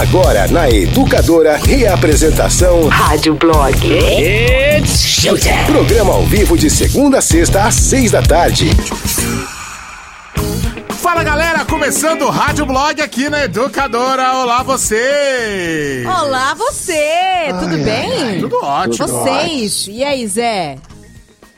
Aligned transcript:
Agora 0.00 0.48
na 0.48 0.68
Educadora, 0.68 1.56
reapresentação 1.56 2.88
Rádio 2.88 3.36
Blog. 3.36 3.76
It's 3.86 4.98
showtime. 4.98 5.64
Programa 5.66 6.14
ao 6.14 6.24
vivo 6.24 6.58
de 6.58 6.68
segunda 6.68 7.18
a 7.18 7.22
sexta 7.22 7.62
às 7.62 7.76
seis 7.76 8.10
da 8.10 8.20
tarde. 8.20 8.70
Fala 11.00 11.22
galera, 11.22 11.64
começando 11.64 12.22
o 12.22 12.30
Rádio 12.30 12.66
Blog 12.66 13.00
aqui 13.00 13.28
na 13.28 13.44
Educadora. 13.44 14.34
Olá 14.34 14.64
você! 14.64 16.04
Olá 16.06 16.54
você, 16.54 17.54
tudo 17.60 17.78
bem? 17.78 18.40
Tudo 18.40 18.56
ótimo. 18.64 19.06
Vocês, 19.06 19.86
e 19.88 20.02
aí 20.02 20.26
Zé? 20.26 20.76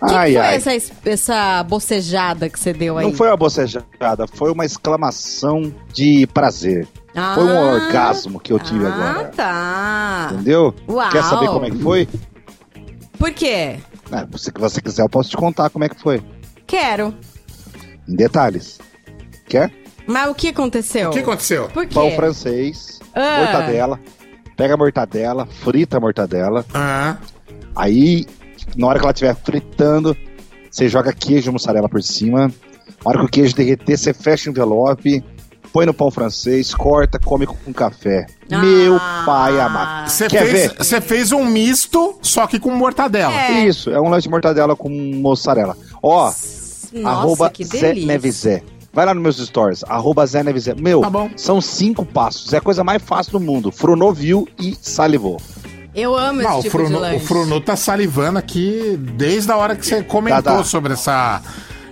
O 0.02 0.06
que, 0.06 0.14
Ai, 0.14 0.28
que 0.32 0.36
foi 0.36 0.46
ai. 0.46 0.56
essa, 0.56 0.70
essa 1.06 1.62
bocejada 1.62 2.50
que 2.50 2.60
você 2.60 2.74
deu 2.74 2.98
aí? 2.98 3.06
Não 3.06 3.14
foi 3.14 3.28
uma 3.28 3.36
bocejada, 3.36 4.26
foi 4.34 4.52
uma 4.52 4.66
exclamação 4.66 5.72
de 5.94 6.26
prazer. 6.34 6.86
Ah. 7.16 7.34
Foi 7.34 7.44
um 7.44 7.56
orgasmo 7.56 8.38
que 8.38 8.52
eu 8.52 8.58
tive 8.58 8.84
ah, 8.86 8.92
agora. 8.94 9.28
tá. 9.28 10.28
Entendeu? 10.32 10.74
Uau. 10.88 11.10
Quer 11.10 11.22
saber 11.24 11.46
como 11.46 11.64
é 11.64 11.70
que 11.70 11.78
foi? 11.78 12.08
Por 13.18 13.32
quê? 13.32 13.78
Ah, 14.12 14.26
se 14.36 14.52
você 14.54 14.80
quiser, 14.80 15.02
eu 15.02 15.08
posso 15.08 15.30
te 15.30 15.36
contar 15.36 15.70
como 15.70 15.84
é 15.84 15.88
que 15.88 15.98
foi. 16.00 16.22
Quero. 16.66 17.14
Em 18.06 18.14
detalhes. 18.14 18.78
Quer? 19.48 19.72
Mas 20.06 20.28
o 20.30 20.34
que 20.34 20.48
aconteceu? 20.48 21.08
O 21.08 21.12
que 21.12 21.20
aconteceu? 21.20 21.68
Por 21.70 21.86
quê? 21.86 21.94
Pão 21.94 22.10
francês, 22.12 23.00
Ah. 23.14 23.38
mortadela. 23.44 23.98
Pega 24.56 24.74
a 24.74 24.76
mortadela, 24.76 25.46
frita 25.46 25.96
a 25.96 26.00
mortadela. 26.00 26.64
Ah, 26.72 27.16
Aí, 27.74 28.24
na 28.76 28.86
hora 28.86 28.98
que 28.98 29.04
ela 29.04 29.12
estiver 29.12 29.34
fritando, 29.36 30.16
você 30.70 30.88
joga 30.88 31.12
queijo 31.12 31.52
mussarela 31.52 31.88
por 31.88 32.02
cima. 32.02 32.48
Na 32.48 33.10
hora 33.10 33.18
que 33.20 33.24
o 33.24 33.28
queijo 33.28 33.54
derreter, 33.54 33.98
você 33.98 34.14
fecha 34.14 34.48
o 34.48 34.52
envelope, 34.52 35.22
põe 35.72 35.86
no 35.86 35.92
pão 35.94 36.10
francês, 36.10 36.74
corta, 36.74 37.18
come 37.18 37.46
com 37.46 37.72
café. 37.72 38.26
Ah. 38.50 38.58
Meu 38.58 38.98
pai 39.24 39.60
amado. 39.60 40.08
você 40.08 40.26
Quer 40.28 40.46
fez, 40.46 40.52
ver? 40.72 40.78
você 40.78 41.00
fez 41.00 41.32
um 41.32 41.44
misto, 41.44 42.18
só 42.22 42.46
que 42.46 42.58
com 42.58 42.70
mortadela. 42.70 43.32
É. 43.32 43.64
Isso, 43.66 43.90
é 43.90 44.00
um 44.00 44.08
lanche 44.08 44.24
de 44.24 44.30
mortadela 44.30 44.74
com 44.76 44.88
mussarela. 44.88 45.76
Ó, 46.02 46.24
Nossa, 46.26 46.88
arroba 47.04 47.50
que 47.50 47.64
Zé. 47.64 47.94
Nevezé. 47.94 48.62
Vai 48.92 49.04
lá 49.04 49.12
nos 49.12 49.22
meus 49.22 49.36
stories, 49.36 49.84
arroba 49.86 50.24
Zé 50.24 50.42
Nevezé. 50.42 50.74
Meu, 50.74 51.02
Tá 51.02 51.10
bom. 51.10 51.28
são 51.36 51.60
cinco 51.60 52.04
passos. 52.06 52.52
É 52.54 52.56
a 52.56 52.60
coisa 52.62 52.82
mais 52.82 53.02
fácil 53.02 53.32
do 53.32 53.40
mundo. 53.40 53.70
Frunou, 53.70 54.12
viu 54.14 54.48
e 54.58 54.74
salivou. 54.80 55.38
Eu 55.94 56.14
amo 56.16 56.42
Não, 56.42 56.52
esse 56.54 56.62
tipo 56.62 56.78
Fruno, 56.78 56.94
de 56.96 57.00
lanche. 57.02 57.16
o 57.16 57.20
Fruno 57.20 57.60
tá 57.60 57.74
salivando 57.76 58.38
aqui 58.38 58.98
desde 59.16 59.50
a 59.50 59.56
hora 59.56 59.74
que 59.76 59.84
você 59.86 60.02
comentou 60.02 60.42
Tá, 60.42 60.56
tá. 60.58 60.64
sobre 60.64 60.92
essa, 60.92 61.40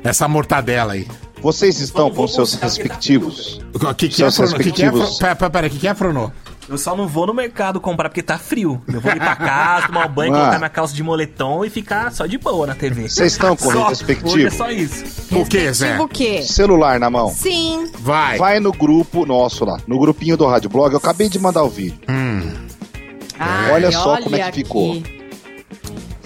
essa 0.02 0.28
mortadela 0.28 0.92
aí. 0.95 1.06
Vocês 1.45 1.78
estão 1.78 2.11
com 2.11 2.27
seus 2.27 2.55
respectivos. 2.55 3.61
O 3.75 3.95
que, 3.95 4.09
que 4.09 4.25
é 4.25 4.31
Seus 4.31 4.50
Fruno? 4.50 4.55
O 4.56 4.64
que, 4.64 4.73
que 4.73 4.83
é 4.83 4.87
respectivos. 4.87 5.19
Pera, 5.19 5.37
pera, 5.37 5.51
pera, 5.51 5.67
o 5.67 5.70
que, 5.70 5.78
que 5.78 5.86
é 5.86 5.95
Fruno? 5.95 6.33
Eu 6.67 6.78
só 6.78 6.97
não 6.97 7.06
vou 7.06 7.27
no 7.27 7.34
mercado 7.34 7.78
comprar 7.78 8.09
porque 8.09 8.23
tá 8.23 8.39
frio. 8.39 8.81
Eu 8.91 8.98
vou 8.98 9.12
ir 9.12 9.19
pra 9.19 9.36
casa, 9.36 9.89
tomar 9.89 10.06
um 10.06 10.11
banho, 10.11 10.33
Ah. 10.34 10.39
colocar 10.39 10.56
minha 10.59 10.70
calça 10.70 10.95
de 10.95 11.03
moletom 11.03 11.62
e 11.62 11.69
ficar 11.69 12.11
só 12.11 12.25
de 12.25 12.39
boa 12.39 12.67
na 12.67 12.75
TV. 12.75 13.11
Vocês 13.11 13.33
estão 13.33 13.55
com 13.55 13.69
Só, 13.70 13.89
respectivo? 13.89 14.47
É 14.47 14.51
só 14.51 14.70
isso. 14.70 15.05
O 15.33 15.45
que, 15.45 15.70
Zé? 15.75 16.01
O 16.01 16.09
quê? 16.09 16.41
Celular 16.42 16.98
na 16.98 17.11
mão. 17.11 17.28
Sim. 17.28 17.91
Vai. 17.98 18.39
Vai 18.39 18.58
no 18.61 18.73
grupo 18.73 19.27
nosso 19.27 19.67
lá, 19.67 19.77
no 19.86 19.98
grupinho 19.98 20.39
do 20.39 20.47
Rádio 20.47 20.70
Blog. 20.70 20.92
Eu 20.95 20.98
acabei 20.98 21.29
de 21.29 21.39
mandar 21.39 21.62
o 21.62 21.69
vídeo. 21.69 21.98
Ai, 23.39 23.70
Olha 23.73 23.92
só 23.92 24.17
como 24.23 24.34
é 24.34 24.39
que 24.39 24.45
aqui. 24.45 24.62
ficou. 24.64 25.03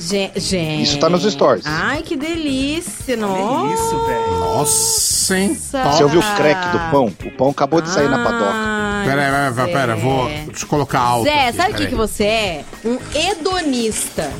Gen- 0.00 0.30
Gente. 0.36 0.82
Isso 0.84 0.98
tá 1.00 1.08
nos 1.10 1.24
stories. 1.24 1.64
Ai, 1.66 2.02
que 2.02 2.14
delícia, 2.16 3.14
É 3.14 3.16
nossa. 3.16 3.74
isso, 3.74 4.06
velho. 4.06 4.38
Nossa, 4.38 5.07
hein? 5.34 5.54
Você 5.54 6.02
ouviu 6.02 6.20
o 6.20 6.36
crack 6.36 6.68
do 6.70 6.90
pão? 6.90 7.06
O 7.24 7.30
pão 7.32 7.50
acabou 7.50 7.80
de 7.80 7.88
sair 7.90 8.08
na 8.08 8.22
padoca. 8.22 8.78
Pera 9.04 9.46
aí, 9.48 9.54
pera, 9.54 9.68
pera, 9.68 9.96
vou. 9.96 10.28
Eu 10.28 10.66
colocar 10.66 11.00
alto. 11.00 11.24
Zé, 11.24 11.48
aqui, 11.48 11.56
sabe 11.56 11.72
o 11.72 11.76
que, 11.76 11.86
que 11.86 11.94
você 11.94 12.24
é? 12.24 12.64
Um 12.84 12.98
hedonista. 13.14 14.30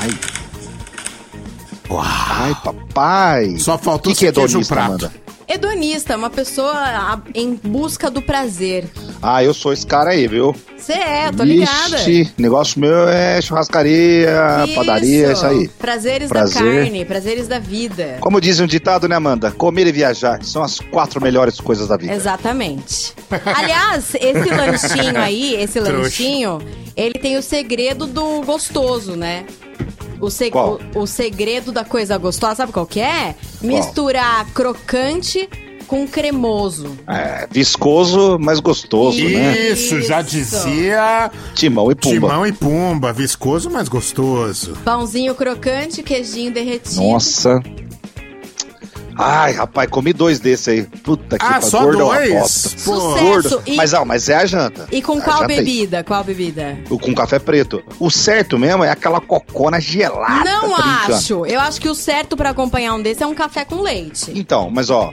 Ai. 0.00 0.10
Ai, 1.98 2.56
papai. 2.62 3.58
Só 3.58 3.76
faltou 3.76 4.12
O 4.12 4.14
que, 4.14 4.20
que 4.20 4.26
é 4.28 4.32
queijo 4.32 4.48
hedonista, 4.58 4.74
prato. 4.74 4.88
Amanda? 4.90 5.12
Hedonista, 5.50 6.16
uma 6.16 6.30
pessoa 6.30 7.20
em 7.34 7.54
busca 7.54 8.08
do 8.08 8.22
prazer. 8.22 8.88
Ah, 9.20 9.42
eu 9.42 9.52
sou 9.52 9.72
esse 9.72 9.84
cara 9.84 10.10
aí, 10.10 10.28
viu? 10.28 10.54
Você 10.76 10.92
é, 10.92 11.32
tô 11.32 11.42
ligada. 11.42 11.96
Ixi, 11.96 12.32
negócio 12.38 12.80
meu 12.80 13.08
é 13.08 13.42
churrascaria, 13.42 14.32
padaria, 14.76 15.32
isso 15.32 15.44
aí. 15.44 15.66
Prazeres 15.66 16.28
Prazer. 16.28 16.62
da 16.62 16.70
carne, 16.70 17.04
prazeres 17.04 17.48
da 17.48 17.58
vida. 17.58 18.18
Como 18.20 18.40
diz 18.40 18.60
um 18.60 18.66
ditado, 18.66 19.08
né, 19.08 19.16
Amanda? 19.16 19.50
Comer 19.50 19.88
e 19.88 19.92
viajar 19.92 20.40
são 20.44 20.62
as 20.62 20.78
quatro 20.78 21.20
melhores 21.20 21.60
coisas 21.60 21.88
da 21.88 21.96
vida. 21.96 22.14
Exatamente. 22.14 23.12
Aliás, 23.44 24.14
esse 24.14 24.50
lanchinho 24.50 25.18
aí, 25.18 25.56
esse 25.56 25.80
lanchinho, 25.80 26.62
ele 26.96 27.18
tem 27.18 27.36
o 27.36 27.42
segredo 27.42 28.06
do 28.06 28.42
gostoso, 28.42 29.16
né? 29.16 29.44
O, 30.20 30.30
se- 30.30 30.50
Qual? 30.50 30.78
o, 30.94 31.00
o 31.00 31.06
segredo 31.06 31.72
da 31.72 31.84
coisa 31.84 32.16
gostosa, 32.18 32.56
sabe 32.56 32.72
qual 32.72 32.86
que 32.86 33.00
é? 33.00 33.34
Misturar 33.62 34.46
crocante 34.52 35.48
com 35.86 36.06
cremoso. 36.06 36.96
É, 37.08 37.48
viscoso, 37.50 38.38
mas 38.40 38.60
gostoso, 38.60 39.22
né? 39.28 39.70
Isso, 39.72 40.00
já 40.02 40.20
Isso. 40.20 40.30
dizia 40.30 41.30
Timão 41.54 41.90
e 41.90 41.94
pumba. 41.96 42.14
Timão 42.14 42.46
e 42.46 42.52
Pumba. 42.52 43.12
Viscoso, 43.12 43.68
mas 43.70 43.88
gostoso. 43.88 44.74
Pãozinho 44.84 45.34
crocante, 45.34 46.02
queijinho 46.02 46.52
derretido. 46.52 47.02
Nossa. 47.02 47.60
Ai, 49.22 49.52
rapaz, 49.52 49.88
comi 49.90 50.12
dois 50.12 50.40
desse 50.40 50.70
aí. 50.70 50.82
Puta 50.82 51.38
que 51.38 51.44
Ah, 51.44 51.48
pariu, 51.54 51.62
só 51.68 51.82
gordo 51.82 52.00
é 52.00 52.04
uma 52.04 52.14
dois? 52.16 52.76
Pô. 52.84 53.00
Sucesso. 53.00 53.24
Gordo. 53.24 53.62
E, 53.66 53.76
Mas, 53.76 53.94
ah, 53.94 54.04
mas 54.04 54.28
é 54.28 54.34
a 54.36 54.46
janta. 54.46 54.86
e 54.90 55.02
com 55.02 55.18
A 55.18 55.20
qual 55.20 55.38
janta 55.40 55.52
aí. 55.52 55.58
bebida? 55.58 56.02
Qual 56.04 56.24
bebida? 56.24 56.78
O 56.88 56.98
Com 56.98 57.14
café 57.14 57.38
preto. 57.38 57.82
O 57.98 58.10
certo 58.10 58.58
mesmo 58.58 58.82
é 58.84 58.90
aquela 58.90 59.20
cocona 59.20 59.80
gelada. 59.80 60.44
Não 60.44 60.70
tá 60.70 60.82
brincando. 60.82 61.14
acho. 61.14 61.46
Eu 61.46 61.60
acho 61.60 61.80
que 61.80 61.88
o 61.88 61.94
certo 61.94 62.36
pra 62.36 62.50
acompanhar 62.50 62.94
um 62.94 63.02
desse 63.02 63.22
é 63.22 63.26
um 63.26 63.34
café 63.34 63.64
com 63.64 63.80
leite. 63.82 64.32
Então, 64.34 64.70
mas 64.70 64.90
ó, 64.90 65.12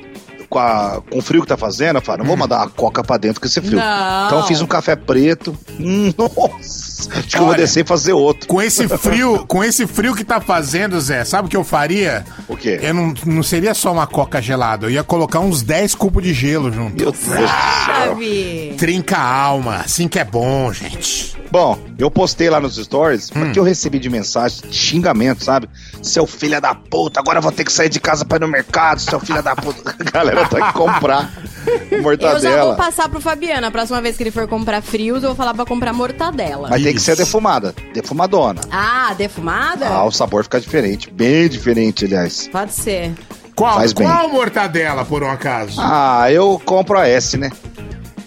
com, 0.50 0.60
a- 0.60 1.02
com 1.10 1.20
o 1.20 1.22
frio 1.22 1.42
que 1.42 1.48
tá 1.48 1.58
fazendo, 1.58 1.98
eu 1.98 2.02
falo, 2.02 2.20
não 2.20 2.26
vou 2.26 2.38
mandar 2.38 2.64
a 2.64 2.68
coca 2.70 3.04
pra 3.04 3.18
dentro 3.18 3.40
com 3.42 3.48
esse 3.48 3.60
frio. 3.62 3.78
Não. 3.78 4.26
Então 4.28 4.40
eu 4.40 4.46
fiz 4.46 4.62
um 4.62 4.68
café 4.68 4.96
preto. 4.96 5.58
Hum, 5.80 6.14
Nossa! 6.18 6.88
Acho 7.20 7.28
que 7.28 7.38
eu 7.38 7.46
vou 7.46 7.56
descer 7.56 7.86
e 7.86 7.88
fazer 7.88 8.14
outro. 8.14 8.48
Com 8.48 8.62
esse 8.62 8.88
frio, 8.88 9.46
com 9.48 9.64
esse 9.64 9.86
frio 9.88 10.14
que 10.16 10.24
tá 10.26 10.42
fazendo, 10.42 11.00
Zé, 11.00 11.24
sabe 11.24 11.48
o 11.48 11.50
que 11.50 11.56
eu 11.56 11.64
faria? 11.64 12.26
O 12.48 12.58
quê? 12.58 12.80
Eu 12.82 12.94
não, 12.94 13.14
não 13.26 13.44
seria 13.44 13.74
só 13.74 13.94
uma 13.94 14.08
coca 14.08 14.42
gelada, 14.42 14.88
eu 14.88 14.90
ia 14.90 15.04
colocar 15.04 15.40
uns 15.40 15.62
10 15.62 15.94
cubos 15.96 16.24
de 16.24 16.34
gelo 16.34 16.72
junto. 16.72 16.96
Meu 16.98 17.12
Deus 17.12 17.18
do 17.18 17.26
céu. 17.36 17.48
Sabe? 17.86 18.76
Trinca 18.78 19.16
a 19.18 19.32
alma, 19.42 19.76
assim 19.78 20.08
que 20.08 20.18
é 20.20 20.24
bom, 20.26 20.74
gente. 20.74 21.37
Bom, 21.50 21.80
eu 21.98 22.12
postei 22.12 22.50
lá 22.50 22.60
nos 22.60 22.76
stories 22.76 23.30
Hum. 23.32 23.40
porque 23.46 23.58
eu 23.60 23.64
recebi 23.64 24.00
de 24.00 24.10
mensagem, 24.10 24.62
de 24.70 24.76
xingamento, 24.76 25.44
sabe? 25.44 25.70
Seu 26.02 26.28
filho 26.28 26.60
da 26.60 26.76
puta, 26.76 27.20
agora 27.20 27.38
eu 27.40 27.42
vou 27.42 27.52
ter 27.52 27.64
que 27.64 27.72
sair 27.72 27.90
de 27.90 28.00
casa 28.00 28.26
pra 28.26 28.38
ir 28.38 28.42
no 28.42 28.48
mercado, 28.48 29.00
seu 29.00 29.20
filho 29.20 29.42
da 29.42 29.56
puta. 29.56 29.96
A 30.00 30.12
galera 30.12 30.46
tá 30.48 30.68
que 30.68 30.74
comprar 30.78 31.32
Eu 31.66 31.74
já 31.80 31.90
vou 31.96 32.02
mortadela. 32.02 32.76
passar 32.76 33.10
pro 33.10 33.20
Fabiano. 33.22 33.66
A 33.68 33.72
próxima 33.72 34.02
vez 34.02 34.18
que 34.18 34.24
ele 34.24 34.32
for 34.32 34.48
comprar 34.48 34.82
frios, 34.82 35.24
eu 35.24 35.30
vou 35.30 35.36
falar 35.36 35.54
pra 35.54 35.66
comprar 35.66 35.94
mortadela. 35.94 36.68
Mas 36.70 36.84
tem 36.84 36.92
que 36.92 36.98
Isso. 36.98 37.06
ser 37.06 37.16
defumada, 37.16 37.74
defumadona. 37.94 38.62
Ah, 38.72 39.14
defumada? 39.18 39.88
Ah, 39.88 40.04
o 40.06 40.12
sabor 40.12 40.44
fica 40.44 40.60
diferente, 40.60 41.10
bem 41.10 41.48
diferente, 41.48 42.06
aliás. 42.06 42.48
Pode 42.52 42.74
ser. 42.74 43.14
Qual, 43.56 43.74
Faz 43.76 43.92
bem. 43.94 44.06
qual 44.08 44.30
mortadela, 44.30 45.04
por 45.04 45.24
um 45.24 45.30
acaso? 45.32 45.80
Ah, 45.82 46.32
eu 46.32 46.62
compro 46.64 46.98
a 47.00 47.08
S, 47.08 47.38
né? 47.38 47.50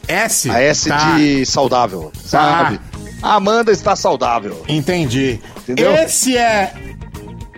S? 0.08 0.50
A 0.50 0.60
S 0.60 0.88
Tá, 0.88 1.16
de 1.16 1.46
saudável, 1.46 2.10
sabe? 2.24 2.80
A 2.89 2.89
Amanda 3.22 3.70
está 3.72 3.94
saudável. 3.96 4.62
Entendi. 4.68 5.40
Entendeu? 5.62 5.94
Esse 5.94 6.36
é... 6.36 6.72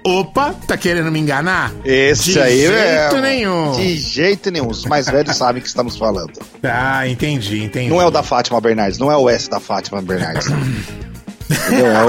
Opa, 0.05 0.53
tá 0.67 0.77
querendo 0.77 1.13
me 1.13 1.21
enganar? 1.21 1.73
Esse 1.85 2.33
De 2.33 2.41
aí 2.41 2.59
jeito 2.67 3.17
é. 3.17 3.21
nenhum. 3.21 3.71
De 3.73 3.97
jeito 3.97 4.51
nenhum. 4.51 4.69
Os 4.69 4.85
mais 4.85 5.07
velhos 5.07 5.37
sabem 5.37 5.61
o 5.61 5.63
que 5.63 5.69
estamos 5.69 5.97
falando. 5.97 6.33
Ah, 6.65 7.07
entendi, 7.07 7.63
entendi. 7.63 7.89
Não 7.89 8.03
é 8.03 8.07
o 8.07 8.11
da 8.11 8.21
Fátima 8.25 8.61
Bernardes, 8.61 8.99
não 8.99 9.13
é 9.13 9.17
o 9.17 9.31
S 9.31 9.49
da 9.49 9.61
Fátima 9.61 10.03
Bernardes. 10.03 10.49
Entendeu? 10.49 11.87
É 11.87 12.05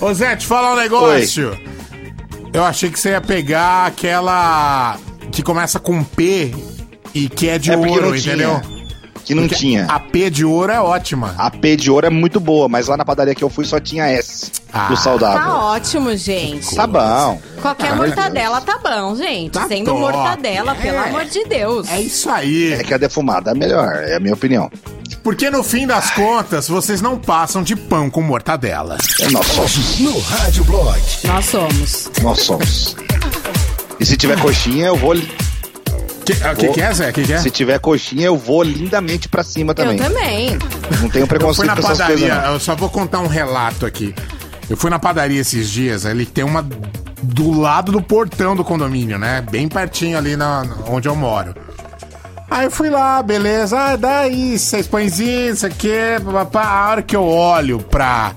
o- 0.00 0.06
Ô 0.06 0.14
Zé, 0.14 0.36
te 0.36 0.46
falar 0.46 0.74
um 0.74 0.76
negócio. 0.76 1.58
Eu 2.52 2.64
achei 2.64 2.90
que 2.90 3.00
você 3.00 3.10
ia 3.10 3.20
pegar 3.20 3.86
aquela 3.86 4.96
que 5.30 5.42
começa 5.42 5.80
com 5.80 6.04
P 6.04 6.54
e 7.14 7.28
que 7.28 7.48
é 7.48 7.58
de 7.58 7.72
É 7.72 7.76
ouro, 7.76 8.10
não 8.10 8.16
tinha. 8.18 8.62
Que 9.24 9.34
não 9.34 9.44
Porque 9.44 9.54
tinha. 9.56 9.86
A 9.86 10.00
P 10.00 10.28
de 10.30 10.44
ouro 10.44 10.72
é 10.72 10.80
ótima. 10.80 11.34
A 11.38 11.48
P 11.50 11.76
de 11.76 11.90
ouro 11.90 12.06
é 12.06 12.10
muito 12.10 12.40
boa, 12.40 12.68
mas 12.68 12.88
lá 12.88 12.96
na 12.96 13.04
padaria 13.04 13.34
que 13.34 13.44
eu 13.44 13.48
fui 13.48 13.64
só 13.64 13.78
tinha 13.78 14.04
S 14.06 14.50
Ah. 14.72 14.88
do 14.88 14.94
Tá 14.96 15.00
saudável. 15.00 15.52
ótimo, 15.52 16.16
gente. 16.16 16.74
Tá 16.74 16.86
bom. 16.86 17.40
Qualquer 17.60 17.92
Pelo 17.92 18.02
de 18.02 18.06
mortadela 18.08 18.60
tá 18.60 18.78
bom, 18.82 19.14
gente. 19.14 19.52
Tá 19.52 19.68
Sendo 19.68 19.86
top. 19.86 20.00
mortadela, 20.00 20.74
pelo 20.74 20.96
É. 20.96 21.08
amor 21.08 21.24
de 21.24 21.44
Deus. 21.44 21.88
É 21.88 22.00
isso 22.00 22.28
aí. 22.30 22.72
É 22.72 22.82
que 22.82 22.92
a 22.92 22.98
defumada 22.98 23.52
é 23.52 23.54
melhor, 23.54 23.86
é 23.94 24.16
a 24.16 24.20
minha 24.20 24.34
opinião. 24.34 24.68
Porque 25.22 25.48
no 25.50 25.62
fim 25.62 25.86
das 25.86 26.10
contas, 26.10 26.66
vocês 26.66 27.00
não 27.00 27.16
passam 27.16 27.62
de 27.62 27.76
pão 27.76 28.10
com 28.10 28.22
mortadela. 28.22 28.98
É 29.20 29.30
nós 29.30 29.46
somos. 29.46 30.00
No 30.00 30.18
Rádio 30.18 30.64
Blog. 30.64 31.00
Nós 31.24 31.44
somos. 31.46 32.10
Nós 32.22 32.40
somos. 32.40 32.96
E 34.00 34.04
se 34.04 34.16
tiver 34.16 34.40
coxinha, 34.40 34.86
eu 34.86 34.96
vou. 34.96 35.14
Que, 36.24 36.32
o 36.32 36.56
que, 36.56 36.68
que 36.68 36.80
é, 36.80 36.94
Zé? 36.94 37.10
O 37.10 37.12
que, 37.12 37.22
que 37.24 37.32
é? 37.32 37.38
Se 37.38 37.50
tiver 37.50 37.78
coxinha, 37.78 38.26
eu 38.26 38.36
vou 38.36 38.62
lindamente 38.62 39.28
pra 39.28 39.42
cima 39.42 39.74
também. 39.74 39.98
Eu 39.98 40.04
também. 40.04 40.58
Não 41.00 41.08
tenho 41.08 41.24
Eu 41.24 41.26
fui 41.26 41.26
preconceito 41.26 41.66
na 41.68 41.74
com 41.74 41.80
essas 41.80 41.98
coisas, 41.98 42.20
padaria, 42.28 42.46
não. 42.46 42.54
eu 42.54 42.60
só 42.60 42.76
vou 42.76 42.88
contar 42.88 43.20
um 43.20 43.26
relato 43.26 43.84
aqui. 43.84 44.14
Eu 44.70 44.76
fui 44.76 44.90
na 44.90 44.98
padaria 44.98 45.40
esses 45.40 45.68
dias, 45.70 46.06
ali 46.06 46.24
tem 46.24 46.44
uma 46.44 46.66
do 47.22 47.58
lado 47.58 47.92
do 47.92 48.02
portão 48.02 48.56
do 48.56 48.64
condomínio, 48.64 49.18
né? 49.18 49.44
Bem 49.50 49.68
pertinho 49.68 50.18
ali 50.18 50.36
na, 50.36 50.64
onde 50.88 51.08
eu 51.08 51.14
moro. 51.14 51.54
Aí 52.50 52.66
eu 52.66 52.70
fui 52.70 52.90
lá, 52.90 53.22
beleza, 53.22 53.78
ah, 53.78 53.96
dá 53.96 54.20
aí, 54.20 54.58
seis 54.58 54.86
pãezinhos, 54.86 55.58
isso 55.58 55.66
aqui. 55.66 55.90
A 56.54 56.88
hora 56.88 57.02
que 57.02 57.16
eu 57.16 57.24
olho 57.24 57.78
pra. 57.78 58.32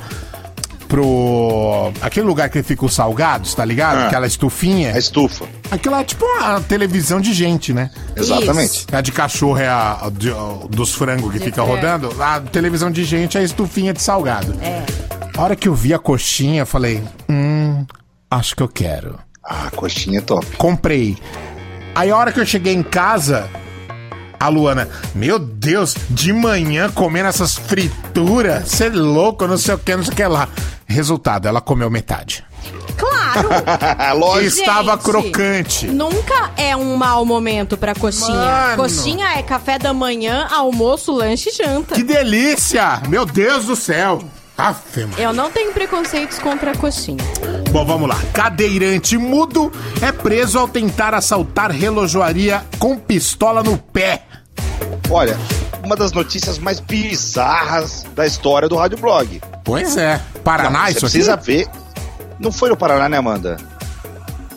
Pro. 0.95 1.91
aquele 2.01 2.25
lugar 2.25 2.49
que 2.49 2.63
fica 2.63 2.85
os 2.85 2.93
salgados, 2.93 3.53
tá 3.53 3.65
ligado? 3.65 3.97
Ah. 3.97 4.07
Aquela 4.07 4.25
estufinha. 4.27 4.93
A 4.93 4.97
estufa. 4.97 5.45
Aquilo 5.69 5.95
é 5.95 6.03
tipo 6.03 6.25
uma 6.25 6.61
televisão 6.61 7.19
de 7.19 7.33
gente, 7.33 7.73
né? 7.73 7.89
Exatamente. 8.15 8.85
A 8.91 9.01
de 9.01 9.11
cachorro 9.11 9.57
é 9.57 9.67
a, 9.67 9.99
a 10.03 10.09
de- 10.09 10.31
a 10.31 10.67
dos 10.69 10.93
frangos 10.95 11.31
que 11.31 11.39
De 11.39 11.45
fica 11.45 11.57
frango. 11.63 11.75
rodando. 11.75 12.23
A 12.23 12.39
televisão 12.39 12.89
de 12.89 13.03
gente 13.03 13.37
é 13.37 13.41
a 13.41 13.43
estufinha 13.43 13.93
de 13.93 14.01
salgado. 14.01 14.55
É. 14.61 14.83
A 15.37 15.41
hora 15.43 15.55
que 15.55 15.67
eu 15.67 15.73
vi 15.75 15.93
a 15.93 15.99
coxinha, 15.99 16.61
eu 16.61 16.65
falei: 16.65 17.03
Hum, 17.29 17.85
acho 18.31 18.55
que 18.55 18.63
eu 18.63 18.69
quero. 18.69 19.19
Ah, 19.43 19.69
coxinha 19.75 20.19
é 20.19 20.21
top. 20.21 20.45
Comprei. 20.57 21.17
Aí 21.93 22.09
a 22.09 22.15
hora 22.17 22.31
que 22.31 22.39
eu 22.39 22.45
cheguei 22.45 22.73
em 22.73 22.83
casa, 22.83 23.47
a 24.39 24.47
Luana, 24.47 24.87
meu 25.13 25.39
Deus, 25.39 25.95
de 26.09 26.31
manhã 26.33 26.89
comendo 26.89 27.29
essas 27.29 27.55
frituras, 27.55 28.67
você 28.67 28.85
é 28.85 28.89
louco, 28.89 29.47
não 29.47 29.57
sei 29.57 29.75
o 29.75 29.77
que, 29.77 29.95
não 29.95 30.03
sei 30.03 30.13
o 30.13 30.15
que 30.15 30.25
lá. 30.25 30.47
Resultado, 30.87 31.47
ela 31.47 31.61
comeu 31.61 31.89
metade. 31.89 32.43
Claro! 32.97 33.49
Lógico. 34.17 34.59
Estava 34.59 34.97
crocante. 34.97 35.87
Nunca 35.87 36.51
é 36.55 36.75
um 36.75 36.95
mau 36.95 37.25
momento 37.25 37.77
pra 37.77 37.93
coxinha. 37.93 38.33
Mano. 38.33 38.77
Coxinha 38.77 39.27
é 39.37 39.43
café 39.43 39.77
da 39.77 39.93
manhã, 39.93 40.47
almoço, 40.51 41.11
lanche 41.11 41.49
e 41.49 41.53
janta. 41.53 41.95
Que 41.95 42.03
delícia! 42.03 43.01
Meu 43.07 43.25
Deus 43.25 43.65
do 43.65 43.75
céu! 43.75 44.21
Afe. 44.57 45.05
Eu 45.17 45.33
não 45.33 45.51
tenho 45.51 45.73
preconceitos 45.73 46.39
contra 46.39 46.71
a 46.71 46.77
coxinha. 46.77 47.23
Bom, 47.71 47.85
vamos 47.85 48.07
lá. 48.07 48.17
Cadeirante 48.33 49.17
mudo 49.17 49.71
é 50.01 50.11
preso 50.11 50.57
ao 50.57 50.67
tentar 50.67 51.13
assaltar 51.13 51.71
relojoaria 51.71 52.63
com 52.79 52.97
pistola 52.97 53.61
no 53.61 53.77
pé. 53.77 54.23
Olha, 55.09 55.37
uma 55.83 55.95
das 55.95 56.11
notícias 56.13 56.57
mais 56.57 56.79
bizarras 56.79 58.05
da 58.15 58.25
história 58.25 58.69
do 58.69 58.75
Rádio 58.77 58.97
Blog. 58.97 59.41
Pois 59.63 59.97
é. 59.97 60.21
Paraná, 60.43 60.69
Não, 60.83 60.87
isso 60.87 60.91
aqui? 60.99 60.99
precisa 61.01 61.35
ver. 61.35 61.67
Não 62.39 62.51
foi 62.51 62.69
no 62.69 62.77
Paraná, 62.77 63.09
né, 63.09 63.17
Amanda? 63.17 63.57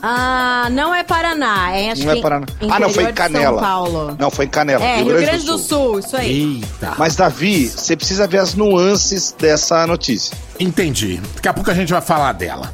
Ah, 0.03 0.69
não 0.71 0.95
é 0.95 1.03
Paraná. 1.03 1.73
É, 1.77 1.91
acho 1.93 2.05
não 2.05 2.12
que 2.12 2.19
é 2.19 2.23
Paraná. 2.23 2.47
Ah, 2.71 2.79
não, 2.79 2.89
foi 2.91 3.05
em 3.05 3.12
Canela. 3.12 3.59
São 3.61 3.69
Paulo. 3.69 4.17
Não, 4.19 4.31
foi 4.31 4.45
em 4.45 4.49
Canela, 4.49 4.85
É, 4.85 5.03
Rio 5.03 5.17
Grande 5.17 5.45
do 5.45 5.59
Sul, 5.59 5.99
isso 5.99 6.17
aí. 6.17 6.61
Eita. 6.62 6.95
Mas, 6.99 7.17
Davi, 7.17 7.69
você 7.69 7.97
precisa 7.97 8.27
ver 8.27 8.39
as 8.39 8.55
nuances 8.55 9.35
dessa 9.39 9.87
notícia. 9.87 10.37
Entendi. 10.61 11.21
Daqui 11.35 11.49
a 11.49 11.55
pouco 11.55 11.71
a 11.71 11.75
gente 11.75 11.93
vai 11.93 12.00
falar 12.03 12.33
dela. 12.33 12.73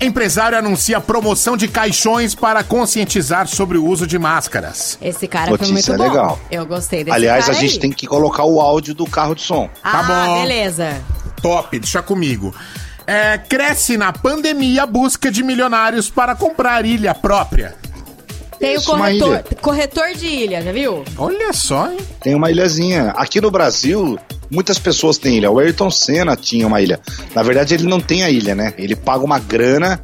Empresário 0.00 0.58
anuncia 0.58 1.00
promoção 1.00 1.56
de 1.56 1.68
caixões 1.68 2.34
para 2.34 2.64
conscientizar 2.64 3.46
sobre 3.46 3.78
o 3.78 3.84
uso 3.86 4.06
de 4.06 4.18
máscaras. 4.18 4.98
Esse 5.00 5.28
cara 5.28 5.48
foi 5.48 5.58
Notícia 5.68 5.92
muito 5.94 6.04
bom. 6.04 6.10
legal. 6.10 6.40
Eu 6.50 6.66
gostei 6.66 7.04
desse 7.04 7.14
Aliás, 7.14 7.48
a 7.48 7.52
gente 7.52 7.74
aí. 7.74 7.78
tem 7.80 7.92
que 7.92 8.06
colocar 8.06 8.44
o 8.44 8.60
áudio 8.60 8.94
do 8.94 9.06
carro 9.06 9.34
de 9.34 9.42
som. 9.42 9.70
Ah, 9.82 9.92
Tá 9.92 10.02
bom. 10.02 10.40
beleza. 10.42 11.00
Top, 11.40 11.78
deixa 11.78 12.02
comigo. 12.02 12.54
É, 13.06 13.38
cresce 13.38 13.96
na 13.96 14.12
pandemia 14.12 14.84
a 14.84 14.86
busca 14.86 15.30
de 15.30 15.42
milionários 15.42 16.08
para 16.08 16.34
comprar 16.34 16.84
ilha 16.84 17.14
própria. 17.14 17.74
Tem 18.58 18.76
Isso, 18.76 18.92
o 18.92 18.96
corretor, 18.96 19.44
corretor 19.60 20.14
de 20.14 20.26
ilha, 20.26 20.62
já 20.62 20.70
viu? 20.70 21.04
Olha 21.18 21.52
só, 21.52 21.90
hein? 21.90 21.98
Tem 22.20 22.32
uma 22.32 22.48
ilhazinha. 22.48 23.12
Aqui 23.16 23.40
no 23.40 23.50
Brasil, 23.50 24.16
muitas 24.48 24.78
pessoas 24.78 25.18
têm 25.18 25.38
ilha. 25.38 25.50
O 25.50 25.58
Ayrton 25.58 25.90
Senna 25.90 26.36
tinha 26.36 26.64
uma 26.64 26.80
ilha. 26.80 27.00
Na 27.34 27.42
verdade, 27.42 27.74
ele 27.74 27.88
não 27.88 28.00
tem 28.00 28.22
a 28.22 28.30
ilha, 28.30 28.54
né? 28.54 28.72
Ele 28.78 28.94
paga 28.94 29.24
uma 29.24 29.40
grana 29.40 30.00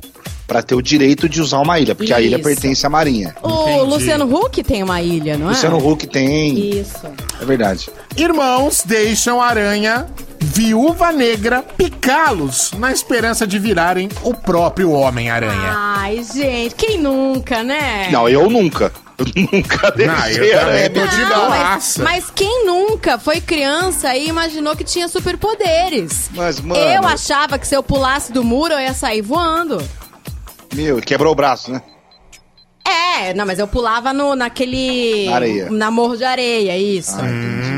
pra 0.49 0.61
ter 0.61 0.75
o 0.75 0.83
direito 0.83 1.29
de 1.29 1.41
usar 1.41 1.61
uma 1.61 1.79
ilha, 1.79 1.95
porque 1.95 2.13
a 2.13 2.21
ilha 2.21 2.37
Isso. 2.37 2.45
pertence 2.45 2.85
à 2.85 2.89
Marinha. 2.91 3.37
O 3.43 3.63
Entendi. 3.63 3.81
Luciano 3.91 4.35
Huck 4.35 4.63
tem 4.65 4.83
uma 4.83 5.01
ilha, 5.01 5.37
não 5.37 5.47
é? 5.47 5.51
Luciano 5.51 5.77
Huck 5.77 6.07
tem. 6.09 6.81
Isso. 6.81 7.07
É 7.41 7.45
verdade. 7.45 7.89
Irmãos 8.17 8.83
deixam 8.85 9.41
aranha 9.41 10.07
viúva 10.49 11.13
negra 11.13 11.63
picá-los 11.63 12.73
na 12.73 12.91
esperança 12.91 13.47
de 13.47 13.59
virarem 13.59 14.09
o 14.23 14.33
próprio 14.35 14.91
Homem-Aranha. 14.91 15.73
Ai, 15.77 16.23
gente, 16.25 16.75
quem 16.75 16.99
nunca, 16.99 17.63
né? 17.63 18.09
Não, 18.11 18.29
eu 18.29 18.49
nunca. 18.49 18.91
Eu 19.19 19.27
nunca 19.53 19.93
Não, 19.97 20.15
eu 20.15 20.17
deixei 20.17 20.51
também 20.51 20.55
aranha. 20.85 20.91
tô 20.91 21.07
de 21.07 21.21
Não, 21.25 21.49
mas, 21.51 21.97
mas 21.99 22.31
quem 22.31 22.65
nunca 22.65 23.19
foi 23.19 23.41
criança 23.41 24.15
e 24.17 24.29
imaginou 24.29 24.75
que 24.77 24.85
tinha 24.85 25.09
superpoderes? 25.09 26.31
Mas, 26.35 26.61
mano, 26.61 26.81
Eu 26.81 27.05
achava 27.07 27.59
que 27.59 27.67
se 27.67 27.75
eu 27.77 27.83
pulasse 27.83 28.33
do 28.33 28.43
muro 28.45 28.73
eu 28.75 28.81
ia 28.81 28.95
sair 28.95 29.21
voando. 29.21 29.83
meu, 30.73 31.01
quebrou 31.01 31.33
o 31.33 31.37
braço, 31.37 31.71
né? 31.73 31.83
É, 32.87 33.35
não, 33.35 33.45
mas 33.45 33.59
eu 33.59 33.67
pulava 33.69 34.13
no, 34.15 34.35
naquele. 34.35 35.27
Na 35.29 35.35
areia. 35.37 35.71
Na 35.71 35.91
morro 35.91 36.17
de 36.17 36.25
areia, 36.25 36.79
isso. 36.79 37.17
Ah, 37.21 37.27
entendi. 37.29 37.78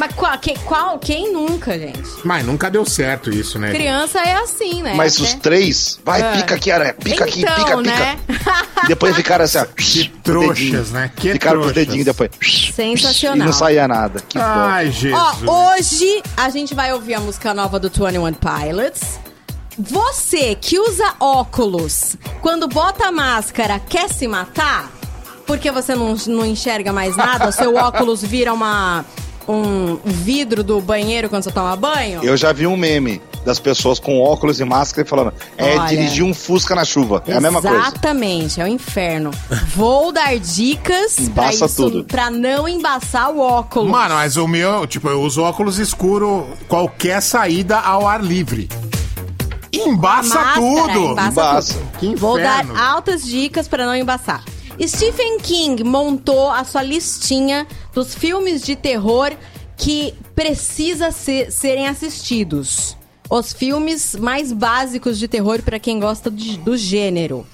Mas 0.00 0.14
qual, 0.14 0.38
que- 0.38 0.58
qual- 0.60 0.98
quem 0.98 1.30
nunca, 1.30 1.78
gente? 1.78 2.00
Mas 2.24 2.42
nunca 2.46 2.70
deu 2.70 2.86
certo 2.86 3.28
isso, 3.30 3.58
né? 3.58 3.70
Criança 3.70 4.18
é 4.18 4.32
assim, 4.34 4.82
né? 4.82 4.94
Mas 4.94 5.18
os 5.20 5.34
três, 5.34 6.00
vai, 6.02 6.22
Ah. 6.22 6.32
pica 6.36 6.54
aqui, 6.54 6.70
aranha, 6.70 6.94
pica 6.94 7.24
aqui, 7.24 7.42
Então, 7.42 7.54
pica, 7.54 7.76
né? 7.82 8.18
pica. 8.26 8.66
E 8.84 8.86
depois 8.88 9.14
ficaram 9.14 9.44
assim, 9.44 9.58
ó. 9.58 9.66
Que 9.76 10.08
com 10.08 10.16
o 10.16 10.20
trouxas, 10.22 10.54
dedinho. 10.58 10.84
né? 10.92 11.10
Que 11.14 11.32
Ficaram 11.32 11.60
com 11.60 11.66
os 11.66 11.72
trouxas. 11.72 11.86
dedinhos 11.86 12.06
depois. 12.06 12.30
Sensacional. 12.74 13.36
E 13.36 13.40
não 13.40 13.52
saía 13.52 13.86
nada. 13.86 14.22
Que. 14.26 14.38
Ai, 14.38 14.90
Jesus. 14.90 15.20
Ó, 15.46 15.74
hoje 15.74 16.22
a 16.34 16.48
gente 16.48 16.74
vai 16.74 16.94
ouvir 16.94 17.12
a 17.14 17.20
música 17.20 17.52
nova 17.52 17.78
do 17.78 17.90
21 17.90 18.32
Pilots. 18.32 19.20
Você 19.78 20.54
que 20.54 20.78
usa 20.78 21.14
óculos, 21.20 22.16
quando 22.40 22.66
bota 22.68 23.06
a 23.08 23.12
máscara, 23.12 23.78
quer 23.78 24.08
se 24.08 24.26
matar? 24.26 24.90
Porque 25.46 25.70
você 25.70 25.94
não, 25.94 26.14
não 26.26 26.46
enxerga 26.46 26.92
mais 26.92 27.16
nada? 27.16 27.48
O 27.48 27.52
seu 27.52 27.74
óculos 27.76 28.22
vira 28.22 28.52
uma, 28.52 29.04
um 29.50 29.98
vidro 30.04 30.62
do 30.62 30.80
banheiro 30.80 31.28
quando 31.28 31.42
você 31.42 31.50
toma 31.50 31.74
banho? 31.76 32.20
Eu 32.22 32.36
já 32.36 32.52
vi 32.52 32.66
um 32.66 32.76
meme 32.76 33.20
das 33.44 33.58
pessoas 33.58 33.98
com 33.98 34.20
óculos 34.20 34.60
e 34.60 34.64
máscara 34.64 35.06
falando: 35.06 35.32
é 35.56 35.76
Olha. 35.78 35.88
dirigir 35.88 36.24
um 36.24 36.32
Fusca 36.34 36.74
na 36.74 36.84
chuva. 36.84 37.22
É 37.26 37.34
a 37.34 37.40
mesma 37.40 37.60
coisa. 37.60 37.76
Exatamente, 37.76 38.60
é 38.60 38.64
o 38.64 38.66
inferno. 38.68 39.30
Vou 39.74 40.12
dar 40.12 40.38
dicas 40.38 41.28
pra 41.34 41.50
isso, 41.50 41.68
tudo. 41.76 42.04
pra 42.04 42.30
não 42.30 42.68
embaçar 42.68 43.30
o 43.30 43.40
óculos. 43.40 43.90
Mano, 43.90 44.14
mas 44.14 44.36
o 44.36 44.46
meu, 44.46 44.86
tipo, 44.86 45.08
eu 45.08 45.20
uso 45.22 45.42
óculos 45.42 45.78
escuro, 45.78 46.46
qualquer 46.68 47.20
saída 47.22 47.78
ao 47.78 48.06
ar 48.06 48.22
livre. 48.22 48.68
Embaça 49.72 50.34
Máscara, 50.34 50.54
tudo! 50.60 51.12
embaça 51.12 51.30
Embaça. 51.30 51.74
tudo. 51.74 51.98
Que 51.98 52.14
Vou 52.16 52.36
dar 52.38 52.66
altas 52.76 53.24
dicas 53.24 53.68
pra 53.68 53.86
não 53.86 53.94
embaçar. 53.94 54.42
Stephen 54.86 55.38
King 55.40 55.84
montou 55.84 56.50
a 56.50 56.64
sua 56.64 56.82
listinha 56.82 57.66
dos 57.92 58.14
filmes 58.14 58.62
de 58.62 58.74
terror 58.76 59.32
que 59.76 60.14
precisa 60.34 61.10
ser- 61.10 61.50
serem 61.52 61.86
assistidos. 61.88 62.96
Os 63.28 63.52
filmes 63.52 64.16
mais 64.16 64.52
básicos 64.52 65.18
de 65.18 65.28
terror 65.28 65.62
pra 65.62 65.78
quem 65.78 66.00
gosta 66.00 66.30
de- 66.30 66.58
do 66.58 66.76
gênero. 66.76 67.46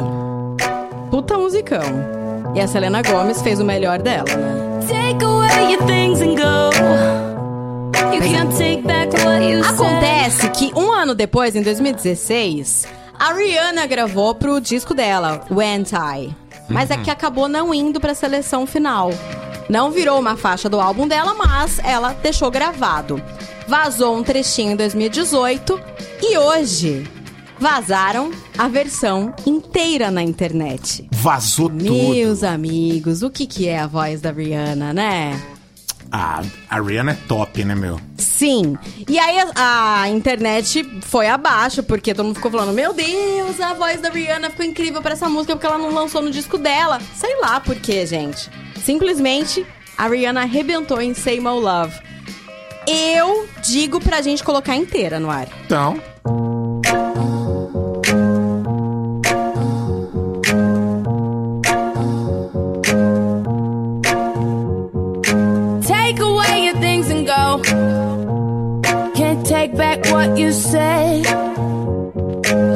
Puta 1.10 1.38
musicão. 1.38 1.80
E 2.54 2.60
a 2.60 2.68
Selena 2.68 3.00
Gomez 3.02 3.40
fez 3.40 3.60
o 3.60 3.64
melhor 3.64 4.02
dela, 4.02 4.28
né? 4.36 4.80
Take 4.86 5.24
Acontece 9.68 10.48
que 10.50 10.72
um 10.74 10.92
ano 10.92 11.14
depois, 11.14 11.54
em 11.54 11.62
2016, 11.62 12.86
a 13.18 13.32
Rihanna 13.32 13.86
gravou 13.86 14.34
pro 14.34 14.60
disco 14.60 14.94
dela, 14.94 15.44
When 15.50 15.82
I. 15.82 16.34
Mas 16.68 16.90
é 16.90 16.96
que 16.96 17.10
acabou 17.10 17.48
não 17.48 17.72
indo 17.72 18.00
pra 18.00 18.14
seleção 18.14 18.66
final. 18.66 19.10
Não 19.68 19.90
virou 19.90 20.18
uma 20.18 20.36
faixa 20.36 20.68
do 20.68 20.80
álbum 20.80 21.06
dela, 21.06 21.34
mas 21.34 21.78
ela 21.84 22.12
deixou 22.12 22.50
gravado. 22.50 23.22
Vazou 23.68 24.16
um 24.16 24.22
trechinho 24.22 24.72
em 24.72 24.76
2018 24.76 25.80
e 26.22 26.36
hoje 26.36 27.06
vazaram 27.58 28.32
a 28.58 28.66
versão 28.68 29.32
inteira 29.46 30.10
na 30.10 30.22
internet. 30.22 31.08
Vazou 31.12 31.68
tudo. 31.68 31.84
Meus 31.84 32.42
amigos, 32.42 33.22
o 33.22 33.30
que, 33.30 33.46
que 33.46 33.68
é 33.68 33.78
a 33.78 33.86
voz 33.86 34.20
da 34.20 34.32
Rihanna, 34.32 34.92
né? 34.92 35.40
Ah, 36.14 36.42
a 36.68 36.78
Rihanna 36.78 37.12
é 37.12 37.18
top, 37.26 37.64
né, 37.64 37.74
meu? 37.74 37.98
Sim. 38.18 38.76
E 39.08 39.18
aí 39.18 39.38
a, 39.54 40.02
a 40.02 40.08
internet 40.10 40.84
foi 41.00 41.26
abaixo, 41.26 41.82
porque 41.82 42.12
todo 42.12 42.26
mundo 42.26 42.36
ficou 42.36 42.50
falando: 42.50 42.74
Meu 42.74 42.92
Deus, 42.92 43.58
a 43.58 43.72
voz 43.72 44.02
da 44.02 44.10
Rihanna 44.10 44.50
ficou 44.50 44.66
incrível 44.66 45.00
pra 45.00 45.12
essa 45.12 45.26
música 45.28 45.54
porque 45.54 45.66
ela 45.66 45.78
não 45.78 45.90
lançou 45.90 46.20
no 46.20 46.30
disco 46.30 46.58
dela. 46.58 47.00
Sei 47.14 47.40
lá 47.40 47.58
por 47.60 47.76
quê, 47.76 48.04
gente. 48.04 48.50
Simplesmente 48.84 49.66
a 49.96 50.06
Rihanna 50.06 50.42
arrebentou 50.42 51.00
em 51.00 51.14
Say 51.14 51.40
My 51.40 51.46
Love. 51.46 51.98
Eu 52.86 53.48
digo 53.62 53.98
pra 53.98 54.20
gente 54.20 54.44
colocar 54.44 54.76
inteira 54.76 55.18
no 55.18 55.30
ar. 55.30 55.48
Então, 55.64 55.98
you 70.42 70.52
said. 70.52 71.24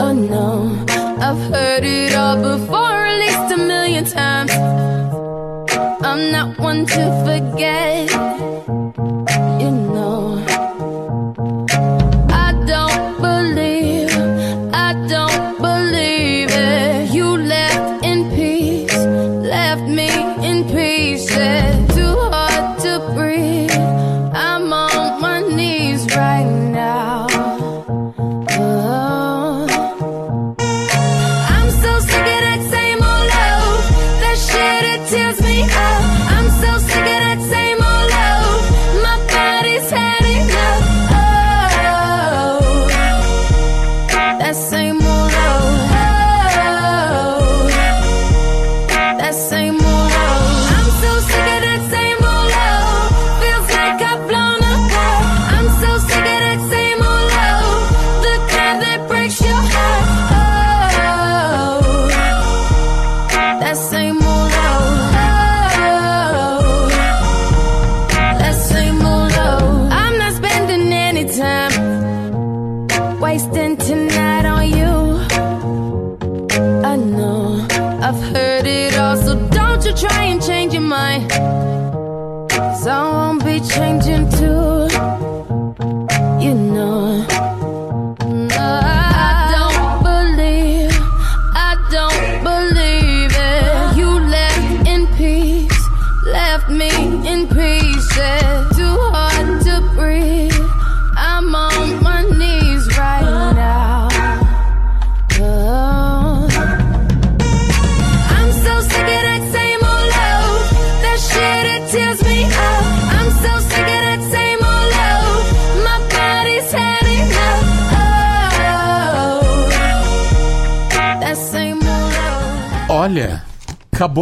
Oh 0.05 0.13
no, 0.13 0.85
I've 1.27 1.43
heard 1.53 1.85
it 1.85 2.15
all 2.15 2.37
before, 2.37 3.07
at 3.11 3.19
least 3.19 3.55
a 3.57 3.57
million 3.57 4.05
times. 4.05 4.53
I'm 6.09 6.31
not 6.31 6.59
one 6.59 6.87
to 6.87 7.03
forget. 7.27 8.16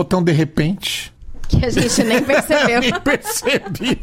Tão 0.04 0.22
de 0.22 0.32
repente. 0.32 1.12
Que 1.48 1.64
a 1.64 1.70
gente 1.70 2.02
nem 2.04 2.22
percebeu. 2.24 2.80
Nem 2.80 3.00
percebi. 3.00 3.98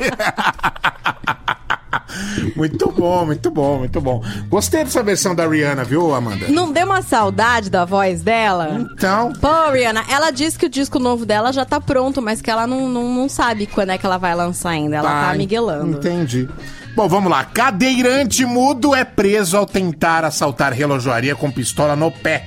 muito 2.56 2.92
bom, 2.92 3.26
muito 3.26 3.52
bom, 3.52 3.80
muito 3.80 4.02
bom. 4.02 4.24
Gostei 4.48 4.84
dessa 4.84 5.04
versão 5.04 5.34
da 5.34 5.48
Rihanna, 5.48 5.84
viu, 5.84 6.14
Amanda? 6.14 6.48
Não 6.50 6.72
deu 6.72 6.86
uma 6.86 7.02
saudade 7.02 7.70
da 7.70 7.86
voz 7.86 8.22
dela? 8.22 8.88
Então, 8.94 9.34
Pô, 9.34 9.72
Rihanna, 9.72 10.04
ela 10.10 10.32
disse 10.32 10.58
que 10.58 10.66
o 10.66 10.70
disco 10.70 11.00
novo 11.00 11.26
dela 11.26 11.52
já 11.52 11.66
tá 11.66 11.80
pronto, 11.80 12.22
mas 12.22 12.42
que 12.42 12.50
ela 12.50 12.68
não, 12.68 12.88
não, 12.90 13.14
não 13.14 13.30
sabe 13.30 13.66
quando 13.68 13.92
é 13.92 13.98
que 13.98 14.06
ela 14.06 14.18
vai 14.18 14.36
lançar 14.36 14.72
ainda. 14.72 14.98
Ela 14.98 15.10
tá 15.10 15.30
Ai, 15.30 15.38
miguelando. 15.38 15.98
Entendi. 15.98 16.48
Bom, 16.96 17.08
vamos 17.08 17.32
lá. 17.32 17.46
Cadeirante 17.46 18.46
mudo 18.46 18.94
é 18.94 19.06
preso 19.06 19.58
ao 19.58 19.66
tentar 19.66 20.26
assaltar 20.26 20.74
relojoaria 20.74 21.36
com 21.36 21.50
pistola 21.50 21.96
no 21.96 22.12
pé. 22.12 22.46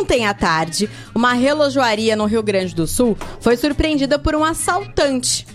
Ontem 0.00 0.26
à 0.26 0.32
tarde, 0.32 0.88
uma 1.14 1.34
relojoaria 1.34 2.16
no 2.16 2.24
Rio 2.24 2.42
Grande 2.42 2.74
do 2.74 2.86
Sul 2.86 3.18
foi 3.38 3.54
surpreendida 3.54 4.18
por 4.18 4.34
um 4.34 4.42
assaltante. 4.42 5.46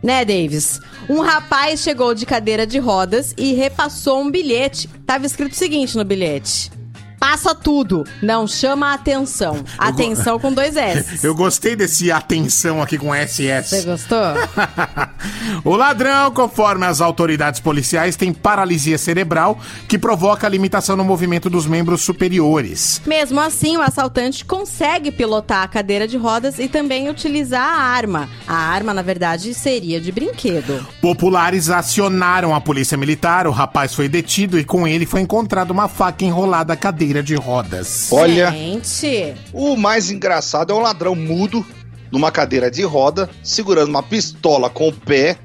Né, 0.00 0.24
Davis? 0.24 0.78
Um 1.10 1.20
rapaz 1.20 1.80
chegou 1.80 2.14
de 2.14 2.24
cadeira 2.24 2.64
de 2.64 2.78
rodas 2.78 3.34
e 3.36 3.54
repassou 3.54 4.20
um 4.20 4.30
bilhete. 4.30 4.88
Tava 5.04 5.26
escrito 5.26 5.52
o 5.52 5.56
seguinte 5.56 5.96
no 5.96 6.04
bilhete: 6.04 6.70
Passa 7.28 7.56
tudo, 7.56 8.04
não 8.22 8.46
chama 8.46 8.94
atenção. 8.94 9.64
Atenção 9.76 10.38
com 10.38 10.52
dois 10.52 10.76
S. 10.76 11.18
Eu 11.26 11.34
gostei 11.34 11.74
desse 11.74 12.12
atenção 12.12 12.80
aqui 12.80 12.96
com 12.96 13.08
Você 13.08 13.60
SS. 13.60 13.84
gostou? 13.84 14.16
o 15.64 15.74
ladrão, 15.74 16.30
conforme 16.30 16.86
as 16.86 17.00
autoridades 17.00 17.58
policiais, 17.58 18.14
tem 18.14 18.32
paralisia 18.32 18.96
cerebral 18.96 19.58
que 19.88 19.98
provoca 19.98 20.48
limitação 20.48 20.94
no 20.94 21.02
movimento 21.02 21.50
dos 21.50 21.66
membros 21.66 22.02
superiores. 22.02 23.02
Mesmo 23.04 23.40
assim, 23.40 23.76
o 23.76 23.82
assaltante 23.82 24.44
consegue 24.44 25.10
pilotar 25.10 25.64
a 25.64 25.68
cadeira 25.68 26.06
de 26.06 26.16
rodas 26.16 26.60
e 26.60 26.68
também 26.68 27.10
utilizar 27.10 27.68
a 27.68 27.82
arma. 27.82 28.28
A 28.46 28.54
arma, 28.54 28.94
na 28.94 29.02
verdade, 29.02 29.52
seria 29.52 30.00
de 30.00 30.12
brinquedo. 30.12 30.86
Populares 31.02 31.70
acionaram 31.70 32.54
a 32.54 32.60
polícia 32.60 32.96
militar, 32.96 33.48
o 33.48 33.50
rapaz 33.50 33.92
foi 33.92 34.08
detido 34.08 34.60
e 34.60 34.64
com 34.64 34.86
ele 34.86 35.04
foi 35.04 35.22
encontrada 35.22 35.72
uma 35.72 35.88
faca 35.88 36.24
enrolada 36.24 36.72
à 36.72 36.76
cadeira 36.76 37.15
de 37.22 37.34
rodas. 37.34 38.08
Olha, 38.10 38.50
Gente, 38.50 39.34
o 39.52 39.76
mais 39.76 40.10
engraçado 40.10 40.72
é 40.72 40.76
um 40.76 40.80
ladrão 40.80 41.14
mudo 41.14 41.64
numa 42.10 42.30
cadeira 42.30 42.70
de 42.70 42.82
roda, 42.82 43.28
segurando 43.42 43.88
uma 43.88 44.02
pistola 44.02 44.70
com 44.70 44.88
o 44.88 44.92
pé 44.92 45.36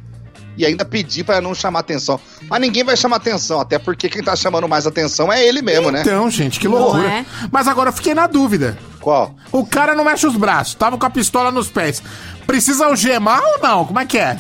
e 0.57 0.65
ainda 0.65 0.83
pedir 0.85 1.23
pra 1.23 1.39
não 1.41 1.55
chamar 1.55 1.79
atenção. 1.79 2.19
Mas 2.49 2.59
ninguém 2.61 2.83
vai 2.83 2.95
chamar 2.97 3.15
atenção, 3.17 3.59
até 3.59 3.79
porque 3.79 4.09
quem 4.09 4.21
tá 4.21 4.35
chamando 4.35 4.67
mais 4.67 4.85
atenção 4.85 5.31
é 5.31 5.43
ele 5.43 5.61
mesmo, 5.61 5.89
né? 5.91 6.01
Então, 6.01 6.29
gente, 6.29 6.59
que 6.59 6.67
loucura. 6.67 7.07
é? 7.07 7.25
Mas 7.51 7.67
agora 7.67 7.89
eu 7.89 7.93
fiquei 7.93 8.13
na 8.13 8.27
dúvida. 8.27 8.77
Qual? 8.99 9.33
O 9.51 9.65
cara 9.65 9.95
não 9.95 10.03
mexe 10.05 10.27
os 10.27 10.35
braços, 10.35 10.75
tava 10.75 10.97
com 10.97 11.05
a 11.05 11.09
pistola 11.09 11.51
nos 11.51 11.69
pés. 11.69 12.03
Precisa 12.45 12.85
algemar 12.85 13.41
ou 13.41 13.59
não? 13.59 13.85
Como 13.85 13.99
é 13.99 14.05
que 14.05 14.17
é? 14.17 14.37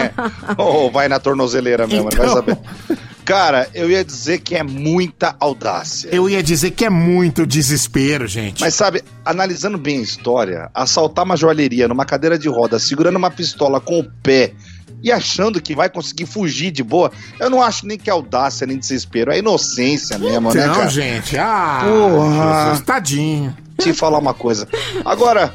Ou 0.56 0.90
vai 0.90 1.08
na 1.08 1.20
tornozeleira 1.20 1.86
mesmo, 1.86 2.08
Então. 2.10 2.24
vai 2.26 2.34
saber. 2.34 2.58
Cara, 3.30 3.68
eu 3.72 3.88
ia 3.88 4.04
dizer 4.04 4.40
que 4.40 4.56
é 4.56 4.62
muita 4.64 5.36
audácia. 5.38 6.08
Eu 6.10 6.28
ia 6.28 6.42
dizer 6.42 6.72
que 6.72 6.84
é 6.84 6.90
muito 6.90 7.46
desespero, 7.46 8.26
gente. 8.26 8.60
Mas 8.60 8.74
sabe, 8.74 9.04
analisando 9.24 9.78
bem 9.78 9.98
a 9.98 10.02
história, 10.02 10.68
assaltar 10.74 11.24
uma 11.24 11.36
joalheria 11.36 11.86
numa 11.86 12.04
cadeira 12.04 12.36
de 12.36 12.48
roda, 12.48 12.78
segurando 12.80 13.14
uma 13.16 13.30
pistola 13.30 13.80
com 13.80 14.00
o 14.00 14.04
pé 14.20 14.52
e 15.00 15.12
achando 15.12 15.62
que 15.62 15.76
vai 15.76 15.88
conseguir 15.88 16.26
fugir 16.26 16.72
de 16.72 16.82
boa, 16.82 17.12
eu 17.38 17.48
não 17.48 17.62
acho 17.62 17.86
nem 17.86 17.96
que 17.96 18.10
é 18.10 18.12
audácia 18.12 18.66
nem 18.66 18.76
desespero, 18.76 19.30
é 19.30 19.38
inocência 19.38 20.18
mesmo, 20.18 20.52
né, 20.52 20.62
Então, 20.64 20.74
cara? 20.74 20.88
gente, 20.88 21.38
ah, 21.38 21.82
Porra. 21.84 22.64
Jesus, 22.64 22.80
tadinho. 22.84 23.56
Te 23.78 23.92
falar 23.94 24.18
uma 24.18 24.34
coisa. 24.34 24.66
Agora, 25.04 25.54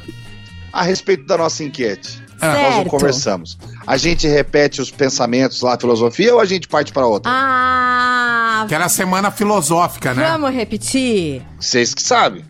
a 0.72 0.82
respeito 0.82 1.26
da 1.26 1.36
nossa 1.36 1.62
enquete, 1.62 2.22
nós 2.40 2.52
não 2.62 2.72
Certo. 2.72 2.88
conversamos. 2.90 3.58
A 3.86 3.96
gente 3.96 4.26
repete 4.26 4.80
os 4.82 4.90
pensamentos 4.90 5.60
lá, 5.62 5.74
a 5.74 5.78
filosofia, 5.80 6.34
ou 6.34 6.40
a 6.40 6.44
gente 6.44 6.68
parte 6.68 6.92
pra 6.92 7.06
outra? 7.06 7.30
ah, 7.32 8.64
Que 8.68 8.74
era 8.74 8.84
a 8.86 8.88
semana 8.88 9.30
filosófica, 9.30 10.12
né? 10.14 10.28
vamos 10.30 10.52
repetir? 10.54 11.42
Vocês 11.58 11.94
que 11.94 12.02
sabem. 12.02 12.44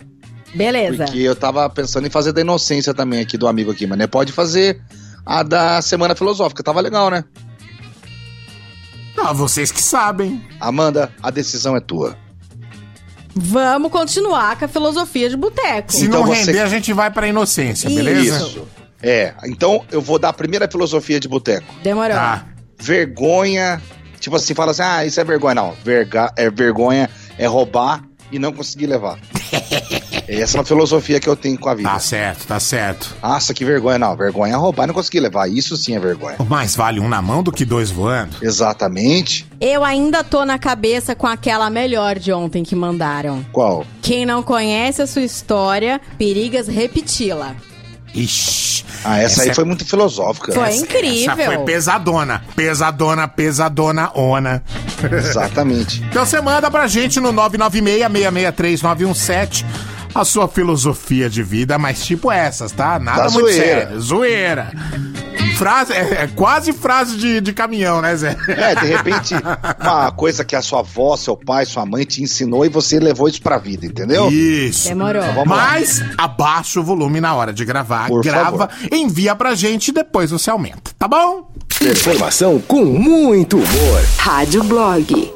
Beleza. 0.55 1.05
Porque 1.05 1.19
eu 1.19 1.37
tava 1.37 1.69
pensando 1.69 2.07
em 2.07 2.11
fazer 2.11 2.33
da 2.33 2.41
inocência 2.41 2.95
também 2.95 3.21
aqui 3.21 3.37
do 3.37 3.47
amigo 3.47 3.71
aqui, 3.71 3.87
mas 3.87 3.99
né? 3.99 4.07
Pode 4.07 4.33
fazer 4.33 4.81
a 5.25 5.43
da 5.43 5.83
semana 5.83 6.15
filosófica, 6.15 6.63
tava 6.63 6.81
legal, 6.81 7.11
né? 7.11 7.25
Ah, 9.19 9.33
vocês 9.33 9.71
que 9.73 9.83
sabem. 9.83 10.43
Amanda, 10.61 11.11
a 11.23 11.31
decisão 11.31 11.77
é 11.77 11.81
tua. 11.81 12.17
Vamos 13.35 13.91
continuar 13.91 14.59
com 14.59 14.65
a 14.65 14.69
filosofia 14.69 15.29
de 15.29 15.37
boteco. 15.37 15.93
Se 15.93 16.07
Então 16.07 16.21
não 16.21 16.27
você- 16.27 16.45
render, 16.47 16.61
a 16.61 16.69
gente 16.69 16.93
vai 16.93 17.11
pra 17.11 17.27
inocência, 17.29 17.87
Isso. 17.89 17.97
beleza? 17.97 18.37
Isso. 18.47 18.69
É, 19.03 19.35
então 19.45 19.85
eu 19.91 20.01
vou 20.01 20.19
dar 20.19 20.31
a 20.31 20.33
primeira 20.33 20.69
filosofia 20.71 21.21
de 21.21 21.29
boteco. 21.29 21.67
Demorou. 21.83 22.17
Tá. 22.17 22.47
Vergonha, 22.79 23.81
tipo 24.21 24.37
assim, 24.37 24.55
fala 24.55 24.73
assim, 24.73 24.83
ah, 24.83 25.05
isso 25.05 25.21
é 25.21 25.25
vergonha. 25.25 25.55
Não, 25.55 25.73
verga, 25.85 26.33
é 26.37 26.51
vergonha 26.51 27.09
é 27.39 27.47
roubar 27.47 28.03
e 28.31 28.39
não 28.39 28.53
conseguir 28.53 28.87
levar. 28.87 29.19
Essa 30.29 30.57
é 30.57 30.61
uma 30.61 30.65
filosofia 30.65 31.21
que 31.21 31.29
eu 31.29 31.37
tenho 31.37 31.57
com 31.57 31.69
a 31.69 31.75
vida. 31.75 31.89
Tá 31.89 31.99
certo, 32.01 32.47
tá 32.47 32.59
certo. 32.59 33.15
Nossa, 33.23 33.55
que 33.55 33.65
vergonha. 33.65 33.99
Não, 33.99 34.17
vergonha 34.17 34.55
é 34.55 34.57
roubar 34.57 34.85
e 34.85 34.87
não 34.89 34.95
conseguir 34.95 35.21
levar. 35.21 35.49
Isso 35.49 35.77
sim 35.77 35.95
é 35.95 36.01
vergonha. 36.01 36.37
Mais 36.49 36.75
vale 36.75 36.99
um 36.99 37.09
na 37.09 37.23
mão 37.23 37.43
do 37.43 37.53
que 37.53 37.65
dois 37.65 37.91
voando. 37.91 38.37
Exatamente. 38.43 39.47
Eu 39.61 39.85
ainda 39.85 40.25
tô 40.25 40.45
na 40.45 40.59
cabeça 40.59 41.15
com 41.15 41.29
aquela 41.29 41.71
melhor 41.71 42.19
de 42.19 42.33
ontem 42.33 42.65
que 42.65 42.75
mandaram. 42.75 43.47
Qual? 43.53 43.87
Quem 44.03 44.27
não 44.27 44.43
conhece 44.43 45.01
a 45.01 45.07
sua 45.07 45.23
história, 45.23 46.01
perigas 46.19 46.67
repeti-la. 46.67 47.55
Ixi. 48.17 48.85
Ah, 49.05 49.19
essa, 49.21 49.43
aí 49.43 49.51
é- 49.51 49.55
foi 49.55 49.65
muito 49.65 49.85
filosófica. 49.87 50.53
Foi 50.53 50.69
essa- 50.69 50.83
incrível. 50.83 51.33
Essa 51.33 51.45
foi 51.45 51.59
pesadona. 51.59 52.43
Pesadona, 52.57 53.29
pesadona, 53.29 54.11
ona. 54.15 54.63
Exatamente. 55.13 56.03
Então 56.11 56.25
você 56.25 56.41
manda 56.41 56.71
pra 56.71 56.87
gente 56.89 57.21
no 57.21 57.31
996-663-917 57.33 59.65
a 60.15 60.25
sua 60.25 60.49
filosofia 60.49 61.29
de 61.29 61.43
vida, 61.43 61.79
mas 61.79 62.03
tipo 62.05 62.33
essas, 62.33 62.73
tá? 62.73 62.99
Nada 62.99 63.25
Da 63.25 63.31
muito 63.31 63.53
zoeira. 63.53 63.65
sério. 63.87 64.01
Zoeira. 64.01 64.73
Frase, 65.57 65.93
é, 65.93 66.23
é 66.23 66.27
quase 66.35 66.73
frase 66.73 67.17
de, 67.17 67.41
de 67.41 67.53
caminhão, 67.53 68.01
né, 68.03 68.15
Zé? 68.17 68.37
É, 68.49 68.75
de 68.75 68.87
repente, 68.87 69.35
uma 69.81 70.11
coisa 70.13 70.45
que 70.45 70.55
a 70.55 70.63
sua 70.63 70.81
avó, 70.81 71.17
seu 71.17 71.37
pai, 71.37 71.65
sua 71.65 71.87
mãe 71.87 72.05
te 72.05 72.23
ensinou 72.23 72.65
e 72.65 72.69
você 72.69 72.99
levou 72.99 73.29
isso 73.29 73.41
pra 73.41 73.59
vida, 73.59 73.87
entendeu? 73.87 74.31
Isso. 74.31 74.89
Demorou. 74.89 75.23
Lá. 75.23 75.45
Mas 75.45 76.03
abaixa 76.19 76.81
o 76.81 76.83
volume 76.83 77.21
na 77.21 77.35
hora 77.35 77.53
de 77.53 77.65
gravar. 77.65 78.09
Por 78.09 78.23
grava, 78.23 78.69
favor. 78.69 78.89
envia 78.93 79.35
pra 79.35 79.55
gente 79.55 79.89
e 79.89 79.93
depois 79.93 80.31
você 80.31 80.51
aumenta, 80.51 80.93
tá 80.99 81.09
bom? 81.09 81.51
Informação 81.83 82.59
com 82.61 82.85
muito 82.85 83.57
humor. 83.57 84.05
Rádio 84.19 84.65
Blog. 84.65 85.36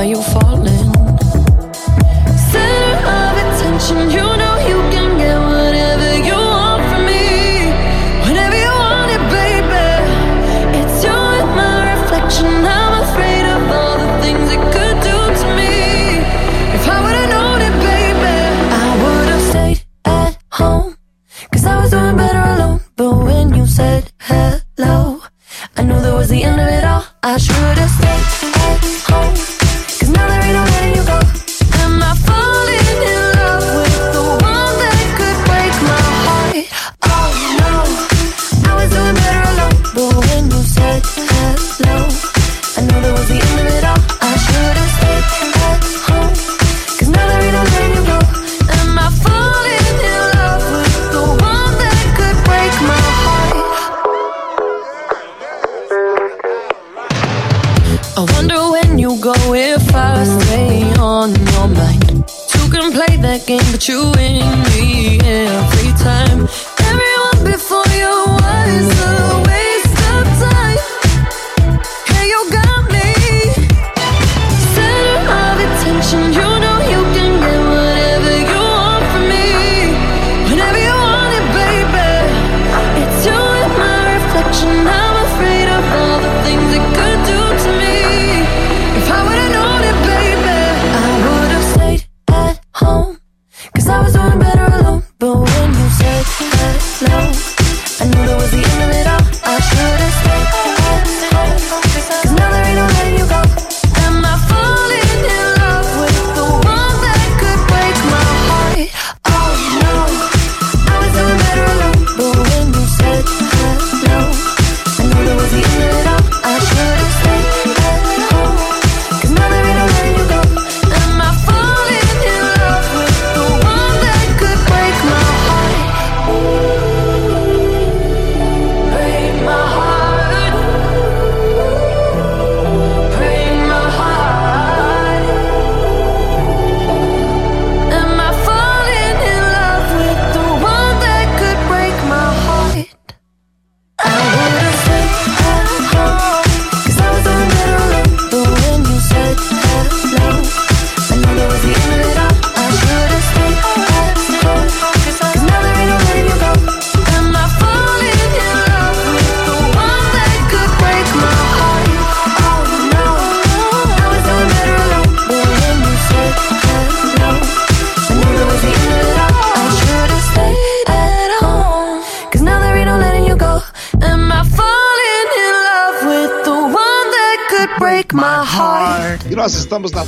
Are 0.00 0.06
you 0.06 0.22
falling? 0.32 0.94
Center 2.48 2.96
of 3.18 3.36
attention, 3.44 4.10
you 4.10 4.24
know 4.40 4.56
you 4.66 4.78
can 4.94 5.18
get 5.18 5.38
whatever 5.38 6.10
you 6.26 6.32
want 6.32 6.82
from 6.88 7.04
me. 7.04 7.68
You 8.24 8.32
baby. 9.36 9.88
It's 10.80 11.04
you 11.04 11.12
and 11.12 11.50
my 11.54 11.92
reflection. 11.92 12.46
I'm 12.46 12.94
afraid 13.04 13.44
of 13.44 13.60
all 13.76 13.98
the 13.98 14.10
things 14.22 14.48
it 14.56 14.62
could 14.74 14.96
do 15.04 15.18
to 15.40 15.46
me. 15.58 15.76
If 16.76 16.88
I 16.88 16.96
would've 17.04 17.28
known 17.28 17.60
it, 17.68 17.76
baby, 17.84 18.36
I 18.72 18.88
would've 19.02 19.44
stayed 19.50 19.84
at 20.06 20.38
home. 20.50 20.96
Cause 21.52 21.66
I 21.66 21.78
was 21.78 21.90
doing 21.90 22.16
better 22.16 22.40
alone. 22.54 22.80
But 22.96 23.12
when 23.18 23.54
you 23.54 23.66
said 23.66 24.09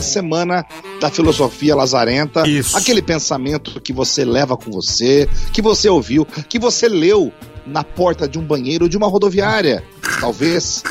semana 0.03 0.65
da 1.01 1.11
filosofia 1.11 1.75
lazarenta. 1.75 2.47
Isso. 2.49 2.77
Aquele 2.77 3.01
pensamento 3.03 3.81
que 3.81 3.93
você 3.93 4.25
leva 4.25 4.57
com 4.57 4.71
você, 4.71 5.29
que 5.53 5.63
você 5.63 5.89
ouviu, 5.89 6.25
que 6.49 6.59
você 6.59 6.89
leu 6.89 7.33
na 7.67 7.85
porta 7.85 8.29
de 8.29 8.39
um 8.39 8.43
banheiro 8.43 8.89
de 8.89 8.97
uma 8.97 9.07
rodoviária. 9.09 9.83
Talvez 10.21 10.83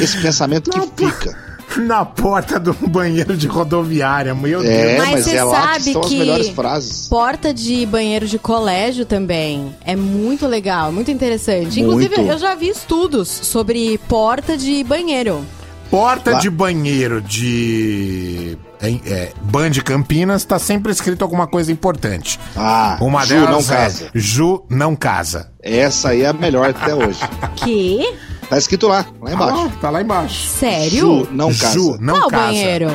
esse 0.00 0.20
pensamento 0.20 0.70
que 0.70 0.80
fica. 1.06 1.52
Na 1.78 2.04
porta 2.04 2.60
do 2.60 2.74
banheiro 2.86 3.34
de 3.34 3.46
rodoviária, 3.46 4.34
meu 4.34 4.60
É, 4.62 4.62
Deus. 4.94 4.98
Mas 4.98 5.10
mas, 5.10 5.24
você 5.24 5.30
é 5.30 5.42
que 5.42 5.50
sabe 5.50 5.86
estão 5.86 6.02
as 6.02 6.08
que- 6.08 6.18
melhores 6.18 6.48
frases. 6.50 7.08
Porta 7.08 7.54
de 7.54 7.86
banheiro 7.86 8.26
de 8.26 8.38
colégio 8.38 9.06
também 9.06 9.74
é 9.82 9.96
muito 9.96 10.46
legal, 10.46 10.92
muito 10.92 11.10
interessante. 11.10 11.80
Inclusive, 11.80 12.14
Muito. 12.16 12.30
eu 12.32 12.38
já 12.38 12.54
vi 12.54 12.68
estudos 12.68 13.26
sobre 13.28 13.96
porta 14.06 14.54
de 14.54 14.84
banheiro. 14.84 15.46
Porta 15.92 16.30
Lá- 16.32 16.38
de 16.38 16.48
banheiro 16.48 17.20
de 17.20 18.56
em, 18.82 18.98
é, 19.04 19.30
Band 19.42 19.72
Campinas 19.84 20.42
tá 20.42 20.58
sempre 20.58 20.90
escrito 20.90 21.20
alguma 21.22 21.46
coisa 21.46 21.70
importante. 21.70 22.40
Ah, 22.56 22.96
Uma 22.98 23.26
Ju 23.26 23.34
delas 23.34 23.50
não 23.68 23.74
é 23.74 23.78
casa. 23.78 24.10
Ju 24.14 24.64
não 24.70 24.96
casa. 24.96 25.50
Essa 25.62 26.08
aí 26.08 26.22
é 26.22 26.28
a 26.28 26.32
melhor 26.32 26.70
até 26.70 26.94
hoje. 26.94 27.20
Que? 27.56 28.10
Tá 28.48 28.56
escrito 28.56 28.88
lá, 28.88 29.04
lá 29.20 29.32
embaixo. 29.34 29.56
Ah, 29.66 29.70
tá 29.82 29.90
lá 29.90 30.00
embaixo. 30.00 30.46
Sério? 30.48 30.98
Ju 30.98 31.28
não 31.30 31.48
casa. 31.54 31.74
Ju 31.74 31.96
não 32.00 32.14
Qual 32.20 32.30
casa. 32.30 32.46
banheiro? 32.46 32.90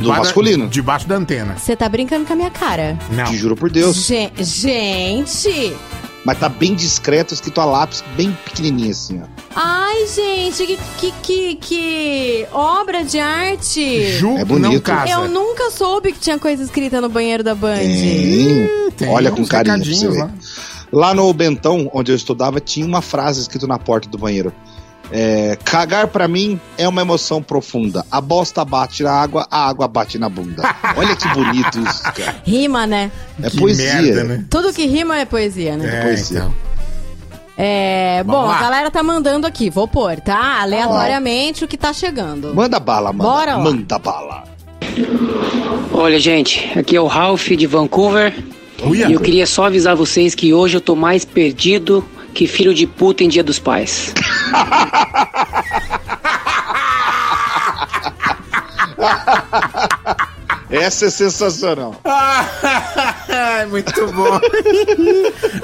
Do 0.00 0.08
masculino. 0.08 0.68
Debaixo 0.68 1.08
da 1.08 1.14
antena. 1.16 1.56
Você 1.56 1.74
tá 1.74 1.88
brincando 1.88 2.26
com 2.26 2.34
a 2.34 2.36
minha 2.36 2.50
cara. 2.50 2.98
Não. 3.12 3.24
Te 3.24 3.36
juro 3.38 3.56
por 3.56 3.70
Deus. 3.70 3.96
Gen- 4.06 4.30
gente! 4.38 5.74
Mas 6.24 6.38
tá 6.38 6.48
bem 6.50 6.74
discreto, 6.74 7.32
escrito 7.32 7.60
a 7.60 7.64
lápis, 7.64 8.04
bem 8.16 8.36
pequenininho 8.44 8.90
assim, 8.90 9.22
ó. 9.22 9.26
Ai, 9.58 10.06
gente, 10.06 10.66
que, 10.66 10.76
que, 10.98 11.12
que, 11.22 11.54
que 11.56 12.46
obra 12.52 13.02
de 13.02 13.18
arte! 13.18 14.12
Ju 14.18 14.36
É 14.36 14.44
bonito. 14.44 14.72
não 14.74 14.80
casa. 14.80 15.10
Eu 15.10 15.28
nunca 15.28 15.70
soube 15.70 16.12
que 16.12 16.18
tinha 16.20 16.38
coisa 16.38 16.62
escrita 16.62 17.00
no 17.00 17.08
banheiro 17.08 17.42
da 17.42 17.54
Band. 17.54 17.76
Tem. 17.78 18.68
Tem 18.98 19.08
Olha 19.08 19.30
com 19.30 19.46
carinho 19.46 19.78
pra 19.82 19.84
você 19.94 20.08
lá. 20.08 20.30
Lá 20.92 21.14
no 21.14 21.32
Bentão, 21.32 21.90
onde 21.94 22.12
eu 22.12 22.16
estudava, 22.16 22.60
tinha 22.60 22.84
uma 22.86 23.00
frase 23.00 23.40
escrita 23.40 23.66
na 23.66 23.78
porta 23.78 24.08
do 24.10 24.18
banheiro. 24.18 24.52
É, 25.10 25.56
cagar 25.64 26.08
pra 26.08 26.26
mim 26.28 26.60
é 26.76 26.86
uma 26.86 27.00
emoção 27.00 27.42
profunda. 27.42 28.04
A 28.10 28.20
bosta 28.20 28.64
bate 28.64 29.02
na 29.04 29.12
água, 29.12 29.46
a 29.50 29.68
água 29.68 29.88
bate 29.88 30.18
na 30.18 30.28
bunda. 30.28 30.62
Olha 30.96 31.16
que 31.16 31.28
bonito 31.28 31.78
isso, 31.80 32.02
cara. 32.02 32.42
Rima, 32.44 32.86
né? 32.86 33.10
É 33.42 33.48
Que 33.48 33.56
poesia. 33.56 34.02
merda, 34.02 34.24
né? 34.24 34.44
Tudo 34.50 34.72
que 34.72 34.84
rima 34.86 35.18
é 35.18 35.24
poesia, 35.24 35.76
né? 35.76 36.00
É, 36.00 36.02
poesia. 36.02 36.38
então. 36.40 36.54
É, 37.58 38.22
Vamos 38.24 38.42
bom, 38.42 38.46
lá. 38.48 38.58
a 38.58 38.60
galera 38.60 38.90
tá 38.90 39.02
mandando 39.02 39.46
aqui, 39.46 39.70
vou 39.70 39.88
pôr, 39.88 40.20
tá? 40.20 40.60
Aleatoriamente 40.60 41.64
o 41.64 41.68
que 41.68 41.76
tá 41.76 41.92
chegando. 41.92 42.54
Manda 42.54 42.78
bala, 42.78 43.12
manda. 43.12 43.30
Bora 43.30 43.56
lá. 43.56 43.64
Manda 43.64 43.98
bala. 43.98 44.44
Olha, 45.92 46.18
gente, 46.18 46.70
aqui 46.78 46.96
é 46.96 47.00
o 47.00 47.06
Ralph 47.06 47.48
de 47.48 47.66
Vancouver. 47.66 48.34
Uia. 48.84 49.08
E 49.08 49.12
eu 49.14 49.20
queria 49.20 49.46
só 49.46 49.64
avisar 49.64 49.96
vocês 49.96 50.34
que 50.34 50.52
hoje 50.52 50.76
eu 50.76 50.80
tô 50.80 50.94
mais 50.94 51.24
perdido 51.24 52.04
que 52.34 52.46
filho 52.46 52.74
de 52.74 52.86
puta 52.86 53.24
em 53.24 53.28
Dia 53.28 53.42
dos 53.42 53.58
Pais. 53.58 54.12
Essa 60.70 61.06
é 61.06 61.10
sensacional. 61.10 61.94
Muito 63.70 64.12
bom. 64.12 64.40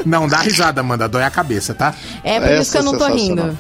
não 0.07 0.29
dá 0.29 0.39
risada, 0.39 0.81
Amanda. 0.81 1.09
Dói 1.09 1.25
a 1.25 1.31
cabeça, 1.31 1.75
tá? 1.75 1.95
É 2.23 2.39
por 2.41 2.51
isso 2.53 2.73
que 2.73 2.79
eu 2.79 2.83
não 2.83 2.97
tô 2.97 3.07
é 3.07 3.13
rindo. 3.13 3.43
sensacional. 3.43 3.57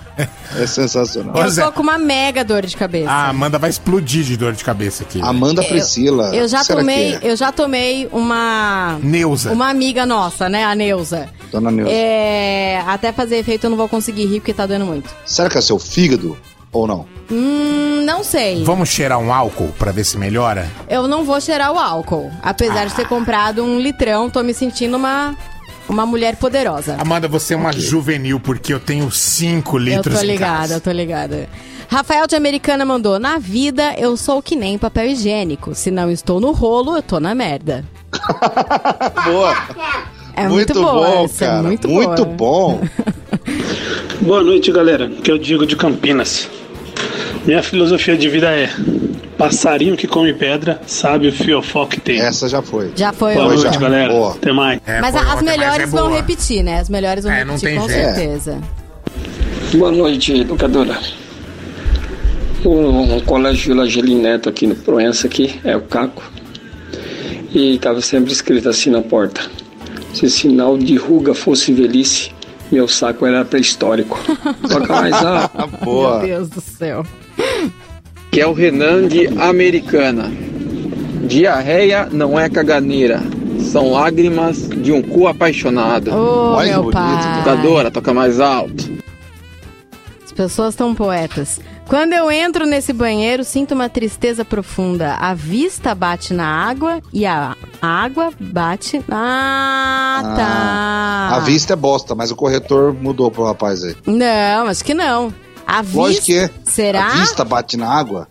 É 0.56 0.66
sensacional. 0.66 1.36
Eu 1.36 1.54
tô 1.54 1.72
com 1.72 1.82
uma 1.82 1.98
mega 1.98 2.44
dor 2.44 2.64
de 2.64 2.76
cabeça. 2.76 3.10
A 3.10 3.28
Amanda 3.28 3.58
vai 3.58 3.70
explodir 3.70 4.24
de 4.24 4.36
dor 4.36 4.52
de 4.52 4.62
cabeça 4.62 5.02
aqui. 5.02 5.20
Amanda 5.20 5.62
Priscila. 5.64 6.34
Eu 6.34 6.46
já 6.46 6.64
tomei, 6.64 7.14
é? 7.14 7.20
eu 7.22 7.36
já 7.36 7.50
tomei 7.50 8.08
uma 8.12 8.98
Neuza. 9.02 9.52
uma 9.52 9.68
amiga 9.68 10.06
nossa, 10.06 10.48
né, 10.48 10.64
a 10.64 10.74
Neuza. 10.74 11.28
Dona 11.50 11.70
Neuza. 11.70 11.92
É, 11.92 12.82
até 12.86 13.12
fazer 13.12 13.36
efeito 13.36 13.64
eu 13.64 13.70
não 13.70 13.76
vou 13.76 13.88
conseguir 13.88 14.26
rir 14.26 14.40
porque 14.40 14.54
tá 14.54 14.66
doendo 14.66 14.86
muito. 14.86 15.10
Será 15.26 15.50
que 15.50 15.58
é 15.58 15.60
seu 15.60 15.78
fígado 15.78 16.36
ou 16.72 16.86
não? 16.86 17.06
Hum, 17.30 18.02
não 18.04 18.24
sei. 18.24 18.64
Vamos 18.64 18.88
cheirar 18.88 19.18
um 19.18 19.32
álcool 19.32 19.72
pra 19.78 19.92
ver 19.92 20.04
se 20.04 20.18
melhora? 20.18 20.68
Eu 20.88 21.06
não 21.06 21.24
vou 21.24 21.40
cheirar 21.40 21.72
o 21.72 21.78
álcool. 21.78 22.30
Apesar 22.42 22.86
de 22.86 22.94
ter 22.94 23.06
comprado 23.06 23.62
um 23.62 23.78
litrão, 23.78 24.28
tô 24.30 24.42
me 24.42 24.54
sentindo 24.54 24.96
uma 24.96 25.36
uma 25.88 26.06
mulher 26.06 26.36
poderosa. 26.36 26.96
Amanda, 26.98 27.28
você 27.28 27.54
é 27.54 27.56
uma 27.56 27.72
juvenil, 27.72 28.40
porque 28.40 28.72
eu 28.72 28.80
tenho 28.80 29.10
5 29.10 29.76
Eu 29.76 29.82
litros 29.82 30.18
tô 30.18 30.24
em 30.24 30.26
ligada, 30.26 30.74
eu 30.74 30.80
tô 30.80 30.90
ligada. 30.90 31.48
Rafael 31.88 32.26
de 32.26 32.34
Americana 32.34 32.84
mandou: 32.84 33.18
Na 33.18 33.38
vida 33.38 33.94
eu 33.98 34.16
sou 34.16 34.42
que 34.42 34.56
nem 34.56 34.78
papel 34.78 35.06
higiênico. 35.08 35.74
Se 35.74 35.90
não 35.90 36.10
estou 36.10 36.40
no 36.40 36.52
rolo, 36.52 36.96
eu 36.96 37.02
tô 37.02 37.20
na 37.20 37.34
merda. 37.34 37.84
Boa. 39.24 39.56
É 40.34 40.48
muito, 40.48 40.72
boa. 40.72 40.92
bom, 40.92 41.24
essa, 41.24 41.44
é 41.44 41.48
cara. 41.48 41.62
muito, 41.62 41.88
muito 41.88 42.24
boa. 42.24 42.78
bom. 42.78 42.80
Boa 44.22 44.42
noite, 44.42 44.72
galera. 44.72 45.10
Que 45.10 45.30
eu 45.30 45.36
digo 45.36 45.66
de 45.66 45.76
Campinas. 45.76 46.48
Minha 47.46 47.62
filosofia 47.62 48.16
de 48.16 48.28
vida 48.28 48.50
é: 48.50 48.70
passarinho 49.36 49.96
que 49.96 50.06
come 50.06 50.32
pedra 50.32 50.80
sabe 50.86 51.28
o 51.28 51.32
fiofó 51.32 51.86
que 51.86 52.00
tem. 52.00 52.20
Essa 52.20 52.48
já 52.48 52.62
foi. 52.62 52.92
Já 52.94 53.12
foi 53.12 53.34
Boa 53.34 53.46
noite, 53.48 53.62
já. 53.62 53.76
galera. 53.76 54.12
Boa. 54.12 54.32
Até 54.34 54.52
mais. 54.52 54.80
É, 54.86 55.00
Mas 55.00 55.14
as 55.16 55.24
mas 55.24 55.42
melhores 55.42 55.82
é 55.82 55.86
vão 55.86 56.06
boa. 56.08 56.16
repetir, 56.16 56.62
né? 56.62 56.80
As 56.80 56.88
melhores 56.88 57.24
vão 57.24 57.32
É, 57.32 57.44
não 57.44 57.54
repetir 57.54 57.68
tem 57.70 57.78
com 57.80 57.88
jeito. 57.88 58.14
certeza. 58.14 58.60
Boa 59.74 59.90
noite, 59.90 60.32
educadora. 60.40 60.98
O, 62.64 63.16
o 63.16 63.22
colégio 63.22 63.68
Vila 63.72 63.82
Angelim 63.84 64.20
Neto 64.20 64.48
aqui 64.48 64.66
no 64.68 64.76
Proença 64.76 65.26
aqui 65.26 65.60
é 65.64 65.76
o 65.76 65.80
Caco. 65.80 66.22
E 67.52 67.76
tava 67.78 68.00
sempre 68.00 68.32
escrito 68.32 68.68
assim 68.68 68.90
na 68.90 69.02
porta: 69.02 69.40
se 70.14 70.30
sinal 70.30 70.78
de 70.78 70.96
ruga 70.96 71.34
fosse 71.34 71.72
velhice, 71.72 72.30
meu 72.70 72.86
saco 72.86 73.26
era 73.26 73.44
pré-histórico. 73.44 74.16
Toca 74.70 74.92
mais 74.92 75.12
alto. 75.14 75.66
Boa. 75.84 76.18
Meu 76.18 76.26
Deus 76.28 76.48
do 76.50 76.60
céu. 76.60 77.04
Que 78.30 78.40
é 78.40 78.46
o 78.46 78.52
Renan 78.52 79.08
de 79.08 79.26
Americana. 79.38 80.30
Diarreia 81.26 82.08
não 82.10 82.38
é 82.38 82.48
caganeira. 82.48 83.20
São 83.60 83.92
lágrimas 83.92 84.68
de 84.68 84.90
um 84.92 85.00
cu 85.02 85.28
apaixonado. 85.28 86.10
Ô, 86.10 86.54
Olha 86.54 86.68
que 86.68 86.72
meu 86.74 86.82
bonito, 86.82 86.94
pai. 86.94 87.38
Tocadora, 87.38 87.90
toca 87.90 88.12
mais 88.12 88.40
alto. 88.40 88.90
As 90.24 90.32
pessoas 90.32 90.74
estão 90.74 90.94
poetas. 90.94 91.60
Quando 91.86 92.14
eu 92.14 92.30
entro 92.30 92.64
nesse 92.64 92.92
banheiro, 92.92 93.44
sinto 93.44 93.74
uma 93.74 93.88
tristeza 93.88 94.44
profunda. 94.44 95.14
A 95.16 95.34
vista 95.34 95.94
bate 95.94 96.32
na 96.32 96.46
água 96.46 97.00
e 97.12 97.26
a 97.26 97.54
água 97.82 98.30
bate. 98.40 99.02
Ah, 99.10 100.22
tá. 101.30 101.36
A 101.36 101.40
vista 101.40 101.74
é 101.74 101.76
bosta, 101.76 102.14
mas 102.14 102.30
o 102.30 102.36
corretor 102.36 102.94
mudou 102.94 103.30
pro 103.30 103.44
rapaz 103.44 103.84
aí. 103.84 103.94
Não, 104.06 104.68
acho 104.68 104.82
que 104.82 104.94
não. 104.94 105.34
A 105.66 105.82
vista. 105.82 105.98
Lógico 105.98 106.26
que 106.26 106.38
é. 106.38 106.50
Será? 106.64 107.06
A 107.06 107.10
vista 107.10 107.44
bate 107.44 107.76
na 107.76 107.88
água. 107.88 108.28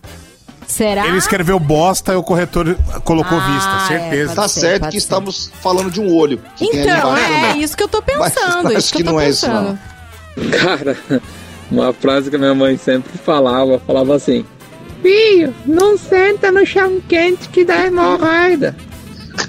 Será? 0.66 1.06
Ele 1.06 1.18
escreveu 1.18 1.58
bosta 1.58 2.12
e 2.12 2.16
o 2.16 2.22
corretor 2.22 2.76
colocou 3.04 3.36
Ah, 3.38 3.46
vista, 3.46 3.94
é, 3.94 3.98
certeza. 4.00 4.26
pode 4.34 4.36
Tá 4.36 4.48
ser, 4.48 4.60
certo 4.60 4.84
que 4.86 4.90
ser. 4.92 4.96
estamos 4.98 5.50
falando 5.60 5.90
de 5.90 6.00
um 6.00 6.14
olho. 6.14 6.40
Que 6.56 6.70
tem 6.70 6.80
ali 6.82 6.90
Então, 6.90 7.16
é 7.16 7.24
também. 7.24 7.62
isso 7.62 7.76
que 7.76 7.82
eu 7.82 7.88
tô 7.88 8.00
pensando. 8.00 8.62
Mas 8.64 8.72
isso 8.72 8.76
acho 8.78 8.92
que, 8.92 8.98
que 8.98 9.02
não 9.04 9.20
é 9.20 9.28
isso, 9.28 9.46
pensando. 9.46 9.78
Cara, 10.50 10.96
uma 11.70 11.92
frase 11.92 12.30
que 12.30 12.38
minha 12.38 12.54
mãe 12.54 12.78
sempre 12.78 13.18
falava, 13.18 13.78
falava 13.86 14.14
assim: 14.16 14.46
Filho, 15.02 15.54
não 15.66 15.98
senta 15.98 16.50
no 16.50 16.64
chão 16.64 17.00
quente 17.06 17.48
que 17.50 17.64
dá 17.64 17.86
hemorroida. 17.86 18.74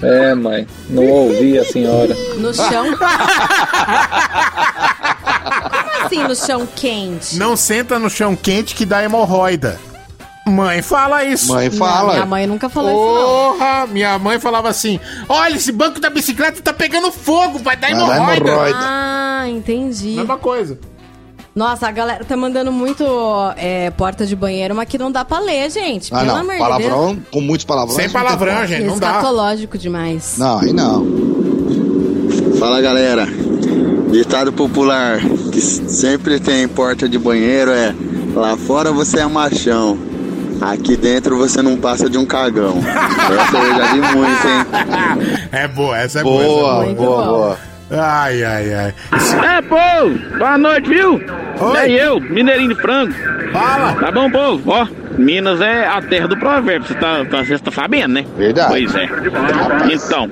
É, 0.02 0.34
mãe, 0.34 0.66
não 0.88 1.06
ouvi 1.06 1.58
a 1.58 1.64
senhora. 1.64 2.14
No 2.36 2.52
chão. 2.54 2.86
Como 5.84 6.06
assim 6.06 6.22
no 6.24 6.34
chão 6.36 6.66
quente? 6.74 7.36
Não 7.36 7.56
senta 7.56 7.98
no 7.98 8.10
chão 8.10 8.34
quente 8.36 8.74
que 8.74 8.84
dá 8.84 9.02
hemorroida. 9.02 9.78
Mãe, 10.46 10.82
fala 10.82 11.24
isso. 11.24 11.52
Mãe 11.52 11.70
Não, 11.70 11.78
fala. 11.78 12.12
minha 12.14 12.26
mãe 12.26 12.46
nunca 12.46 12.68
falou 12.68 12.90
isso, 12.90 13.54
Porra, 13.58 13.86
minha 13.86 14.18
mãe 14.18 14.38
falava 14.38 14.68
assim: 14.68 15.00
Olha, 15.26 15.56
esse 15.56 15.72
banco 15.72 15.98
da 16.00 16.10
bicicleta 16.10 16.60
tá 16.60 16.72
pegando 16.72 17.10
fogo, 17.10 17.58
vai 17.58 17.76
dar 17.76 17.90
hemorroida. 17.90 18.44
não. 18.44 18.60
Ah, 18.74 19.44
entendi. 19.48 20.16
Mesma 20.16 20.36
coisa. 20.36 20.78
Nossa, 21.54 21.86
a 21.86 21.92
galera 21.92 22.24
tá 22.24 22.36
mandando 22.36 22.72
muito 22.72 23.04
é, 23.56 23.88
porta 23.90 24.26
de 24.26 24.34
banheiro, 24.34 24.74
mas 24.74 24.88
que 24.88 24.98
não 24.98 25.10
dá 25.12 25.24
pra 25.24 25.38
ler, 25.38 25.70
gente. 25.70 26.12
Ah, 26.12 26.18
Pelo 26.18 26.32
não. 26.32 26.36
amor 26.40 26.52
de 26.54 26.58
Palavrão, 26.58 27.18
com 27.30 27.40
muitos 27.40 27.64
palavrões. 27.64 27.96
Sem 28.02 28.10
palavrão, 28.10 28.66
gente, 28.66 28.84
não 28.84 28.98
dá. 28.98 29.06
Escatológico 29.10 29.78
demais. 29.78 30.34
Não, 30.36 30.58
aí 30.58 30.72
não. 30.72 31.06
Fala 32.58 32.80
galera, 32.80 33.28
ditado 34.10 34.52
popular 34.52 35.20
que 35.52 35.60
sempre 35.60 36.40
tem 36.40 36.66
porta 36.66 37.08
de 37.08 37.18
banheiro 37.18 37.70
é 37.70 37.94
lá 38.34 38.56
fora 38.56 38.90
você 38.90 39.20
é 39.20 39.26
machão, 39.26 39.96
aqui 40.60 40.96
dentro 40.96 41.36
você 41.36 41.62
não 41.62 41.76
passa 41.76 42.10
de 42.10 42.18
um 42.18 42.26
cagão. 42.26 42.74
Essa 42.82 43.56
eu 43.58 43.76
já 43.76 43.92
vi 43.92 44.00
muito, 44.00 44.48
hein? 44.48 45.48
É 45.52 45.68
boa, 45.68 45.96
essa 45.98 46.18
é 46.18 46.22
boa. 46.24 46.42
essa 46.42 46.90
é 46.90 46.94
Boa, 46.94 46.94
boa, 46.94 47.24
boa. 47.24 47.58
Ai, 47.96 48.42
ai, 48.42 48.74
ai. 48.74 48.94
É, 49.56 49.62
povo! 49.62 50.18
Boa 50.38 50.58
noite, 50.58 50.88
viu? 50.88 51.20
Oi. 51.60 51.78
É 51.78 51.90
eu, 51.90 52.20
Mineirinho 52.20 52.74
de 52.74 52.80
Frango. 52.80 53.14
Fala. 53.52 53.92
Tá 53.94 54.10
bom, 54.10 54.28
povo? 54.30 54.70
Ó, 54.70 54.86
Minas 55.16 55.60
é 55.60 55.86
a 55.86 56.02
terra 56.02 56.26
do 56.26 56.36
provérbio, 56.36 56.88
você 56.88 56.94
tá, 56.94 57.24
tá, 57.24 57.44
você 57.44 57.58
tá 57.58 57.70
sabendo, 57.70 58.14
né? 58.14 58.24
Verdade. 58.36 58.68
Pois 58.68 58.94
é. 58.96 59.08
Então, 59.92 60.28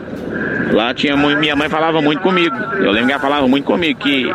lá 0.72 0.92
tinha 0.92 1.16
muito, 1.16 1.38
minha 1.38 1.54
mãe 1.54 1.68
falava 1.68 2.02
muito 2.02 2.20
comigo. 2.20 2.56
Eu 2.80 2.90
lembro 2.90 3.06
que 3.06 3.12
ela 3.12 3.20
falava 3.22 3.46
muito 3.46 3.64
comigo 3.64 4.00
que 4.00 4.28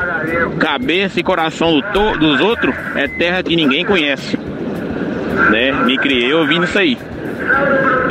cabeça 0.60 1.20
e 1.20 1.24
coração 1.24 1.74
do 1.74 1.82
to- 1.92 2.18
dos 2.18 2.40
outros 2.40 2.74
é 2.96 3.08
terra 3.10 3.44
que 3.44 3.56
ninguém 3.58 3.84
conhece. 3.86 4.38
Né? 5.52 5.72
Me 5.86 5.98
criei 5.98 6.34
ouvindo 6.34 6.64
isso 6.64 6.80
aí. 6.80 6.98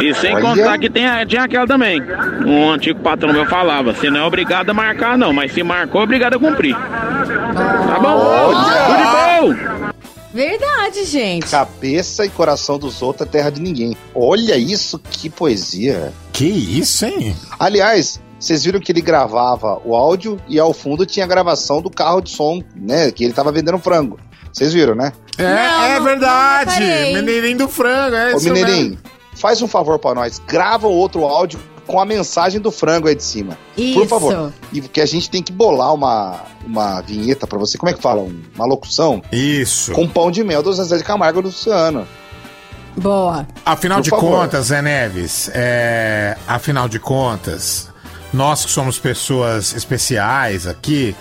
E 0.01 0.15
sem 0.15 0.35
Olha. 0.35 0.43
contar 0.45 0.79
que 0.79 0.91
tem, 0.91 1.07
a- 1.07 1.25
tinha 1.25 1.45
aquela 1.45 1.67
também. 1.67 2.03
Um 2.45 2.71
antigo 2.71 3.01
patrão 3.01 3.33
meu 3.33 3.47
falava: 3.47 3.93
você 3.95 4.11
não 4.11 4.21
é 4.21 4.25
obrigado 4.25 4.71
a 4.71 4.75
marcar, 4.75 5.17
não, 5.17 5.33
mas 5.33 5.53
se 5.53 5.63
marcou, 5.63 6.01
é 6.01 6.05
obrigado 6.05 6.35
a 6.35 6.39
cumprir. 6.39 6.75
Tá 6.77 7.99
bom? 8.01 8.53
Tudo 8.53 8.97
de 8.97 9.05
bom! 9.05 9.97
Verdade, 10.35 11.05
gente. 11.05 11.47
Cabeça 11.51 12.27
e 12.27 12.29
coração 12.29 12.79
dos 12.79 13.01
outros 13.01 13.27
é 13.27 13.31
terra 13.31 13.51
de 13.51 13.61
ninguém. 13.61 13.97
Olha 14.15 14.57
isso, 14.57 14.99
que 14.99 15.31
poesia. 15.31 16.13
Que 16.33 16.45
isso, 16.47 17.07
hein? 17.07 17.35
Aliás, 17.59 18.21
vocês 18.39 18.63
viram 18.63 18.79
que 18.79 18.93
ele 18.93 19.01
gravava 19.01 19.81
o 19.83 19.97
áudio 19.97 20.39
e 20.47 20.61
ao 20.61 20.75
fundo 20.75 21.07
tinha 21.07 21.25
a 21.25 21.29
gravação 21.29 21.81
do 21.81 21.89
carro 21.89 22.21
de 22.21 22.29
som, 22.31 22.63
né? 22.77 23.11
Que 23.11 23.25
ele 23.25 23.33
tava 23.33 23.51
vendendo 23.51 23.79
frango. 23.79 24.19
Vocês 24.53 24.75
viram, 24.75 24.95
né? 24.95 25.13
É, 25.39 25.43
Não, 25.43 25.85
é 25.85 26.01
verdade. 26.01 26.81
Mineirinho 27.15 27.59
do 27.59 27.69
frango, 27.69 28.15
é 28.17 28.35
Ô, 28.35 28.37
isso 28.37 28.49
Mineirinho, 28.49 28.91
mesmo. 28.91 28.99
Faz 29.37 29.63
um 29.63 29.69
favor 29.69 29.99
pra 29.99 30.15
nós. 30.15 30.41
Grava 30.47 30.87
outro 30.89 31.25
áudio 31.25 31.59
com 31.87 32.01
a 32.01 32.05
mensagem 32.05 32.61
do 32.61 32.71
frango 32.73 33.07
aí 33.07 33.15
de 33.15 33.23
cima. 33.23 33.57
Isso. 33.77 34.01
Por 34.01 34.09
favor. 34.09 34.53
E 34.73 34.81
que 34.81 35.01
a 35.01 35.07
gente 35.07 35.31
tem 35.31 35.41
que 35.43 35.53
bolar 35.53 35.95
uma, 35.95 36.41
uma 36.67 37.01
vinheta 37.01 37.47
pra 37.47 37.59
você. 37.59 37.79
Como 37.79 37.89
é 37.91 37.93
que 37.95 38.03
fala? 38.03 38.23
Um- 38.23 38.43
Uma 38.57 38.67
locução? 38.67 39.23
Isso. 39.31 39.93
Com 39.93 40.09
pão 40.09 40.31
de 40.31 40.43
mel 40.43 40.63
do 40.63 40.73
Zezé 40.73 40.97
de 40.99 41.05
Camargo 41.05 41.39
e 41.39 41.43
do 41.43 41.47
Luciano. 41.49 42.07
Boa. 42.97 43.47
Afinal 43.65 43.99
Por 43.99 44.05
de 44.05 44.11
favor. 44.11 44.31
contas, 44.41 44.67
Zé 44.67 44.81
Neves, 44.81 45.51
é, 45.55 46.37
afinal 46.49 46.89
de 46.89 46.99
contas, 46.99 47.91
nós 48.33 48.65
que 48.65 48.71
somos 48.71 48.99
pessoas 48.99 49.75
especiais 49.75 50.67
aqui, 50.67 51.15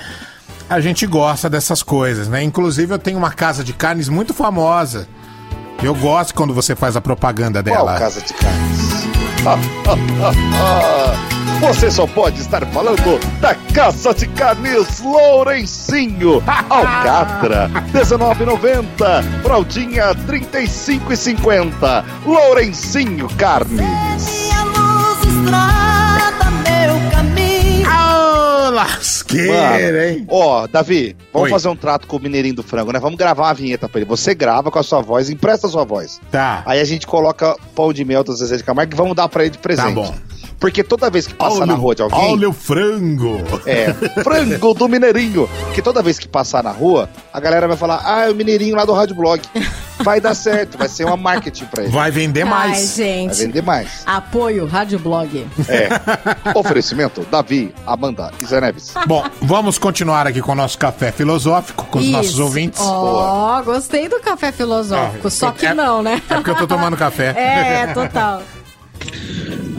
a 0.69 0.79
gente 0.79 1.05
gosta 1.05 1.49
dessas 1.49 1.83
coisas, 1.83 2.27
né? 2.29 2.41
Inclusive, 2.41 2.93
eu 2.93 2.97
tenho 2.99 3.17
uma 3.17 3.31
casa 3.31 3.61
de 3.63 3.73
carnes 3.73 4.07
muito 4.07 4.33
famosa. 4.33 5.05
Eu 5.83 5.93
gosto 5.95 6.33
quando 6.33 6.53
você 6.53 6.75
faz 6.75 6.95
a 6.95 7.01
propaganda 7.01 7.63
Qual 7.63 7.85
dela. 7.85 7.99
casa 7.99 8.21
de 8.21 8.33
carnes? 8.33 9.05
Você 11.61 11.89
só 11.89 12.05
pode 12.05 12.41
estar 12.41 12.65
falando 12.67 13.19
da 13.39 13.55
Casa 13.73 14.13
de 14.13 14.27
Carnes 14.27 14.99
Lourencinho. 14.99 16.43
Alcatra, 16.69 17.67
R$19,90. 17.93 19.41
Fraldinha, 19.41 20.07
R$35,50. 20.07 22.03
Lourencinho 22.25 23.29
Carnes. 23.37 24.51
Lasqueira, 28.75 30.11
hein? 30.11 30.25
Ó, 30.29 30.67
Davi, 30.67 31.15
vamos 31.33 31.45
Oi. 31.45 31.49
fazer 31.51 31.67
um 31.69 31.75
trato 31.75 32.07
com 32.07 32.17
o 32.17 32.19
Mineirinho 32.19 32.55
do 32.55 32.63
Frango, 32.63 32.91
né? 32.91 32.99
Vamos 32.99 33.17
gravar 33.17 33.47
uma 33.47 33.53
vinheta 33.53 33.89
pra 33.89 33.99
ele. 34.01 34.09
Você 34.09 34.35
grava 34.35 34.69
com 34.69 34.77
a 34.79 34.83
sua 34.83 35.01
voz, 35.01 35.29
empresta 35.29 35.67
a 35.67 35.69
sua 35.69 35.83
voz. 35.83 36.19
Tá. 36.31 36.63
Aí 36.65 36.79
a 36.79 36.85
gente 36.85 37.07
coloca 37.07 37.55
pão 37.73 37.91
de 37.91 38.03
mel 38.05 38.23
do 38.23 38.35
Zezé 38.35 38.57
de 38.57 38.63
Camargo 38.63 38.93
e 38.93 38.97
vamos 38.97 39.15
dar 39.15 39.27
pra 39.27 39.43
ele 39.43 39.51
de 39.51 39.57
presente. 39.57 39.87
Tá 39.87 39.91
bom. 39.91 40.13
Porque 40.59 40.83
toda 40.83 41.09
vez 41.09 41.27
que 41.27 41.33
passar 41.33 41.57
Olha 41.57 41.65
na 41.65 41.73
rua 41.73 41.93
de 41.95 42.01
alguém. 42.01 42.31
Olha 42.33 42.49
o 42.49 42.53
frango. 42.53 43.39
É, 43.65 43.93
frango 44.23 44.73
do 44.73 44.87
Mineirinho. 44.87 45.49
Porque 45.65 45.81
toda 45.81 46.01
vez 46.01 46.17
que 46.17 46.27
passar 46.27 46.63
na 46.63 46.71
rua, 46.71 47.09
a 47.33 47.39
galera 47.39 47.67
vai 47.67 47.77
falar: 47.77 48.01
Ah, 48.03 48.25
é 48.25 48.29
o 48.31 48.35
Mineirinho 48.35 48.75
lá 48.75 48.85
do 48.85 48.93
Rádio 48.93 49.15
Blog. 49.15 49.41
Vai 49.99 50.19
dar 50.19 50.35
certo, 50.35 50.77
vai 50.77 50.89
ser 50.89 51.05
uma 51.05 51.15
marketing 51.15 51.65
pra 51.65 51.83
ele. 51.83 51.91
Vai 51.91 52.11
vender 52.11 52.41
Ai, 52.43 52.49
mais. 52.49 52.97
Vai 52.97 53.05
gente. 53.07 53.37
vender 53.37 53.61
mais. 53.63 54.03
Apoio, 54.05 54.65
Rádio 54.65 54.99
Blog. 54.99 55.47
É. 55.69 55.89
Oferecimento: 56.57 57.25
Davi, 57.31 57.73
Amanda 57.85 58.31
e 58.41 58.45
Zé 58.45 58.59
Neves. 58.61 58.93
Bom, 59.07 59.23
vamos 59.41 59.77
continuar 59.77 60.27
aqui 60.27 60.41
com 60.41 60.51
o 60.51 60.55
nosso 60.55 60.77
café 60.77 61.11
filosófico 61.11 61.85
com 61.85 61.99
os 61.99 62.09
nossos 62.09 62.31
Isso. 62.33 62.43
ouvintes. 62.43 62.81
Ó, 62.81 63.61
gostei 63.63 64.07
do 64.09 64.19
café 64.19 64.51
filosófico. 64.51 65.27
Ah, 65.27 65.31
só 65.31 65.51
que 65.51 65.65
é- 65.65 65.73
não, 65.73 66.01
né? 66.03 66.21
É 66.29 66.35
porque 66.35 66.49
eu 66.49 66.55
tô 66.55 66.67
tomando 66.67 66.95
café. 66.97 67.33
É, 67.45 67.87
total. 67.93 68.41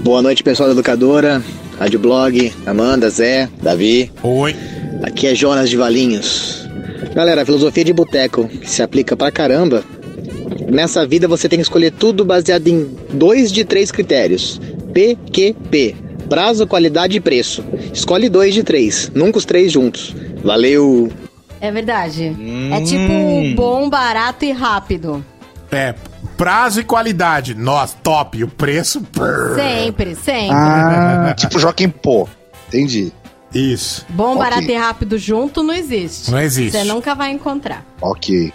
Boa 0.02 0.22
noite, 0.22 0.42
pessoal 0.42 0.68
da 0.68 0.72
Educadora, 0.72 1.42
Rádio 1.78 1.98
Blog, 1.98 2.52
Amanda, 2.64 3.10
Zé, 3.10 3.48
Davi. 3.62 4.10
Oi. 4.22 4.54
Aqui 5.02 5.26
é 5.26 5.34
Jonas 5.34 5.68
de 5.68 5.76
Valinhos. 5.76 6.66
Galera, 7.14 7.42
a 7.42 7.44
filosofia 7.44 7.84
de 7.84 7.92
boteco, 7.92 8.46
que 8.46 8.70
se 8.70 8.82
aplica 8.82 9.16
pra 9.16 9.30
caramba. 9.30 9.84
Nessa 10.70 11.06
vida 11.06 11.28
você 11.28 11.48
tem 11.48 11.58
que 11.58 11.62
escolher 11.62 11.92
tudo 11.92 12.24
baseado 12.24 12.68
em 12.68 12.96
dois 13.12 13.52
de 13.52 13.64
três 13.64 13.90
critérios: 13.90 14.60
PQP. 14.92 15.96
Prazo, 16.28 16.66
qualidade 16.66 17.16
e 17.16 17.20
preço. 17.20 17.64
Escolhe 17.92 18.28
dois 18.28 18.52
de 18.52 18.62
três, 18.64 19.10
nunca 19.14 19.38
os 19.38 19.44
três 19.44 19.70
juntos. 19.70 20.14
Valeu! 20.42 21.10
É 21.60 21.70
verdade. 21.70 22.36
É 22.72 22.80
tipo 22.82 23.54
bom, 23.54 23.88
barato 23.88 24.44
e 24.44 24.52
rápido. 24.52 25.24
É, 25.70 25.94
prazo 26.36 26.80
e 26.80 26.84
qualidade. 26.84 27.54
Nossa, 27.54 27.96
top. 28.02 28.38
E 28.38 28.44
o 28.44 28.48
preço. 28.48 29.00
prrr. 29.00 29.54
Sempre, 29.54 30.14
sempre. 30.14 30.50
Ah, 30.52 31.34
tipo 31.38 31.58
Joaquim 31.58 31.88
Pô. 31.88 32.28
Entendi. 32.68 33.12
Isso. 33.54 34.04
Bom, 34.08 34.32
ok. 34.32 34.38
barato 34.38 34.70
e 34.70 34.74
rápido 34.74 35.16
junto 35.18 35.62
não 35.62 35.72
existe. 35.72 36.30
Não 36.30 36.40
existe. 36.40 36.76
Você 36.76 36.84
nunca 36.84 37.14
vai 37.14 37.30
encontrar. 37.30 37.84
Ok. 38.00 38.52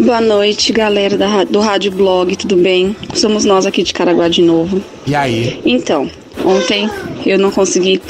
Boa 0.00 0.20
noite, 0.20 0.70
galera 0.70 1.16
da, 1.16 1.44
do 1.44 1.60
Rádio 1.60 1.90
Blog, 1.90 2.36
tudo 2.36 2.56
bem? 2.56 2.94
Somos 3.14 3.46
nós 3.46 3.64
aqui 3.64 3.82
de 3.82 3.94
Caraguá 3.94 4.28
de 4.28 4.42
novo. 4.42 4.82
E 5.06 5.14
aí? 5.14 5.62
Então, 5.64 6.10
Ontem 6.44 6.88
eu 7.24 7.38
não 7.38 7.50
consegui 7.50 8.00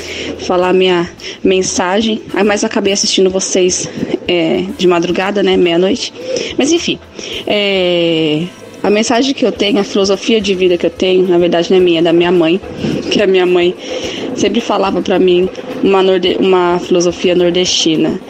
falar 0.41 0.73
minha 0.73 1.09
mensagem, 1.43 2.21
mas 2.45 2.65
acabei 2.65 2.93
assistindo 2.93 3.31
vocês 3.31 3.89
é, 4.29 4.65
de 4.77 4.87
madrugada, 4.87 5.43
né? 5.43 5.57
Meia-noite. 5.57 6.13
Mas 6.59 6.73
enfim, 6.73 6.99
é, 7.47 8.43
a 8.83 8.91
mensagem 8.91 9.33
que 9.35 9.45
eu 9.45 9.53
tenho, 9.53 9.79
a 9.79 9.85
filosofia 9.85 10.41
de 10.41 10.55
vida 10.55 10.77
que 10.77 10.87
eu 10.87 10.91
tenho, 10.91 11.27
na 11.29 11.39
verdade 11.39 11.71
não 11.71 11.79
é 11.79 11.81
minha, 11.81 12.01
é 12.01 12.03
da 12.03 12.13
minha 12.13 12.31
mãe, 12.33 12.61
que 13.11 13.23
a 13.23 13.27
minha 13.27 13.47
mãe 13.47 13.75
sempre 14.35 14.61
falava 14.61 15.01
pra 15.01 15.19
mim 15.19 15.49
uma, 15.83 16.03
norde- 16.03 16.37
uma 16.39 16.79
filosofia 16.79 17.35
nordestina. 17.35 18.21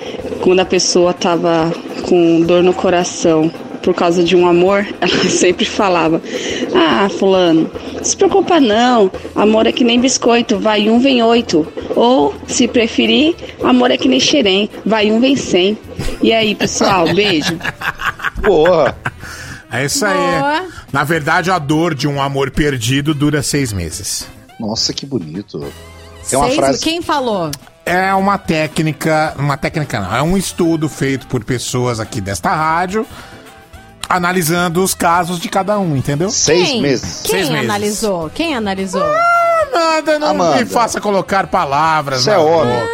Quando 0.41 0.61
a 0.61 0.65
pessoa 0.65 1.13
tava 1.13 1.73
com 2.03 2.43
dor 2.43 2.63
no 2.63 2.73
coração 2.73 3.51
por 3.87 3.95
causa 3.95 4.25
de 4.25 4.35
um 4.35 4.49
amor, 4.49 4.85
ela 5.01 5.31
sempre 5.31 5.65
falava: 5.65 6.21
Ah, 6.75 7.09
Fulano, 7.09 7.71
não 7.95 8.03
se 8.05 8.17
preocupa 8.17 8.59
não, 8.59 9.09
amor 9.33 9.65
é 9.69 9.71
que 9.71 9.85
nem 9.85 10.01
biscoito, 10.01 10.59
vai 10.59 10.91
um, 10.91 10.99
vem 10.99 11.23
oito. 11.23 11.65
Ou, 11.95 12.35
se 12.49 12.67
preferir, 12.67 13.37
amor 13.63 13.93
é 13.93 13.97
que 13.97 14.09
nem 14.09 14.19
xerém, 14.19 14.69
vai 14.85 15.09
um, 15.13 15.21
vem 15.21 15.37
cem. 15.37 15.79
E 16.21 16.33
aí, 16.33 16.53
pessoal, 16.57 17.07
beijo. 17.15 17.57
Boa. 18.43 18.93
É 19.71 19.85
isso 19.85 20.05
aí. 20.05 20.17
Boa. 20.17 20.65
Na 20.93 21.05
verdade, 21.05 21.49
a 21.51 21.59
dor 21.59 21.95
de 21.95 22.09
um 22.09 22.21
amor 22.21 22.51
perdido 22.51 23.15
dura 23.15 23.41
seis 23.41 23.73
meses. 23.73 24.27
Nossa, 24.59 24.93
que 24.93 25.07
bonito. 25.07 25.61
Tem 26.29 26.37
uma 26.39 26.47
Seis- 26.47 26.57
frase. 26.59 26.81
Quem 26.83 27.01
falou? 27.03 27.51
É 27.85 28.13
uma 28.15 28.37
técnica, 28.37 29.33
uma 29.39 29.57
técnica 29.57 30.01
não, 30.01 30.17
é 30.17 30.21
um 30.21 30.37
estudo 30.37 30.89
feito 30.89 31.29
por 31.29 31.45
pessoas 31.45 32.01
aqui 32.01 32.21
desta 32.21 32.53
rádio, 32.53 33.07
analisando 34.09 34.83
os 34.83 34.95
casos 34.95 35.39
de 35.41 35.49
cada 35.49 35.79
um, 35.79 35.97
entendeu? 35.97 36.31
Seis 36.31 36.69
Quem? 36.69 36.83
meses. 36.83 37.21
Quem 37.23 37.31
Seis 37.33 37.49
meses. 37.51 37.65
analisou? 37.65 38.31
Quem 38.31 38.55
analisou? 38.57 39.03
Amanda, 39.73 40.19
não 40.19 40.29
Amanda. 40.29 40.57
me 40.61 40.67
faça 40.67 41.01
colocar 41.01 41.47
palavras 41.49 42.23
Você 42.23 42.31
é 42.31 42.39
homem. 42.39 42.75
boca. 42.75 42.89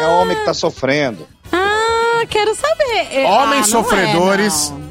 É 0.00 0.06
homem 0.06 0.36
que 0.36 0.44
tá 0.44 0.54
sofrendo. 0.54 1.26
Ah, 1.52 2.22
quero 2.28 2.54
saber. 2.54 3.08
É, 3.12 3.26
Homens 3.26 3.66
ah, 3.66 3.68
é, 3.68 3.70
sofredores, 3.70 4.70
não. 4.70 4.82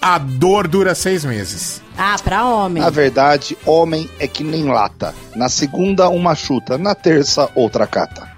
a 0.00 0.18
dor 0.18 0.68
dura 0.68 0.94
seis 0.94 1.24
meses. 1.24 1.82
Ah, 1.98 2.16
pra 2.22 2.44
homem. 2.44 2.82
Na 2.82 2.90
verdade, 2.90 3.56
homem 3.66 4.08
é 4.18 4.26
que 4.26 4.42
nem 4.44 4.64
lata. 4.64 5.14
Na 5.34 5.48
segunda, 5.48 6.08
uma 6.08 6.34
chuta. 6.34 6.76
Na 6.78 6.94
terça, 6.94 7.48
outra 7.54 7.86
cata. 7.86 8.28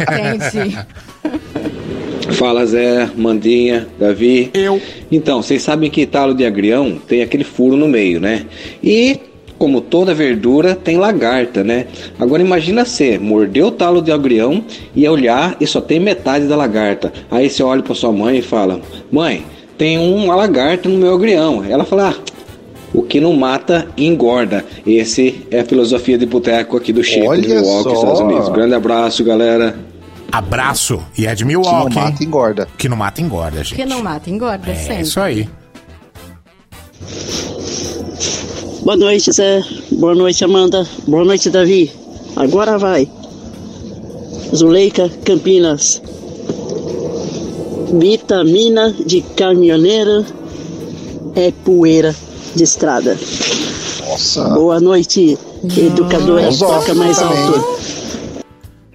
Entendi. 0.00 0.78
Fala 2.32 2.64
Zé, 2.66 3.10
Mandinha, 3.16 3.86
Davi. 3.98 4.50
Eu. 4.54 4.80
Então, 5.10 5.42
vocês 5.42 5.62
sabem 5.62 5.90
que 5.90 6.06
talo 6.06 6.34
de 6.34 6.44
agrião 6.44 6.98
tem 7.06 7.22
aquele 7.22 7.44
furo 7.44 7.76
no 7.76 7.86
meio, 7.86 8.20
né? 8.20 8.46
E, 8.82 9.20
como 9.58 9.80
toda 9.80 10.14
verdura, 10.14 10.74
tem 10.74 10.96
lagarta, 10.96 11.62
né? 11.62 11.86
Agora 12.18 12.42
imagina 12.42 12.84
você 12.84 13.18
morder 13.18 13.64
o 13.64 13.70
talo 13.70 14.02
de 14.02 14.10
agrião 14.10 14.64
e 14.94 15.08
olhar 15.08 15.56
e 15.60 15.66
só 15.66 15.80
tem 15.80 16.00
metade 16.00 16.46
da 16.46 16.56
lagarta. 16.56 17.12
Aí 17.30 17.48
você 17.48 17.62
olha 17.62 17.82
pra 17.82 17.94
sua 17.94 18.12
mãe 18.12 18.38
e 18.38 18.42
fala: 18.42 18.80
Mãe, 19.10 19.44
tem 19.76 19.98
uma 19.98 20.34
lagarta 20.34 20.88
no 20.88 20.98
meu 20.98 21.14
agrião. 21.14 21.64
Ela 21.68 21.84
fala: 21.84 22.10
ah, 22.10 22.32
o 22.94 23.02
que 23.02 23.20
não 23.20 23.32
mata, 23.34 23.88
engorda. 23.96 24.64
Esse 24.86 25.46
é 25.50 25.60
a 25.60 25.64
filosofia 25.64 26.16
de 26.16 26.26
boteco 26.26 26.76
aqui 26.76 26.92
do 26.92 27.02
Chico, 27.02 27.20
de 27.20 27.28
Olha 27.28 27.48
Milwaukee, 27.48 27.82
só. 27.82 27.94
Estados 27.94 28.20
Unidos. 28.20 28.48
Grande 28.50 28.74
abraço, 28.74 29.24
galera. 29.24 29.76
Abraço. 30.36 31.00
E 31.16 31.26
é 31.26 31.34
de 31.34 31.44
Que 31.44 31.52
não 31.52 31.62
Milwaukee. 31.62 31.94
mata, 31.94 32.24
engorda. 32.24 32.68
Que 32.76 32.88
não 32.88 32.96
mata, 32.96 33.20
engorda, 33.22 33.58
gente. 33.62 33.74
Que 33.76 33.84
não 33.84 34.02
mata, 34.02 34.28
engorda 34.28 34.70
É 34.70 34.74
sempre. 34.74 35.02
isso 35.02 35.20
aí. 35.20 35.48
Boa 38.82 38.96
noite, 38.96 39.30
Zé. 39.32 39.62
Boa 39.92 40.14
noite, 40.14 40.44
Amanda. 40.44 40.84
Boa 41.06 41.24
noite, 41.24 41.48
Davi. 41.50 41.90
Agora 42.36 42.76
vai. 42.78 43.08
Zuleika, 44.54 45.08
Campinas. 45.24 46.02
Vitamina 47.98 48.92
de 49.06 49.20
caminhoneiro 49.36 50.24
é 51.36 51.52
poeira 51.64 52.14
de 52.56 52.64
estrada. 52.64 53.16
Nossa. 54.08 54.48
Boa 54.50 54.80
noite, 54.80 55.38
educador. 55.76 56.40
Filosófico 56.40 56.80
Toca 56.80 56.94
mais 56.94 57.18
também. 57.18 57.38
alto. 57.38 57.64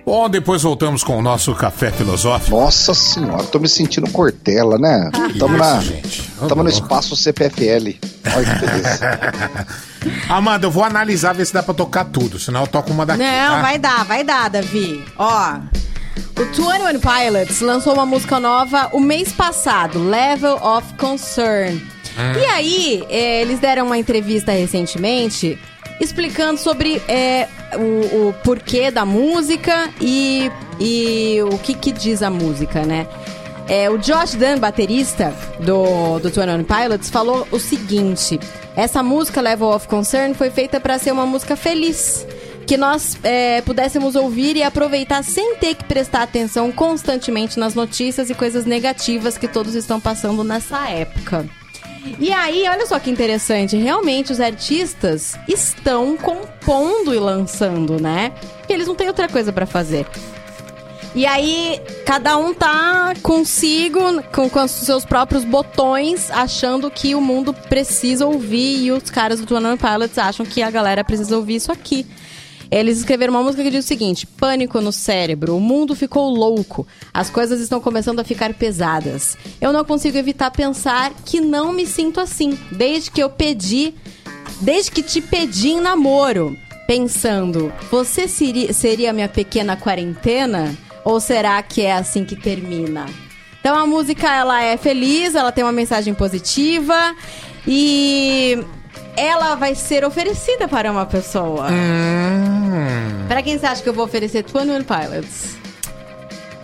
Bom, 0.09 0.27
depois 0.27 0.63
voltamos 0.63 1.03
com 1.03 1.19
o 1.19 1.21
nosso 1.21 1.53
café 1.53 1.91
filosófico. 1.91 2.59
Nossa 2.59 2.95
senhora, 2.95 3.43
tô 3.43 3.59
me 3.59 3.69
sentindo 3.69 4.09
Cortella, 4.09 4.75
né? 4.79 5.07
Tamo, 5.37 5.53
Isso, 5.53 5.63
na, 5.63 5.81
gente. 5.81 6.31
tamo 6.47 6.63
no 6.63 6.69
espaço 6.69 7.15
CPFL. 7.15 7.93
Olha 8.35 8.45
que 8.45 8.65
beleza. 8.65 9.19
Amanda, 10.27 10.65
eu 10.65 10.71
vou 10.71 10.83
analisar 10.83 11.33
ver 11.33 11.45
se 11.45 11.53
dá 11.53 11.61
pra 11.61 11.75
tocar 11.75 12.05
tudo, 12.05 12.39
senão 12.39 12.61
eu 12.61 12.67
toco 12.67 12.91
uma 12.91 13.05
daqui. 13.05 13.21
Não, 13.21 13.27
tá? 13.27 13.61
vai 13.61 13.77
dar, 13.77 14.03
vai 14.03 14.23
dar, 14.23 14.49
Davi. 14.49 15.05
Ó, 15.15 15.57
o 16.39 16.43
21 16.43 16.99
Pilots 16.99 17.61
lançou 17.61 17.93
uma 17.93 18.07
música 18.07 18.39
nova 18.39 18.89
o 18.91 18.99
mês 18.99 19.31
passado, 19.31 20.03
Level 20.03 20.55
of 20.55 20.91
Concern. 20.95 21.79
E 22.35 22.45
aí, 22.45 23.05
é, 23.09 23.43
eles 23.43 23.59
deram 23.59 23.85
uma 23.85 23.97
entrevista 23.99 24.53
recentemente 24.53 25.59
explicando 26.01 26.59
sobre 26.59 26.99
é, 27.07 27.47
o, 27.75 28.29
o 28.29 28.33
porquê 28.43 28.91
da 28.91 29.05
música 29.05 29.89
e, 30.01 30.51
e 30.79 31.39
o 31.43 31.57
que, 31.57 31.73
que 31.73 31.91
diz 31.91 32.21
a 32.23 32.29
música, 32.29 32.85
né? 32.85 33.07
É, 33.67 33.87
o 33.87 33.99
Josh 33.99 34.33
Dunn, 34.33 34.57
baterista 34.59 35.31
do, 35.59 36.17
do 36.17 36.29
21 36.29 36.63
Pilots, 36.63 37.09
falou 37.09 37.47
o 37.51 37.59
seguinte: 37.59 38.39
essa 38.75 39.03
música 39.03 39.41
Level 39.41 39.67
of 39.67 39.87
Concern 39.87 40.33
foi 40.33 40.49
feita 40.49 40.79
para 40.79 40.97
ser 40.97 41.11
uma 41.11 41.25
música 41.25 41.55
feliz. 41.55 42.25
Que 42.65 42.77
nós 42.77 43.17
é, 43.23 43.61
pudéssemos 43.61 44.15
ouvir 44.15 44.55
e 44.55 44.61
aproveitar 44.61 45.23
sem 45.23 45.55
ter 45.55 45.73
que 45.73 45.83
prestar 45.83 46.21
atenção 46.21 46.71
constantemente 46.71 47.59
nas 47.59 47.73
notícias 47.73 48.29
e 48.29 48.35
coisas 48.35 48.63
negativas 48.63 49.39
que 49.39 49.47
todos 49.47 49.73
estão 49.73 49.99
passando 49.99 50.43
nessa 50.43 50.87
época. 50.87 51.47
E 52.19 52.31
aí, 52.31 52.67
olha 52.67 52.85
só 52.85 52.99
que 52.99 53.09
interessante, 53.09 53.77
realmente 53.77 54.31
os 54.31 54.39
artistas 54.39 55.37
estão 55.47 56.17
compondo 56.17 57.13
e 57.13 57.19
lançando, 57.19 58.01
né? 58.01 58.31
Porque 58.59 58.73
eles 58.73 58.87
não 58.87 58.95
têm 58.95 59.07
outra 59.07 59.27
coisa 59.27 59.51
pra 59.51 59.65
fazer. 59.65 60.05
E 61.15 61.25
aí, 61.25 61.81
cada 62.05 62.37
um 62.37 62.53
tá 62.53 63.13
consigo, 63.23 63.99
com, 64.31 64.47
com 64.49 64.63
os 64.63 64.71
seus 64.71 65.03
próprios 65.03 65.43
botões, 65.43 66.29
achando 66.29 66.89
que 66.91 67.15
o 67.15 67.21
mundo 67.21 67.51
precisa 67.51 68.27
ouvir. 68.27 68.83
E 68.83 68.91
os 68.91 69.09
caras 69.09 69.39
do 69.39 69.45
Tuanon 69.45 69.75
Pilots 69.75 70.17
acham 70.17 70.45
que 70.45 70.61
a 70.61 70.69
galera 70.69 71.03
precisa 71.03 71.35
ouvir 71.35 71.55
isso 71.55 71.71
aqui. 71.71 72.05
Eles 72.71 72.99
escreveram 72.99 73.33
uma 73.33 73.43
música 73.43 73.63
que 73.63 73.71
diz 73.71 73.85
o 73.85 73.87
seguinte: 73.87 74.27
Pânico 74.27 74.79
no 74.79 74.91
cérebro, 74.91 75.55
o 75.55 75.59
mundo 75.59 75.95
ficou 75.95 76.29
louco, 76.29 76.87
as 77.13 77.29
coisas 77.29 77.59
estão 77.59 77.81
começando 77.81 78.19
a 78.19 78.23
ficar 78.23 78.53
pesadas. 78.53 79.37
Eu 79.59 79.73
não 79.73 79.83
consigo 79.83 80.17
evitar 80.17 80.51
pensar 80.51 81.11
que 81.25 81.41
não 81.41 81.73
me 81.73 81.87
sinto 81.87 82.19
assim, 82.19 82.57
desde 82.71 83.09
que 83.09 83.21
eu 83.21 83.29
pedi, 83.29 83.95
desde 84.61 84.91
que 84.91 85.01
te 85.01 85.19
pedi 85.19 85.69
em 85.69 85.81
namoro, 85.81 86.55
pensando, 86.85 87.73
você 87.89 88.27
seria, 88.27 89.13
minha 89.13 89.29
pequena 89.29 89.75
quarentena? 89.75 90.77
Ou 91.03 91.19
será 91.19 91.61
que 91.63 91.81
é 91.81 91.93
assim 91.93 92.23
que 92.23 92.35
termina? 92.35 93.05
Então 93.59 93.77
a 93.77 93.85
música 93.85 94.31
ela 94.33 94.61
é 94.61 94.77
feliz, 94.77 95.33
ela 95.33 95.51
tem 95.51 95.63
uma 95.63 95.71
mensagem 95.71 96.13
positiva 96.13 97.15
e 97.67 98.63
ela 99.19 99.55
vai 99.55 99.75
ser 99.75 100.03
oferecida 100.05 100.67
para 100.67 100.91
uma 100.91 101.05
pessoa. 101.05 101.67
Hum, 101.71 103.25
Para 103.27 103.41
quem 103.41 103.57
você 103.57 103.65
acha 103.65 103.83
que 103.83 103.89
eu 103.89 103.93
vou 103.93 104.05
oferecer 104.05 104.43
21 104.43 104.83
Pilots? 104.83 105.57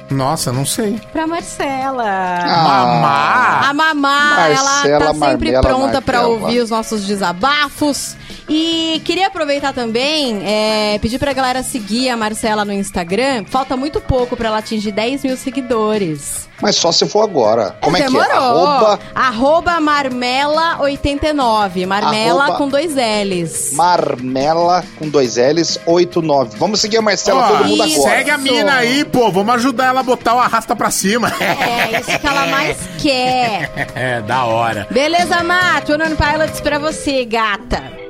nossa, 0.09 0.51
não 0.53 0.65
sei. 0.65 1.01
Pra 1.11 1.25
Marcela. 1.25 2.03
Mamá? 2.03 3.69
A 3.69 3.73
Mamá, 3.73 3.93
Marcela 3.95 4.87
ela 4.87 4.99
tá 4.99 5.13
sempre 5.13 5.51
Marmela 5.51 5.61
pronta 5.61 6.01
pra 6.01 6.19
Martela. 6.21 6.45
ouvir 6.45 6.59
os 6.59 6.69
nossos 6.69 7.05
desabafos. 7.05 8.15
E 8.47 9.01
queria 9.03 9.27
aproveitar 9.27 9.73
também, 9.73 10.39
é, 10.45 10.99
pedir 10.99 11.17
pra 11.17 11.33
galera 11.33 11.63
seguir 11.63 12.09
a 12.09 12.17
Marcela 12.17 12.63
no 12.63 12.71
Instagram. 12.73 13.43
Falta 13.45 13.75
muito 13.75 13.99
pouco 13.99 14.37
pra 14.37 14.49
ela 14.49 14.59
atingir 14.59 14.91
10 14.91 15.23
mil 15.23 15.35
seguidores. 15.35 16.47
Mas 16.61 16.75
só 16.75 16.91
se 16.91 17.07
for 17.07 17.21
agora. 17.23 17.75
Como 17.81 17.97
é 17.97 18.03
que 18.03 18.17
é? 18.17 18.31
Arroba 18.31 18.99
Arroba 19.13 19.81
Marmela89. 19.81 21.85
Marmela 21.85 22.43
Arroba 22.43 22.57
com 22.57 22.69
dois 22.69 22.95
L's. 22.95 23.73
Marmela 23.73 24.83
com 24.97 25.09
dois 25.09 25.35
L's 25.37 25.79
89. 25.85 26.57
Vamos 26.57 26.79
seguir 26.79 26.97
a 26.97 27.01
Marcela, 27.01 27.43
Ó, 27.43 27.47
todo 27.57 27.67
mundo 27.67 27.83
agora. 27.83 28.15
Segue 28.15 28.29
a 28.29 28.37
mina 28.37 28.75
aí, 28.75 29.03
pô. 29.03 29.29
Vamos 29.31 29.55
ajudar 29.55 29.87
ela 29.87 29.99
a 29.99 30.03
botar 30.03 30.35
o 30.35 30.39
arrasta 30.39 30.75
pra 30.75 30.89
cima. 30.91 31.29
É, 31.41 31.99
isso 31.99 32.19
que 32.19 32.27
ela 32.27 32.45
mais 32.55 32.77
quer. 33.01 33.71
É, 33.95 34.21
da 34.21 34.45
hora. 34.45 34.87
Beleza, 34.89 35.43
Má? 35.43 35.81
21 35.81 36.15
Pilots 36.15 36.61
pra 36.61 36.79
você, 36.79 37.25
gata. 37.25 38.04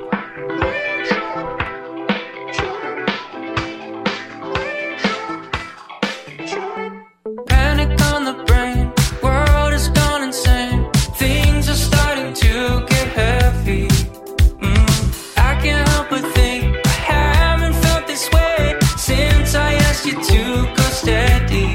Steady. 21.06 21.68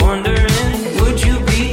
Wondering, 0.00 0.80
would 1.00 1.18
you 1.22 1.36
be 1.52 1.64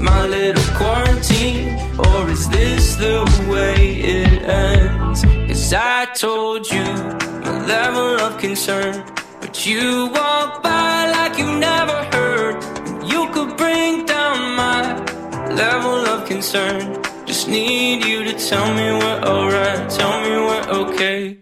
my 0.00 0.26
little 0.26 0.68
quarantine? 0.74 1.78
Or 1.96 2.28
is 2.28 2.48
this 2.48 2.96
the 2.96 3.18
way 3.48 3.76
it 4.18 4.42
ends? 4.42 5.22
Cause 5.46 5.72
I 5.72 6.06
told 6.06 6.68
you 6.68 6.88
my 7.44 7.54
level 7.74 8.20
of 8.26 8.32
concern. 8.38 8.94
But 9.40 9.64
you 9.64 10.10
walk 10.12 10.64
by 10.64 11.08
like 11.16 11.38
you 11.38 11.48
never 11.56 11.98
heard. 12.14 12.56
You 13.12 13.30
could 13.34 13.56
bring 13.56 14.04
down 14.04 14.36
my 14.64 14.80
level 15.64 15.98
of 16.14 16.26
concern. 16.26 17.00
Just 17.26 17.46
need 17.46 18.04
you 18.04 18.24
to 18.24 18.34
tell 18.48 18.68
me 18.78 18.86
we're 19.02 19.20
alright. 19.32 19.88
Tell 19.98 20.14
me 20.24 20.32
we're 20.48 20.68
okay. 20.82 21.38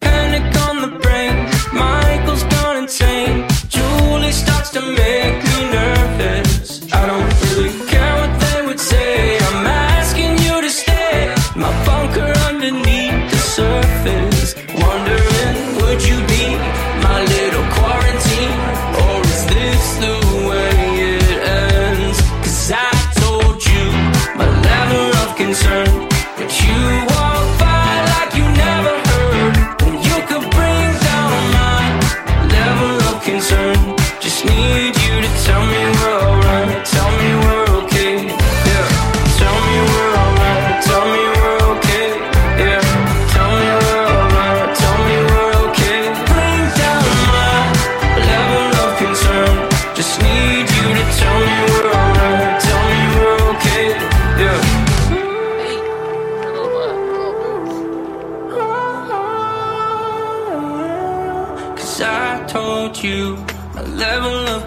Panic 0.00 0.46
on 0.66 0.76
the 0.84 0.92
brain. 0.98 1.36
Michael's 1.72 2.42
gone 2.54 2.78
insane. 2.82 3.55
To 4.76 4.82
make 4.82 5.42
me 5.42 5.70
nervous. 5.72 6.45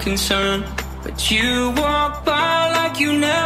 Concern. 0.10 0.66
But 1.04 1.30
you 1.30 1.72
walk 1.78 2.26
by 2.26 2.72
like 2.78 3.00
you 3.00 3.12
never 3.14 3.39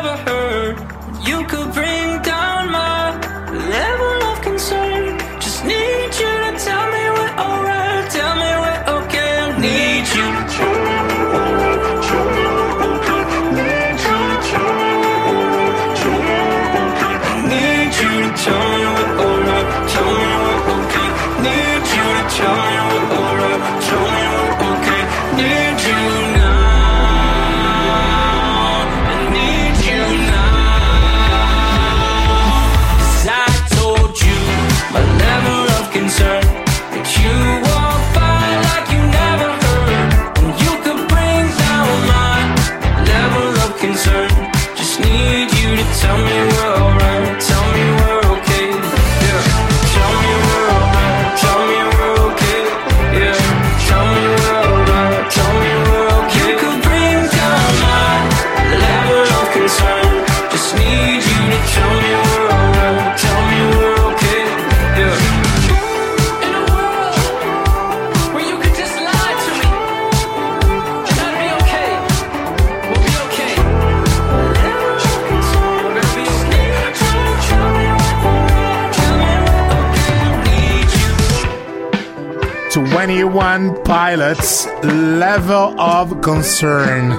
21 83.34 83.74
Pilots 83.84 84.68
Level 84.84 85.74
of 85.80 86.14
Concern. 86.22 87.18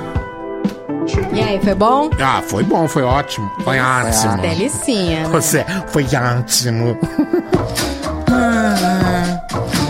E 1.33 1.43
aí, 1.43 1.61
foi 1.61 1.75
bom? 1.75 2.09
Ah, 2.21 2.41
foi 2.41 2.63
bom, 2.63 2.87
foi 2.87 3.03
ótimo. 3.03 3.51
Foi 3.65 3.81
ótimo. 3.81 4.39
Delicinha, 4.39 5.23
né? 5.25 5.29
Você 5.31 5.67
foi 5.89 6.05
ótimo. 6.05 6.97
Ah, 8.37 9.41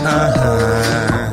aham. 0.05 1.31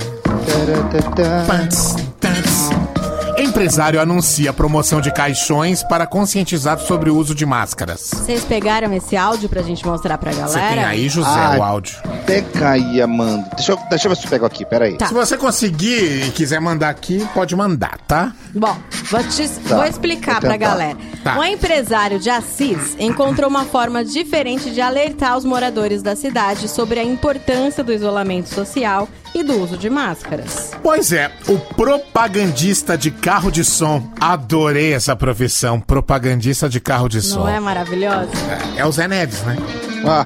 Empresário 3.63 4.01
anuncia 4.01 4.53
promoção 4.53 5.01
de 5.01 5.13
caixões 5.13 5.85
para 5.85 6.05
conscientizar 6.05 6.81
sobre 6.81 7.09
o 7.11 7.17
uso 7.17 7.33
de 7.33 7.47
máscaras. 7.47 8.11
Vocês 8.13 8.43
pegaram 8.45 8.93
esse 8.93 9.17
áudio 9.17 9.49
pra 9.49 9.63
gente 9.63 9.87
mostrar 9.87 10.19
pra 10.19 10.33
galera? 10.33 10.49
Você 10.49 10.59
tem 10.75 10.83
aí, 10.85 11.09
José, 11.09 11.29
Ah, 11.31 11.55
o 11.57 11.63
áudio? 11.63 11.95
Pega 12.27 12.71
aí, 12.71 13.01
Amanda. 13.01 13.49
Deixa 13.55 13.71
eu, 13.71 13.79
deixa 13.89 14.09
eu 14.09 14.11
ver 14.11 14.17
se 14.17 14.25
eu 14.27 14.31
pego 14.31 14.45
aqui, 14.47 14.65
peraí. 14.65 14.97
Tá. 14.97 15.07
Se 15.07 15.15
você 15.15 15.39
conseguir 15.39 16.27
e 16.27 16.31
quiser 16.33 16.61
mandar 16.61 16.89
aqui, 16.91 17.25
pode 17.33 17.55
mandar, 17.55 17.99
tá? 18.09 18.33
Bom, 18.53 18.77
vou, 19.09 19.23
te- 19.23 19.49
Tá, 19.49 19.77
vou 19.77 19.85
explicar 19.85 20.33
vou 20.33 20.41
pra 20.41 20.57
galera. 20.57 20.99
Tá. 21.23 21.39
Um 21.39 21.45
empresário 21.45 22.19
de 22.19 22.31
Assis 22.31 22.97
encontrou 22.99 23.49
uma 23.49 23.65
forma 23.65 24.05
diferente 24.05 24.73
de 24.73 24.81
alertar 24.81 25.37
os 25.39 25.45
moradores 25.45 26.03
da 26.03 26.17
cidade 26.17 26.67
sobre 26.69 26.99
a 26.99 27.05
importância 27.05 27.85
do 27.85 27.93
isolamento 27.93 28.49
social 28.53 29.09
e 29.35 29.43
do 29.43 29.61
uso 29.61 29.77
de 29.77 29.89
máscaras. 29.89 30.73
Pois 30.83 31.13
é, 31.13 31.31
o 31.49 31.59
propagandista 31.59 32.97
de 32.97 33.11
carro 33.11 33.51
de 33.51 33.65
som. 33.65 34.11
Adorei 34.21 34.93
essa 34.93 35.17
profissão, 35.17 35.81
propagandista 35.81 36.69
de 36.69 36.81
carro 36.81 37.09
de 37.09 37.23
som. 37.23 37.41
Não 37.41 37.49
é 37.49 37.61
maravilhoso? 37.61 38.31
É, 38.77 38.81
é 38.81 38.87
o 38.87 38.93
Zé 38.93 39.09
Neves, 39.09 39.43
né? 39.43 39.57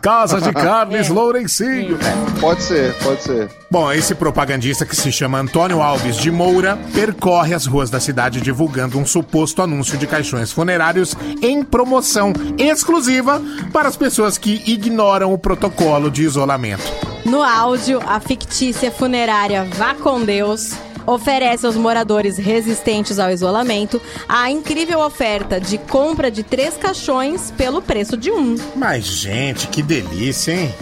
Casa 0.01 0.41
de 0.41 0.53
Carnes 0.55 1.09
É. 1.09 1.13
Lourencinho. 1.13 1.99
Pode 2.41 2.63
ser, 2.63 2.95
pode 2.99 3.23
ser. 3.23 3.49
Bom, 3.71 3.93
esse 3.93 4.15
propagandista 4.15 4.87
que 4.87 4.95
se 4.95 5.11
chama 5.11 5.39
Antônio 5.39 5.83
Alves 5.83 6.17
de 6.17 6.31
Moura 6.31 6.79
percorre 6.95 7.55
as 7.55 7.67
ruas 7.67 7.91
da 7.91 7.99
cidade 7.99 8.41
divulgando 8.41 8.99
um 8.99 9.07
suposto 9.07 9.63
anúncio 9.63 9.99
de 9.99 10.07
caixões 10.07 10.53
funerários 10.53 11.17
em 11.43 11.63
promoção 11.63 12.33
exclusiva 12.59 13.43
para 13.73 13.89
as 13.89 13.97
pessoas 13.97 14.39
que 14.39 14.63
ignoram 14.67 15.33
o 15.33 15.39
protocolo 15.39 16.11
de 16.11 16.23
isolamento. 16.23 16.85
No 17.25 17.43
áudio, 17.43 18.01
a 18.07 18.21
fictícia 18.21 18.91
funerária 18.93 19.67
Vá 19.77 19.95
com 19.95 20.25
Deus 20.25 20.71
oferece 21.07 21.67
aos 21.67 21.77
moradores 21.77 22.37
resistentes 22.37 23.19
ao 23.19 23.31
isolamento 23.31 24.01
a 24.29 24.51
incrível 24.51 25.01
oferta 25.01 25.61
de 25.61 25.79
compra 25.79 26.31
de 26.31 26.43
três 26.43 26.77
caixões 26.77 27.51
pelo 27.57 27.81
preço 27.81 28.17
de 28.17 28.31
um. 28.31 28.57
Mas, 28.75 29.05
gente, 29.05 29.69
que 29.69 29.83
delícia, 29.83 30.53
hein? 30.53 30.75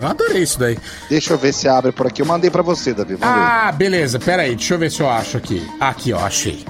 Eu 0.00 0.08
adorei 0.08 0.42
isso 0.42 0.58
daí. 0.58 0.78
Deixa 1.08 1.34
eu 1.34 1.38
ver 1.38 1.52
se 1.52 1.68
abre 1.68 1.92
por 1.92 2.06
aqui. 2.06 2.22
Eu 2.22 2.26
mandei 2.26 2.50
pra 2.50 2.62
você, 2.62 2.94
Davi. 2.94 3.16
Vamos 3.16 3.34
ver. 3.34 3.42
Ah, 3.42 3.70
beleza, 3.70 4.18
peraí, 4.18 4.56
deixa 4.56 4.74
eu 4.74 4.78
ver 4.78 4.90
se 4.90 5.00
eu 5.00 5.10
acho 5.10 5.36
aqui. 5.36 5.62
Aqui, 5.78 6.12
ó, 6.12 6.20
achei. 6.20 6.64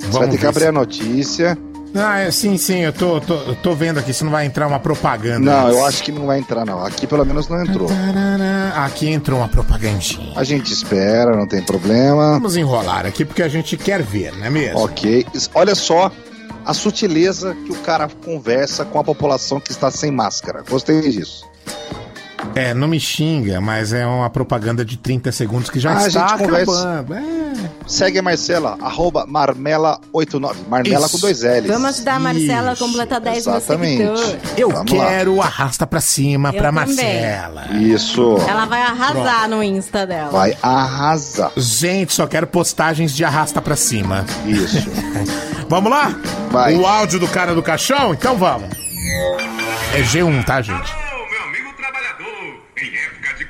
Você 0.00 0.18
vai 0.18 0.28
ter 0.28 0.38
que 0.38 0.46
abrir 0.46 0.66
a 0.66 0.72
notícia. 0.72 1.58
Ah, 1.96 2.18
é, 2.18 2.30
sim, 2.30 2.56
sim, 2.56 2.80
eu 2.80 2.92
tô, 2.92 3.20
tô, 3.20 3.34
eu 3.34 3.56
tô 3.56 3.74
vendo 3.74 3.98
aqui 3.98 4.12
se 4.12 4.24
não 4.24 4.30
vai 4.30 4.46
entrar 4.46 4.66
uma 4.66 4.78
propaganda. 4.78 5.38
Não, 5.38 5.66
antes. 5.66 5.78
eu 5.78 5.86
acho 5.86 6.02
que 6.02 6.12
não 6.12 6.26
vai 6.26 6.38
entrar, 6.38 6.64
não. 6.64 6.84
Aqui 6.84 7.06
pelo 7.06 7.24
menos 7.24 7.48
não 7.48 7.62
entrou. 7.62 7.88
Aqui 8.74 9.08
entrou 9.08 9.38
uma 9.38 9.48
propagandinha. 9.48 10.32
A 10.36 10.44
gente 10.44 10.72
espera, 10.72 11.36
não 11.36 11.46
tem 11.46 11.62
problema. 11.62 12.32
Vamos 12.34 12.56
enrolar 12.56 13.06
aqui 13.06 13.24
porque 13.24 13.42
a 13.42 13.48
gente 13.48 13.76
quer 13.76 14.02
ver, 14.02 14.32
não 14.36 14.46
é 14.46 14.50
mesmo? 14.50 14.78
Ok. 14.84 15.26
Olha 15.54 15.74
só 15.74 16.10
a 16.64 16.74
sutileza 16.74 17.54
que 17.54 17.72
o 17.72 17.76
cara 17.76 18.08
conversa 18.24 18.84
com 18.84 18.98
a 18.98 19.04
população 19.04 19.60
que 19.60 19.70
está 19.70 19.90
sem 19.90 20.10
máscara. 20.10 20.62
Gostei 20.68 21.00
disso. 21.00 21.44
É, 22.56 22.72
não 22.72 22.88
me 22.88 22.98
xinga, 22.98 23.60
mas 23.60 23.92
é 23.92 24.06
uma 24.06 24.30
propaganda 24.30 24.82
de 24.82 24.96
30 24.96 25.30
segundos 25.30 25.68
que 25.68 25.78
já 25.78 25.94
Ah, 25.94 26.06
está 26.08 26.24
acabando. 26.34 27.14
É. 27.14 27.56
Segue 27.86 28.18
a 28.18 28.22
Marcela, 28.22 28.78
arroba 28.80 29.26
Marmela89. 29.26 30.54
Marmela 30.66 31.04
Isso. 31.04 31.10
com 31.12 31.18
dois 31.18 31.42
L's. 31.42 31.66
Vamos 31.66 31.90
ajudar 31.90 32.14
a 32.14 32.18
Marcela 32.18 32.70
a 32.70 32.72
Isso, 32.72 32.84
completar 32.84 33.20
10 33.20 33.46
mil 33.46 33.56
exatamente. 33.56 34.02
Eu 34.56 34.70
Vamos 34.70 34.90
lá. 34.92 35.06
quero 35.06 35.42
arrasta 35.42 35.86
pra 35.86 36.00
cima 36.00 36.48
Eu 36.48 36.54
pra 36.54 36.72
também. 36.72 36.86
Marcela. 36.86 37.66
Isso. 37.74 38.36
Ela 38.48 38.64
vai 38.64 38.80
arrasar 38.80 39.48
no 39.50 39.62
Insta 39.62 40.06
dela. 40.06 40.30
Vai 40.30 40.56
arrasar. 40.62 41.52
Gente, 41.58 42.14
só 42.14 42.26
quero 42.26 42.46
postagens 42.46 43.14
de 43.14 43.22
arrasta 43.22 43.60
pra 43.60 43.76
cima. 43.76 44.24
Isso. 44.46 44.78
vamos 45.68 45.90
lá? 45.90 46.14
Vai. 46.50 46.74
O 46.74 46.86
áudio 46.86 47.20
do 47.20 47.28
cara 47.28 47.54
do 47.54 47.62
caixão? 47.62 48.14
Então 48.14 48.34
vamos. 48.36 48.70
É 49.94 50.00
G1, 50.02 50.42
tá, 50.44 50.62
gente? 50.62 50.90
Em 52.78 52.94
época 52.94 53.34
de 53.38 53.46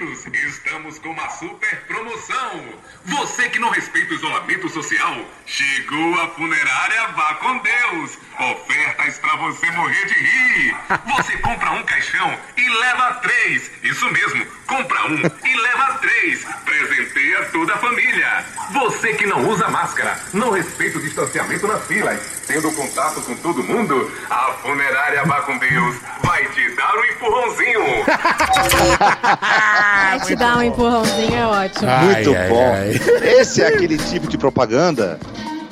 coronavírus, 0.00 0.19
estamos 0.38 0.98
com 0.98 1.10
uma 1.10 1.28
super 1.30 1.80
promoção. 1.86 2.64
Você 3.04 3.48
que 3.48 3.58
não 3.58 3.70
respeita 3.70 4.12
o 4.12 4.16
isolamento 4.16 4.68
social, 4.68 5.16
chegou 5.46 6.20
a 6.20 6.28
funerária 6.28 7.08
Vá 7.08 7.34
com 7.34 7.58
Deus. 7.58 8.18
Ofertas 8.38 9.18
pra 9.18 9.36
você 9.36 9.70
morrer 9.72 10.06
de 10.06 10.14
rir. 10.14 10.76
Você 11.16 11.36
compra 11.38 11.72
um 11.72 11.82
caixão 11.82 12.38
e 12.56 12.68
leva 12.68 13.14
três. 13.14 13.70
Isso 13.82 14.10
mesmo, 14.10 14.46
compra 14.66 15.06
um 15.06 15.16
e 15.16 15.60
leva 15.60 15.98
três. 15.98 16.44
Presenteia 16.64 17.44
toda 17.46 17.74
a 17.74 17.78
família. 17.78 18.44
Você 18.72 19.14
que 19.14 19.26
não 19.26 19.48
usa 19.48 19.68
máscara, 19.68 20.18
não 20.32 20.50
respeita 20.50 20.98
o 20.98 21.02
distanciamento 21.02 21.66
nas 21.66 21.84
filas, 21.86 22.20
tendo 22.46 22.70
contato 22.72 23.20
com 23.22 23.34
todo 23.36 23.62
mundo, 23.62 24.10
a 24.30 24.52
funerária 24.62 25.24
Vá 25.24 25.42
com 25.42 25.58
Deus 25.58 25.96
vai 26.22 26.46
te 26.48 26.70
dar 26.76 26.96
um 26.96 27.04
empurrãozinho. 27.04 27.80
Te 30.26 30.36
dar 30.36 30.58
um 30.58 30.62
empurrãozinho, 30.62 31.34
é 31.34 31.46
ótimo. 31.46 31.90
Muito 31.90 32.34
ai, 32.34 32.48
bom. 32.48 32.72
ai. 32.72 33.40
Esse 33.40 33.62
é 33.62 33.66
aquele 33.66 33.96
tipo 33.96 34.28
de 34.28 34.36
propaganda 34.38 35.18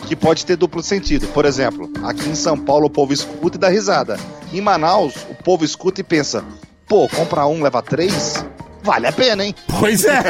que 0.06 0.16
pode 0.16 0.44
ter 0.46 0.56
duplo 0.56 0.82
sentido. 0.82 1.26
Por 1.28 1.44
exemplo, 1.44 1.90
aqui 2.02 2.28
em 2.28 2.34
São 2.34 2.58
Paulo 2.58 2.86
o 2.86 2.90
povo 2.90 3.12
escuta 3.12 3.56
e 3.56 3.60
dá 3.60 3.68
risada. 3.68 4.18
Em 4.52 4.60
Manaus, 4.60 5.14
o 5.28 5.34
povo 5.34 5.64
escuta 5.64 6.00
e 6.00 6.04
pensa: 6.04 6.42
pô, 6.86 7.08
comprar 7.08 7.46
um, 7.46 7.62
leva 7.62 7.82
três? 7.82 8.44
Vale 8.88 9.06
a 9.06 9.12
pena, 9.12 9.44
hein? 9.44 9.54
Pois 9.78 10.02
é. 10.06 10.22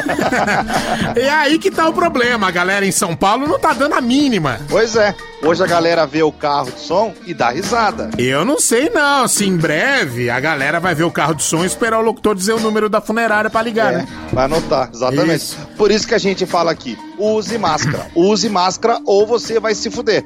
é 1.14 1.30
aí 1.30 1.61
que 1.61 1.70
tá 1.70 1.88
o 1.88 1.92
problema. 1.92 2.48
A 2.48 2.50
galera 2.50 2.84
em 2.84 2.90
São 2.90 3.14
Paulo 3.14 3.46
não 3.46 3.56
tá 3.56 3.72
dando 3.72 3.92
a 3.94 4.00
mínima. 4.00 4.59
Pois 4.68 4.96
é. 4.96 5.14
Hoje 5.44 5.62
a 5.62 5.66
galera 5.68 6.04
vê 6.09 6.24
o 6.24 6.32
carro 6.32 6.72
de 6.72 6.80
som 6.80 7.14
e 7.24 7.32
dá 7.32 7.50
risada. 7.50 8.11
Eu 8.18 8.44
não 8.44 8.59
sei 8.59 8.90
não, 8.90 9.28
se 9.28 9.46
em 9.46 9.56
breve 9.56 10.28
a 10.28 10.40
galera 10.40 10.80
vai 10.80 10.92
ver 10.92 11.04
o 11.04 11.11
carro 11.12 11.34
de 11.36 11.44
som 11.44 11.62
e 11.62 11.66
esperar 11.66 12.00
o 12.00 12.02
locutor 12.02 12.34
dizer 12.34 12.54
o 12.54 12.59
número 12.59 12.88
da 12.88 13.00
funerária 13.00 13.48
pra 13.48 13.62
ligar, 13.62 13.94
É, 13.94 13.98
né? 13.98 14.09
vai 14.32 14.46
anotar, 14.46 14.90
exatamente. 14.92 15.36
Isso. 15.36 15.56
Por 15.76 15.92
isso 15.92 16.09
que 16.09 16.14
a 16.16 16.18
gente 16.18 16.44
fala 16.44 16.72
aqui: 16.72 16.98
use 17.16 17.56
máscara. 17.59 18.09
Use 18.16 18.48
máscara 18.48 18.98
ou 19.04 19.24
você 19.24 19.61
vai 19.61 19.72
se 19.76 19.88
fuder. 19.88 20.24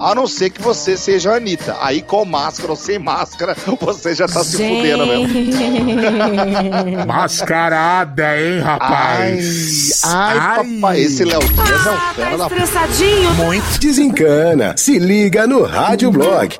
A 0.00 0.14
não 0.14 0.26
ser 0.26 0.50
que 0.50 0.62
você 0.62 0.96
seja 0.96 1.32
a 1.32 1.36
Anitta. 1.36 1.76
Aí 1.80 2.02
com 2.02 2.24
máscara 2.24 2.70
ou 2.70 2.76
sem 2.76 2.98
máscara, 2.98 3.56
você 3.80 4.14
já 4.14 4.26
tá 4.26 4.44
se 4.44 4.56
fudendo 4.56 5.06
mesmo. 5.06 5.28
Mascarada, 7.06 8.40
hein, 8.40 8.60
rapaz? 8.60 10.00
Ai, 10.04 10.64
papai, 10.80 11.00
esse 11.00 11.24
Léo 11.24 11.40
Dias 11.40 11.86
é 11.86 11.90
um 11.90 12.14
fera 12.14 12.38
da 12.38 12.46
Estressadinho. 12.46 13.34
Muito. 13.34 13.80
Desencana. 13.80 14.74
Se 14.76 14.98
liga 14.98 15.46
no 15.46 15.64
Rádio 15.64 16.10
Blog. 16.10 16.58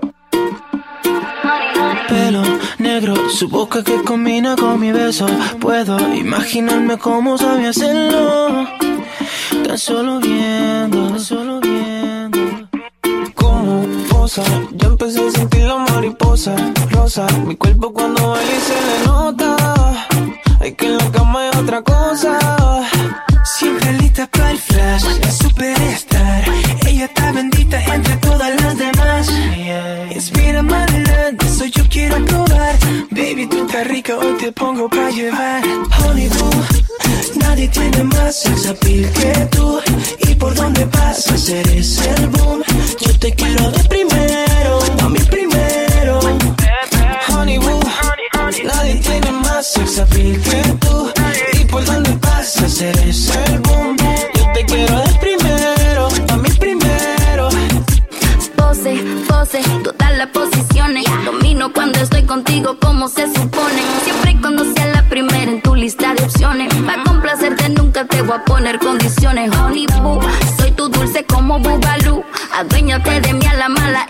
pelo 2.08 2.42
negro, 2.78 3.28
su 3.28 3.48
boca 3.48 3.82
que 3.84 4.02
combina 4.02 4.56
con 4.56 4.80
mi 4.80 4.92
beso. 4.92 5.26
Puedo 5.60 5.96
imaginarme 6.14 6.96
cómo 6.98 7.36
sabe 7.36 7.68
hacerlo. 7.68 8.66
Tan 9.64 9.78
solo 9.78 10.18
viendo, 10.20 11.08
tan 11.08 11.20
solo 11.20 11.60
viendo. 11.60 12.17
Como 13.68 13.84
posa, 14.08 14.42
ya 14.72 14.88
empecé 14.88 15.28
a 15.28 15.30
sentir 15.30 15.64
la 15.64 15.76
mariposa 15.76 16.56
rosa. 16.90 17.26
Mi 17.46 17.54
cuerpo 17.54 17.92
cuando 17.92 18.30
baila 18.30 18.60
se 18.60 18.74
le 18.86 19.06
nota. 19.06 19.56
Hay 20.60 20.72
que 20.72 20.86
en 20.86 20.96
la 20.96 21.10
cama 21.10 21.40
hay 21.42 21.50
otra 21.60 21.82
cosa. 21.82 22.38
Siempre 23.56 23.92
lista 23.94 24.26
para 24.26 24.50
el 24.50 24.58
flash, 24.58 25.04
la 25.22 25.32
superstar. 25.32 26.44
Ella 26.86 27.06
está 27.06 27.32
bendita 27.32 27.82
entre 27.82 28.16
todas 28.16 28.62
las 28.62 28.76
demás. 28.76 29.28
Inspira 30.14 30.62
más 30.62 30.88
adelante, 30.88 31.48
soy 31.48 31.70
yo 31.70 31.82
quiero 31.88 32.22
probar. 32.26 32.76
Baby, 33.10 33.46
tú 33.46 33.64
estás 33.66 33.86
rica, 33.86 34.16
hoy 34.18 34.36
te 34.38 34.52
pongo 34.52 34.88
pa' 34.90 35.10
llevar. 35.10 35.62
Honey 35.98 36.28
boo, 36.28 36.50
nadie 37.36 37.68
tiene 37.68 38.04
más 38.04 38.36
sex 38.42 38.66
appeal 38.66 39.10
que 39.12 39.32
tú. 39.56 39.80
Y 40.28 40.34
por 40.34 40.54
donde 40.54 40.86
pasas 40.86 41.48
eres 41.48 41.98
el 42.06 42.26
boom. 42.28 42.62
Yo 43.00 43.18
te 43.18 43.32
quiero 43.34 43.70
de 43.70 43.84
primero, 43.84 44.78
a 45.00 45.08
mí 45.08 45.20
primero. 45.30 46.20
Honey 47.30 47.58
boo, 47.58 47.80
nadie 48.62 48.94
tiene 48.96 49.32
más 49.32 49.72
sex 49.72 49.98
appeal 49.98 50.38
que 50.42 50.62
tú. 50.80 51.12
Por 51.70 51.84
donde 51.84 52.10
pasas 52.14 52.80
eres 52.80 53.30
el 53.30 53.58
boom. 53.60 53.96
Yo 54.34 54.52
te 54.54 54.64
quiero 54.64 54.98
de 55.00 55.14
primero, 55.20 56.08
a 56.28 56.36
mí 56.36 56.48
primero. 56.58 57.48
Pose, 58.56 59.04
pose, 59.28 59.62
todas 59.82 60.16
las 60.16 60.28
posiciones. 60.28 61.04
Domino 61.24 61.72
cuando 61.72 62.00
estoy 62.00 62.22
contigo 62.24 62.78
como 62.80 63.08
se 63.08 63.26
supone. 63.26 63.82
Siempre 64.04 64.36
cuando 64.40 64.64
sea 64.74 64.86
la 64.86 65.02
primera 65.08 65.50
en 65.50 65.62
tu 65.62 65.74
lista 65.74 66.14
de 66.14 66.24
opciones. 66.24 66.72
Para 66.74 67.02
complacerte 67.04 67.68
nunca 67.68 68.04
te 68.06 68.22
voy 68.22 68.36
a 68.36 68.44
poner 68.44 68.78
condiciones. 68.78 69.54
Honey 69.56 69.86
boo, 70.02 70.20
soy 70.58 70.70
tu 70.72 70.88
dulce 70.88 71.24
como 71.24 71.58
Bubalú. 71.58 72.24
Aduéñate 72.54 73.20
de 73.20 73.32
mí 73.34 73.46
a 73.46 73.54
la 73.54 73.68
mala, 73.68 74.06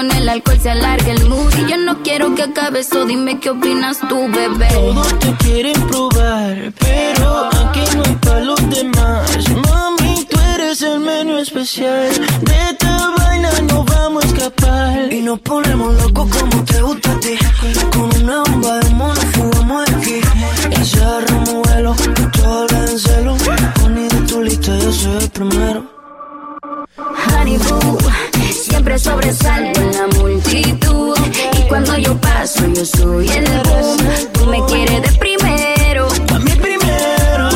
con 0.00 0.10
el 0.16 0.28
alcohol 0.30 0.58
se 0.58 0.70
alarga 0.70 1.12
el 1.12 1.28
mood. 1.28 1.52
Y 1.58 1.70
yo 1.70 1.76
no 1.76 2.02
quiero 2.02 2.34
que 2.34 2.44
acabe 2.44 2.80
eso, 2.80 3.04
dime 3.04 3.38
qué 3.38 3.50
opinas 3.50 3.98
tú, 4.08 4.28
bebé. 4.28 4.68
Todos 4.72 5.18
te 5.18 5.34
quieren 5.44 5.78
probar, 5.88 6.72
pero 6.78 7.50
aquí 7.60 7.82
no 7.94 8.02
hay 8.06 8.14
para 8.14 8.40
los 8.40 8.70
demás. 8.70 9.30
Mami, 9.68 10.26
tú 10.30 10.38
eres 10.54 10.80
el 10.80 11.00
menú 11.00 11.36
especial. 11.36 12.08
De 12.40 12.56
esta 12.70 13.10
vaina 13.18 13.50
no 13.68 13.84
vamos 13.84 14.24
a 14.24 14.26
escapar. 14.28 15.12
Y 15.12 15.20
nos 15.20 15.38
ponemos 15.40 15.94
locos 16.02 16.28
como 16.34 16.64
te 16.64 16.80
gusta 16.80 17.12
a 17.12 17.20
ti. 17.20 17.36
Con 17.92 18.22
una 18.22 18.42
bomba 18.44 18.78
de 18.78 18.90
mono 18.94 19.20
fugamos 19.34 19.84
de 19.84 19.96
aquí. 19.96 20.20
Y 20.80 20.84
cerramos 20.84 21.62
vuelo, 21.62 21.94
todo 22.32 22.84
en 22.88 22.98
celo. 22.98 23.36
Poni 23.74 24.08
de 24.08 24.20
tu 24.22 24.40
lista, 24.40 24.78
yo 24.78 24.92
soy 24.92 25.24
el 25.24 25.30
primero. 25.30 25.84
Honey 26.96 27.58
boo, 27.58 27.98
siempre 28.90 28.98
sobresalgo 28.98 29.80
en 29.80 29.92
la 29.92 30.06
multitud. 30.18 31.16
Y 31.58 31.68
cuando 31.68 31.96
yo 31.98 32.16
paso, 32.20 32.66
yo 32.74 32.84
soy 32.84 33.28
el 33.28 33.44
boom. 33.44 33.96
Tú 34.32 34.46
me 34.46 34.64
quieres 34.66 35.02
de 35.02 35.18
primero. 35.18 36.08
A 36.34 36.38
mí 36.38 36.50
primero. 36.52 37.48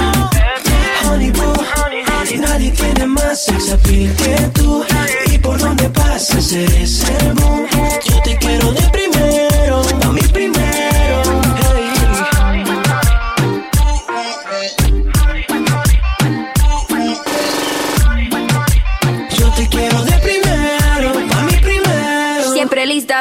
Honey 1.04 1.30
boo, 1.32 1.54
nadie 2.38 2.70
tiene 2.70 3.06
más 3.06 3.44
sex 3.44 3.72
appeal 3.72 4.14
que 4.16 4.36
tú. 4.54 4.84
Y 5.32 5.38
por 5.38 5.58
donde 5.58 5.88
pasas 5.90 6.52
eres 6.52 7.04
el 7.20 7.32
boom. 7.34 7.66
Yo 8.04 8.22
te 8.22 8.36
quiero 8.38 8.72
de 8.72 8.82
primero, 8.90 9.03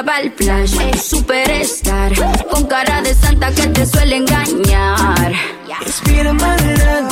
El 0.05 0.31
flash, 0.33 0.75
superstar. 1.01 2.11
Con 2.51 2.65
cara 2.65 3.01
de 3.01 3.15
santa 3.15 3.51
que 3.51 3.67
te 3.67 3.85
suele 3.85 4.17
engañar. 4.17 5.31
Respira 5.79 6.33
más 6.33 6.61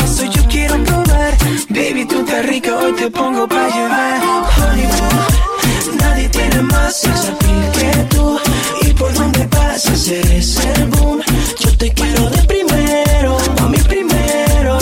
soy 0.06 0.30
yo 0.30 0.44
quiero 0.50 0.76
probar. 0.84 1.38
Baby, 1.70 2.06
tú 2.06 2.20
estás 2.20 2.46
rica, 2.46 2.76
hoy 2.76 2.94
te 2.94 3.10
pongo 3.10 3.48
pa' 3.48 3.70
llevar. 3.70 4.22
Honey 4.58 4.86
boo, 4.86 5.98
nadie 6.00 6.30
tiene 6.30 6.62
más 6.64 7.00
sex 7.00 7.30
appeal 7.30 7.72
que 7.72 8.16
tú. 8.16 8.40
Y 8.82 8.94
por 8.94 9.14
donde 9.14 9.48
pasas 9.48 10.08
eres 10.10 10.58
el 10.58 10.86
boom. 10.88 11.22
Yo 11.60 11.78
te 11.78 11.94
quiero 11.94 12.30
de 12.30 12.44
primero, 12.44 13.38
a 13.62 13.68
mí 13.70 13.78
primero. 13.88 14.78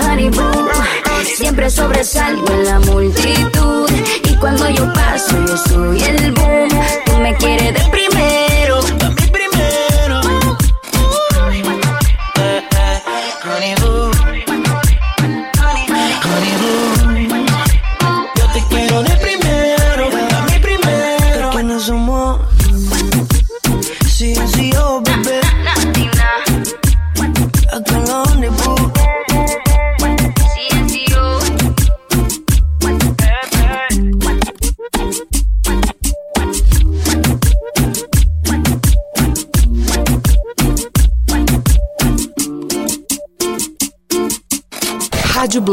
Honey 0.00 0.30
boo, 0.30 0.68
siempre 1.36 1.68
sobresalgo 1.68 2.50
en 2.50 2.64
la 2.64 2.80
multitud. 2.80 3.90
Y 4.24 4.36
cuando 4.36 4.68
yo 4.70 4.90
paso, 4.94 5.36
yo 5.46 5.56
soy 5.56 6.02
el 6.02 6.32
boom. 6.32 6.73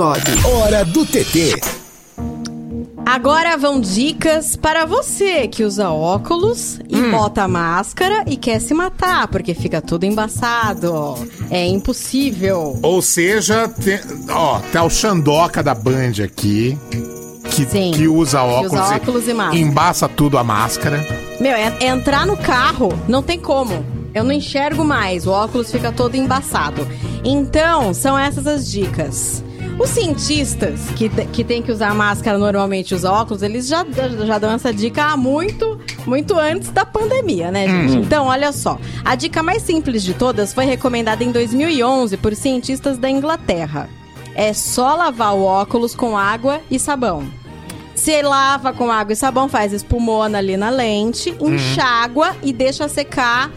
Audioblog. 0.01 0.19
Hora 0.45 0.83
do 0.83 1.05
TT. 1.05 1.61
Agora 3.05 3.57
vão 3.57 3.79
dicas 3.81 4.55
para 4.55 4.85
você 4.85 5.47
que 5.47 5.63
usa 5.63 5.89
óculos 5.89 6.79
e 6.87 6.95
Hum. 6.97 7.11
bota 7.11 7.47
máscara 7.47 8.23
e 8.25 8.37
quer 8.37 8.59
se 8.61 8.73
matar, 8.73 9.27
porque 9.27 9.53
fica 9.53 9.81
tudo 9.81 10.05
embaçado. 10.05 11.15
É 11.49 11.65
impossível. 11.67 12.79
Ou 12.81 13.01
seja, 13.01 13.67
tem, 13.67 13.99
ó, 14.29 14.59
tá 14.71 14.83
o 14.83 14.89
Xandoca 14.89 15.61
da 15.61 15.75
Band 15.75 16.23
aqui. 16.23 16.77
Que, 17.49 17.65
que 17.65 18.07
usa 18.07 18.41
óculos, 18.43 18.71
usa 18.73 18.95
óculos 18.95 19.27
e 19.27 19.33
máscara. 19.33 19.59
embaça 19.59 20.07
tudo 20.07 20.37
a 20.37 20.43
máscara. 20.43 21.05
Meu, 21.39 21.51
é, 21.53 21.75
é 21.81 21.87
entrar 21.87 22.25
no 22.25 22.37
carro, 22.37 22.89
não 23.09 23.21
tem 23.21 23.37
como. 23.39 23.83
Eu 24.13 24.23
não 24.23 24.31
enxergo 24.31 24.85
mais, 24.85 25.27
o 25.27 25.31
óculos 25.31 25.69
fica 25.69 25.91
todo 25.91 26.15
embaçado. 26.15 26.87
Então, 27.25 27.93
são 27.93 28.17
essas 28.17 28.47
as 28.47 28.69
dicas. 28.71 29.43
Os 29.81 29.89
cientistas 29.89 30.79
que, 30.95 31.09
que 31.09 31.43
têm 31.43 31.61
que 31.63 31.71
usar 31.71 31.95
máscara 31.95 32.37
normalmente 32.37 32.93
os 32.93 33.03
óculos, 33.03 33.41
eles 33.41 33.67
já, 33.67 33.83
já 34.27 34.37
dão 34.37 34.51
essa 34.51 34.71
dica 34.71 35.05
há 35.05 35.17
muito, 35.17 35.79
muito 36.05 36.37
antes 36.37 36.69
da 36.69 36.85
pandemia, 36.85 37.49
né, 37.49 37.67
gente? 37.67 37.97
Hum. 37.97 38.01
Então, 38.01 38.27
olha 38.27 38.51
só. 38.51 38.77
A 39.03 39.15
dica 39.15 39.41
mais 39.41 39.63
simples 39.63 40.03
de 40.03 40.13
todas 40.13 40.53
foi 40.53 40.65
recomendada 40.65 41.23
em 41.23 41.31
2011 41.31 42.15
por 42.17 42.35
cientistas 42.35 42.99
da 42.99 43.09
Inglaterra. 43.09 43.89
É 44.35 44.53
só 44.53 44.95
lavar 44.95 45.33
o 45.33 45.43
óculos 45.43 45.95
com 45.95 46.15
água 46.15 46.61
e 46.69 46.77
sabão. 46.77 47.23
Você 47.95 48.21
lava 48.21 48.71
com 48.73 48.91
água 48.91 49.13
e 49.13 49.15
sabão, 49.15 49.49
faz 49.49 49.73
espumona 49.73 50.37
ali 50.37 50.57
na 50.57 50.69
lente, 50.69 51.35
Uhum. 51.39 51.55
enxágua 51.55 52.35
e 52.43 52.53
deixa 52.53 52.87
secar 52.87 53.49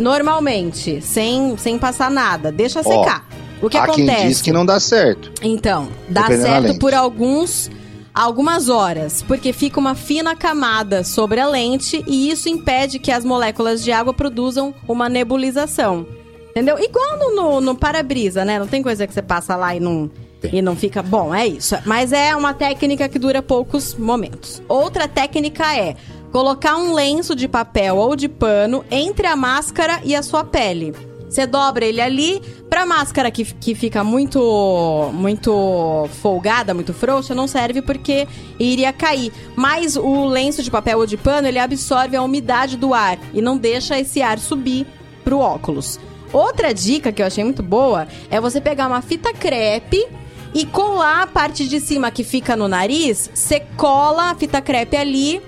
normalmente, 0.00 1.00
sem, 1.00 1.56
sem 1.56 1.78
passar 1.78 2.10
nada. 2.10 2.50
Deixa 2.50 2.80
Ó, 2.80 2.82
secar. 2.82 3.29
O 3.62 3.68
que 3.68 3.76
há 3.76 3.84
acontece? 3.84 4.16
quem 4.16 4.28
diz 4.28 4.42
que 4.42 4.52
não 4.52 4.64
dá 4.64 4.80
certo. 4.80 5.32
Então, 5.42 5.88
dá 6.08 6.26
certo 6.26 6.78
por 6.78 6.94
alguns 6.94 7.70
algumas 8.12 8.68
horas, 8.68 9.22
porque 9.22 9.52
fica 9.52 9.78
uma 9.78 9.94
fina 9.94 10.34
camada 10.34 11.04
sobre 11.04 11.40
a 11.40 11.46
lente 11.46 12.02
e 12.06 12.30
isso 12.30 12.48
impede 12.48 12.98
que 12.98 13.10
as 13.10 13.24
moléculas 13.24 13.82
de 13.82 13.92
água 13.92 14.12
produzam 14.12 14.74
uma 14.86 15.08
nebulização. 15.08 16.06
Entendeu? 16.50 16.78
Igual 16.78 17.18
no, 17.18 17.34
no, 17.34 17.60
no 17.60 17.74
para-brisa, 17.76 18.44
né? 18.44 18.58
Não 18.58 18.66
tem 18.66 18.82
coisa 18.82 19.06
que 19.06 19.14
você 19.14 19.22
passa 19.22 19.54
lá 19.54 19.74
e 19.74 19.80
não 19.80 20.10
e 20.52 20.62
não 20.62 20.74
fica 20.74 21.02
bom, 21.02 21.34
é 21.34 21.46
isso. 21.46 21.76
Mas 21.84 22.12
é 22.12 22.34
uma 22.34 22.54
técnica 22.54 23.08
que 23.08 23.18
dura 23.18 23.42
poucos 23.42 23.94
momentos. 23.94 24.62
Outra 24.66 25.06
técnica 25.06 25.76
é 25.76 25.96
colocar 26.32 26.76
um 26.76 26.94
lenço 26.94 27.34
de 27.34 27.46
papel 27.46 27.96
ou 27.96 28.16
de 28.16 28.28
pano 28.28 28.84
entre 28.90 29.26
a 29.26 29.36
máscara 29.36 30.00
e 30.02 30.14
a 30.14 30.22
sua 30.22 30.42
pele. 30.42 30.94
Você 31.30 31.46
dobra 31.46 31.84
ele 31.84 32.00
ali, 32.00 32.42
pra 32.68 32.84
máscara 32.84 33.30
que, 33.30 33.44
que 33.44 33.72
fica 33.72 34.02
muito 34.02 35.10
muito 35.14 36.08
folgada, 36.20 36.74
muito 36.74 36.92
frouxa, 36.92 37.36
não 37.36 37.46
serve 37.46 37.80
porque 37.80 38.26
iria 38.58 38.92
cair. 38.92 39.32
Mas 39.54 39.96
o 39.96 40.26
lenço 40.26 40.60
de 40.60 40.70
papel 40.72 40.98
ou 40.98 41.06
de 41.06 41.16
pano, 41.16 41.46
ele 41.46 41.60
absorve 41.60 42.16
a 42.16 42.22
umidade 42.22 42.76
do 42.76 42.92
ar 42.92 43.16
e 43.32 43.40
não 43.40 43.56
deixa 43.56 43.96
esse 43.96 44.20
ar 44.20 44.40
subir 44.40 44.84
pro 45.22 45.38
óculos. 45.38 46.00
Outra 46.32 46.74
dica 46.74 47.12
que 47.12 47.22
eu 47.22 47.26
achei 47.26 47.44
muito 47.44 47.62
boa 47.62 48.08
é 48.28 48.40
você 48.40 48.60
pegar 48.60 48.88
uma 48.88 49.00
fita 49.00 49.32
crepe 49.32 50.04
e 50.52 50.66
colar 50.66 51.22
a 51.22 51.26
parte 51.28 51.68
de 51.68 51.78
cima 51.78 52.10
que 52.10 52.24
fica 52.24 52.56
no 52.56 52.66
nariz, 52.66 53.30
você 53.32 53.60
cola 53.76 54.30
a 54.30 54.34
fita 54.34 54.60
crepe 54.60 54.96
ali 54.96 55.40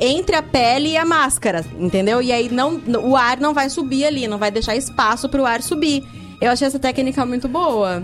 entre 0.00 0.34
a 0.34 0.42
pele 0.42 0.90
e 0.90 0.96
a 0.96 1.04
máscara, 1.04 1.64
entendeu? 1.78 2.22
E 2.22 2.32
aí 2.32 2.48
não, 2.48 2.80
o 3.02 3.16
ar 3.16 3.38
não 3.38 3.52
vai 3.52 3.68
subir 3.68 4.04
ali, 4.04 4.26
não 4.26 4.38
vai 4.38 4.50
deixar 4.50 4.74
espaço 4.74 5.28
pro 5.28 5.44
ar 5.44 5.62
subir. 5.62 6.04
Eu 6.40 6.50
achei 6.50 6.66
essa 6.66 6.78
técnica 6.78 7.26
muito 7.26 7.46
boa. 7.46 8.02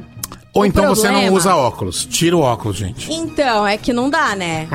Ou 0.56 0.62
O 0.62 0.66
então 0.66 0.88
você 0.88 1.06
não 1.08 1.14
problema- 1.14 1.36
usa 1.36 1.54
óculos. 1.54 2.04
Tira 2.06 2.36
o 2.36 2.40
óculos, 2.40 2.76
gente. 2.76 3.12
Então, 3.12 3.66
é 3.66 3.76
que 3.76 3.92
não 3.92 4.08
dá, 4.08 4.34
né? 4.34 4.66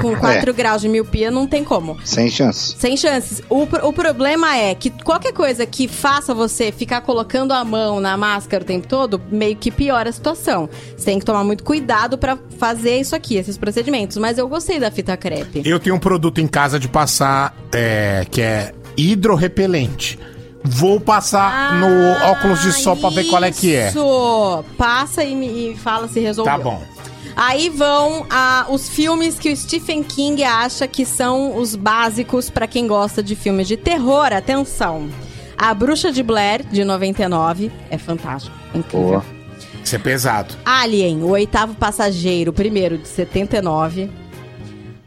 Com 0.00 0.16
4 0.16 0.48
É. 0.50 0.52
graus 0.54 0.80
de 0.82 0.88
miopia 0.88 1.30
não 1.30 1.46
tem 1.46 1.62
como. 1.62 1.98
Sem 2.04 2.30
chance. 2.30 2.74
Sem 2.78 2.96
chances. 2.96 3.42
O, 3.50 3.62
o 3.86 3.92
problema 3.92 4.56
é 4.56 4.74
que 4.74 4.88
qualquer 4.90 5.32
coisa 5.32 5.66
que 5.66 5.86
faça 5.86 6.34
você 6.34 6.72
ficar 6.72 7.02
colocando 7.02 7.52
a 7.52 7.62
mão 7.64 8.00
na 8.00 8.16
máscara 8.16 8.62
o 8.62 8.66
tempo 8.66 8.86
todo, 8.88 9.20
meio 9.30 9.54
que 9.56 9.70
piora 9.70 10.08
a 10.08 10.12
situação. 10.12 10.68
Você 10.96 11.04
tem 11.04 11.18
que 11.18 11.24
tomar 11.24 11.44
muito 11.44 11.62
cuidado 11.62 12.16
pra 12.16 12.38
fazer 12.58 12.98
isso 12.98 13.14
aqui, 13.14 13.36
esses 13.36 13.58
procedimentos. 13.58 14.16
Mas 14.16 14.38
eu 14.38 14.48
gostei 14.48 14.80
da 14.80 14.90
fita 14.90 15.16
crepe. 15.16 15.62
Eu 15.64 15.78
tenho 15.78 15.94
um 15.96 15.98
produto 16.00 16.40
em 16.40 16.46
casa 16.46 16.78
de 16.80 16.88
passar 16.88 17.54
é, 17.72 18.26
que 18.30 18.40
é 18.40 18.72
hidrorrepelente. 18.96 20.18
Vou 20.68 21.00
passar 21.00 21.74
no 21.80 22.30
óculos 22.30 22.60
de 22.62 22.72
sol 22.72 22.96
pra 22.96 23.10
ver 23.10 23.24
qual 23.24 23.42
é 23.42 23.50
que 23.50 23.74
é. 23.74 23.86
Ah, 23.86 23.88
Isso! 23.88 24.64
Passa 24.76 25.24
e, 25.24 25.34
me, 25.34 25.72
e 25.72 25.76
fala 25.76 26.08
se 26.08 26.20
resolveu. 26.20 26.52
Tá 26.52 26.62
bom. 26.62 26.82
Aí 27.34 27.68
vão 27.68 28.26
ah, 28.28 28.66
os 28.68 28.88
filmes 28.88 29.38
que 29.38 29.52
o 29.52 29.56
Stephen 29.56 30.02
King 30.02 30.42
acha 30.42 30.88
que 30.88 31.04
são 31.04 31.56
os 31.56 31.76
básicos 31.76 32.50
pra 32.50 32.66
quem 32.66 32.86
gosta 32.86 33.22
de 33.22 33.34
filmes 33.36 33.68
de 33.68 33.76
terror. 33.76 34.32
Atenção! 34.32 35.08
A 35.56 35.72
Bruxa 35.74 36.12
de 36.12 36.22
Blair, 36.22 36.64
de 36.64 36.84
99, 36.84 37.70
é 37.90 37.98
fantástico. 37.98 38.56
Incrível. 38.74 39.08
Boa. 39.08 39.24
Isso 39.82 39.96
é 39.96 39.98
pesado. 39.98 40.54
Alien, 40.64 41.22
o 41.22 41.30
oitavo 41.30 41.74
passageiro, 41.74 42.52
primeiro 42.52 42.98
de 42.98 43.08
79. 43.08 44.10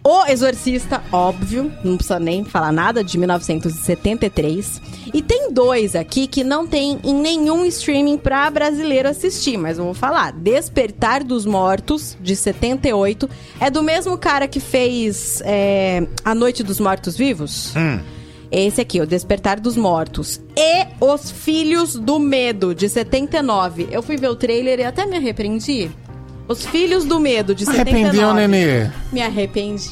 O 0.03 0.25
Exorcista, 0.25 1.03
óbvio, 1.11 1.71
não 1.83 1.95
precisa 1.95 2.19
nem 2.19 2.43
falar 2.43 2.71
nada, 2.71 3.03
de 3.03 3.19
1973. 3.19 4.81
E 5.13 5.21
tem 5.21 5.53
dois 5.53 5.95
aqui 5.95 6.25
que 6.25 6.43
não 6.43 6.65
tem 6.65 6.99
em 7.03 7.13
nenhum 7.13 7.63
streaming 7.65 8.17
pra 8.17 8.49
brasileiro 8.49 9.07
assistir, 9.07 9.57
mas 9.57 9.77
eu 9.77 9.83
vou 9.83 9.93
falar. 9.93 10.31
Despertar 10.31 11.23
dos 11.23 11.45
Mortos, 11.45 12.17
de 12.19 12.35
78, 12.35 13.29
é 13.59 13.69
do 13.69 13.83
mesmo 13.83 14.17
cara 14.17 14.47
que 14.47 14.59
fez 14.59 15.39
é, 15.45 16.07
A 16.25 16.33
Noite 16.33 16.63
dos 16.63 16.79
Mortos 16.79 17.15
Vivos. 17.15 17.71
Hum. 17.75 17.99
Esse 18.51 18.81
aqui, 18.81 18.99
O 18.99 19.05
Despertar 19.05 19.59
dos 19.59 19.77
Mortos. 19.77 20.41
E 20.57 20.87
Os 20.99 21.29
Filhos 21.29 21.95
do 21.95 22.17
Medo, 22.17 22.73
de 22.73 22.89
79. 22.89 23.87
Eu 23.91 24.01
fui 24.01 24.17
ver 24.17 24.29
o 24.29 24.35
trailer 24.35 24.79
e 24.79 24.83
até 24.83 25.05
me 25.05 25.15
arrependi. 25.15 25.91
Os 26.47 26.65
Filhos 26.65 27.05
do 27.05 27.19
Medo, 27.19 27.55
de 27.55 27.65
79. 27.65 28.07
Arrependeu, 28.07 28.33
nenê? 28.33 28.89
Me 29.11 29.21
arrependi. 29.21 29.91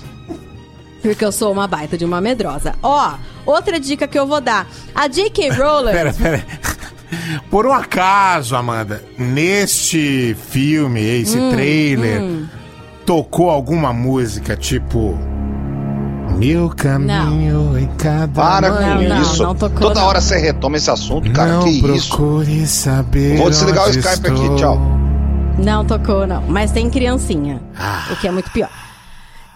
Porque 1.02 1.24
eu 1.24 1.32
sou 1.32 1.52
uma 1.52 1.68
baita 1.68 1.98
de 1.98 2.04
uma 2.04 2.20
medrosa. 2.20 2.76
Ó, 2.84 3.14
outra 3.46 3.80
dica 3.80 4.08
que 4.08 4.20
eu 4.20 4.28
vou 4.28 4.42
dar. 4.42 4.68
A 4.94 5.08
J.K. 5.08 5.50
Rowling... 5.56 5.92
Pera, 5.92 6.14
pera. 6.14 6.44
Por 7.50 7.66
um 7.66 7.74
acaso, 7.74 8.56
Amanda, 8.56 9.04
neste 9.18 10.36
filme, 10.50 11.02
esse 11.02 11.38
Hum, 11.40 11.52
trailer, 11.52 12.22
hum. 12.22 12.46
tocou 13.06 13.50
alguma 13.50 13.92
música 13.94 14.56
tipo. 14.56 15.18
Meu 16.38 16.70
caminho 16.70 17.78
em 17.78 17.88
cada 17.98 18.28
Para 18.28 18.72
com 18.72 18.82
manhã. 18.84 19.22
isso. 19.22 19.44
Toda 19.80 20.04
hora 20.04 20.22
você 20.22 20.38
retoma 20.38 20.78
esse 20.78 20.90
assunto, 20.90 21.30
cara. 21.32 21.54
Não 21.54 21.64
que 21.64 21.70
isso? 21.70 22.46
saber. 22.68 23.38
Vou 23.38 23.50
desligar 23.50 23.88
o 23.88 23.90
Skype 23.90 24.08
estou. 24.28 24.46
aqui, 24.46 24.56
tchau. 24.56 24.99
Não 25.64 25.86
tocou, 25.86 26.26
não. 26.26 26.42
Mas 26.44 26.72
tem 26.72 26.90
criancinha. 26.90 27.62
O 28.12 28.16
que 28.16 28.28
é 28.28 28.32
muito 28.32 28.50
pior. 28.52 28.70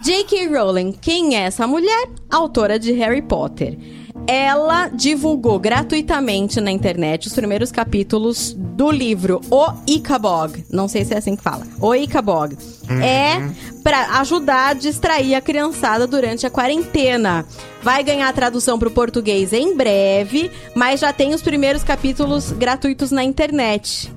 J.K. 0.02 0.48
Rowling, 0.48 0.92
quem 0.92 1.34
é 1.34 1.44
essa 1.44 1.66
mulher? 1.66 2.08
Autora 2.30 2.78
de 2.78 2.92
Harry 2.92 3.22
Potter. 3.22 3.78
Ela 4.26 4.88
divulgou 4.88 5.58
gratuitamente 5.58 6.60
na 6.60 6.70
internet 6.70 7.26
os 7.26 7.34
primeiros 7.34 7.70
capítulos 7.72 8.54
do 8.54 8.90
livro 8.90 9.40
O 9.50 9.66
Icabog. 9.86 10.64
Não 10.70 10.88
sei 10.88 11.04
se 11.04 11.14
é 11.14 11.18
assim 11.18 11.36
que 11.36 11.42
fala. 11.42 11.66
O 11.80 11.94
Icabog. 11.94 12.56
É 13.02 13.36
pra 13.82 14.20
ajudar 14.20 14.68
a 14.68 14.74
distrair 14.74 15.34
a 15.34 15.40
criançada 15.40 16.06
durante 16.06 16.46
a 16.46 16.50
quarentena. 16.50 17.46
Vai 17.82 18.02
ganhar 18.02 18.28
a 18.28 18.32
tradução 18.32 18.78
pro 18.78 18.90
português 18.90 19.52
em 19.52 19.74
breve, 19.74 20.50
mas 20.74 21.00
já 21.00 21.12
tem 21.12 21.34
os 21.34 21.42
primeiros 21.42 21.82
capítulos 21.82 22.52
gratuitos 22.52 23.10
na 23.10 23.24
internet. 23.24 24.12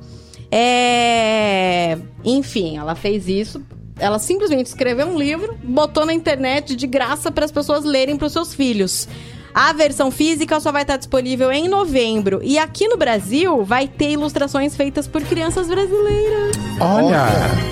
É. 0.52 1.98
Enfim, 2.24 2.78
ela 2.78 2.96
fez 2.96 3.28
isso. 3.28 3.62
Ela 4.00 4.20
simplesmente 4.20 4.68
escreveu 4.68 5.08
um 5.08 5.18
livro, 5.18 5.58
botou 5.64 6.06
na 6.06 6.14
internet 6.14 6.76
de 6.76 6.86
graça 6.86 7.32
para 7.32 7.46
as 7.46 7.52
pessoas 7.52 7.84
lerem 7.84 8.16
para 8.16 8.28
os 8.28 8.34
seus 8.34 8.54
filhos. 8.54 9.08
A 9.54 9.74
versão 9.74 10.12
física 10.12 10.60
só 10.60 10.72
vai 10.72 10.84
estar 10.84 10.98
disponível 10.98 11.52
em 11.52 11.68
novembro. 11.68 12.40
E 12.44 12.60
aqui 12.60 12.88
no 12.88 12.96
Brasil 12.96 13.64
vai 13.66 13.88
ter 13.88 14.12
ilustrações 14.12 14.76
feitas 14.76 15.08
por 15.08 15.24
crianças 15.24 15.68
brasileiras. 15.68 16.56
Olha! 16.80 17.26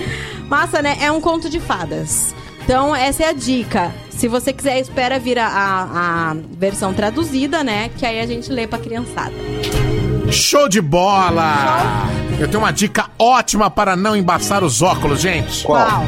Massa, 0.50 0.82
né? 0.82 0.98
É 1.00 1.12
um 1.12 1.22
conto 1.22 1.48
de 1.48 1.60
fadas. 1.60 2.34
Então, 2.64 2.96
essa 2.96 3.24
é 3.24 3.28
a 3.30 3.34
dica. 3.34 3.94
Se 4.10 4.28
você 4.28 4.52
quiser, 4.52 4.80
espera 4.80 5.20
vir 5.20 5.38
a, 5.38 5.48
a, 5.48 6.32
a 6.32 6.36
versão 6.58 6.92
traduzida, 6.92 7.64
né? 7.64 7.90
Que 7.96 8.06
aí 8.06 8.20
a 8.20 8.26
gente 8.26 8.52
lê 8.52 8.66
pra 8.66 8.80
criançada. 8.80 9.34
Show 10.32 10.68
de 10.68 10.82
bola! 10.82 12.10
Eu 12.40 12.48
tenho 12.48 12.60
uma 12.60 12.72
dica 12.72 13.06
ótima 13.18 13.70
para 13.70 13.96
não 13.96 14.16
embaçar 14.16 14.64
os 14.64 14.82
óculos, 14.82 15.22
gente. 15.22 15.64
Qual? 15.64 16.04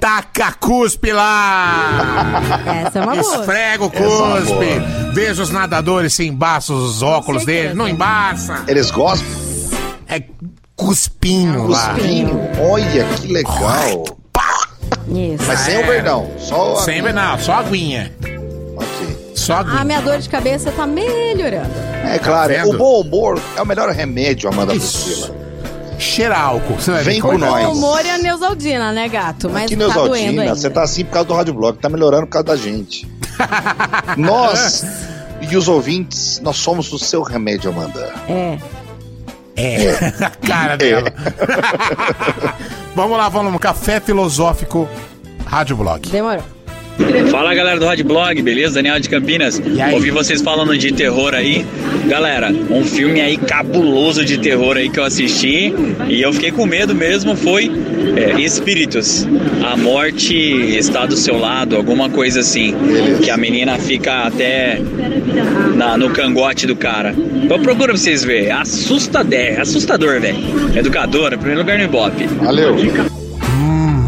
Taca 0.00 0.52
cuspe 0.52 1.12
lá! 1.12 2.40
Essa 2.86 2.98
é 3.00 3.02
uma 3.02 3.16
boa. 3.16 3.36
Esfrega 3.40 3.84
o 3.84 3.86
é 3.86 3.90
cuspe. 3.90 5.12
Veja 5.12 5.42
os 5.42 5.50
nadadores 5.50 6.14
se 6.14 6.26
embaçam 6.26 6.76
os 6.76 7.02
óculos 7.02 7.44
deles. 7.44 7.74
Não 7.74 7.88
embaça. 7.88 8.62
Eles 8.68 8.90
gostam? 8.90 9.26
É 10.08 10.22
cuspinho 10.76 11.66
lá. 11.66 11.94
Cuspinho. 11.94 12.40
Olha, 12.60 13.04
que 13.16 13.32
legal. 13.32 14.04
Isso. 15.08 15.44
Mas 15.46 15.60
sem 15.60 15.74
É. 15.74 15.80
o 15.82 15.86
verdão. 15.86 16.30
Só 16.38 16.74
a 16.76 16.82
Sem 16.82 17.00
aguinha. 17.00 17.12
não, 17.12 17.38
só 17.38 17.52
aguinha. 17.54 18.12
Ok. 18.76 19.32
Só 19.34 19.54
aguinha. 19.56 19.80
A 19.80 19.84
minha 19.84 20.00
dor 20.00 20.18
de 20.18 20.28
cabeça 20.28 20.70
tá 20.70 20.86
melhorando. 20.86 21.70
É 22.04 22.18
claro, 22.18 22.54
Tá 22.54 22.62
vendo? 22.62 22.74
o 22.74 22.78
bom 22.78 23.00
humor 23.00 23.40
é 23.56 23.62
o 23.62 23.66
melhor 23.66 23.88
remédio, 23.90 24.48
Amanda 24.48 24.74
Isso. 24.74 25.04
Priscila. 25.06 25.41
Cheira 25.98 26.36
álcool. 26.36 26.74
Você 26.74 26.90
vai 26.90 27.02
Vem 27.04 27.14
ver 27.14 27.20
com 27.20 27.34
é. 27.34 27.38
nós. 27.38 27.68
O 27.68 27.72
humor 27.72 28.04
é 28.04 28.10
a 28.10 28.18
Neusaldina, 28.18 28.92
né, 28.92 29.08
gato? 29.08 29.48
Mas 29.50 29.68
Que 29.68 29.76
tá 29.76 29.84
doendo 29.84 29.98
Neusaldina, 30.00 30.42
ainda. 30.42 30.54
você 30.54 30.70
tá 30.70 30.82
assim 30.82 31.04
por 31.04 31.12
causa 31.12 31.28
do 31.28 31.34
Rádio 31.34 31.54
Blog, 31.54 31.78
tá 31.78 31.88
melhorando 31.88 32.26
por 32.26 32.32
causa 32.32 32.46
da 32.46 32.56
gente. 32.56 33.08
nós 34.16 34.84
e 35.40 35.56
os 35.56 35.68
ouvintes, 35.68 36.40
nós 36.40 36.56
somos 36.56 36.92
o 36.92 36.98
seu 36.98 37.22
remédio, 37.22 37.70
Amanda. 37.70 38.12
É. 38.28 38.58
É, 39.54 39.90
a 40.24 40.30
cara 40.30 40.76
dela. 40.76 41.12
vamos 42.94 43.18
lá, 43.18 43.28
vamos 43.28 43.52
no 43.52 43.58
Café 43.58 44.00
Filosófico 44.00 44.88
Rádio 45.44 45.76
Blog. 45.76 46.08
Demorou. 46.08 46.42
Fala 47.30 47.54
galera 47.54 47.80
do 47.80 47.86
Hot 47.86 48.02
Blog, 48.02 48.40
beleza? 48.42 48.74
Daniel 48.74 49.00
de 49.00 49.08
Campinas. 49.08 49.60
aí? 49.80 49.94
Ouvi 49.94 50.10
vocês 50.10 50.42
falando 50.42 50.76
de 50.76 50.92
terror 50.92 51.34
aí. 51.34 51.64
Galera, 52.06 52.52
um 52.70 52.84
filme 52.84 53.20
aí 53.20 53.36
cabuloso 53.36 54.24
de 54.24 54.38
terror 54.38 54.76
aí 54.76 54.88
que 54.90 54.98
eu 55.00 55.04
assisti 55.04 55.72
e 56.08 56.20
eu 56.20 56.32
fiquei 56.32 56.50
com 56.50 56.66
medo 56.66 56.94
mesmo 56.94 57.34
foi 57.34 57.70
é, 58.16 58.40
Espíritos. 58.40 59.26
A 59.64 59.76
morte 59.76 60.34
está 60.34 61.06
do 61.06 61.16
seu 61.16 61.38
lado, 61.38 61.76
alguma 61.76 62.10
coisa 62.10 62.40
assim. 62.40 62.74
Que 63.22 63.30
a 63.30 63.36
menina 63.36 63.78
fica 63.78 64.26
até 64.26 64.78
na- 65.74 65.96
no 65.96 66.10
cangote 66.10 66.66
do 66.66 66.76
cara. 66.76 67.14
Então 67.16 67.58
procura 67.60 67.88
pra 67.88 67.96
vocês 67.96 68.22
verem. 68.22 68.50
Assustador, 68.50 69.60
assustador, 69.60 70.20
velho. 70.20 70.36
Educadora, 70.76 71.36
primeiro 71.38 71.60
lugar 71.62 71.78
no 71.78 71.84
Ibope. 71.84 72.26
Valeu. 72.42 72.76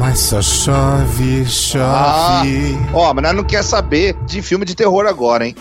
Mas 0.06 0.18
só 0.18 0.42
chove, 0.42 1.46
Ah, 1.80 2.42
chove. 2.42 2.78
ó, 2.92 3.14
mas 3.14 3.24
nós 3.24 3.34
não 3.34 3.42
quer 3.42 3.64
saber 3.64 4.14
de 4.26 4.42
filme 4.42 4.66
de 4.66 4.74
terror 4.74 5.06
agora, 5.06 5.46
hein? 5.46 5.56